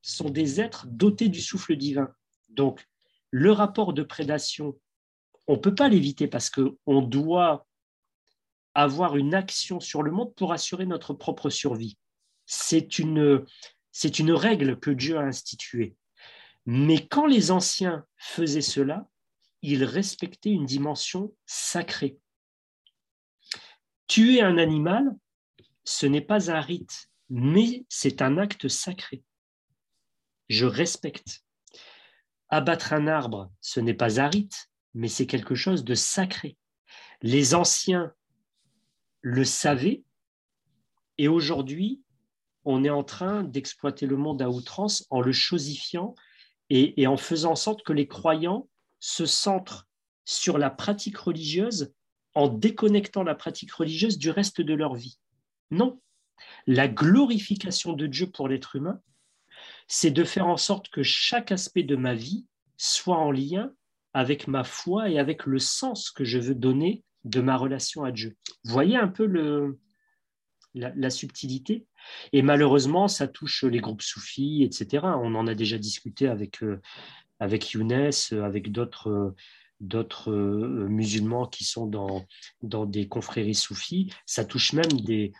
sont 0.00 0.30
des 0.30 0.58
êtres 0.60 0.86
dotés 0.86 1.28
du 1.28 1.42
souffle 1.42 1.76
divin. 1.76 2.08
Donc, 2.48 2.86
le 3.30 3.52
rapport 3.52 3.92
de 3.92 4.02
prédation, 4.02 4.78
on 5.46 5.56
ne 5.56 5.60
peut 5.60 5.74
pas 5.74 5.90
l'éviter 5.90 6.28
parce 6.28 6.48
qu'on 6.48 7.02
doit 7.02 7.66
avoir 8.72 9.16
une 9.16 9.34
action 9.34 9.80
sur 9.80 10.02
le 10.02 10.12
monde 10.12 10.34
pour 10.34 10.54
assurer 10.54 10.86
notre 10.86 11.12
propre 11.12 11.50
survie. 11.50 11.98
C'est 12.46 12.98
une, 12.98 13.44
c'est 13.92 14.18
une 14.18 14.32
règle 14.32 14.80
que 14.80 14.90
Dieu 14.90 15.18
a 15.18 15.24
instituée. 15.24 15.94
Mais 16.64 17.06
quand 17.06 17.26
les 17.26 17.50
anciens 17.50 18.06
faisaient 18.16 18.62
cela, 18.62 19.06
ils 19.66 19.84
respectaient 19.84 20.52
une 20.52 20.64
dimension 20.64 21.34
sacrée. 21.44 22.18
Tuer 24.06 24.40
un 24.40 24.58
animal, 24.58 25.04
ce 25.82 26.06
n'est 26.06 26.20
pas 26.20 26.52
un 26.52 26.60
rite, 26.60 27.10
mais 27.30 27.84
c'est 27.88 28.22
un 28.22 28.38
acte 28.38 28.68
sacré. 28.68 29.24
Je 30.48 30.66
respecte. 30.66 31.44
Abattre 32.48 32.92
un 32.92 33.08
arbre, 33.08 33.50
ce 33.60 33.80
n'est 33.80 33.92
pas 33.92 34.20
un 34.20 34.28
rite, 34.28 34.70
mais 34.94 35.08
c'est 35.08 35.26
quelque 35.26 35.56
chose 35.56 35.82
de 35.82 35.96
sacré. 35.96 36.56
Les 37.20 37.56
anciens 37.56 38.14
le 39.20 39.42
savaient 39.42 40.04
et 41.18 41.26
aujourd'hui, 41.26 42.02
on 42.64 42.84
est 42.84 42.90
en 42.90 43.02
train 43.02 43.42
d'exploiter 43.42 44.06
le 44.06 44.16
monde 44.16 44.42
à 44.42 44.48
outrance 44.48 45.04
en 45.10 45.20
le 45.20 45.32
chosifiant 45.32 46.14
et, 46.70 47.02
et 47.02 47.08
en 47.08 47.16
faisant 47.16 47.52
en 47.52 47.56
sorte 47.56 47.82
que 47.82 47.92
les 47.92 48.06
croyants 48.06 48.68
se 49.00 49.26
centrent 49.26 49.86
sur 50.24 50.58
la 50.58 50.70
pratique 50.70 51.18
religieuse 51.18 51.92
en 52.34 52.48
déconnectant 52.48 53.22
la 53.22 53.34
pratique 53.34 53.72
religieuse 53.72 54.18
du 54.18 54.30
reste 54.30 54.60
de 54.60 54.74
leur 54.74 54.94
vie. 54.94 55.18
Non, 55.70 56.00
la 56.66 56.88
glorification 56.88 57.92
de 57.92 58.06
Dieu 58.06 58.30
pour 58.30 58.48
l'être 58.48 58.76
humain, 58.76 59.00
c'est 59.88 60.10
de 60.10 60.24
faire 60.24 60.46
en 60.46 60.56
sorte 60.56 60.88
que 60.88 61.02
chaque 61.02 61.52
aspect 61.52 61.82
de 61.82 61.96
ma 61.96 62.14
vie 62.14 62.46
soit 62.76 63.18
en 63.18 63.30
lien 63.30 63.72
avec 64.12 64.48
ma 64.48 64.64
foi 64.64 65.08
et 65.10 65.18
avec 65.18 65.46
le 65.46 65.58
sens 65.58 66.10
que 66.10 66.24
je 66.24 66.38
veux 66.38 66.54
donner 66.54 67.04
de 67.24 67.40
ma 67.40 67.56
relation 67.56 68.04
à 68.04 68.12
Dieu. 68.12 68.36
Voyez 68.64 68.96
un 68.96 69.08
peu 69.08 69.26
le, 69.26 69.78
la, 70.74 71.10
subtilité? 71.10 71.86
Et 72.32 72.42
malheureusement, 72.42 73.08
ça 73.08 73.28
touche 73.28 73.64
les 73.64 73.80
groupes 73.80 74.02
soufis, 74.02 74.62
etc. 74.62 75.04
On 75.04 75.34
en 75.34 75.46
a 75.46 75.54
déjà 75.54 75.78
discuté 75.78 76.28
avec, 76.28 76.62
euh, 76.62 76.80
avec 77.40 77.72
Younes, 77.72 78.10
avec 78.32 78.72
d'autres 78.72 79.34
d'autres 79.80 80.30
euh, 80.30 80.88
musulmans 80.88 81.46
qui 81.46 81.64
sont 81.64 81.86
dans, 81.86 82.86
des 82.86 83.08
confréries 83.08 83.54
soufis. 83.54 84.10
Ça 84.24 84.44
touche 84.44 84.72
même 84.72 84.90
des, 85.04 85.32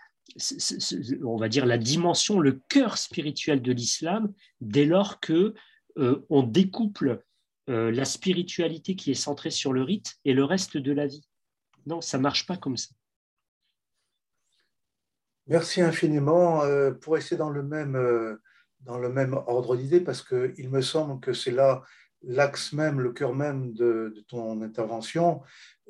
on 1.25 1.37
va 1.37 1.49
dire, 1.49 1.67
la 1.67 1.79
dimension, 1.79 2.39
le 2.39 2.61
cœur 2.69 2.99
spirituel 2.99 3.63
de 3.63 3.73
l'islam, 3.73 4.33
dès 4.61 4.85
lors 4.85 5.21
que 5.21 5.55
euh, 5.99 6.27
on 6.29 6.43
découple 6.43 7.25
euh, 7.69 7.91
la 7.91 8.05
spiritualité 8.05 8.95
qui 8.95 9.11
est 9.11 9.15
centrée 9.15 9.51
sur 9.51 9.73
le 9.73 9.83
rite 9.83 10.17
et 10.25 10.35
le 10.35 10.45
reste 10.45 10.77
de 10.77 10.93
la 10.93 11.07
vie. 11.07 11.27
Non, 11.87 12.01
ça 12.01 12.19
marche 12.19 12.47
pas 12.47 12.57
comme 12.57 12.77
ça. 12.77 12.95
Merci 15.47 15.81
infiniment. 15.81 16.63
Euh, 16.63 16.93
pour 16.93 17.15
rester 17.15 17.37
dans 17.37 17.51
le 17.51 17.63
même, 17.63 17.97
euh, 17.97 18.37
dans 18.87 18.99
le 18.99 19.11
même 19.11 19.35
ordre 19.35 19.77
d'idée, 19.77 20.01
parce 20.01 20.23
qu'il 20.23 20.71
me 20.71 20.81
semble 20.81 21.21
que 21.21 21.33
c'est 21.33 21.51
là 21.51 21.83
l'axe 22.23 22.73
même, 22.73 23.01
le 23.01 23.13
cœur 23.13 23.35
même 23.35 23.73
de, 23.75 24.15
ton 24.29 24.63
intervention, 24.63 25.43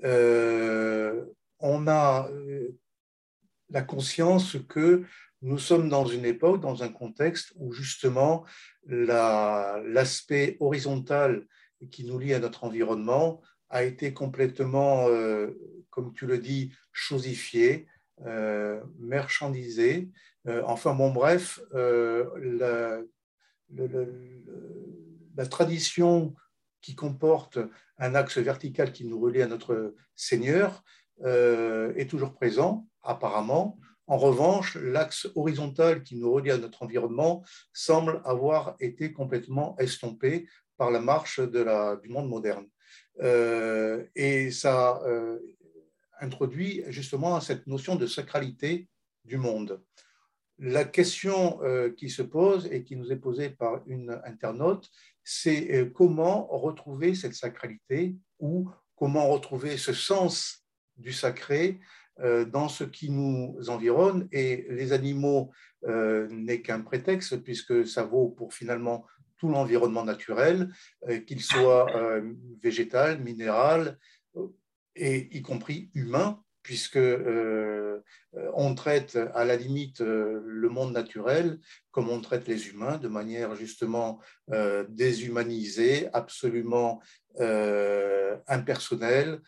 on 0.03 1.87
a 1.89 2.29
la 3.71 3.83
conscience 3.83 4.57
que 4.69 5.05
nous 5.43 5.59
sommes 5.59 5.89
dans 5.89 6.07
une 6.07 6.25
époque, 6.25 6.61
dans 6.61 6.83
un 6.83 6.89
contexte 6.89 7.53
où 7.57 7.73
justement 7.73 8.45
l'aspect 8.87 10.57
horizontal 10.61 11.47
qui 11.91 12.05
nous 12.05 12.19
lie 12.19 12.35
à 12.35 12.39
notre 12.39 12.65
environnement 12.65 13.41
a 13.69 13.85
été 13.85 14.13
complètement, 14.13 15.09
euh, 15.09 15.59
comme 15.91 16.13
tu 16.15 16.27
le 16.27 16.39
dis, 16.39 16.73
chosifié, 16.93 17.87
euh, 17.87 17.96
marchandisé. 18.99 20.11
Euh, 20.47 20.63
enfin 20.65 20.95
bon, 20.95 21.11
bref, 21.11 21.61
la, 21.73 23.01
la, 23.71 25.47
tradition 25.47 26.35
qui 26.81 26.95
comporte 26.95 27.59
un 27.99 28.15
axe 28.15 28.39
vertical 28.39 28.93
qui 28.93 29.05
nous 29.07 29.21
relie 29.21 29.43
à 29.43 29.47
notre 29.47 29.95
Seigneur 30.15 30.85
est 31.25 32.09
toujours 32.09 32.35
présent, 32.35 32.87
apparemment. 33.03 33.79
En 34.09 34.19
revanche, 34.19 34.77
l'axe 34.77 35.29
horizontal 35.35 36.03
qui 36.05 36.17
nous 36.17 36.33
relie 36.33 36.53
à 36.53 36.59
notre 36.59 36.85
environnement 36.85 37.43
semble 37.73 38.23
avoir 38.25 38.77
été 38.79 39.13
complètement 39.13 39.77
estompé 39.79 40.49
par 40.77 40.91
la 40.91 41.01
marche 41.01 41.41
de 41.41 41.61
la, 41.61 41.97
du 41.97 42.09
monde 42.09 42.29
moderne. 42.29 42.67
Euh, 43.21 44.05
et 44.15 44.51
ça 44.51 45.03
euh, 45.07 45.39
introduit 46.21 46.83
justement 46.89 47.41
cette 47.41 47.67
notion 47.67 47.97
de 47.97 48.07
sacralité 48.07 48.89
du 49.25 49.37
monde. 49.37 49.83
La 50.59 50.85
question 50.85 51.63
euh, 51.63 51.91
qui 51.91 52.09
se 52.09 52.23
pose 52.23 52.67
et 52.73 52.83
qui 52.83 52.97
nous 52.97 53.13
est 53.13 53.17
posée 53.17 53.51
par 53.51 53.83
une 53.87 54.21
internaute, 54.25 54.91
c'est 55.23 55.91
comment 55.95 56.47
retrouver 56.47 57.15
cette 57.15 57.35
sacralité 57.35 58.17
ou 58.39 58.71
comment 58.95 59.29
retrouver 59.29 59.77
ce 59.77 59.93
sens 59.93 60.65
du 60.97 61.13
sacré 61.13 61.81
dans 62.19 62.69
ce 62.69 62.85
qui 62.85 63.11
nous 63.11 63.59
environne. 63.69 64.29
Et 64.31 64.67
les 64.71 64.93
animaux 64.93 65.51
n'est 65.83 66.63
qu'un 66.63 66.81
prétexte 66.81 67.39
puisque 67.43 67.85
ça 67.85 68.05
vaut 68.05 68.29
pour 68.29 68.55
finalement 68.55 69.05
tout 69.39 69.49
l'environnement 69.49 70.05
naturel, 70.05 70.71
euh, 71.09 71.19
qu'il 71.21 71.43
soit 71.43 71.95
euh, 71.97 72.33
végétal, 72.63 73.23
minéral, 73.23 73.99
euh, 74.37 74.49
et 74.97 75.37
y 75.37 75.43
compris 75.43 75.91
humain, 75.95 76.43
puisque 76.63 76.99
on 78.55 78.75
traite 78.75 79.17
à 79.35 79.45
la 79.45 79.55
limite 79.55 80.01
le 80.01 80.69
monde 80.69 80.93
naturel 80.93 81.61
comme 81.93 82.09
on 82.09 82.21
traite 82.21 82.49
les 82.49 82.69
humains, 82.69 82.99
de 82.99 83.07
manière 83.07 83.55
justement 83.55 84.21
déshumanisée, 84.89 86.09
absolument 86.13 87.01
impersonnelle, 88.49 89.41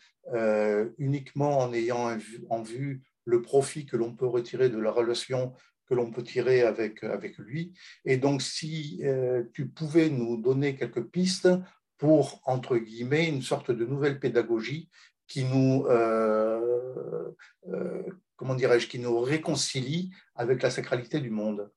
uniquement 0.97 1.59
en 1.59 1.73
ayant 1.73 2.17
en 2.49 2.61
vue 2.61 3.01
le 3.25 3.41
profit 3.41 3.85
que 3.85 3.97
l'on 3.97 4.15
peut 4.15 4.27
retirer 4.27 4.69
de 4.69 4.79
la 4.79 4.91
relation 4.91 5.53
que 5.89 5.95
l'on 5.95 6.11
peut 6.11 6.23
tirer 6.23 6.61
avec, 6.61 7.03
avec 7.03 7.37
lui. 7.37 7.73
Et 8.05 8.17
donc, 8.17 8.41
si 8.41 9.01
euh, 9.03 9.43
tu 9.53 9.67
pouvais 9.67 10.09
nous 10.09 10.37
donner 10.37 10.75
quelques 10.75 11.03
pistes 11.03 11.49
pour, 11.97 12.41
entre 12.45 12.77
guillemets, 12.77 13.27
une 13.27 13.41
sorte 13.41 13.71
de 13.71 13.85
nouvelle 13.85 14.19
pédagogie 14.19 14.89
qui 15.29 15.45
nous, 15.45 15.85
euh, 15.85 17.31
euh, 17.69 18.03
comment 18.35 18.55
dirais-je, 18.55 18.87
qui 18.87 18.99
nous 18.99 19.19
réconcilie 19.21 20.11
avec 20.35 20.61
la 20.61 20.69
sacralité 20.69 21.21
du 21.21 21.29
monde. 21.29 21.71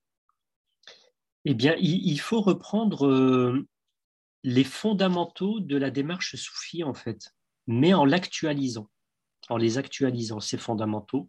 Eh 1.45 1.55
bien, 1.55 1.77
il 1.79 2.19
faut 2.19 2.41
reprendre 2.41 3.65
les 4.45 4.65
fondamentaux 4.65 5.61
de 5.61 5.77
la 5.77 5.91
démarche 5.91 6.37
soufie, 6.37 6.83
en 6.83 6.95
fait, 6.95 7.35
mais 7.67 7.95
en 7.95 8.05
l'actualisant, 8.05 8.89
en 9.49 9.57
les 9.57 9.79
actualisant, 9.79 10.41
ces 10.41 10.59
fondamentaux 10.59 11.29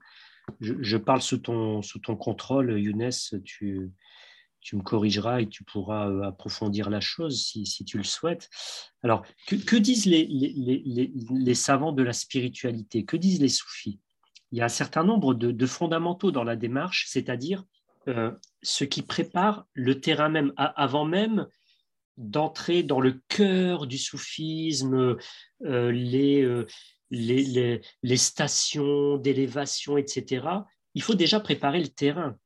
je, 0.60 0.98
parle 0.98 1.22
sous 1.22 1.38
ton, 1.38 1.82
sous 1.82 2.00
ton 2.00 2.16
contrôle, 2.16 2.80
Younes, 2.80 3.12
tu, 3.44 3.92
tu 4.64 4.78
me 4.78 4.82
corrigeras 4.82 5.42
et 5.42 5.48
tu 5.48 5.64
pourras 5.64 6.10
euh, 6.10 6.24
approfondir 6.24 6.90
la 6.90 7.02
chose 7.02 7.46
si, 7.46 7.86
tu 7.86 7.98
le 7.98 8.04
souhaites. 8.04 8.50
Alors, 9.04 9.24
que, 9.48 9.76
disent 9.76 10.06
les, 10.06 10.26
les, 10.26 11.12
les, 11.30 11.56
savants 11.56 11.92
de 11.92 12.02
la 12.02 12.14
spiritualité? 12.14 13.04
Que 13.04 13.18
disent 13.18 13.42
les 13.42 13.50
soufis? 13.50 14.00
Il 14.52 14.60
y 14.60 14.62
a 14.62 14.66
un 14.66 14.70
certain 14.70 15.04
nombre 15.04 15.34
de, 15.34 15.66
fondamentaux 15.66 16.32
dans 16.32 16.44
la 16.44 16.56
démarche, 16.56 17.06
c'est-à-dire 17.10 17.66
euh, 18.08 18.32
ce 18.62 18.84
qui 18.86 19.02
prépare 19.02 19.66
le 19.74 20.00
terrain 20.00 20.30
même, 20.30 20.54
avant 20.58 21.06
même 21.06 21.48
d'entrer 22.18 22.84
dans 22.84 23.02
le 23.02 23.22
cœur 23.28 23.88
du 23.88 23.98
soufisme, 23.98 25.18
euh, 25.66 25.92
les, 25.92 26.66
les, 27.10 28.18
stations 28.18 29.18
d'élévation, 29.18 29.98
etc., 29.98 30.48
il 30.94 31.02
faut 31.02 31.16
déjà 31.16 31.40
préparer 31.40 31.82
le 31.82 31.88
terrain. 31.88 32.38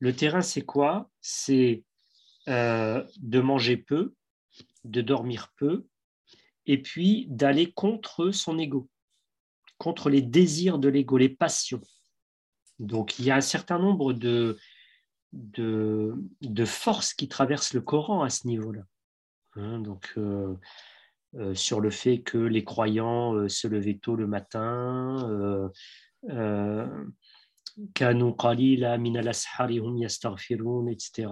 Le 0.00 0.14
terrain, 0.14 0.42
c'est 0.42 0.62
quoi? 0.62 1.10
C'est 1.20 1.82
euh, 2.48 3.04
de 3.18 3.40
manger 3.40 3.76
peu, 3.76 4.14
de 4.84 5.02
dormir 5.02 5.52
peu 5.56 5.86
et 6.66 6.80
puis 6.80 7.26
d'aller 7.28 7.72
contre 7.72 8.30
son 8.30 8.58
ego, 8.58 8.88
contre 9.76 10.08
les 10.08 10.22
désirs 10.22 10.78
de 10.78 10.88
l'ego, 10.88 11.18
les 11.18 11.28
passions. 11.28 11.82
Donc 12.78 13.18
il 13.18 13.24
y 13.24 13.30
a 13.30 13.36
un 13.36 13.42
certain 13.42 13.78
nombre 13.78 14.12
de, 14.12 14.56
de, 15.32 16.64
forces 16.64 17.12
qui 17.12 17.28
traversent 17.28 17.74
le 17.74 17.80
Coran 17.80 18.22
à 18.22 18.30
ce 18.30 18.46
niveau-là. 18.46 18.82
Hein, 19.56 19.80
donc 19.80 20.12
euh, 20.16 20.54
euh, 21.34 21.54
sur 21.54 21.80
le 21.80 21.90
fait 21.90 22.20
que 22.20 22.38
les 22.38 22.64
croyants 22.64 23.48
se 23.48 23.66
levaient 23.66 23.98
tôt 23.98 24.14
le 24.14 24.26
matin, 24.26 25.70
etc. 30.88 31.28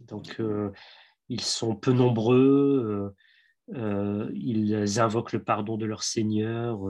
Donc, 0.00 0.40
ils 1.28 1.40
sont 1.40 1.74
peu 1.74 1.92
nombreux, 1.92 3.14
ils 3.68 5.00
invoquent 5.00 5.32
le 5.32 5.42
pardon 5.42 5.76
de 5.76 5.86
leur 5.86 6.02
Seigneur 6.02 6.80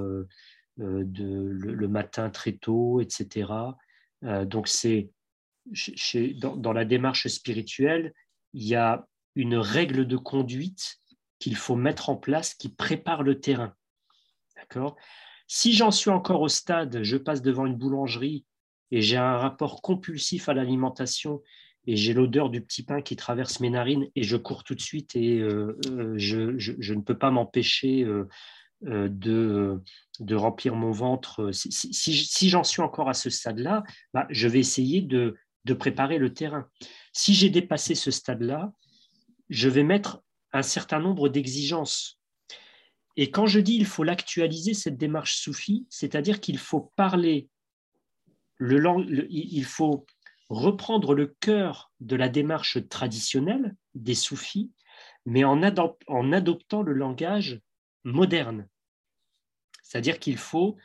de, 0.79 1.49
le, 1.51 1.89
matin 1.89 2.31
très 2.31 2.53
tôt, 2.53 3.01
etc. 3.01 3.53
donc, 4.23 4.69
c'est 4.69 5.11
dans, 6.41 6.57
dans, 6.57 6.73
la 6.73 6.85
démarche 6.85 7.27
spirituelle, 7.29 8.13
il 8.53 8.65
y 8.65 8.75
a 8.75 9.07
une 9.35 9.57
règle 9.57 10.07
de 10.07 10.17
conduite 10.17 10.99
qu'il 11.39 11.57
faut 11.57 11.77
mettre 11.77 12.09
en 12.09 12.17
place 12.17 12.55
qui 12.55 12.69
prépare 12.69 13.23
le 13.23 13.41
terrain. 13.41 13.75
D'accord? 14.57 14.97
Si 15.47 15.73
j'en 15.73 15.91
suis 15.91 16.11
encore 16.11 16.41
au 16.41 16.49
stade, 16.49 17.03
je 17.03 17.17
passe 17.17 17.43
devant 17.43 17.67
une 17.67 17.77
boulangerie 17.77 18.45
et 18.91 19.01
j'ai 19.01 19.17
un 19.17 19.37
rapport 19.39 19.83
compulsif 19.83 20.49
à 20.49 20.55
l'alimentation 20.55 21.43
et 21.87 21.97
j'ai 21.97 22.15
l'odeur 22.15 22.51
du 22.51 22.61
petit 22.61 22.83
pain 22.83 23.01
qui 23.01 23.17
traverse 23.17 23.61
mes 23.61 23.71
narines 23.71 24.09
et 24.17 24.23
je 24.23 24.37
cours 24.37 24.65
tout 24.65 24.75
de 24.75 24.81
suite 24.81 25.15
et 25.15 25.39
euh, 25.39 25.79
euh, 25.91 26.15
je, 26.17 26.93
ne 26.93 27.01
peux 27.01 27.17
pas 27.17 27.31
m'empêcher 27.31 28.05
euh, 28.05 28.29
de, 28.83 29.81
de, 30.21 30.35
remplir 30.35 30.75
mon 30.75 30.91
ventre. 30.91 31.53
Si, 31.53 31.71
si, 31.73 32.49
j'en 32.49 32.65
suis 32.65 32.83
encore 32.83 33.09
à 33.09 33.15
ce 33.15 33.31
stade-là, 33.31 33.85
bah, 34.13 34.27
je 34.31 34.49
vais 34.49 34.59
essayer 34.59 35.01
de, 35.01 35.37
de 35.65 35.75
préparer 35.75 36.19
le 36.19 36.35
terrain. 36.35 36.69
Si 37.13 37.35
j'ai 37.35 37.51
dépassé 37.51 37.95
ce 37.95 38.11
stade-là, 38.11 38.73
je 39.49 39.69
vais 39.69 39.85
mettre 39.85 40.23
un 40.53 40.63
certain 40.63 40.99
nombre 40.99 41.29
d'exigences. 41.29 42.21
Et 43.17 43.31
quand 43.31 43.47
je 43.47 43.61
dis 43.61 43.77
il 43.77 43.87
faut 43.87 44.05
l'actualiser, 44.05 44.75
cette 44.75 44.99
démarche 44.99 45.37
soufie, 45.37 45.87
c'est-à-dire 45.89 46.41
qu'il 46.41 46.59
faut 46.59 46.93
parler, 46.97 47.49
le, 48.59 49.27
il 49.31 49.65
faut 49.65 50.07
reprendre 50.49 51.15
le 51.15 51.27
cœur 51.41 51.93
de 52.01 52.17
la 52.17 52.29
démarche 52.29 52.89
traditionnelle 52.89 53.75
des 53.95 54.15
soufis, 54.15 54.73
mais 55.25 55.45
en, 55.45 55.63
adoptant 55.63 56.83
le 56.83 56.93
langage 56.93 57.61
moderne. 58.05 58.69
C'est-à-dire 59.83 60.19
qu'il 60.19 60.37
faut 60.37 60.77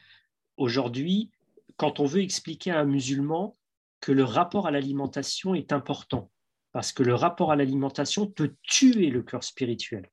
aujourd'hui, 0.58 1.32
quand 1.78 2.00
on 2.00 2.06
veut 2.06 2.22
expliquer 2.22 2.72
à 2.72 2.80
un 2.80 2.86
musulman 2.86 3.58
que 4.00 4.12
le 4.12 4.24
rapport 4.24 4.68
à 4.68 4.72
l'alimentation 4.72 5.54
est 5.54 5.72
important, 5.72 6.32
parce 6.72 6.92
que 6.92 7.04
le 7.04 7.14
rapport 7.14 7.52
à 7.52 7.56
l'alimentation 7.56 8.26
peut 8.26 8.56
tuer 8.64 9.10
le 9.12 9.22
cœur 9.22 9.44
spirituel. 9.44 10.10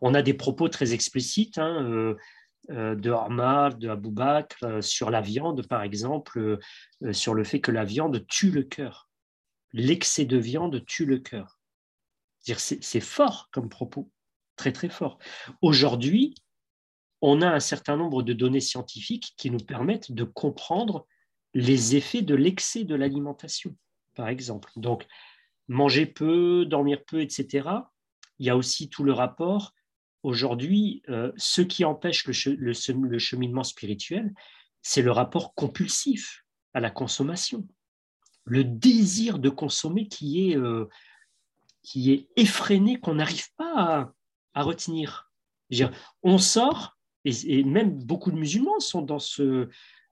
On 0.00 0.14
a 0.14 0.22
des 0.22 0.32
propos 0.32 0.70
très 0.70 0.94
explicites 0.94 1.58
hein, 1.58 1.84
euh, 1.84 2.16
de 2.70 3.10
Omar, 3.10 3.74
de 3.74 3.88
Abou 3.88 4.10
Bakr, 4.10 4.64
euh, 4.64 4.82
sur 4.82 5.10
la 5.10 5.20
viande, 5.20 5.66
par 5.66 5.82
exemple, 5.82 6.58
sur 7.12 7.34
le 7.34 7.44
fait 7.44 7.60
que 7.60 7.70
la 7.70 7.84
viande 7.84 8.24
tue 8.26 8.50
le 8.50 8.62
cœur. 8.62 9.08
L'excès 9.72 10.24
de 10.24 10.36
viande 10.36 10.84
tue 10.86 11.06
le 11.06 11.18
cœur. 11.18 11.58
C'est 12.42 13.00
fort 13.00 13.48
comme 13.52 13.68
propos, 13.68 14.10
très 14.56 14.72
très 14.72 14.88
fort. 14.88 15.18
Aujourd'hui, 15.60 16.34
on 17.20 17.42
a 17.42 17.48
un 17.48 17.60
certain 17.60 17.96
nombre 17.96 18.22
de 18.22 18.32
données 18.32 18.60
scientifiques 18.60 19.34
qui 19.36 19.50
nous 19.50 19.58
permettent 19.58 20.12
de 20.12 20.24
comprendre 20.24 21.06
les 21.54 21.96
effets 21.96 22.22
de 22.22 22.34
l'excès 22.34 22.84
de 22.84 22.94
l'alimentation, 22.94 23.76
par 24.14 24.28
exemple. 24.28 24.70
Donc, 24.76 25.06
manger 25.68 26.06
peu, 26.06 26.64
dormir 26.66 27.04
peu, 27.04 27.20
etc. 27.20 27.68
Il 28.38 28.46
y 28.46 28.50
a 28.50 28.56
aussi 28.56 28.88
tout 28.88 29.04
le 29.04 29.12
rapport. 29.12 29.72
Aujourd'hui, 30.22 31.02
euh, 31.08 31.32
ce 31.36 31.62
qui 31.62 31.84
empêche 31.84 32.26
le, 32.26 32.72
cheminement 33.18 33.64
spirituel, 33.64 34.32
c'est 34.82 35.02
le 35.02 35.12
rapport 35.12 35.54
compulsif 35.54 36.44
à 36.74 36.80
la 36.80 36.90
consommation. 36.90 37.66
Le 38.44 38.64
désir 38.64 39.38
de 39.38 39.48
consommer 39.48 40.08
qui 40.08 40.50
est, 40.50 40.56
euh, 40.56 40.86
qui 41.82 42.12
est 42.12 42.28
effréné, 42.36 43.00
qu'on 43.00 43.14
n'arrive 43.14 43.48
pas 43.56 44.12
à, 44.54 44.62
retenir. 44.62 45.30
on 46.22 46.38
sort, 46.38 46.98
et, 47.24 47.64
même 47.64 47.90
beaucoup 48.04 48.30
de 48.30 48.36
musulmans 48.36 48.80
sont 48.80 49.02
dans 49.02 49.18
ce, 49.18 49.68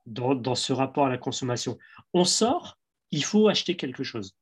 dans 0.07 0.55
ce 0.55 0.73
rapport 0.73 1.07
à 1.07 1.11
la 1.11 1.19
consommation. 1.19 1.79
On 2.15 2.25
sort, 2.25 2.79
il 3.11 3.25
faut 3.25 3.49
acheter 3.49 3.77
quelque 3.77 4.05
chose 4.05 4.35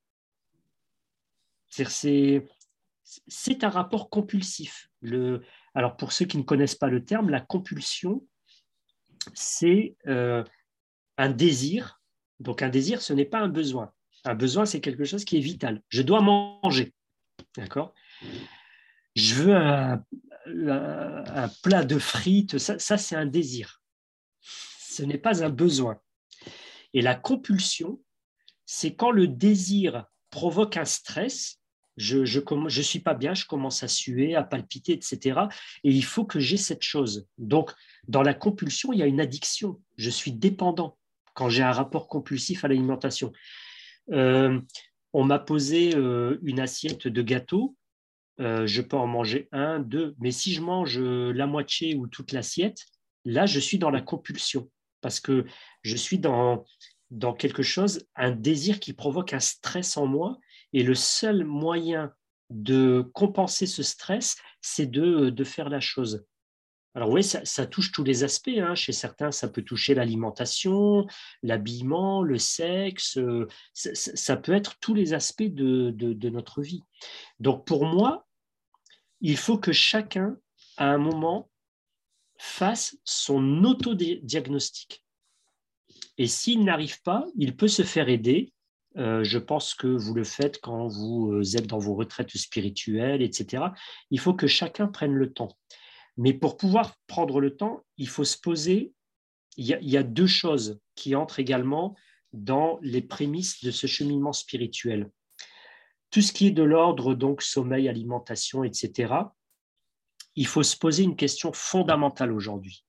c'est 3.29 3.65
un 3.65 3.69
rapport 3.69 4.11
compulsif. 4.11 4.91
Alors 5.75 5.97
pour 5.97 6.13
ceux 6.13 6.25
qui 6.25 6.39
ne 6.39 6.43
connaissent 6.43 6.75
pas 6.75 6.89
le 6.89 7.05
terme, 7.05 7.31
la 7.31 7.41
compulsion, 7.41 8.27
c'est 9.35 9.97
euh, 10.07 10.45
un 11.17 11.31
désir. 11.31 12.01
Donc 12.41 12.63
un 12.63 12.69
désir, 12.69 13.01
ce 13.03 13.13
n'est 13.13 13.25
pas 13.25 13.41
un 13.41 13.49
besoin. 13.49 13.93
Un 14.25 14.35
besoin, 14.35 14.67
c'est 14.67 14.81
quelque 14.81 15.05
chose 15.05 15.25
qui 15.25 15.37
est 15.37 15.41
vital. 15.41 15.83
Je 15.89 16.03
dois 16.03 16.21
manger. 16.21 16.95
D'accord? 17.57 17.95
Je 19.15 19.35
veux 19.35 19.55
un, 19.57 20.05
plat 21.63 21.85
de 21.85 21.99
frites. 21.99 22.59
Ça 22.59 22.99
c'est 22.99 23.17
un 23.17 23.27
désir. 23.27 23.81
Ce 24.41 25.03
n'est 25.03 25.19
pas 25.19 25.45
un 25.45 25.51
besoin. 25.51 26.01
Et 26.95 27.03
la 27.03 27.15
compulsion, 27.15 28.01
c'est 28.65 28.95
quand 28.95 29.11
le 29.11 29.29
désir 29.29 30.07
provoque 30.31 30.77
un 30.77 30.85
stress. 30.85 31.61
Je 31.97 32.19
ne 32.19 32.83
suis 32.83 33.01
pas 33.01 33.15
bien, 33.15 33.35
je 33.35 33.47
commence 33.47 33.83
à 33.83 33.89
suer, 33.89 34.35
à 34.35 34.43
palpiter, 34.43 34.93
etc. 34.93 35.41
Et 35.85 35.91
il 35.91 36.05
faut 36.05 36.25
que 36.25 36.39
j'ai 36.39 36.57
cette 36.57 36.83
chose. 36.83 37.27
Donc, 37.39 37.73
dans 38.09 38.23
la 38.23 38.35
compulsion, 38.35 38.93
il 38.93 38.99
y 38.99 39.03
a 39.03 39.07
une 39.07 39.21
addiction. 39.21 39.81
Je 39.97 40.11
suis 40.11 40.33
dépendant 40.33 40.99
quand 41.35 41.49
j'ai 41.49 41.63
un 41.63 41.73
rapport 41.73 42.09
compulsif 42.09 42.65
à 42.65 42.69
l'alimentation. 42.69 43.33
Euh, 44.13 44.61
on 45.13 45.25
m'a 45.25 45.39
posé 45.39 45.95
euh, 45.95 46.39
une 46.43 46.61
assiette 46.61 47.09
de 47.09 47.23
gâteau. 47.23 47.77
Euh, 48.41 48.67
je 48.67 48.83
peux 48.83 48.97
en 48.97 49.07
manger 49.07 49.49
un, 49.53 49.79
deux. 49.79 50.15
Mais 50.19 50.31
si 50.31 50.53
je 50.53 50.61
mange 50.61 50.99
la 50.99 51.47
moitié 51.47 51.95
ou 51.95 52.07
toute 52.07 52.33
l'assiette, 52.33 52.87
là, 53.25 53.47
je 53.47 53.61
suis 53.61 53.79
dans 53.79 53.91
la 53.91 54.01
compulsion 54.01 54.71
parce 55.01 55.21
que 55.21 55.45
je 55.83 55.97
suis 55.97 56.19
dans 56.19 56.65
quelque 57.39 57.63
chose, 57.63 58.07
un 58.17 58.33
désir 58.33 58.81
qui 58.81 58.93
provoque 58.93 59.33
un 59.33 59.41
stress 59.41 59.97
en 59.97 60.07
moi. 60.07 60.39
Et 60.73 60.83
le 60.83 60.95
seul 60.95 61.45
moyen 61.45 62.13
de 62.51 63.09
compenser 63.13 63.67
ce 63.67 63.83
stress, 63.83 64.37
c'est 64.61 64.87
de, 64.87 65.31
de, 65.31 65.45
faire 65.45 65.69
la 65.69 65.81
chose. 65.81 66.25
Alors 66.95 67.11
oui, 67.11 67.23
ça, 67.23 67.67
touche 67.67 67.93
tous 67.93 68.05
les 68.05 68.25
aspects. 68.25 68.49
Hein. 68.57 68.75
Chez 68.75 68.93
certains, 68.93 69.31
ça 69.31 69.49
peut 69.49 69.63
toucher 69.63 69.95
l'alimentation, 69.95 71.07
l'habillement, 71.43 72.23
le 72.23 72.39
sexe. 72.39 73.19
Euh, 73.19 73.47
ça, 73.75 74.37
peut 74.37 74.53
être 74.53 74.79
tous 74.81 74.95
les 74.95 75.13
aspects 75.13 75.43
de, 75.43 75.91
de, 75.91 76.13
de 76.13 76.29
notre 76.31 76.63
vie. 76.63 76.83
Donc 77.39 77.67
pour 77.67 77.85
moi, 77.85 78.27
il 79.21 79.37
faut 79.37 79.59
que 79.59 79.73
chacun, 79.73 80.37
à 80.77 80.87
un 80.87 80.99
moment, 80.99 81.51
fasse 82.39 82.97
son 83.05 83.65
autodiagnostic. 83.65 85.05
Et 86.19 86.27
s'il 86.27 86.65
n'arrive 86.65 87.03
pas, 87.03 87.27
il 87.37 87.57
peut 87.57 87.69
se 87.69 87.83
faire 87.83 88.09
aider. 88.09 88.53
Euh, 88.97 89.23
je 89.25 89.39
pense 89.39 89.75
que 89.75 89.87
vous 89.87 90.15
le 90.15 90.25
faites 90.25 90.61
quand 90.61 90.89
vous 90.89 91.33
euh, 91.33 91.57
êtes 91.57 91.67
dans 91.67 91.79
vos 91.79 91.95
retraites 91.95 92.35
spirituelles, 92.37 93.23
etc. 93.23 93.65
Il 94.11 94.19
faut 94.19 94.35
que 94.35 94.47
chacun 94.47 94.87
prenne 94.87 95.13
le 95.13 95.33
temps. 95.33 95.57
Mais 96.17 96.33
pour 96.33 96.57
pouvoir 96.57 96.95
prendre 97.07 97.41
le 97.41 97.57
temps, 97.57 97.85
il 97.99 98.09
faut 98.09 98.25
se 98.25 98.39
poser. 98.39 98.95
Il 99.59 99.67
y 99.67 99.97
a, 99.97 100.03
deux 100.03 100.27
choses 100.27 100.81
qui 100.95 101.15
entrent 101.15 101.41
également 101.41 101.97
dans 102.33 102.79
les 102.83 103.01
prémices 103.01 103.65
de 103.65 103.71
ce 103.71 103.87
cheminement 103.87 104.35
spirituel. 104.35 105.11
Tout 106.11 106.21
ce 106.21 106.33
qui 106.33 106.49
est 106.49 106.53
de 106.53 106.63
l'ordre, 106.63 107.15
donc 107.15 107.41
sommeil, 107.43 107.89
alimentation, 107.89 108.65
etc., 108.65 109.15
il 110.35 110.47
faut 110.47 110.63
se 110.63 110.77
poser 110.77 111.05
une 111.05 111.17
question 111.17 111.53
fondamentale 111.55 112.33
aujourd'hui. 112.33 112.85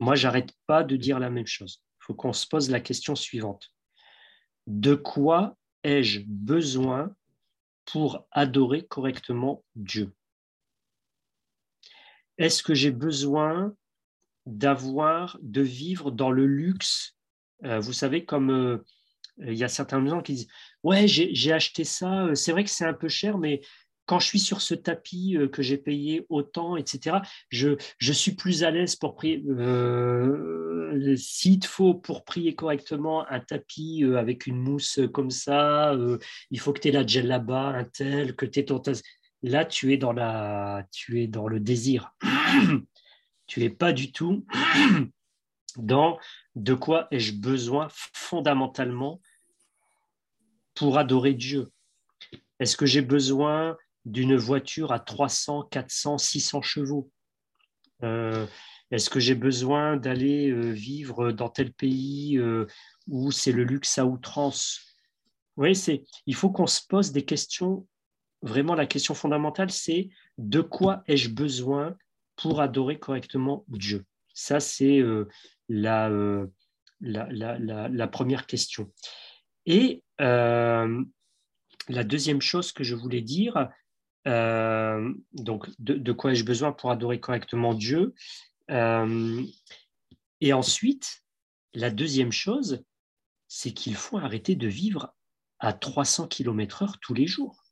Moi, 0.00 0.14
j'arrête 0.14 0.52
pas 0.66 0.82
de 0.82 0.96
dire 0.96 1.18
la 1.18 1.28
même 1.28 1.46
chose 1.46 1.82
il 2.02 2.06
faut 2.06 2.14
qu'on 2.14 2.32
se 2.32 2.48
pose 2.48 2.68
la 2.68 2.80
question 2.80 3.14
suivante. 3.14 3.71
De 4.66 4.94
quoi 4.94 5.56
ai-je 5.82 6.20
besoin 6.26 7.14
pour 7.84 8.26
adorer 8.30 8.84
correctement 8.84 9.64
Dieu? 9.74 10.12
Est-ce 12.38 12.62
que 12.62 12.74
j'ai 12.74 12.90
besoin 12.90 13.74
d'avoir, 14.46 15.38
de 15.42 15.60
vivre 15.60 16.10
dans 16.10 16.30
le 16.30 16.46
luxe? 16.46 17.16
Euh, 17.64 17.80
Vous 17.80 17.92
savez, 17.92 18.24
comme 18.24 18.50
euh, 18.50 18.84
il 19.38 19.54
y 19.54 19.64
a 19.64 19.68
certains 19.68 20.04
gens 20.06 20.22
qui 20.22 20.34
disent 20.34 20.48
Ouais, 20.82 21.06
j'ai 21.06 21.52
acheté 21.52 21.84
ça, 21.84 22.26
euh, 22.26 22.34
c'est 22.34 22.52
vrai 22.52 22.64
que 22.64 22.70
c'est 22.70 22.84
un 22.86 22.94
peu 22.94 23.08
cher, 23.08 23.38
mais 23.38 23.60
quand 24.06 24.18
je 24.18 24.26
suis 24.26 24.40
sur 24.40 24.60
ce 24.60 24.74
tapis 24.74 25.36
euh, 25.36 25.48
que 25.48 25.62
j'ai 25.62 25.78
payé 25.78 26.26
autant, 26.28 26.76
etc., 26.76 27.18
je, 27.50 27.76
je, 27.98 28.12
suis 28.12 28.32
plus 28.32 28.64
à 28.64 28.70
l'aise 28.70 28.96
pour 28.96 29.14
prier. 29.14 29.42
Euh, 29.48 31.16
S'il 31.16 31.64
faut, 31.64 31.94
pour 31.94 32.24
prier 32.24 32.54
correctement, 32.54 33.26
un 33.30 33.40
tapis 33.40 34.04
euh, 34.04 34.18
avec 34.18 34.46
une 34.46 34.58
mousse 34.58 35.00
comme 35.12 35.30
ça, 35.30 35.92
euh, 35.92 36.18
il 36.50 36.60
faut 36.60 36.72
que 36.72 36.80
tu 36.80 36.88
aies 36.88 36.92
la 36.92 37.06
gel 37.06 37.26
là-bas, 37.26 37.68
un 37.68 37.84
tel, 37.84 38.36
que 38.36 38.46
tu 38.46 38.60
aies 38.60 38.64
ton... 38.64 38.82
Là, 39.44 39.64
tu 39.64 39.92
es, 39.92 39.96
dans 39.96 40.12
la, 40.12 40.86
tu 40.92 41.20
es 41.20 41.26
dans 41.26 41.48
le 41.48 41.58
désir. 41.58 42.14
tu 43.46 43.60
n'es 43.60 43.70
pas 43.70 43.92
du 43.92 44.12
tout 44.12 44.46
dans 45.76 46.18
de 46.54 46.74
quoi 46.74 47.08
ai-je 47.10 47.32
besoin 47.34 47.88
fondamentalement 47.90 49.20
pour 50.74 50.98
adorer 50.98 51.34
Dieu. 51.34 51.70
Est-ce 52.60 52.76
que 52.76 52.86
j'ai 52.86 53.02
besoin 53.02 53.76
d'une 54.04 54.36
voiture 54.36 54.92
à 54.92 54.98
300, 54.98 55.68
400, 55.70 56.18
600 56.18 56.62
chevaux 56.62 57.10
euh, 58.02 58.46
Est-ce 58.90 59.10
que 59.10 59.20
j'ai 59.20 59.34
besoin 59.34 59.96
d'aller 59.96 60.50
euh, 60.50 60.70
vivre 60.70 61.32
dans 61.32 61.48
tel 61.48 61.72
pays 61.72 62.36
euh, 62.38 62.66
où 63.06 63.30
c'est 63.30 63.52
le 63.52 63.64
luxe 63.64 63.98
à 63.98 64.06
outrance? 64.06 64.80
C'est. 65.74 66.02
Il 66.26 66.34
faut 66.34 66.50
qu'on 66.50 66.66
se 66.66 66.80
pose 66.88 67.12
des 67.12 67.24
questions. 67.24 67.86
Vraiment, 68.40 68.74
la 68.74 68.86
question 68.86 69.14
fondamentale, 69.14 69.70
c'est 69.70 70.08
de 70.38 70.60
quoi 70.60 71.04
ai-je 71.06 71.28
besoin 71.28 71.94
pour 72.36 72.60
adorer 72.60 72.98
correctement 72.98 73.64
Dieu? 73.68 74.04
Ça, 74.34 74.60
c'est 74.60 75.04
la, 75.68 76.10
première 78.10 78.46
question. 78.46 78.90
Et 79.66 80.02
la 80.18 82.04
deuxième 82.04 82.40
chose 82.40 82.72
que 82.72 82.82
je 82.82 82.94
voulais 82.94 83.20
dire, 83.20 83.68
euh, 84.26 85.12
donc, 85.32 85.68
de, 85.78 86.12
quoi 86.12 86.32
ai-je 86.32 86.44
besoin 86.44 86.72
pour 86.72 86.90
adorer 86.90 87.20
correctement 87.20 87.74
Dieu? 87.74 88.14
Euh, 88.70 89.42
Et 90.40 90.52
ensuite, 90.52 91.24
la 91.74 91.90
deuxième 91.90 92.32
chose, 92.32 92.84
c'est 93.48 93.72
qu'il 93.72 93.96
faut 93.96 94.18
arrêter 94.18 94.54
de 94.54 94.68
vivre 94.68 95.14
à 95.58 95.72
300 95.72 96.28
km/h 96.28 96.94
tous 97.00 97.14
les 97.14 97.26
jours. 97.26 97.62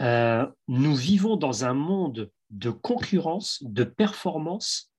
Euh, 0.00 0.46
nous 0.68 0.96
vivons 0.96 1.36
dans 1.36 1.64
un 1.64 1.74
monde 1.74 2.30
de 2.50 2.70
concurrence, 2.70 3.62
de 3.62 3.84
performance. 3.84 4.92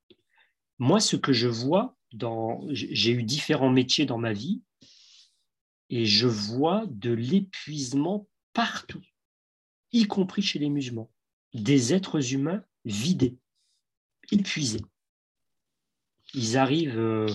Moi, 0.80 1.00
ce 1.00 1.16
que 1.16 1.34
je 1.34 1.48
vois, 1.48 1.96
dans, 2.14 2.62
j'ai 2.70 3.12
eu 3.12 3.24
différents 3.24 3.70
métiers 3.70 4.06
dans 4.06 4.18
ma 4.18 4.34
vie, 4.34 4.62
et 5.90 6.06
je 6.06 6.28
vois 6.28 6.86
de 6.88 7.12
l'épuisement 7.12 8.28
partout 8.54 9.04
y 9.94 10.06
compris 10.06 10.42
chez 10.42 10.60
les 10.60 10.70
musulmans, 10.70 11.12
des 11.54 11.94
êtres 11.94 12.34
humains 12.34 12.64
vidés, 12.84 13.38
épuisés. 14.32 14.82
Ils 16.34 16.58
arrivent, 16.58 17.00
euh, 17.00 17.28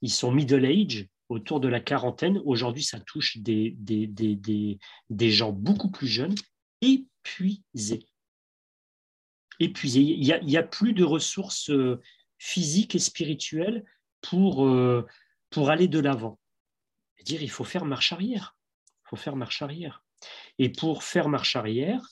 ils 0.00 0.10
sont 0.10 0.32
middle 0.32 0.64
age, 0.64 1.06
autour 1.28 1.60
de 1.60 1.68
la 1.68 1.80
quarantaine. 1.80 2.40
Aujourd'hui, 2.44 2.82
ça 2.82 3.00
touche 3.00 3.38
des, 3.38 3.76
gens 5.30 5.52
beaucoup 5.52 5.90
plus 5.90 6.08
jeunes, 6.08 6.34
épuisés. 6.80 8.06
Épuisés. 9.60 10.00
Il 10.00 10.20
n'y 10.20 10.56
a, 10.56 10.60
a, 10.60 10.62
plus 10.62 10.92
de 10.92 11.04
ressources 11.04 11.70
euh, 11.70 12.00
physiques 12.38 12.94
et 12.94 13.00
spirituelles 13.00 13.84
pour, 14.20 14.66
euh, 14.66 15.06
aller 15.56 15.88
de 15.88 15.98
l'avant. 15.98 16.38
Dire, 17.24 17.42
il 17.42 17.50
faut 17.50 17.64
faire 17.64 17.84
marche 17.84 18.12
arrière. 18.12 18.56
Il 19.04 19.08
faut 19.10 19.16
faire 19.16 19.36
marche 19.36 19.60
arrière. 19.60 20.04
Et 20.58 20.70
pour 20.70 21.02
faire 21.02 21.28
marche 21.28 21.56
arrière, 21.56 22.02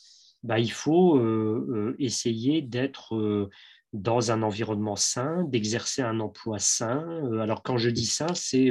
bah, 0.47 0.61
il 0.61 0.71
faut 0.71 1.19
euh, 1.19 1.67
euh, 1.71 1.97
essayer 1.99 2.63
d'être 2.63 3.17
euh, 3.17 3.51
dans 3.93 4.31
un 4.31 4.43
environnement 4.43 4.95
sain, 4.95 5.43
d'exercer 5.45 6.03
un 6.03 6.21
emploi 6.21 6.61
sain. 6.61 7.05
Alors 7.41 7.63
quand 7.63 7.79
je 7.79 7.91
dis 7.91 8.07
sain, 8.07 8.33
c'est 8.35 8.71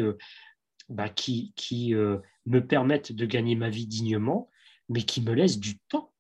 bah, 0.88 1.10
qui, 1.10 1.52
qui 1.56 1.94
me 1.94 2.60
permettent 2.60 3.12
de 3.12 3.26
gagner 3.26 3.56
ma 3.56 3.70
vie 3.70 3.88
dignement, 3.88 4.50
mais 4.88 5.02
qui 5.02 5.22
me 5.22 5.34
laisse 5.34 5.60
du 5.60 5.80
temps 5.90 6.14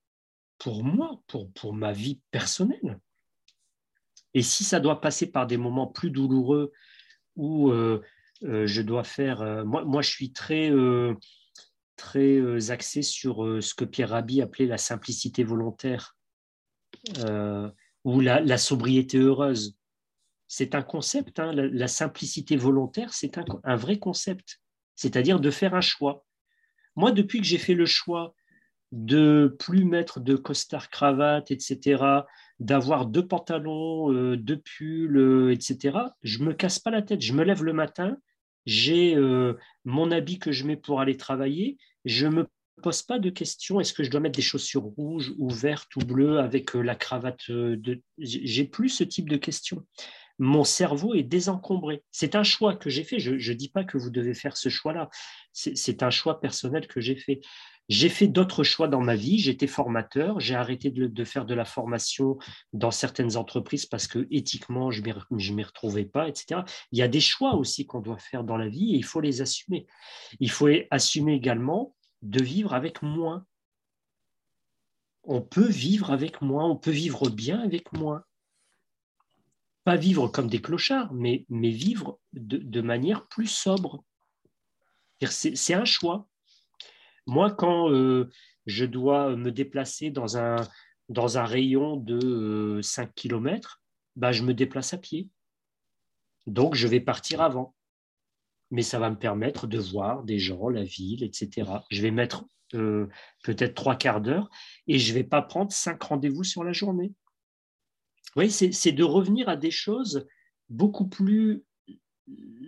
pour 0.57 0.83
moi, 0.83 1.21
pour, 1.27 1.51
pour 1.51 1.73
ma 1.73 1.91
vie 1.91 2.19
personnelle. 2.31 2.99
Et 4.33 4.41
si 4.41 4.63
ça 4.63 4.79
doit 4.79 5.01
passer 5.01 5.31
par 5.31 5.45
des 5.45 5.57
moments 5.57 5.87
plus 5.87 6.09
douloureux 6.09 6.71
où 7.35 7.71
je 8.41 8.81
dois 8.81 9.03
faire... 9.03 9.65
moi, 9.65 9.85
moi, 9.85 10.01
je 10.01 10.09
suis 10.09 10.31
très 10.33 10.71
très 11.95 12.37
euh, 12.37 12.71
axé 12.71 13.01
sur 13.01 13.43
euh, 13.43 13.61
ce 13.61 13.73
que 13.73 13.85
Pierre 13.85 14.09
Rabhi 14.09 14.41
appelait 14.41 14.65
la 14.65 14.77
simplicité 14.77 15.43
volontaire 15.43 16.15
euh, 17.19 17.69
ou 18.03 18.19
la, 18.19 18.57
sobriété 18.57 19.17
heureuse. 19.17 19.77
C'est 20.47 20.75
un 20.75 20.83
concept, 20.83 21.39
hein, 21.39 21.51
la, 21.53 21.87
simplicité 21.87 22.55
volontaire, 22.55 23.13
c'est 23.13 23.37
un, 23.37 23.75
vrai 23.75 23.97
concept, 23.97 24.61
c'est-à-dire 24.95 25.39
de 25.39 25.49
faire 25.49 25.73
un 25.73 25.81
choix. 25.81 26.23
Moi, 26.95 27.11
depuis 27.11 27.39
que 27.39 27.47
j'ai 27.47 27.57
fait 27.57 27.73
le 27.73 27.87
choix 27.87 28.35
de 28.91 29.55
plus 29.59 29.83
mettre 29.85 30.19
de 30.19 30.35
costard 30.35 30.89
cravate, 30.89 31.49
etc., 31.49 32.03
d'avoir 32.59 33.07
deux 33.07 33.27
pantalons, 33.27 34.35
deux 34.35 34.59
pulls, 34.59 35.51
etc., 35.51 35.97
je 36.21 36.43
me 36.43 36.53
casse 36.53 36.77
pas 36.77 36.91
la 36.91 37.01
tête. 37.01 37.21
Je 37.21 37.33
me 37.33 37.43
lève 37.43 37.63
le 37.63 37.73
matin, 37.73 38.15
j'ai 38.65 39.15
euh, 39.15 39.53
mon 39.83 40.11
habit 40.11 40.39
que 40.39 40.51
je 40.51 40.65
mets 40.65 40.77
pour 40.77 40.99
aller 41.01 41.17
travailler, 41.17 41.77
je 42.03 42.27
ne 42.27 42.35
me 42.35 42.47
pose 42.81 43.01
pas 43.03 43.19
de 43.19 43.29
question 43.29 43.79
est-ce 43.79 43.93
que 43.93 44.03
je 44.03 44.09
dois 44.09 44.19
mettre 44.19 44.35
des 44.35 44.41
chaussures 44.41 44.83
rouges 44.83 45.33
ou 45.37 45.49
vertes 45.49 45.95
ou 45.95 45.99
bleues 45.99 46.39
avec 46.39 46.75
euh, 46.75 46.81
la 46.81 46.95
cravate 46.95 47.49
euh, 47.49 47.77
de... 47.77 48.01
J'ai 48.17 48.65
plus 48.65 48.89
ce 48.89 49.03
type 49.03 49.29
de 49.29 49.37
questions. 49.37 49.85
Mon 50.37 50.65
cerveau 50.65 51.13
est 51.13 51.23
désencombré. 51.23 52.03
C'est 52.11 52.35
un 52.35 52.43
choix 52.43 52.75
que 52.75 52.89
j'ai 52.89 53.05
fait. 53.05 53.19
Je 53.19 53.31
ne 53.31 53.57
dis 53.57 53.69
pas 53.69 53.85
que 53.85 53.97
vous 53.97 54.09
devez 54.09 54.33
faire 54.33 54.57
ce 54.57 54.67
choix-là. 54.67 55.09
C'est 55.53 56.03
un 56.03 56.09
choix 56.09 56.41
personnel 56.41 56.87
que 56.87 56.99
j'ai 56.99 57.15
fait. 57.15 57.39
J'ai 57.87 58.09
fait 58.09 58.27
d'autres 58.27 58.63
choix 58.63 58.87
dans 58.87 59.01
ma 59.01 59.15
vie. 59.15 59.39
J'étais 59.39 59.67
formateur. 59.67 60.39
J'ai 60.39 60.55
arrêté 60.55 60.89
de, 60.89 61.23
faire 61.23 61.45
de 61.45 61.53
la 61.53 61.65
formation 61.65 62.37
dans 62.73 62.91
certaines 62.91 63.37
entreprises 63.37 63.85
parce 63.85 64.07
que 64.07 64.27
éthiquement, 64.31 64.91
je 64.91 65.01
ne 65.01 65.53
m'y 65.53 65.63
retrouvais 65.63 66.05
pas, 66.05 66.27
etc. 66.27 66.61
Il 66.91 66.99
y 66.99 67.03
a 67.03 67.07
des 67.07 67.19
choix 67.19 67.55
aussi 67.55 67.85
qu'on 67.85 68.01
doit 68.01 68.17
faire 68.17 68.43
dans 68.43 68.57
la 68.57 68.67
vie 68.67 68.95
et 68.95 68.97
il 68.97 69.05
faut 69.05 69.21
les 69.21 69.41
assumer. 69.41 69.85
Il 70.39 70.49
faut 70.49 70.69
assumer 70.89 71.33
également 71.33 71.95
de 72.23 72.43
vivre 72.43 72.73
avec 72.73 73.01
moins. 73.01 73.45
On 75.23 75.41
peut 75.41 75.67
vivre 75.67 76.11
avec 76.11 76.41
moins, 76.41 76.69
on 76.69 76.75
peut 76.75 76.91
vivre 76.91 77.29
bien 77.29 77.59
avec 77.59 77.91
moins. 77.93 78.23
Pas 79.83 79.95
vivre 79.95 80.27
comme 80.27 80.47
des 80.47 80.61
clochards, 80.61 81.13
mais, 81.13 81.45
mais 81.49 81.69
vivre 81.69 82.19
de, 82.33 82.57
de 82.57 82.81
manière 82.81 83.27
plus 83.27 83.47
sobre. 83.47 84.03
C'est 85.29 85.73
un 85.73 85.85
choix. 85.85 86.27
Moi, 87.27 87.51
quand 87.51 87.91
euh, 87.91 88.29
je 88.65 88.85
dois 88.85 89.35
me 89.35 89.51
déplacer 89.51 90.11
dans 90.11 90.37
un, 90.37 90.55
dans 91.09 91.37
un 91.37 91.45
rayon 91.45 91.97
de 91.97 92.79
5 92.81 93.07
euh, 93.07 93.11
km, 93.15 93.81
bah, 94.15 94.31
je 94.31 94.43
me 94.43 94.53
déplace 94.53 94.93
à 94.93 94.97
pied. 94.97 95.29
Donc, 96.45 96.75
je 96.75 96.87
vais 96.87 96.99
partir 96.99 97.41
avant. 97.41 97.75
Mais 98.71 98.81
ça 98.81 98.99
va 98.99 99.09
me 99.09 99.17
permettre 99.17 99.67
de 99.67 99.77
voir 99.77 100.23
des 100.23 100.39
gens, 100.39 100.69
la 100.69 100.83
ville, 100.83 101.23
etc. 101.23 101.69
Je 101.91 102.01
vais 102.01 102.11
mettre 102.11 102.45
euh, 102.73 103.07
peut-être 103.43 103.75
trois 103.75 103.95
quarts 103.95 104.21
d'heure 104.21 104.49
et 104.87 104.97
je 104.97 105.11
ne 105.11 105.19
vais 105.19 105.23
pas 105.23 105.41
prendre 105.41 105.71
cinq 105.71 106.01
rendez-vous 106.01 106.43
sur 106.43 106.63
la 106.63 106.73
journée. 106.73 107.13
Oui, 108.35 108.51
c'est 108.51 108.91
de 108.91 109.03
revenir 109.03 109.47
à 109.47 109.55
des 109.55 109.71
choses 109.71 110.27
beaucoup 110.67 111.07
plus 111.07 111.63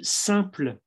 simples 0.01 0.79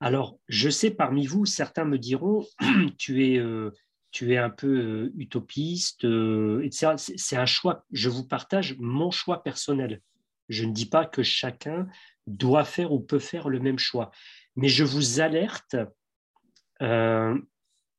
alors, 0.00 0.38
je 0.48 0.68
sais 0.68 0.90
parmi 0.90 1.26
vous, 1.26 1.46
certains 1.46 1.84
me 1.84 1.98
diront, 1.98 2.46
tu 2.98 3.26
es, 3.26 3.38
euh, 3.38 3.70
tu 4.10 4.32
es 4.32 4.36
un 4.36 4.50
peu 4.50 4.66
euh, 4.66 5.12
utopiste, 5.16 6.04
euh, 6.04 6.62
etc. 6.62 6.94
C'est 6.96 7.36
un 7.36 7.46
choix, 7.46 7.84
je 7.92 8.10
vous 8.10 8.26
partage 8.26 8.76
mon 8.78 9.10
choix 9.10 9.42
personnel. 9.42 10.02
Je 10.48 10.64
ne 10.64 10.72
dis 10.72 10.86
pas 10.86 11.06
que 11.06 11.22
chacun 11.22 11.88
doit 12.26 12.64
faire 12.64 12.92
ou 12.92 13.00
peut 13.00 13.18
faire 13.18 13.48
le 13.48 13.58
même 13.58 13.78
choix, 13.78 14.10
mais 14.54 14.68
je 14.68 14.84
vous 14.84 15.20
alerte 15.20 15.76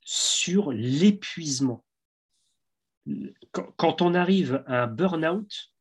sur 0.01 0.71
l'épuisement. 0.71 1.83
Quand 3.51 4.01
on 4.01 4.13
arrive 4.13 4.63
à 4.67 4.83
un 4.83 4.87
burn-out, 4.87 5.73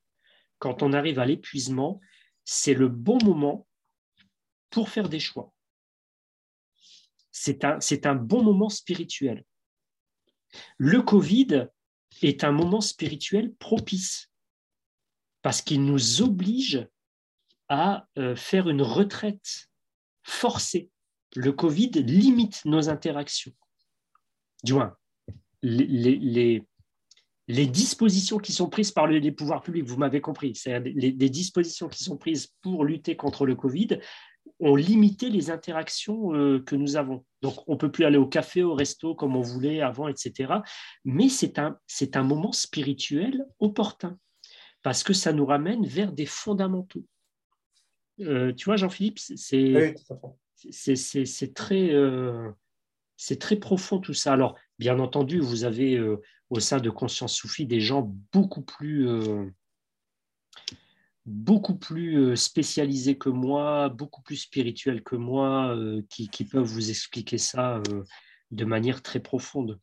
quand 0.59 0.83
on 0.83 0.93
arrive 0.93 1.19
à 1.19 1.27
l'épuisement, 1.27 2.01
c'est 2.45 2.75
le 2.75 2.89
bon 2.89 3.19
moment 3.23 3.67
pour 4.71 4.89
faire 4.89 5.09
des 5.09 5.21
choix 5.21 5.53
c'est 7.39 8.07
un, 8.07 8.15
bon 8.15 8.43
moment 8.43 8.71
spirituel. 8.71 9.45
Le 10.79 11.03
Covid 11.03 11.69
est 12.23 12.45
un 12.45 12.53
moment 12.53 12.81
spirituel 12.81 13.55
propice 13.57 14.31
parce 15.43 15.61
qu'il 15.61 15.85
nous 15.85 16.23
oblige 16.23 16.89
à 17.69 18.07
euh, 18.17 18.35
faire 18.37 18.71
une 18.71 18.81
retraite 18.81 19.69
forcée. 20.23 20.91
Le 21.35 21.53
Covid 21.53 21.91
limite 21.91 22.65
nos 22.65 22.89
interactions. 22.89 23.53
Du 24.65 24.75
les, 25.63 26.63
dispositions 27.49 28.39
qui 28.39 28.53
sont 28.53 28.71
prises 28.71 28.93
par 28.93 29.07
les, 29.07 29.33
pouvoirs 29.33 29.63
publics, 29.63 29.85
vous 29.85 29.99
m'avez 29.99 30.23
compris, 30.23 30.55
c'est 30.55 30.81
les, 30.81 31.11
les, 31.11 31.31
dispositions 31.31 31.89
qui 31.89 32.03
sont 32.03 32.17
prises 32.17 32.49
pour 32.63 32.85
lutter 32.85 33.15
contre 33.15 33.45
le 33.45 33.55
Covid 33.55 34.01
ont 34.61 34.75
limité 34.75 35.29
les 35.29 35.51
interactions 35.51 36.35
euh, 36.35 36.61
que 36.61 36.77
nous 36.77 36.97
avons. 36.97 37.25
Donc, 37.43 37.57
on 37.69 37.73
ne 37.73 37.79
peut 37.79 37.91
plus 37.91 38.05
aller 38.05 38.17
au 38.17 38.27
café, 38.27 38.63
au 38.63 38.75
resto 38.75 39.15
comme 39.15 39.37
on 39.37 39.43
voulait 39.43 39.81
avant, 39.81 40.09
etc. 40.09 40.55
Mais 41.05 41.29
c'est 41.29 41.59
un, 41.59 41.79
un 42.15 42.23
moment 42.23 42.53
spirituel 42.53 43.47
opportun 43.59 44.19
parce 44.83 45.03
que 45.03 45.13
ça 45.13 45.33
nous 45.33 45.47
ramène 45.47 45.85
vers 45.85 46.13
des 46.13 46.27
fondamentaux. 46.27 47.05
Euh, 48.21 48.53
tu 48.53 48.67
vois, 48.67 48.77
Jean-Philippe, 48.77 49.19
c'est 49.19 49.95
c'est 50.55 51.55
très, 51.55 51.93
euh, 51.93 52.51
très 53.41 53.57
profond 53.57 53.99
tout 53.99 54.15
ça. 54.15 54.33
Alors, 54.33 54.57
bien 54.79 54.99
entendu, 54.99 55.39
vous 55.39 55.65
avez 55.65 55.97
euh, 55.97 56.23
au 56.51 56.61
sein 56.61 56.79
de 56.79 56.89
Conscience 56.89 57.35
Soufie 57.35 57.67
des 57.67 57.81
gens 57.81 58.15
beaucoup 58.33 58.63
plus, 58.63 59.09
beaucoup 61.27 61.77
plus 61.77 62.37
spécialisés 62.37 63.19
que 63.19 63.29
moi, 63.29 63.89
beaucoup 63.89 64.23
plus 64.23 64.37
spirituels 64.37 65.03
que 65.03 65.17
moi, 65.17 65.77
qui, 66.09 66.29
qui, 66.29 66.45
peuvent 66.45 66.65
vous 66.65 66.89
expliquer 66.89 67.39
ça 67.39 67.83
de 68.51 68.65
manière 68.65 69.03
très 69.03 69.21
profonde. 69.21 69.79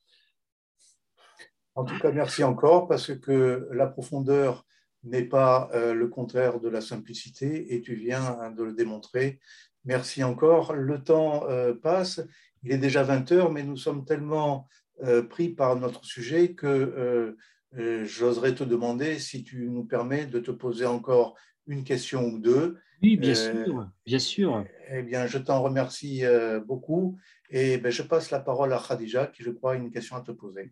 En 1.75 1.85
tout 1.85 1.97
cas, 1.99 2.11
merci 2.11 2.43
encore 2.43 2.87
parce 2.87 3.15
que 3.17 3.67
la 3.71 3.87
profondeur 3.87 4.65
n'est 5.03 5.25
pas 5.25 5.69
euh, 5.73 5.93
le 5.93 6.07
contraire 6.07 6.59
de 6.59 6.69
la 6.69 6.81
simplicité 6.81 7.73
et 7.73 7.81
tu 7.81 7.95
viens 7.95 8.51
de 8.51 8.63
le 8.63 8.73
démontrer. 8.73 9.39
Merci 9.85 10.23
encore. 10.23 10.73
Le 10.73 11.03
temps 11.03 11.49
euh, 11.49 11.73
passe, 11.73 12.21
il 12.61 12.71
est 12.71 12.77
déjà 12.77 13.03
20 13.03 13.31
heures, 13.31 13.51
mais 13.51 13.63
nous 13.63 13.75
sommes 13.75 14.05
tellement 14.05 14.67
euh, 15.03 15.23
pris 15.23 15.49
par 15.49 15.75
notre 15.75 16.05
sujet 16.05 16.53
que 16.53 17.35
j'oserais 17.75 18.55
te 18.55 18.63
demander 18.63 19.19
si 19.19 19.43
tu 19.43 19.69
nous 19.69 19.85
permets 19.85 20.25
de 20.25 20.39
te 20.39 20.51
poser 20.51 20.85
encore 20.85 21.35
une 21.67 21.83
question 21.83 22.25
ou 22.25 22.39
deux. 22.39 22.77
Oui, 23.01 23.17
bien 23.17 23.35
sûr, 23.35 23.89
bien 24.05 24.19
sûr. 24.19 24.65
Eh 24.89 25.03
bien, 25.03 25.27
je 25.27 25.37
t'en 25.37 25.61
remercie 25.61 26.23
beaucoup 26.65 27.17
et 27.49 27.77
ben, 27.77 27.91
je 27.91 28.01
passe 28.01 28.31
la 28.31 28.39
parole 28.39 28.71
à 28.73 28.79
Khadija 28.79 29.27
qui, 29.27 29.43
je 29.43 29.51
crois, 29.51 29.73
a 29.73 29.75
une 29.75 29.91
question 29.91 30.15
à 30.15 30.21
te 30.21 30.31
poser. 30.31 30.71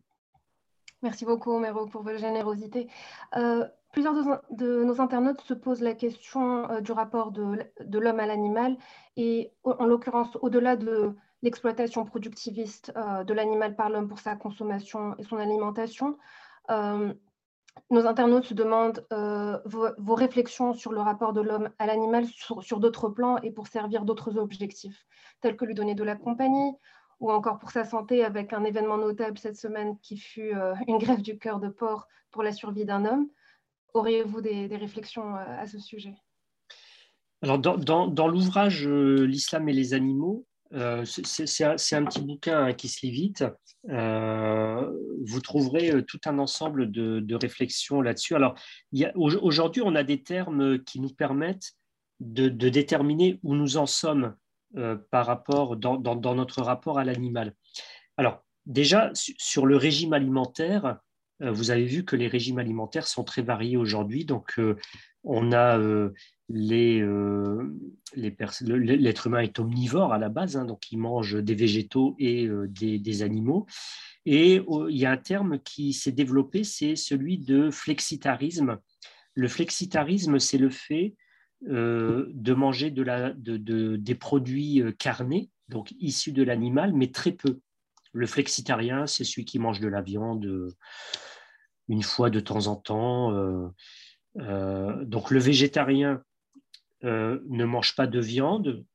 Merci 1.02 1.26
beaucoup, 1.26 1.58
Mero, 1.58 1.88
pour 1.88 2.04
votre 2.04 2.20
générosité. 2.20 2.88
Plusieurs 3.92 4.14
de, 4.52 4.84
nos 4.84 5.02
internautes 5.02 5.42
se 5.42 5.54
posent 5.54 5.82
la 5.82 5.94
question 5.94 6.70
euh, 6.70 6.80
du 6.80 6.94
rapport 6.94 7.32
de, 7.32 7.68
l'homme 8.00 8.20
à 8.20 8.26
l'animal 8.26 8.78
et 9.18 9.52
en 9.64 9.86
l'occurrence 9.86 10.38
au-delà 10.42 10.78
de 10.78 11.14
l'exploitation 11.42 12.06
productiviste 12.06 12.94
euh, 12.96 13.26
de 13.26 13.34
l'animal 13.34 13.76
par 13.76 13.90
l'homme 13.90 14.08
pour 14.08 14.20
sa 14.20 14.36
consommation 14.36 15.16
et 15.18 15.24
son 15.24 15.38
alimentation. 15.38 16.18
Euh, 16.70 17.14
nos 17.90 18.06
internautes 18.06 18.46
se 18.46 18.54
demandent 18.54 19.06
vos, 19.66 20.16
réflexions 20.16 20.74
sur 20.74 20.92
le 20.92 21.00
rapport 21.00 21.34
de 21.34 21.42
l'homme 21.42 21.70
à 21.80 21.86
l'animal 21.86 22.26
sur, 22.26 22.80
d'autres 22.80 23.10
plans 23.10 23.38
et 23.38 23.52
pour 23.52 23.68
servir 23.68 24.04
d'autres 24.04 24.38
objectifs, 24.38 25.06
tels 25.42 25.56
que 25.56 25.66
lui 25.66 25.74
donner 25.74 25.96
de 25.96 26.04
la 26.04 26.16
compagnie 26.16 26.74
ou 27.20 27.32
encore 27.32 27.60
pour 27.60 27.72
sa 27.72 27.86
santé 27.86 28.26
avec 28.26 28.52
un 28.52 28.64
événement 28.66 28.98
notable 28.98 29.38
cette 29.38 29.56
semaine 29.56 29.98
qui 30.00 30.18
fut 30.18 30.54
une 30.88 30.98
grève 30.98 31.22
du 31.22 31.38
cœur 31.38 31.60
de 31.60 31.70
porc 31.70 32.08
pour 32.32 32.44
la 32.44 32.52
survie 32.52 32.86
d'un 32.86 33.06
homme. 33.06 33.30
Auriez-vous 33.94 34.42
des, 34.42 34.68
réflexions 34.68 35.36
euh, 35.36 35.60
à 35.60 35.68
ce 35.68 35.78
sujet? 35.80 36.16
Alors, 37.42 37.58
dans, 37.58 38.28
l'ouvrage 38.28 38.88
euh, 38.88 39.26
L'islam 39.26 39.68
et 39.68 39.74
les 39.74 39.94
animaux, 39.94 40.46
euh, 40.74 41.04
c'est 41.06 41.64
un, 41.64 42.06
petit 42.06 42.22
bouquin 42.22 42.66
hein, 42.66 42.74
qui 42.74 42.88
se 42.88 43.06
lit 43.06 43.12
vite. 43.12 43.44
vous 43.84 45.42
trouverez 45.42 46.04
tout 46.06 46.20
un 46.26 46.40
ensemble 46.40 46.92
de, 46.92 47.36
réflexions 47.36 48.02
là-dessus. 48.02 48.36
Alors, 48.36 48.56
aujourd'hui, 49.16 49.82
on 49.84 49.96
a 49.96 50.04
des 50.04 50.24
termes 50.24 50.84
qui 50.84 51.00
nous 51.00 51.14
permettent 51.14 51.74
de, 52.20 52.48
déterminer 52.48 53.40
où 53.44 53.56
nous 53.56 53.78
en 53.78 53.86
sommes 53.86 54.36
par 55.10 55.26
rapport 55.26 55.76
dans, 55.76 55.98
dans, 55.98 56.36
notre 56.36 56.62
rapport 56.62 57.00
à 57.00 57.04
l'animal. 57.04 57.54
Alors, 58.18 58.44
déjà, 58.66 59.12
sur 59.14 59.66
le 59.66 59.78
régime 59.78 60.14
alimentaire, 60.14 60.86
euh, 60.86 60.94
vous 61.50 61.72
avez 61.72 61.86
vu 61.86 62.06
que 62.06 62.16
les 62.16 62.28
régimes 62.28 62.60
alimentaires 62.60 63.08
sont 63.08 63.24
très 63.24 63.42
variés 63.42 63.78
aujourd'hui. 63.78 64.26
Donc, 64.26 64.54
euh, 64.60 64.76
on 65.24 65.52
a 65.52 65.78
euh, 65.80 66.12
les, 66.50 67.04
l'être 68.16 69.28
humain 69.28 69.40
est 69.40 69.60
omnivore 69.60 70.14
à 70.14 70.18
la 70.18 70.30
base, 70.30 70.58
hein, 70.58 70.66
donc 70.66 70.92
il 70.92 70.98
mange 70.98 71.42
des 71.42 71.56
végétaux 71.56 72.16
et 72.20 72.50
des, 72.68 73.24
animaux. 73.24 73.66
Et 74.26 74.62
il 74.90 74.98
y 74.98 75.06
a 75.06 75.12
un 75.12 75.18
terme 75.18 75.60
qui 75.60 75.94
s'est 75.94 76.12
développé, 76.12 76.64
c'est 76.64 76.96
celui 76.96 77.38
de 77.38 77.70
flexitarisme. 77.70 78.78
Le 79.34 79.48
flexitarisme, 79.48 80.40
c'est 80.40 80.58
le 80.58 80.70
fait 80.70 81.16
de 81.62 82.54
manger 82.54 82.92
de 82.92 83.04
la, 83.04 83.32
de, 83.32 83.96
des 83.96 84.16
produits 84.16 84.84
carnés, 84.98 85.50
donc 85.70 85.94
issus 86.00 86.34
de 86.34 86.44
l'animal, 86.44 86.94
mais 86.94 87.12
très 87.12 87.32
peu. 87.32 87.62
Le 88.12 88.28
flexitarien, 88.28 89.08
c'est 89.08 89.24
celui 89.24 89.46
qui 89.46 89.60
mange 89.60 89.80
de 89.80 89.88
la 89.88 90.02
viande 90.02 90.74
une 91.92 92.04
fois 92.04 92.30
de 92.30 92.40
temps 92.40 92.68
en 92.68 92.78
temps. 92.78 93.34
Euh, 93.34 93.68
euh, 94.38 95.04
donc 95.04 95.30
le 95.30 95.40
végétarien 95.40 96.24
euh, 97.04 97.40
ne 97.50 97.66
mange 97.66 97.96
pas 97.96 98.08
de 98.08 98.20
viande 98.20 98.86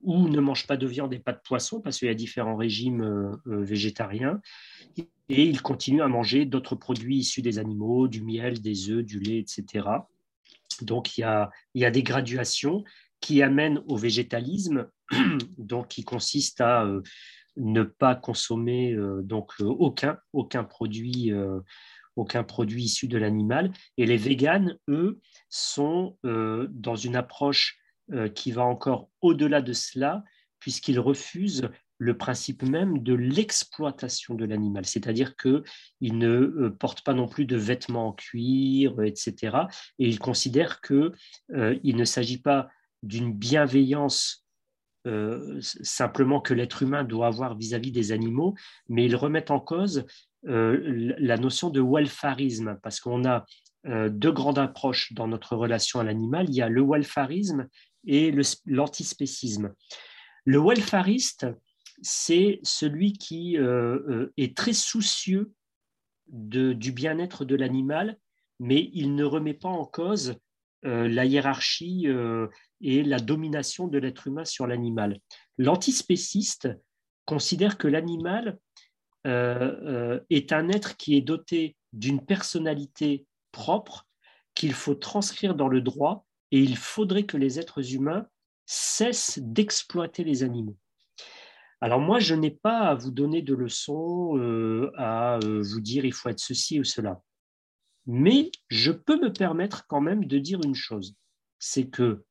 ou 0.00 0.28
ne 0.28 0.40
mange 0.40 0.66
pas 0.66 0.78
de 0.78 0.86
viande 0.86 1.12
et 1.12 1.18
pas 1.18 1.34
de 1.34 1.40
poisson 1.44 1.80
parce 1.82 1.98
qu'il 1.98 2.08
y 2.08 2.10
a 2.10 2.14
différents 2.14 2.56
régimes 2.56 3.38
végétariens 3.46 4.40
et 5.30 5.44
il 5.44 5.62
continue 5.62 6.02
à 6.02 6.08
manger 6.08 6.44
d'autres 6.44 6.76
produits 6.76 7.18
issus 7.18 7.40
des 7.40 7.58
animaux, 7.58 8.06
du 8.06 8.22
miel, 8.22 8.60
des 8.60 8.90
œufs, 8.90 9.02
du 9.02 9.18
lait, 9.18 9.38
etc. 9.38 9.88
Donc 10.82 11.16
il 11.16 11.22
y 11.22 11.84
a, 11.84 11.90
des 11.90 12.02
graduations 12.02 12.84
qui 13.20 13.42
amènent 13.42 13.82
au 13.88 13.96
végétalisme, 13.96 14.90
donc 15.56 15.88
qui 15.88 16.04
consiste 16.04 16.60
à 16.60 16.86
ne 17.56 17.82
pas 17.82 18.14
consommer 18.14 18.94
donc 19.22 19.52
aucun, 19.60 20.18
aucun 20.34 20.64
produit 20.64 21.32
aucun 22.16 22.44
produit 22.44 22.84
issu 22.84 23.08
de 23.08 23.18
l'animal. 23.18 23.72
Et 23.96 24.06
les 24.06 24.16
véganes, 24.16 24.78
eux, 24.88 25.20
sont 25.48 26.16
euh, 26.24 26.68
dans 26.70 26.96
une 26.96 27.16
approche 27.16 27.78
euh, 28.12 28.28
qui 28.28 28.52
va 28.52 28.64
encore 28.64 29.08
au-delà 29.22 29.62
de 29.62 29.72
cela, 29.72 30.24
puisqu'ils 30.60 31.00
refusent 31.00 31.68
le 31.98 32.16
principe 32.16 32.62
même 32.64 33.02
de 33.02 33.14
l'exploitation 33.14 34.34
de 34.34 34.44
l'animal, 34.44 34.84
c'est-à-dire 34.84 35.36
qu'ils 35.36 36.18
ne 36.18 36.28
euh, 36.28 36.70
portent 36.70 37.04
pas 37.04 37.14
non 37.14 37.28
plus 37.28 37.46
de 37.46 37.56
vêtements 37.56 38.08
en 38.08 38.12
cuir, 38.12 39.00
etc. 39.02 39.56
Et 39.98 40.08
ils 40.08 40.18
considèrent 40.18 40.80
qu'il 40.80 41.12
ne 41.96 42.04
s'agit 42.04 42.40
pas 42.40 42.68
d'une 43.02 43.32
bienveillance 43.32 44.40
simplement 45.60 46.40
que 46.40 46.54
l'être 46.54 46.82
humain 46.82 47.04
doit 47.04 47.26
avoir 47.26 47.54
vis-à-vis 47.58 47.90
-vis 47.90 47.92
des 47.92 48.12
animaux, 48.12 48.54
mais 48.88 49.04
ils 49.04 49.16
remettent 49.16 49.50
en 49.50 49.60
cause 49.60 49.98
euh, 49.98 50.06
la 50.46 51.36
notion 51.36 51.70
de 51.70 51.80
welfarisme, 51.80 52.78
parce 52.82 53.00
qu'on 53.00 53.24
a 53.24 53.44
euh, 53.86 54.08
deux 54.08 54.32
grandes 54.32 54.58
approches 54.58 55.12
dans 55.12 55.28
notre 55.28 55.56
relation 55.56 56.00
à 56.00 56.04
l'animal. 56.04 56.46
Il 56.48 56.54
y 56.54 56.62
a 56.62 56.68
le 56.68 56.82
welfarisme 56.82 57.68
et 58.06 58.34
l'antispécisme. 58.64 59.74
Le 60.46 60.58
welfariste, 60.58 61.46
c'est 62.02 62.60
celui 62.62 63.12
qui 63.12 63.58
euh, 63.58 64.28
est 64.38 64.56
très 64.56 64.72
soucieux 64.72 65.52
du 66.28 66.92
bien-être 66.92 67.44
de 67.44 67.54
l'animal, 67.54 68.18
mais 68.58 68.88
il 68.94 69.14
ne 69.14 69.24
remet 69.24 69.54
pas 69.54 69.68
en 69.68 69.84
cause 69.84 70.36
la 70.82 71.24
hiérarchie 71.24 72.06
et 72.82 73.02
la 73.02 73.18
domination 73.18 73.88
de 73.88 73.98
l'être 73.98 74.26
humain 74.26 74.44
sur 74.44 74.66
l'animal. 74.66 75.18
L'antispéciste 75.56 76.68
considère 77.26 77.78
que 77.78 77.88
l'animal 77.88 78.58
euh, 79.26 79.76
euh, 79.82 80.20
est 80.30 80.52
un 80.52 80.68
être 80.68 80.96
qui 80.96 81.16
est 81.16 81.22
doté 81.22 81.76
d'une 81.92 82.24
personnalité 82.24 83.26
propre 83.52 84.06
qu'il 84.54 84.72
faut 84.72 84.94
transcrire 84.94 85.54
dans 85.54 85.68
le 85.68 85.80
droit 85.80 86.26
et 86.50 86.60
il 86.60 86.76
faudrait 86.76 87.24
que 87.24 87.36
les 87.36 87.58
êtres 87.58 87.94
humains 87.94 88.26
cessent 88.66 89.38
d'exploiter 89.42 90.24
les 90.24 90.42
animaux. 90.42 90.76
Alors 91.80 92.00
moi, 92.00 92.18
je 92.18 92.34
n'ai 92.34 92.50
pas 92.50 92.80
à 92.80 92.94
vous 92.94 93.10
donner 93.10 93.42
de 93.42 93.54
leçons, 93.54 94.38
euh, 94.38 94.90
à 94.96 95.38
vous 95.42 95.80
dire 95.80 96.04
il 96.04 96.12
faut 96.12 96.28
être 96.28 96.40
ceci 96.40 96.80
ou 96.80 96.84
cela. 96.84 97.20
Mais 98.06 98.50
je 98.68 98.92
peux 98.92 99.20
me 99.20 99.32
permettre 99.32 99.86
quand 99.86 100.00
même 100.00 100.26
de 100.26 100.38
dire 100.38 100.60
une 100.62 100.74
chose, 100.74 101.14
c'est 101.58 101.88
que 101.88 102.24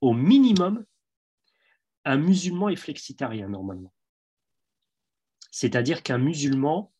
au 0.00 0.14
minimum, 0.14 0.84
un 2.04 2.16
musulman 2.16 2.68
est 2.68 2.76
flexitarien 2.76 3.48
normalement. 3.48 3.92
C'est-à-dire 5.56 6.02
qu'un 6.02 6.18
musulman 6.18 6.92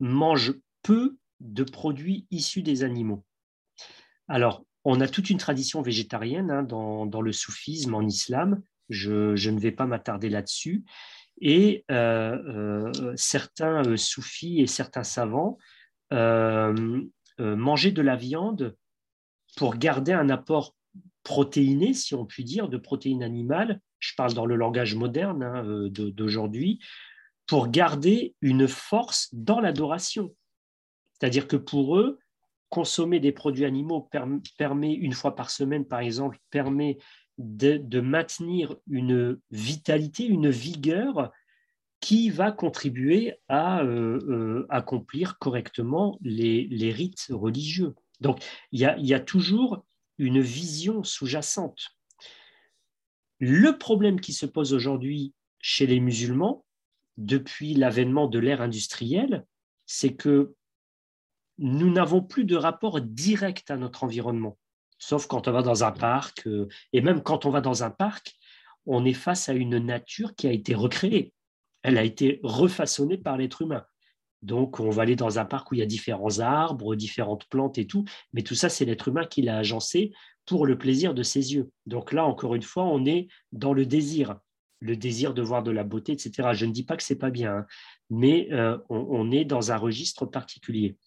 mange 0.00 0.54
peu 0.82 1.16
de 1.38 1.62
produits 1.62 2.26
issus 2.32 2.62
des 2.62 2.82
animaux. 2.82 3.24
Alors, 4.26 4.66
on 4.82 5.00
a 5.00 5.06
toute 5.06 5.30
une 5.30 5.38
tradition 5.38 5.80
végétarienne 5.80 6.50
hein, 6.50 6.64
dans, 6.64 7.20
le 7.20 7.30
soufisme, 7.30 7.94
en 7.94 8.02
islam. 8.02 8.60
Je, 8.88 9.48
ne 9.48 9.60
vais 9.60 9.70
pas 9.70 9.86
m'attarder 9.86 10.30
là-dessus. 10.30 10.84
Et 11.40 11.84
certains 13.14 13.96
soufis 13.96 14.60
et 14.60 14.66
certains 14.66 15.04
savants 15.04 15.56
mangeaient 17.38 17.92
de 17.92 18.02
la 18.02 18.16
viande 18.16 18.76
pour 19.56 19.76
garder 19.76 20.12
un 20.12 20.28
apport 20.28 20.74
protéiné, 21.22 21.94
si 21.94 22.16
on 22.16 22.26
peut 22.26 22.42
dire, 22.42 22.68
de 22.68 22.78
protéines 22.78 23.22
animales, 23.22 23.80
je 24.00 24.12
parle 24.16 24.34
dans 24.34 24.44
le 24.44 24.56
langage 24.56 24.96
moderne 24.96 25.44
hein, 25.44 25.64
euh, 25.64 25.88
d'aujourd'hui, 25.88 26.80
pour 27.46 27.68
garder 27.68 28.34
une 28.40 28.68
force 28.68 29.28
dans 29.32 29.60
l'adoration. 29.60 30.34
C'est-à-dire 31.12 31.46
que 31.46 31.56
pour 31.56 31.98
eux, 31.98 32.18
consommer 32.70 33.20
des 33.20 33.32
produits 33.32 33.64
animaux 33.64 34.08
permet, 34.58 34.94
une 34.94 35.12
fois 35.12 35.36
par 35.36 35.50
semaine, 35.50 35.84
par 35.84 36.00
exemple, 36.00 36.38
permet 36.50 36.98
de, 37.38 38.00
maintenir 38.00 38.76
une 38.88 39.38
vitalité, 39.50 40.26
une 40.26 40.50
vigueur 40.50 41.30
qui 42.00 42.30
va 42.30 42.52
contribuer 42.52 43.34
à 43.48 43.80
euh, 43.82 44.18
euh, 44.28 44.66
accomplir 44.70 45.38
correctement 45.38 46.18
les, 46.20 46.92
rites 46.92 47.26
religieux. 47.30 47.94
Donc, 48.20 48.44
il 48.72 48.80
y 48.80 49.14
a 49.14 49.20
toujours 49.20 49.84
une 50.18 50.40
vision 50.40 51.02
sous-jacente. 51.02 51.90
Le 53.38 53.78
problème 53.78 54.20
qui 54.20 54.32
se 54.32 54.46
pose 54.46 54.72
aujourd'hui 54.72 55.32
chez 55.60 55.86
les 55.86 56.00
musulmans, 56.00 56.63
depuis 57.16 57.74
l'avènement 57.74 58.26
de 58.26 58.38
l'ère 58.38 58.62
industrielle, 58.62 59.44
c'est 59.86 60.14
que 60.14 60.54
nous 61.58 61.90
n'avons 61.90 62.22
plus 62.22 62.44
de 62.44 62.56
rapport 62.56 63.00
direct 63.00 63.70
à 63.70 63.76
notre 63.76 64.04
environnement, 64.04 64.58
sauf 64.98 65.26
quand 65.26 65.46
on 65.46 65.52
va 65.52 65.62
dans 65.62 65.84
un 65.84 65.92
parc, 65.92 66.46
euh, 66.46 66.68
et 66.92 67.00
même 67.00 67.22
quand 67.22 67.46
on 67.46 67.50
va 67.50 67.60
dans 67.60 67.84
un 67.84 67.90
parc, 67.90 68.34
on 68.86 69.04
est 69.04 69.14
face 69.14 69.48
à 69.48 69.52
une 69.52 69.78
nature 69.78 70.34
qui 70.34 70.46
a 70.46 70.52
été 70.52 70.74
recréée, 70.74 71.32
elle 71.82 71.98
a 71.98 72.04
été 72.04 72.40
refaçonnée 72.42 73.18
par 73.18 73.36
l'être 73.36 73.62
humain. 73.62 73.84
Donc, 74.42 74.78
on 74.78 74.90
va 74.90 75.02
aller 75.02 75.16
dans 75.16 75.38
un 75.38 75.46
parc 75.46 75.70
où 75.70 75.74
il 75.74 75.78
y 75.78 75.82
a 75.82 75.86
différents 75.86 76.38
arbres, 76.40 76.96
différentes 76.96 77.46
plantes 77.46 77.78
et 77.78 77.86
tout, 77.86 78.04
mais 78.34 78.42
tout 78.42 78.54
ça, 78.54 78.68
c'est 78.68 78.84
l'être 78.84 79.08
humain 79.08 79.24
qui 79.24 79.40
l'a 79.40 79.56
agencé 79.56 80.12
pour 80.44 80.66
le 80.66 80.76
plaisir 80.76 81.14
de 81.14 81.22
ses 81.22 81.54
yeux. 81.54 81.70
Donc 81.86 82.12
là, 82.12 82.26
encore 82.26 82.54
une 82.54 82.62
fois, 82.62 82.84
on 82.84 83.06
est 83.06 83.28
dans 83.52 83.72
le 83.72 83.86
désir, 83.86 84.38
le 84.84 84.96
désir 84.96 85.32
de 85.32 85.40
voir 85.40 85.62
de 85.62 85.70
la 85.70 85.82
beauté, 85.82 86.12
etc. 86.12 86.50
Je 86.52 86.66
ne 86.66 86.72
dis 86.72 86.84
pas 86.84 86.96
que 86.96 87.02
c'est 87.02 87.18
pas 87.18 87.30
bien, 87.30 87.56
hein, 87.56 87.66
mais 88.10 88.52
euh, 88.52 88.76
on, 88.90 89.30
est 89.30 89.46
dans 89.46 89.72
un 89.72 89.78
registre 89.78 90.26
particulier. 90.26 90.98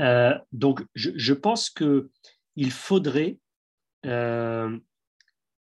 Euh, 0.00 0.36
donc, 0.50 0.82
je, 0.94 1.32
pense 1.32 1.70
que 1.70 2.10
il 2.56 2.72
faudrait 2.72 3.38
euh, 4.04 4.76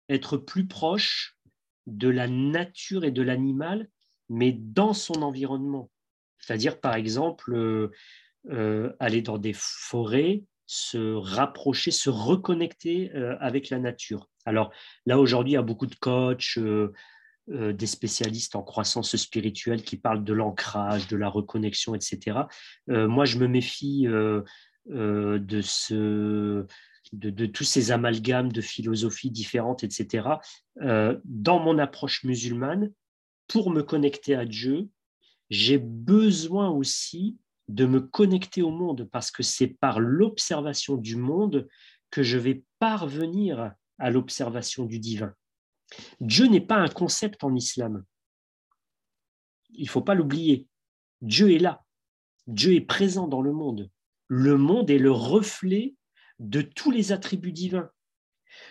être 0.10 0.38
plus 0.38 0.66
proche 0.68 1.38
de 1.86 2.10
la 2.10 2.28
nature 2.28 3.04
et 3.04 3.12
de 3.12 3.22
l'animal, 3.22 3.88
mais 4.30 4.52
dans 4.52 4.94
son 4.94 5.22
environnement. 5.22 5.92
C'est-à-dire, 6.40 6.80
par 6.80 6.96
exemple, 6.96 7.92
aller 9.00 9.22
dans 9.22 9.38
des 9.38 9.54
forêts, 9.54 10.44
se 10.66 11.14
rapprocher, 11.14 11.92
se 11.92 12.10
reconnecter 12.10 13.12
avec 13.40 13.70
la 13.70 13.78
nature. 13.78 14.31
Alors 14.46 14.72
là, 15.06 15.20
aujourd'hui, 15.20 15.54
il 15.54 15.56
y 15.56 15.58
a 15.58 15.62
beaucoup 15.62 15.88
de 15.88 15.96
coachs, 15.96 16.60
des 17.48 17.88
spécialistes 17.88 18.56
en 18.56 18.64
croissance 18.64 19.16
spirituelle 19.16 19.84
qui 19.84 19.98
parlent 19.98 20.24
de 20.24 20.34
l'ancrage, 20.34 21.08
de 21.08 21.18
la 21.18 21.28
reconnexion, 21.28 21.96
etc. 21.96 22.40
moi, 22.88 23.26
je 23.26 23.38
me 23.38 23.48
méfie 23.48 24.04
de, 24.04 25.62
ce, 25.62 26.66
de, 27.14 27.46
tous 27.48 27.64
ces 27.64 27.92
amalgames 27.92 28.52
de 28.52 28.62
philosophies 28.62 29.32
différentes, 29.32 29.84
etc. 29.84 30.30
dans 30.80 31.60
mon 31.60 31.78
approche 31.80 32.24
musulmane, 32.24 32.92
pour 33.52 33.70
me 33.70 33.82
connecter 33.82 34.34
à 34.36 34.46
Dieu, 34.46 34.88
j'ai 35.50 35.78
besoin 35.78 36.70
aussi 36.70 37.38
de 37.68 37.86
me 37.86 38.00
connecter 38.00 38.62
au 38.62 38.72
monde 38.72 39.10
parce 39.12 39.30
que 39.30 39.44
c'est 39.44 39.68
par 39.68 40.00
l'observation 40.00 40.96
du 40.96 41.18
monde 41.18 41.68
que 42.10 42.24
je 42.24 42.38
vais 42.38 42.64
parvenir 42.80 43.74
à 44.02 44.10
l'observation 44.10 44.86
du 44.86 45.00
divin. 45.00 45.34
Dieu 46.20 46.48
n'est 46.48 46.62
pas 46.62 46.78
un 46.78 46.88
concept 46.88 47.44
en 47.44 47.56
islam. 47.56 48.04
Il 49.72 49.86
ne 49.86 49.90
faut 49.90 50.02
pas 50.02 50.16
l'oublier. 50.16 50.68
Dieu 51.22 51.52
est 51.52 51.60
là. 51.60 51.84
Dieu 52.48 52.74
est 52.74 52.82
présent 52.82 53.28
dans 53.28 53.42
le 53.42 53.54
monde. 53.54 53.90
Le 54.28 54.58
monde 54.58 54.90
est 54.90 54.98
le 54.98 55.12
reflet 55.12 55.96
de 56.40 56.62
tous 56.62 56.92
les 56.92 57.12
attributs 57.12 57.52
divins. 57.52 57.90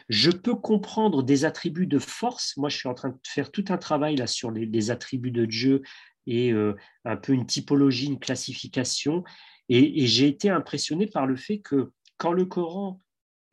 Je 0.08 0.30
peux 0.30 0.54
comprendre 0.54 1.22
des 1.22 1.44
attributs 1.44 1.86
de 1.86 1.98
force. 1.98 2.56
Moi, 2.56 2.68
je 2.68 2.76
suis 2.76 2.88
en 2.88 2.94
train 2.94 3.10
de 3.10 3.18
faire 3.26 3.50
tout 3.50 3.64
un 3.68 3.78
travail 3.78 4.16
là 4.16 4.26
sur 4.26 4.50
les 4.50 4.90
attributs 4.90 5.30
de 5.30 5.46
Dieu, 5.46 5.82
et 6.26 6.52
euh, 6.52 6.74
un 7.04 7.16
peu 7.16 7.32
une 7.32 7.46
typologie, 7.46 8.06
une 8.06 8.18
classification. 8.18 9.24
Et, 9.68 10.06
j'ai 10.06 10.28
été 10.28 10.50
impressionné 10.50 11.06
par 11.06 11.26
le 11.26 11.36
fait 11.36 11.58
que 11.58 11.92
quand 12.16 12.32
le 12.32 12.44
Coran 12.44 13.00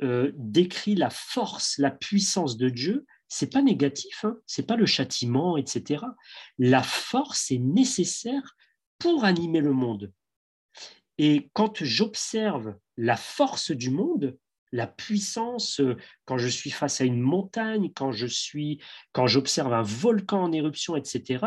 euh, 0.03 0.31
décrit 0.35 0.95
la 0.95 1.09
force, 1.09 1.77
la 1.77 1.91
puissance 1.91 2.57
de 2.57 2.69
Dieu, 2.69 3.05
c'est 3.27 3.51
pas 3.51 3.61
négatif, 3.61 4.23
hein, 4.25 4.37
c'est 4.45 4.65
pas 4.65 4.75
le 4.75 4.85
châtiment, 4.85 5.57
etc. 5.57 6.03
La 6.57 6.83
force 6.83 7.51
est 7.51 7.57
nécessaire 7.57 8.55
pour 8.99 9.25
animer 9.25 9.59
le 9.59 9.73
monde. 9.73 10.13
Et 11.17 11.49
quand 11.53 11.83
j'observe 11.83 12.75
la 12.95 13.17
force 13.17 13.71
du 13.71 13.89
monde, 13.89 14.37
la 14.71 14.87
puissance, 14.87 15.79
euh, 15.79 15.95
quand 16.25 16.37
je 16.37 16.47
suis 16.47 16.69
face 16.69 17.01
à 17.01 17.05
une 17.05 17.21
montagne, 17.21 17.91
quand 17.95 18.11
je 18.11 18.27
suis, 18.27 18.79
quand 19.13 19.27
j'observe 19.27 19.73
un 19.73 19.81
volcan 19.81 20.43
en 20.43 20.51
éruption, 20.51 20.95
etc., 20.95 21.45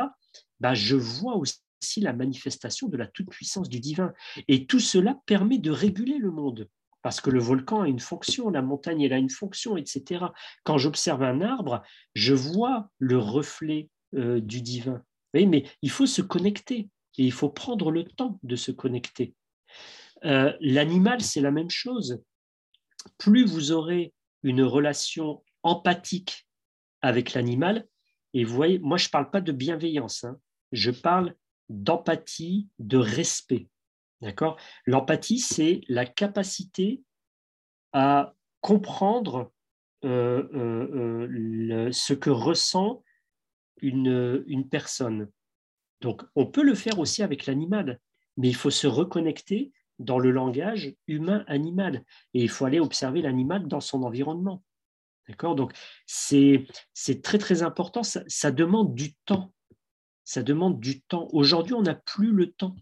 bah, 0.58 0.74
je 0.74 0.96
vois 0.96 1.36
aussi 1.36 2.00
la 2.00 2.12
manifestation 2.12 2.88
de 2.88 2.96
la 2.96 3.06
toute-puissance 3.06 3.68
du 3.68 3.80
divin. 3.80 4.12
Et 4.48 4.66
tout 4.66 4.80
cela 4.80 5.16
permet 5.26 5.58
de 5.58 5.70
réguler 5.70 6.18
le 6.18 6.30
monde. 6.30 6.68
Parce 7.02 7.20
que 7.20 7.30
le 7.30 7.40
volcan 7.40 7.82
a 7.82 7.88
une 7.88 8.00
fonction, 8.00 8.50
la 8.50 8.62
montagne 8.62 9.02
elle 9.02 9.12
a 9.12 9.18
une 9.18 9.30
fonction, 9.30 9.76
etc. 9.76 10.26
Quand 10.64 10.78
j'observe 10.78 11.22
un 11.22 11.40
arbre, 11.40 11.82
je 12.14 12.34
vois 12.34 12.90
le 12.98 13.18
reflet 13.18 13.88
euh, 14.14 14.40
du 14.40 14.60
divin. 14.60 15.02
mais 15.34 15.64
il 15.82 15.90
faut 15.90 16.06
se 16.06 16.22
connecter 16.22 16.88
et 17.18 17.24
il 17.24 17.32
faut 17.32 17.48
prendre 17.48 17.90
le 17.90 18.04
temps 18.04 18.38
de 18.42 18.56
se 18.56 18.70
connecter. 18.70 19.34
Euh, 20.24 20.52
l'animal, 20.60 21.20
c'est 21.22 21.40
la 21.40 21.50
même 21.50 21.70
chose. 21.70 22.22
Plus 23.18 23.46
vous 23.46 23.72
aurez 23.72 24.12
une 24.42 24.62
relation 24.62 25.42
empathique 25.62 26.46
avec 27.02 27.32
l'animal, 27.32 27.86
et 28.34 28.44
vous 28.44 28.54
voyez, 28.54 28.78
moi 28.78 28.96
je 28.98 29.06
ne 29.06 29.10
parle 29.10 29.30
pas 29.30 29.40
de 29.40 29.52
bienveillance, 29.52 30.24
hein 30.24 30.38
je 30.72 30.90
parle 30.90 31.34
d'empathie, 31.68 32.68
de 32.78 32.98
respect. 32.98 33.68
D'accord? 34.20 34.58
L'empathie, 34.86 35.38
c'est 35.38 35.80
la 35.88 36.06
capacité 36.06 37.02
à 37.92 38.34
comprendre 38.60 39.52
euh, 40.04 40.48
euh, 40.54 41.28
euh, 41.30 41.92
ce 41.92 42.12
que 42.12 42.30
ressent 42.30 43.02
une, 43.80 44.44
une 44.46 44.68
personne. 44.68 45.30
Donc, 46.00 46.22
on 46.34 46.46
peut 46.46 46.62
le 46.62 46.74
faire 46.74 46.98
aussi 46.98 47.22
avec 47.22 47.46
l'animal, 47.46 47.98
mais 48.36 48.48
il 48.48 48.54
faut 48.54 48.70
se 48.70 48.86
reconnecter 48.86 49.72
dans 49.98 50.18
le 50.18 50.30
langage 50.30 50.94
humain-animal 51.06 52.04
et 52.34 52.42
il 52.42 52.48
faut 52.48 52.64
aller 52.64 52.80
observer 52.80 53.22
l'animal 53.22 53.68
dans 53.68 53.80
son 53.80 54.02
environnement. 54.02 54.62
D'accord? 55.28 55.54
Donc, 55.54 55.72
c'est 56.06 56.66
très, 57.22 57.38
très 57.38 57.62
important. 57.62 58.02
ça, 58.02 58.50
demande 58.50 58.94
du 58.94 59.14
temps 59.24 59.52
ça 60.30 60.44
demande 60.44 60.78
du 60.78 61.00
temps. 61.00 61.28
Aujourd'hui, 61.32 61.74
on 61.74 61.82
n'a 61.82 61.96
plus 61.96 62.30
le 62.30 62.52
temps. 62.52 62.76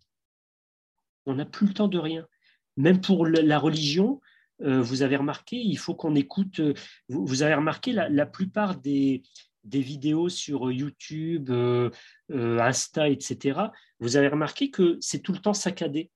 On 1.28 1.34
n'a 1.34 1.44
plus 1.44 1.66
le 1.66 1.74
temps 1.74 1.88
de 1.88 1.98
rien. 1.98 2.26
Même 2.78 3.02
pour 3.02 3.26
la 3.26 3.58
religion, 3.58 4.20
euh, 4.62 4.80
vous 4.80 5.02
avez 5.02 5.16
remarqué, 5.16 5.56
il 5.56 5.76
faut 5.76 5.94
qu'on 5.94 6.14
écoute. 6.14 6.60
Euh, 6.60 6.72
vous, 7.08 7.42
avez 7.42 7.54
remarqué, 7.54 7.92
la, 7.92 8.26
plupart 8.26 8.76
des, 8.78 9.22
vidéos 9.62 10.30
sur 10.30 10.72
YouTube, 10.72 11.50
euh, 11.50 11.90
Insta, 12.30 13.10
etc., 13.10 13.60
vous 14.00 14.16
avez 14.16 14.28
remarqué 14.28 14.70
que 14.70 14.96
c'est 15.00 15.20
tout 15.20 15.32
le 15.32 15.38
temps 15.38 15.52
saccadé. 15.52 16.10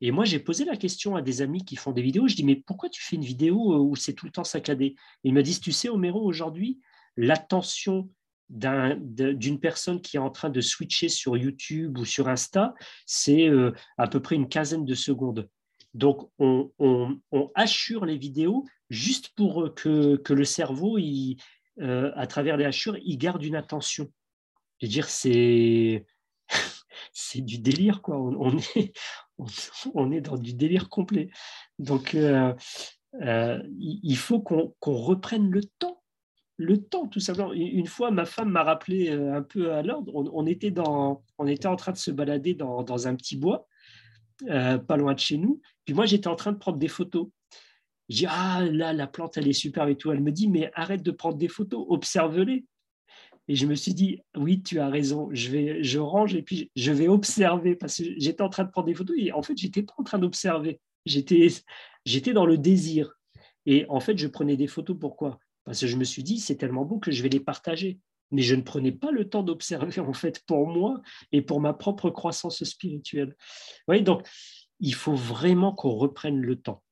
Et 0.00 0.10
moi, 0.10 0.24
j'ai 0.24 0.40
posé 0.40 0.64
la 0.64 0.76
question 0.76 1.16
à 1.16 1.22
des 1.22 1.42
amis 1.42 1.64
qui 1.64 1.76
font 1.76 1.92
des 1.92 2.02
vidéos. 2.02 2.26
Je 2.26 2.34
dis, 2.34 2.44
mais 2.44 2.56
pourquoi 2.56 2.88
tu 2.88 3.02
fais 3.02 3.16
une 3.16 3.24
vidéo 3.24 3.76
où 3.78 3.94
c'est 3.94 4.14
tout 4.14 4.24
le 4.24 4.32
temps 4.32 4.44
saccadé? 4.44 4.94
Ils 5.22 5.34
me 5.34 5.42
disent, 5.42 5.60
tu 5.60 5.72
sais, 5.72 5.90
Homéro, 5.90 6.22
aujourd'hui, 6.22 6.80
l'attention 7.16 8.08
d'une 8.48 9.60
personne 9.60 10.00
qui 10.00 10.16
est 10.16 10.20
en 10.20 10.30
train 10.30 10.50
de 10.50 10.60
switcher 10.60 11.08
sur 11.08 11.36
YouTube 11.36 11.98
ou 11.98 12.04
sur 12.04 12.28
Insta, 12.28 12.74
c'est 13.04 13.48
euh, 13.48 13.72
à 13.98 14.06
peu 14.06 14.20
près 14.20 14.36
une 14.36 14.48
quinzaine 14.48 14.84
de 14.84 14.94
secondes. 14.94 15.48
Donc, 15.94 16.30
on, 16.38 16.70
assure 17.54 18.04
les 18.04 18.18
vidéos 18.18 18.66
juste 18.90 19.30
pour 19.30 19.64
euh, 19.64 19.72
que, 19.72 20.32
le 20.32 20.44
cerveau, 20.44 20.98
euh, 20.98 22.12
à 22.14 22.26
travers 22.26 22.56
les 22.56 22.66
hachures, 22.66 22.98
il 23.02 23.18
garde 23.18 23.42
une 23.42 23.56
attention. 23.56 24.12
Je 24.80 24.86
veux 24.86 24.90
dire, 24.90 25.08
c'est, 25.08 26.06
c'est 27.12 27.40
du 27.40 27.58
délire, 27.58 28.02
quoi. 28.02 28.18
On, 28.18 28.56
est, 28.58 28.92
on, 29.94 30.12
est 30.12 30.20
dans 30.20 30.36
du 30.36 30.54
délire 30.54 30.88
complet. 30.88 31.30
Donc, 31.78 32.14
il 32.14 34.16
faut 34.16 34.40
qu'on 34.40 34.74
reprenne 34.84 35.50
le 35.50 35.64
temps 35.78 35.95
le 36.56 36.82
temps, 36.82 37.06
tout 37.06 37.20
simplement. 37.20 37.52
Une 37.52 37.86
fois, 37.86 38.10
ma 38.10 38.24
femme 38.24 38.50
m'a 38.50 38.62
rappelé 38.62 39.10
euh, 39.10 39.34
un 39.34 39.42
peu 39.42 39.72
à 39.72 39.82
l'ordre. 39.82 40.12
On, 40.14 40.46
était 40.46 40.70
dans, 40.70 41.22
on 41.38 41.46
était 41.46 41.66
en 41.66 41.76
train 41.76 41.92
de 41.92 41.98
se 41.98 42.10
balader 42.10 42.54
dans, 42.54 43.06
un 43.06 43.14
petit 43.14 43.36
bois, 43.36 43.66
euh, 44.48 44.78
pas 44.78 44.96
loin 44.96 45.14
de 45.14 45.18
chez 45.18 45.36
nous. 45.36 45.60
Puis 45.84 45.94
moi, 45.94 46.06
j'étais 46.06 46.28
en 46.28 46.36
train 46.36 46.52
de 46.52 46.58
prendre 46.58 46.78
des 46.78 46.88
photos. 46.88 47.28
Je 48.08 48.18
dis, 48.18 48.26
ah 48.28 48.64
là, 48.70 48.92
la 48.92 49.06
plante, 49.06 49.36
elle 49.36 49.48
est 49.48 49.52
superbe 49.52 49.90
et 49.90 49.96
tout. 49.96 50.10
Elle 50.12 50.22
me 50.22 50.32
dit, 50.32 50.48
mais 50.48 50.70
arrête 50.74 51.02
de 51.02 51.10
prendre 51.10 51.36
des 51.36 51.48
photos, 51.48 51.84
observe-les. 51.88 52.64
Et 53.48 53.54
je 53.54 53.66
me 53.66 53.74
suis 53.74 53.94
dit, 53.94 54.20
oui, 54.36 54.62
tu 54.62 54.80
as 54.80 54.88
raison, 54.88 55.28
je, 55.32 55.50
vais, 55.50 55.82
je 55.82 56.00
range 56.00 56.34
et 56.34 56.42
puis 56.42 56.72
je 56.74 56.90
vais 56.90 57.06
observer 57.06 57.76
parce 57.76 57.98
que 57.98 58.04
j'étais 58.16 58.42
en 58.42 58.48
train 58.48 58.64
de 58.64 58.70
prendre 58.70 58.88
des 58.88 58.94
photos 58.94 59.14
et 59.18 59.30
en 59.30 59.42
fait, 59.42 59.56
j'étais 59.56 59.82
pas 59.82 59.94
en 59.98 60.02
train 60.02 60.18
d'observer. 60.18 60.80
J'étais 61.04 62.32
dans 62.32 62.46
le 62.46 62.58
désir. 62.58 63.12
Et 63.66 63.84
en 63.88 64.00
fait, 64.00 64.16
je 64.16 64.26
prenais 64.26 64.56
des 64.56 64.66
photos. 64.66 64.96
Pourquoi? 64.98 65.38
Parce 65.66 65.80
que 65.80 65.86
je 65.86 65.96
me 65.96 66.04
suis 66.04 66.22
dit, 66.22 66.38
c'est 66.38 66.56
tellement 66.56 66.84
beau 66.84 66.98
que 66.98 67.10
je 67.10 67.22
vais 67.22 67.28
les 67.28 67.40
partager. 67.40 67.98
Mais 68.30 68.42
je 68.42 68.54
ne 68.54 68.62
prenais 68.62 68.92
pas 68.92 69.10
le 69.10 69.28
temps 69.28 69.42
d'observer, 69.42 70.00
en 70.00 70.12
fait, 70.12 70.42
pour 70.46 70.66
moi 70.66 71.02
et 71.32 71.42
pour 71.42 71.60
ma 71.60 71.74
propre 71.74 72.08
croissance 72.08 72.64
spirituelle. 72.64 73.36
Oui, 73.88 74.02
donc, 74.02 74.26
il 74.80 74.94
faut 74.94 75.14
vraiment 75.14 75.72
qu'on 75.72 75.94
reprenne 75.94 76.40
le 76.40 76.56
temps, 76.56 76.82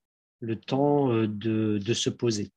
le 0.40 0.56
temps 0.56 1.10
euh, 1.10 1.26
de, 1.26 1.78
de 1.78 1.94
se 1.94 2.10
poser. 2.10 2.52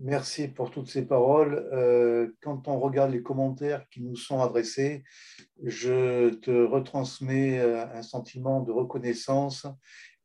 Merci 0.00 0.46
pour 0.46 0.70
toutes 0.70 0.88
ces 0.88 1.04
paroles. 1.04 1.68
Euh, 1.72 2.28
quand 2.40 2.68
on 2.68 2.78
regarde 2.78 3.10
les 3.10 3.22
commentaires 3.22 3.84
qui 3.88 4.00
nous 4.00 4.14
sont 4.14 4.40
adressés, 4.40 5.02
je 5.60 6.30
te 6.34 6.52
retransmets 6.52 7.58
euh, 7.58 7.84
un 7.92 8.02
sentiment 8.02 8.60
de 8.60 8.70
reconnaissance 8.70 9.66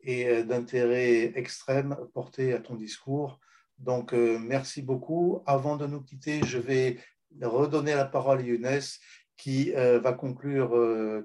et 0.02 0.28
euh, 0.28 0.44
d'intérêt 0.44 1.32
extrême 1.36 1.98
porté 2.14 2.54
à 2.54 2.60
ton 2.60 2.76
discours. 2.76 3.40
Donc, 3.80 4.14
merci 4.14 4.84
beaucoup. 4.84 5.42
Avant 5.48 5.76
de 5.76 5.88
nous 5.88 6.02
quitter, 6.02 6.42
je 6.46 6.60
vais 6.60 7.00
redonner 7.42 7.96
la 7.96 8.06
parole 8.06 8.40
à 8.40 8.42
Younes 8.44 8.80
qui 9.36 9.72
va 9.72 10.14
conclure 10.14 10.70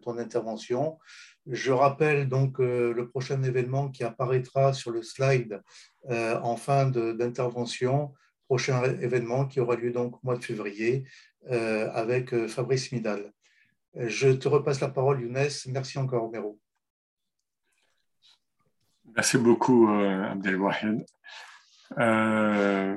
ton 0.02 0.18
intervention. 0.18 0.98
Je 1.46 1.70
rappelle 1.70 2.28
donc 2.28 2.58
le 2.58 3.08
prochain 3.08 3.40
événement 3.42 3.90
qui 3.90 4.02
apparaîtra 4.02 4.72
sur 4.72 4.90
le 4.90 5.02
slide 5.02 5.62
en 6.08 6.56
fin 6.56 6.86
d'intervention 6.86 8.14
prochain 8.48 8.82
événement 9.00 9.46
qui 9.46 9.60
aura 9.60 9.76
lieu 9.76 9.92
donc 9.92 10.16
au 10.16 10.20
mois 10.22 10.36
de 10.36 10.44
février 10.44 11.04
euh, 11.50 11.90
avec 11.92 12.32
euh, 12.32 12.48
Fabrice 12.48 12.90
Midal. 12.92 13.32
Je 13.94 14.28
te 14.30 14.48
repasse 14.48 14.80
la 14.80 14.88
parole, 14.88 15.20
Younes. 15.20 15.50
Merci 15.66 15.98
encore, 15.98 16.24
Omero. 16.24 16.58
Merci 19.14 19.36
beaucoup, 19.36 19.90
euh, 19.90 20.30
Abdelwahed. 20.30 21.04
Euh, 21.98 22.96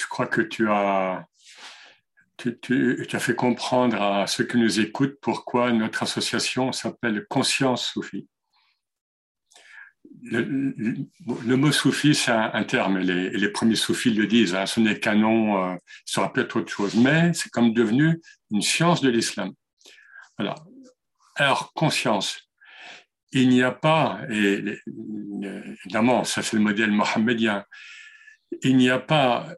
je 0.00 0.06
crois 0.08 0.26
que 0.26 0.40
tu 0.40 0.68
as, 0.68 1.26
tu, 2.36 2.58
tu, 2.60 3.04
tu, 3.08 3.16
as 3.16 3.20
fait 3.20 3.34
comprendre 3.34 4.00
à 4.00 4.26
ceux 4.26 4.44
qui 4.44 4.56
nous 4.56 4.80
écoutent 4.80 5.18
pourquoi 5.20 5.72
notre 5.72 6.02
association 6.02 6.72
s'appelle 6.72 7.26
Conscience 7.28 7.86
Soufie 7.86 8.28
le, 10.24 11.56
mot 11.56 11.72
soufi, 11.72 12.14
c'est 12.14 12.30
un, 12.30 12.64
terme, 12.64 12.98
les, 12.98 13.30
les 13.30 13.48
premiers 13.48 13.76
soufis 13.76 14.10
le 14.10 14.26
disent, 14.26 14.54
hein, 14.54 14.66
ce 14.66 14.80
n'est 14.80 14.98
qu'un 14.98 15.16
nom, 15.16 15.62
euh, 15.62 15.76
ça 16.04 16.14
sera 16.14 16.32
peut-être 16.32 16.56
autre 16.56 16.72
chose, 16.72 16.94
mais 16.94 17.32
c'est 17.34 17.50
comme 17.50 17.72
devenu 17.72 18.20
une 18.50 18.62
science 18.62 19.00
de 19.00 19.10
l'islam. 19.10 19.52
Alors, 20.38 21.72
conscience. 21.74 22.40
Il 23.32 23.48
n'y 23.48 23.62
a 23.62 23.72
pas, 23.72 24.20
et 24.30 24.78
évidemment, 25.84 26.22
ça 26.22 26.42
c'est 26.42 26.56
le 26.56 26.62
modèle 26.62 26.92
mohammedien, 26.92 27.64
il 28.62 28.76
n'y 28.76 28.90
a 28.90 29.00
pas 29.00 29.48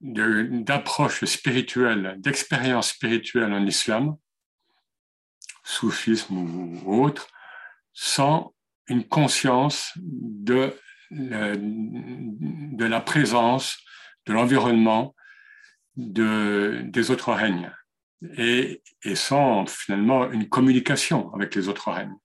d'approche 0.00 1.24
spirituelle, 1.24 2.16
d'expérience 2.18 2.90
spirituelle 2.90 3.52
en 3.52 3.64
islam, 3.64 4.16
soufisme 5.62 6.36
ou 6.84 7.04
autre, 7.04 7.28
sans 7.92 8.52
une 8.88 9.04
conscience 9.04 9.92
de, 10.00 10.74
de 11.10 12.84
la 12.84 13.00
présence, 13.00 13.78
de 14.26 14.32
l'environnement 14.32 15.14
de, 15.96 16.82
des 16.84 17.10
autres 17.10 17.32
règnes 17.32 17.72
et, 18.36 18.82
et, 19.04 19.14
sans 19.14 19.66
finalement 19.66 20.30
une 20.30 20.48
communication 20.48 21.32
avec 21.34 21.54
les 21.54 21.68
autres 21.68 21.90
règnes. 21.90 22.16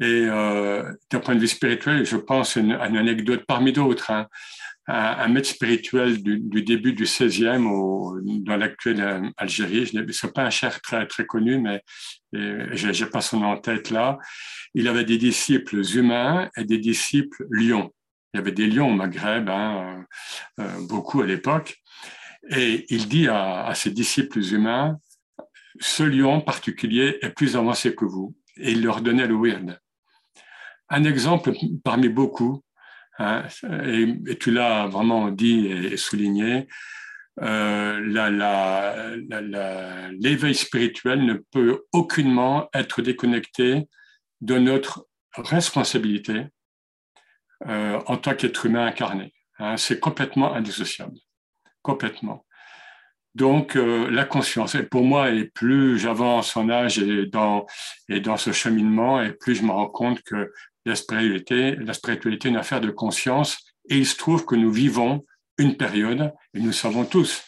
Et 0.00 0.26
euh, 0.28 0.92
d'un 1.10 1.20
point 1.20 1.34
de 1.34 1.40
vue 1.40 1.48
spirituel, 1.48 2.04
je 2.04 2.16
pense 2.16 2.56
à 2.56 2.60
une, 2.60 2.72
anecdote 2.72 3.44
parmi 3.46 3.72
d'autres. 3.72 4.10
Hein. 4.10 4.28
Un, 4.88 5.28
maître 5.28 5.48
spirituel 5.48 6.22
du, 6.22 6.38
du, 6.38 6.62
début 6.62 6.92
du 6.92 7.04
16e 7.04 7.66
au, 7.66 8.20
dans 8.22 8.56
l'actuelle 8.56 9.00
euh, 9.00 9.30
Algérie, 9.36 9.88
ce 9.88 9.96
n'est 9.96 10.32
pas 10.32 10.44
un 10.44 10.50
cher 10.50 10.80
très, 10.80 11.06
très 11.08 11.26
connu, 11.26 11.58
mais 11.58 11.82
je 12.32 12.86
n'ai 12.86 13.10
pas 13.10 13.20
son 13.20 13.40
nom 13.40 13.48
en 13.48 13.56
tête 13.56 13.90
là 13.90 14.18
il 14.76 14.88
avait 14.88 15.06
des 15.06 15.16
disciples 15.16 15.80
humains 15.96 16.50
et 16.54 16.64
des 16.64 16.76
disciples 16.76 17.46
lions. 17.50 17.90
Il 18.34 18.36
y 18.36 18.40
avait 18.40 18.52
des 18.52 18.66
lions 18.66 18.90
au 18.90 18.94
Maghreb, 18.94 19.48
hein, 19.48 20.04
euh, 20.60 20.64
euh, 20.64 20.86
beaucoup 20.86 21.22
à 21.22 21.26
l'époque. 21.26 21.82
Et 22.50 22.84
il 22.90 23.08
dit 23.08 23.26
à, 23.26 23.72
ses 23.74 23.90
disciples 23.90 24.40
humains, 24.40 24.98
ce 25.80 26.02
lion 26.02 26.42
particulier 26.42 27.18
est 27.22 27.30
plus 27.30 27.56
avancé 27.56 27.94
que 27.94 28.04
vous. 28.04 28.36
Et 28.58 28.72
il 28.72 28.82
leur 28.82 29.00
donnait 29.00 29.26
le 29.26 29.34
weird. 29.34 29.80
Un 30.90 31.04
exemple 31.04 31.52
parmi 31.82 32.10
beaucoup, 32.10 32.62
hein, 33.18 33.44
et, 33.84 34.36
tu 34.38 34.50
l'as 34.50 34.86
vraiment 34.86 35.30
dit 35.30 35.66
et, 35.66 35.96
souligné, 35.96 36.66
euh, 37.42 38.00
l'éveil 40.18 40.54
spirituel 40.54 41.24
ne 41.24 41.34
peut 41.34 41.84
aucunement 41.92 42.68
être 42.72 43.02
déconnecté 43.02 43.88
de 44.40 44.58
notre 44.58 45.06
responsabilité 45.36 46.46
euh, 47.66 48.00
en 48.06 48.16
tant 48.16 48.34
qu'être 48.34 48.66
humain 48.66 48.86
incarné. 48.86 49.32
Hein, 49.58 49.76
c'est 49.76 50.00
complètement 50.00 50.54
indissociable, 50.54 51.16
complètement. 51.82 52.46
Donc 53.34 53.76
euh, 53.76 54.10
la 54.10 54.24
conscience, 54.24 54.74
et 54.74 54.82
pour 54.82 55.04
moi, 55.04 55.30
et 55.30 55.44
plus 55.44 55.98
j'avance 55.98 56.56
en 56.56 56.70
âge 56.70 56.98
et 56.98 57.26
dans, 57.26 57.66
et 58.08 58.20
dans 58.20 58.38
ce 58.38 58.50
cheminement, 58.52 59.22
et 59.22 59.32
plus 59.32 59.56
je 59.56 59.62
me 59.62 59.70
rends 59.70 59.88
compte 59.88 60.22
que 60.22 60.50
la 60.86 60.94
spiritualité, 60.94 61.76
la 61.76 61.92
spiritualité 61.92 62.48
est 62.48 62.50
une 62.52 62.56
affaire 62.56 62.80
de 62.80 62.90
conscience, 62.90 63.58
et 63.88 63.98
il 63.98 64.06
se 64.06 64.16
trouve 64.16 64.46
que 64.46 64.54
nous 64.54 64.70
vivons 64.70 65.24
une 65.58 65.76
période, 65.76 66.32
et 66.54 66.60
nous 66.60 66.72
savons 66.72 67.04
tous, 67.04 67.44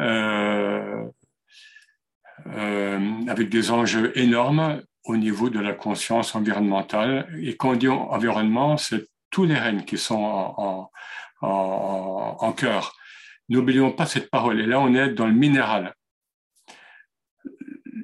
euh, 0.00 1.04
euh, 2.46 3.00
avec 3.28 3.48
des 3.48 3.70
enjeux 3.70 4.16
énormes 4.18 4.82
au 5.04 5.16
niveau 5.16 5.50
de 5.50 5.60
la 5.60 5.72
conscience 5.72 6.34
environnementale. 6.34 7.28
Et 7.40 7.56
quand 7.56 7.70
on 7.70 7.76
dit 7.76 7.88
environnement, 7.88 8.76
c'est 8.76 9.06
tous 9.30 9.44
les 9.44 9.56
règnes 9.56 9.84
qui 9.84 9.98
sont 9.98 10.22
en, 10.22 10.90
en, 11.42 12.52
cœur. 12.52 12.96
N'oublions 13.48 13.92
pas 13.92 14.06
cette 14.06 14.30
parole. 14.30 14.60
Et 14.60 14.66
là, 14.66 14.80
on 14.80 14.94
est 14.94 15.10
dans 15.10 15.26
le 15.26 15.32
minéral. 15.32 15.94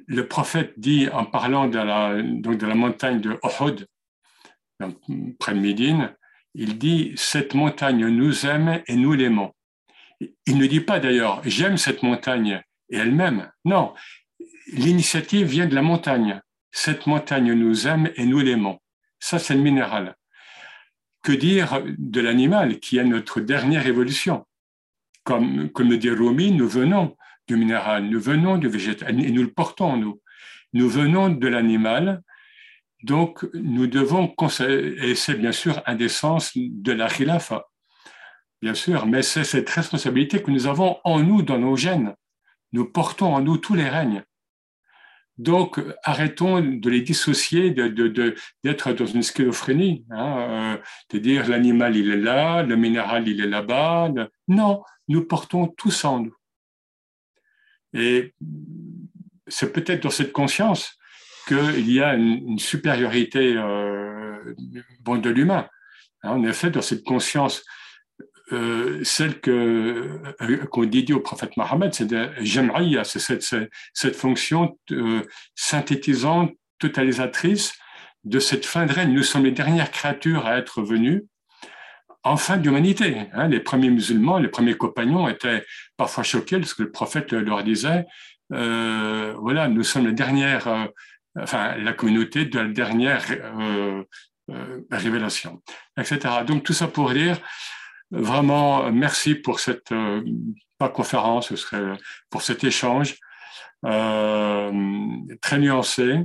Le 0.07 0.27
prophète 0.27 0.73
dit, 0.77 1.09
en 1.11 1.25
parlant 1.25 1.67
de 1.67 1.79
la, 1.79 2.21
donc 2.21 2.57
de 2.57 2.67
la 2.67 2.75
montagne 2.75 3.19
de 3.19 3.37
Uhud, 3.43 3.87
de 4.79 5.53
Médine, 5.53 6.15
il 6.53 6.77
dit, 6.77 7.13
cette 7.15 7.53
montagne 7.53 8.07
nous 8.07 8.45
aime 8.45 8.81
et 8.87 8.95
nous 8.95 9.13
l'aimons. 9.13 9.51
Il 10.45 10.57
ne 10.57 10.65
dit 10.65 10.79
pas 10.79 10.99
d'ailleurs, 10.99 11.41
j'aime 11.45 11.77
cette 11.77 12.03
montagne 12.03 12.61
et 12.89 12.97
elle 12.97 13.11
m'aime. 13.11 13.51
Non, 13.65 13.93
l'initiative 14.73 15.47
vient 15.47 15.67
de 15.67 15.75
la 15.75 15.81
montagne. 15.81 16.41
Cette 16.71 17.07
montagne 17.07 17.53
nous 17.53 17.87
aime 17.87 18.11
et 18.15 18.25
nous 18.25 18.39
l'aimons. 18.39 18.79
Ça, 19.19 19.39
c'est 19.39 19.55
le 19.55 19.61
minéral. 19.61 20.15
Que 21.21 21.31
dire 21.31 21.81
de 21.97 22.21
l'animal 22.21 22.79
qui 22.79 22.97
est 22.97 23.03
notre 23.03 23.41
dernière 23.41 23.87
évolution? 23.87 24.45
Comme, 25.23 25.69
comme 25.69 25.89
le 25.89 25.97
dit 25.97 26.09
Rumi, 26.09 26.51
nous 26.51 26.67
venons 26.67 27.17
du 27.47 27.55
minéral, 27.55 28.05
nous 28.09 28.19
venons 28.19 28.57
du 28.57 28.67
végétal 28.67 29.19
et 29.23 29.31
nous 29.31 29.41
le 29.41 29.51
portons, 29.51 29.97
nous. 29.97 30.21
Nous 30.73 30.89
venons 30.89 31.29
de 31.29 31.47
l'animal, 31.47 32.21
donc 33.05 33.47
nous 33.53 33.85
devons, 33.85 34.33
et 34.67 35.13
c'est 35.13 35.35
bien 35.35 35.51
sûr 35.51 35.81
un 35.85 35.95
des 35.95 36.09
sens 36.09 36.51
de 36.55 36.91
la 36.91 37.07
khilafa, 37.07 37.67
bien 38.63 38.73
sûr, 38.73 39.05
mais 39.05 39.21
c'est 39.21 39.43
cette 39.43 39.69
responsabilité 39.69 40.41
que 40.41 40.49
nous 40.49 40.65
avons 40.65 40.97
en 41.03 41.19
nous, 41.19 41.43
dans 41.43 41.59
nos 41.59 41.75
gènes. 41.75 42.15
Nous 42.71 42.85
portons 42.85 43.35
en 43.35 43.41
nous 43.41 43.57
tous 43.57 43.75
les 43.75 43.87
règnes. 43.87 44.23
Donc, 45.37 45.79
arrêtons 46.03 46.61
de 46.61 46.89
les 46.89 47.01
dissocier, 47.01 47.69
d'être 47.69 47.93
de, 47.93 48.07
de, 48.07 48.93
dans 48.93 49.05
une 49.05 49.21
schizophrénie, 49.21 50.05
hein, 50.09 50.37
euh, 50.39 50.77
de 51.11 51.19
dire 51.19 51.47
l'animal 51.47 51.95
il 51.95 52.09
est 52.09 52.17
là, 52.31 52.63
le 52.63 52.75
minéral 52.75 53.27
il 53.27 53.39
est 53.39 53.47
là-bas. 53.47 54.09
Non, 54.47 54.81
nous 55.09 55.25
portons 55.25 55.67
tous 55.67 56.05
en 56.05 56.21
nous. 56.21 56.35
Et 57.93 58.33
c'est 59.47 59.71
peut-être 59.71 60.01
dans 60.01 60.09
cette 60.09 60.31
conscience 60.31 60.97
qu'il 61.45 61.91
y 61.91 62.01
a 62.01 62.15
une, 62.15 62.59
supériorité 62.59 63.55
euh, 63.57 64.53
de 64.55 65.29
l'humain. 65.29 65.67
Hein, 66.23 66.31
en 66.31 66.43
effet, 66.43 66.69
dans 66.69 66.81
cette 66.81 67.03
conscience, 67.03 67.63
euh, 68.51 69.03
celle 69.03 69.39
que 69.39 70.21
euh, 70.41 70.65
qu'on 70.67 70.85
dédie 70.85 71.13
au 71.13 71.19
prophète 71.19 71.57
Mohammed, 71.57 71.93
c'est 71.95 72.07
c'est 72.07 73.19
cette, 73.19 73.55
cette, 73.93 74.15
fonction 74.15 74.77
euh, 74.91 75.23
synthétisante, 75.55 76.51
totalisatrice 76.77 77.73
de 78.23 78.39
cette 78.39 78.65
fin 78.65 78.85
de 78.85 78.93
règne. 78.93 79.13
Nous 79.13 79.23
sommes 79.23 79.45
les 79.45 79.51
dernières 79.51 79.89
créatures 79.89 80.45
à 80.45 80.57
être 80.57 80.83
venues 80.83 81.25
en 82.23 82.37
fin 82.37 82.57
d'humanité. 82.57 83.23
Hein. 83.33 83.47
Les 83.47 83.59
premiers 83.59 83.89
musulmans, 83.89 84.37
les 84.37 84.47
premiers 84.47 84.75
compagnons 84.75 85.27
étaient 85.27 85.65
parfois 85.97 86.23
choqués 86.23 86.59
parce 86.59 86.75
que 86.75 86.83
le 86.83 86.91
prophète 86.91 87.33
leur 87.33 87.63
disait 87.63 88.05
voilà, 88.49 89.67
nous 89.67 89.83
sommes 89.83 90.05
la 90.05 90.11
dernière, 90.11 90.67
euh, 90.67 90.85
enfin, 91.39 91.75
la 91.77 91.93
communauté 91.93 92.45
de 92.45 92.59
la 92.59 92.67
dernière 92.67 93.25
euh, 93.31 94.03
révélation, 94.91 95.61
etc. 95.97 96.19
Donc, 96.45 96.63
tout 96.63 96.73
ça 96.73 96.87
pour 96.87 97.11
dire, 97.11 97.39
vraiment, 98.11 98.91
merci 98.91 99.35
pour 99.35 99.59
cette, 99.59 99.93
pas 100.77 100.89
conférence, 100.89 101.53
pour 102.29 102.41
cet 102.41 102.63
échange 102.63 103.15
très 105.41 105.57
nuancé, 105.57 106.19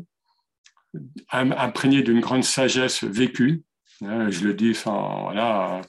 imprégné 1.31 2.03
d'une 2.03 2.21
grande 2.21 2.45
sagesse 2.45 3.05
vécue. 3.05 3.63
Hein, 4.03 4.31
je 4.31 4.45
le 4.45 4.55
dis 4.55 4.75
sans, 4.75 5.23
voilà, 5.23 5.81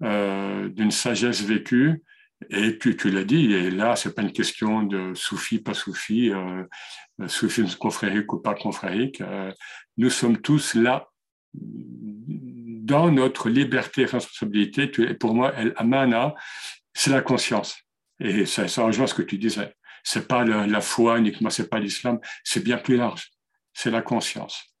d'une 0.00 0.90
sagesse 0.90 1.42
vécue 1.42 2.02
et 2.50 2.72
puis 2.72 2.96
tu 2.96 3.10
l'as 3.10 3.24
dit, 3.24 3.52
et 3.52 3.70
là, 3.70 3.96
c'est 3.96 4.14
pas 4.14 4.22
une 4.22 4.32
question 4.32 4.82
de 4.84 5.12
soufi, 5.14 5.58
pas 5.58 5.74
soufi, 5.74 6.30
euh, 6.30 6.64
soufisme 7.26 7.76
confrérique 7.78 8.32
ou 8.32 8.38
pas 8.38 8.54
confrérique. 8.54 9.20
Euh, 9.20 9.52
nous 9.96 10.10
sommes 10.10 10.40
tous 10.40 10.74
là 10.74 11.08
dans 11.52 13.10
notre 13.10 13.48
liberté 13.48 14.02
et 14.02 14.06
responsabilité. 14.06 14.90
Et 14.98 15.14
pour 15.14 15.34
moi, 15.34 15.52
El 15.54 15.74
Amana, 15.76 16.34
c'est 16.94 17.10
la 17.10 17.22
conscience. 17.22 17.76
Et 18.20 18.46
ça, 18.46 18.68
ça 18.68 18.84
rejoint 18.84 19.06
ce 19.06 19.14
que 19.14 19.22
tu 19.22 19.36
disais. 19.36 19.74
C'est 20.04 20.28
pas 20.28 20.44
la, 20.44 20.66
la 20.66 20.80
foi 20.80 21.18
uniquement, 21.18 21.50
c'est 21.50 21.68
pas 21.68 21.80
l'islam, 21.80 22.20
c'est 22.44 22.62
bien 22.62 22.78
plus 22.78 22.96
large. 22.96 23.32
C'est 23.74 23.90
la 23.90 24.00
conscience. 24.00 24.74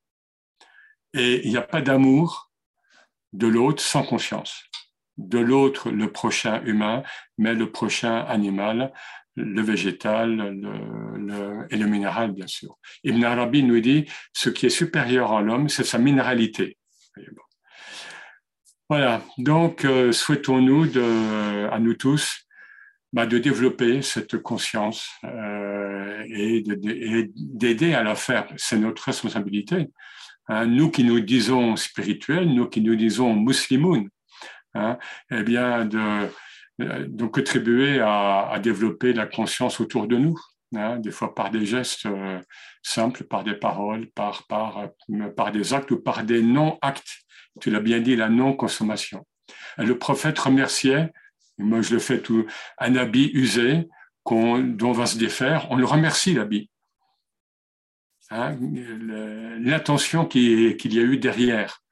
Et 1.12 1.44
il 1.44 1.50
n'y 1.50 1.56
a 1.56 1.62
pas 1.62 1.82
d'amour 1.82 2.52
de 3.32 3.46
l'autre 3.46 3.82
sans 3.82 4.04
conscience 4.04 4.67
de 5.18 5.38
l'autre 5.38 5.90
le 5.90 6.10
prochain 6.10 6.62
humain, 6.64 7.02
mais 7.36 7.54
le 7.54 7.70
prochain 7.70 8.24
animal, 8.24 8.92
le 9.36 9.62
végétal 9.62 10.56
et 11.70 11.76
le 11.76 11.86
minéral, 11.86 12.32
bien 12.32 12.46
sûr. 12.46 12.78
Ibn 13.04 13.22
Arabi 13.24 13.62
nous 13.62 13.80
dit, 13.80 14.06
ce 14.32 14.48
qui 14.48 14.66
est 14.66 14.70
supérieur 14.70 15.32
à 15.32 15.42
l'homme, 15.42 15.68
c'est 15.68 15.84
sa 15.84 15.98
minéralité. 15.98 16.76
Voilà, 18.88 19.22
donc 19.36 19.84
euh, 19.84 20.12
souhaitons-nous 20.12 20.86
à 21.70 21.78
nous 21.78 21.94
tous 21.94 22.48
bah, 23.12 23.26
de 23.26 23.38
développer 23.38 24.02
cette 24.02 24.38
conscience 24.38 25.10
euh, 25.24 26.24
et 26.30 26.62
d'aider 26.62 27.94
à 27.94 28.02
la 28.02 28.14
faire. 28.14 28.46
C'est 28.56 28.78
notre 28.78 29.04
responsabilité. 29.04 29.88
Hein, 30.48 30.66
nous 30.66 30.90
qui 30.90 31.04
nous 31.04 31.20
disons 31.20 31.76
spirituels, 31.76 32.48
nous 32.48 32.66
qui 32.66 32.80
nous 32.80 32.96
disons 32.96 33.34
musulmans, 33.34 34.04
hein, 34.74 34.98
eh 35.30 35.42
bien 35.42 35.84
de, 35.84 36.28
de 36.78 37.26
contribuer 37.26 38.00
à, 38.00 38.58
développer 38.62 39.12
la 39.12 39.26
conscience 39.26 39.80
autour 39.80 40.06
de 40.06 40.16
nous, 40.16 40.38
hein, 40.74 40.98
des 40.98 41.10
fois 41.10 41.34
par 41.34 41.50
des 41.50 41.66
gestes 41.66 42.06
euh, 42.06 42.40
simples, 42.82 43.24
par 43.24 43.44
des 43.44 43.54
paroles, 43.54 44.08
par, 44.10 44.46
par, 44.46 44.78
euh, 45.10 45.28
par 45.30 45.52
des 45.52 45.74
actes 45.74 45.90
ou 45.90 46.00
par 46.00 46.24
des 46.24 46.42
non-actes. 46.42 47.24
Tu 47.60 47.70
l'as 47.70 47.80
bien 47.80 48.00
dit, 48.00 48.14
la 48.14 48.28
non-consommation. 48.28 49.26
Le 49.78 49.98
prophète 49.98 50.38
remerciait, 50.38 51.12
moi 51.58 51.80
je 51.82 51.94
le 51.94 51.98
fais 51.98 52.20
tout, 52.20 52.46
un 52.78 52.94
habit 52.96 53.30
usé 53.34 53.88
dont 54.30 54.88
on 54.88 54.92
va 54.92 55.06
se 55.06 55.16
défaire, 55.16 55.66
on 55.70 55.76
le 55.76 55.86
remercie 55.86 56.34
l'habit. 56.34 56.70
Hein, 58.30 58.58
L'intention 59.60 60.26
qu'il 60.26 60.94
y 60.94 60.98
a 60.98 61.02
eu 61.02 61.16
derrière. 61.16 61.82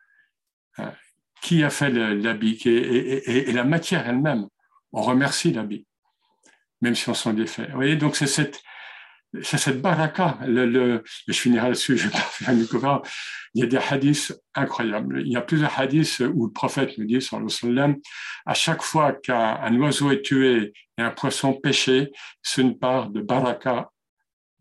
Qui 1.42 1.62
a 1.62 1.70
fait 1.70 1.90
l'habit 1.90 2.60
et, 2.64 3.48
et, 3.48 3.52
la 3.52 3.64
matière 3.64 4.08
elle-même. 4.08 4.46
On 4.92 5.02
remercie 5.02 5.52
l'habit, 5.52 5.86
même 6.80 6.94
si 6.94 7.08
on 7.08 7.14
s'en 7.14 7.32
défait. 7.32 7.66
Vous 7.68 7.76
voyez, 7.76 7.96
donc 7.96 8.16
c'est 8.16 8.26
cette, 8.26 8.62
baraka. 9.80 10.38
Le, 10.46 11.02
je 11.26 11.32
finirai 11.32 11.68
là-dessus, 11.68 11.96
je 11.98 12.04
vais 12.04 12.12
pas 12.12 12.18
faire 12.18 12.50
un 12.50 13.02
Il 13.54 13.60
y 13.60 13.62
a 13.62 13.66
des 13.66 13.76
hadiths 13.76 14.32
incroyables. 14.54 15.20
Il 15.20 15.32
y 15.32 15.36
a 15.36 15.42
plusieurs 15.42 15.78
hadiths 15.78 16.20
où 16.20 16.46
le 16.46 16.52
prophète 16.52 16.96
nous 16.98 17.04
dit, 17.04 17.14
le 17.14 17.48
sallam, 17.48 17.96
à 18.46 18.54
chaque 18.54 18.82
fois 18.82 19.12
qu'un 19.12 19.76
oiseau 19.76 20.10
est 20.10 20.22
tué 20.22 20.72
et 20.98 21.02
un 21.02 21.10
poisson 21.10 21.52
pêché, 21.52 22.10
c'est 22.42 22.62
une 22.62 22.78
part 22.78 23.10
de 23.10 23.20
baraka 23.20 23.90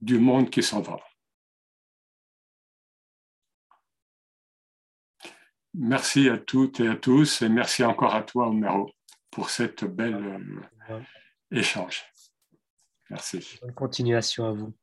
du 0.02 0.20
monde 0.20 0.50
qui 0.50 0.62
s'en 0.62 0.82
va. 0.82 1.00
Merci 5.78 6.30
à 6.30 6.38
toutes 6.38 6.80
et 6.80 6.88
à 6.88 6.96
tous 6.96 7.42
et 7.42 7.50
merci 7.50 7.84
encore 7.84 8.16
à 8.16 8.24
toi, 8.24 8.48
Omero, 8.48 8.90
pour 9.30 9.50
cette 9.50 9.84
belle 9.84 10.40
euh, 10.90 11.02
échange. 11.52 12.06
Merci. 13.10 13.60
Bonne 13.62 13.74
continuation 13.74 14.46
à 14.46 14.54
vous. 14.54 14.74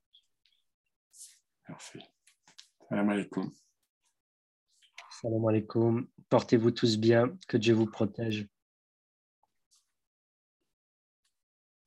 Merci. 1.67 1.99
Salam 2.89 3.09
alaikum. 3.09 3.51
Salam 5.11 5.49
alaikum. 5.49 6.09
Portez-vous 6.29 6.73
tous 6.73 6.99
bien. 6.99 7.39
Que 7.49 7.57
Dieu 7.57 7.73
vous 7.75 7.87
protège. 7.87 8.47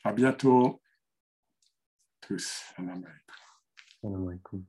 À 0.04 0.14
bientôt. 0.14 0.82
Tous. 2.22 2.74
Salam 2.76 3.04
alaikum. 3.04 3.36
Salam 4.02 4.28
alaikum. 4.28 4.66